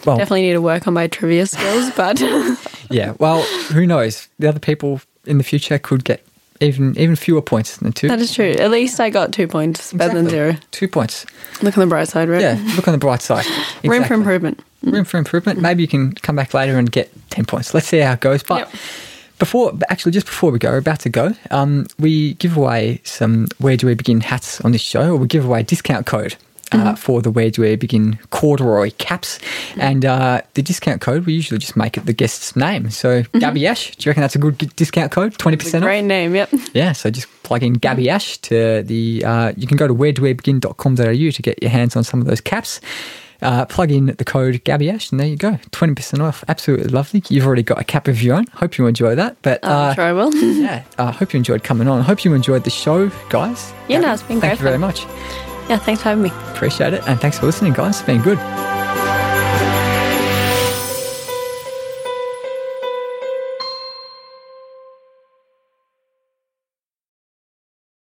well, 0.06 0.18
Definitely 0.18 0.42
need 0.44 0.54
to 0.54 0.62
work 0.62 0.88
on 0.88 0.94
my 0.96 1.06
trivia 1.08 1.46
skills, 1.46 1.92
but 1.96 2.20
yeah. 2.90 3.14
Well, 3.20 3.42
who 3.74 3.86
knows? 3.86 4.28
The 4.40 4.48
other 4.50 4.60
people 4.60 5.02
in 5.26 5.38
the 5.38 5.44
future 5.44 5.78
could 5.80 6.04
get 6.04 6.26
even 6.62 6.98
even 6.98 7.16
fewer 7.16 7.42
points 7.42 7.78
than 7.78 7.92
two. 7.92 8.08
that 8.08 8.20
is 8.20 8.34
true. 8.34 8.52
At 8.52 8.72
least 8.72 9.00
I 9.00 9.10
got 9.10 9.34
two 9.34 9.48
points, 9.48 9.92
better 9.94 10.14
than 10.14 10.26
Exactly. 10.26 10.52
zero. 10.54 10.58
Two 10.72 10.88
points. 10.88 11.26
Look 11.62 11.78
on 11.78 11.82
the 11.82 11.88
bright 11.94 12.08
side, 12.08 12.30
right? 12.30 12.42
Yeah. 12.42 12.62
Look 12.76 12.88
on 12.88 12.94
the 12.94 12.98
bright 12.98 13.22
side. 13.22 13.46
Room 13.84 14.04
for 14.06 14.14
improvement. 14.14 14.62
room 14.84 15.04
for 15.06 15.18
improvement. 15.18 15.60
Maybe 15.62 15.82
you 15.82 15.88
can 15.88 16.14
come 16.14 16.36
back 16.36 16.54
later 16.54 16.78
and 16.78 16.90
get 16.92 17.12
10 17.32 17.46
points. 17.46 17.74
Let's 17.74 17.88
see 17.88 17.98
how 18.00 18.14
it 18.14 18.20
goes. 18.22 18.44
But 18.44 18.60
Yep. 18.60 18.70
before, 19.40 19.74
actually, 19.90 20.12
just 20.14 20.28
before 20.28 20.52
we 20.52 20.60
go, 20.60 20.72
we're 20.72 20.78
about 20.78 21.00
to 21.02 21.10
go, 21.10 21.34
um, 21.52 21.88
we 22.00 22.36
give 22.36 22.56
away 22.56 23.02
some 23.04 23.48
Where 23.58 23.76
Do 23.78 23.88
We 23.88 23.96
Begin 23.96 24.22
hats 24.22 24.62
on 24.62 24.72
this 24.72 24.82
show, 24.82 25.12
or 25.12 25.16
we 25.18 25.28
give 25.28 25.44
away 25.46 25.60
a 25.62 25.64
discount 25.64 26.06
code. 26.06 26.36
Uh, 26.72 26.96
For 26.96 27.22
the 27.22 27.32
Where 27.32 27.50
Do 27.50 27.62
We 27.62 27.76
Begin 27.76 28.18
corduroy 28.32 28.92
caps. 28.98 29.40
And 29.78 30.04
uh, 30.06 30.42
the 30.56 30.62
discount 30.62 31.02
code, 31.02 31.26
we 31.26 31.34
usually 31.34 31.60
just 31.60 31.76
make 31.78 31.96
it 31.98 32.06
the 32.06 32.14
guest's 32.14 32.56
name. 32.56 32.90
So, 32.90 33.24
Gabby 33.40 33.68
Ash, 33.68 33.96
do 33.96 34.08
you 34.08 34.10
reckon 34.10 34.22
that's 34.22 34.36
a 34.36 34.40
good 34.40 34.58
discount 34.76 35.12
code? 35.12 35.38
20% 35.38 35.76
off? 35.76 35.82
Great 35.82 36.02
name. 36.02 36.36
Yep. 36.36 36.50
Yeah, 36.74 36.92
so 36.92 37.10
just 37.10 37.28
plug 37.44 37.64
in 37.64 37.74
Gabby 37.74 38.10
Ash 38.10 38.38
to 38.40 38.84
the. 38.84 39.24
Uh, 39.24 39.54
you 39.56 39.66
can 39.66 39.78
go 39.78 39.88
to 39.88 39.96
wheredoweBegin.com.au 39.96 41.32
to 41.32 41.42
get 41.42 41.62
your 41.62 41.72
hands 41.72 41.96
on 41.96 42.04
some 42.04 42.20
of 42.20 42.28
those 42.28 42.42
caps. 42.42 42.82
Uh, 43.42 43.66
plug 43.66 43.92
in 43.92 44.08
the 44.08 44.26
code 44.26 44.62
Gabby 44.64 44.90
Ash, 44.90 45.12
and 45.12 45.20
there 45.20 45.28
you 45.28 45.36
go, 45.38 45.58
twenty 45.72 45.94
percent 45.94 46.22
off. 46.22 46.44
Absolutely 46.48 46.88
lovely. 46.88 47.24
You've 47.30 47.46
already 47.46 47.64
got 47.64 47.80
a 47.80 47.84
cap 47.84 48.08
of 48.08 48.22
your 48.22 48.36
own. 48.36 48.46
Hope 48.54 48.78
you 48.78 48.88
enjoy 48.88 49.16
that. 49.16 49.38
But 49.42 49.64
I'm 49.64 49.92
uh, 49.92 49.94
sure 49.94 50.04
I 50.04 50.14
will. 50.14 50.34
yeah, 50.62 50.84
I 50.98 51.12
hope 51.12 51.34
you 51.34 51.38
enjoyed 51.38 51.64
coming 51.64 51.88
on. 51.88 52.00
I 52.00 52.04
hope 52.04 52.26
you 52.26 52.34
enjoyed 52.34 52.64
the 52.64 52.70
show, 52.70 53.10
guys. 53.30 53.74
Yeah, 53.88 54.00
no, 54.00 54.14
it's 54.14 54.24
been 54.24 54.40
great. 54.40 54.58
Thank 54.58 54.60
you 54.62 54.66
very 54.66 54.80
much. 54.80 55.06
Yeah, 55.68 55.78
thanks 55.78 56.02
for 56.02 56.10
having 56.10 56.24
me. 56.24 56.32
Appreciate 56.54 56.94
it, 56.94 57.08
and 57.08 57.20
thanks 57.20 57.40
for 57.40 57.46
listening, 57.48 57.74
guys. 57.74 57.98
It's 58.00 58.06
been 58.06 58.22
good. 58.22 58.38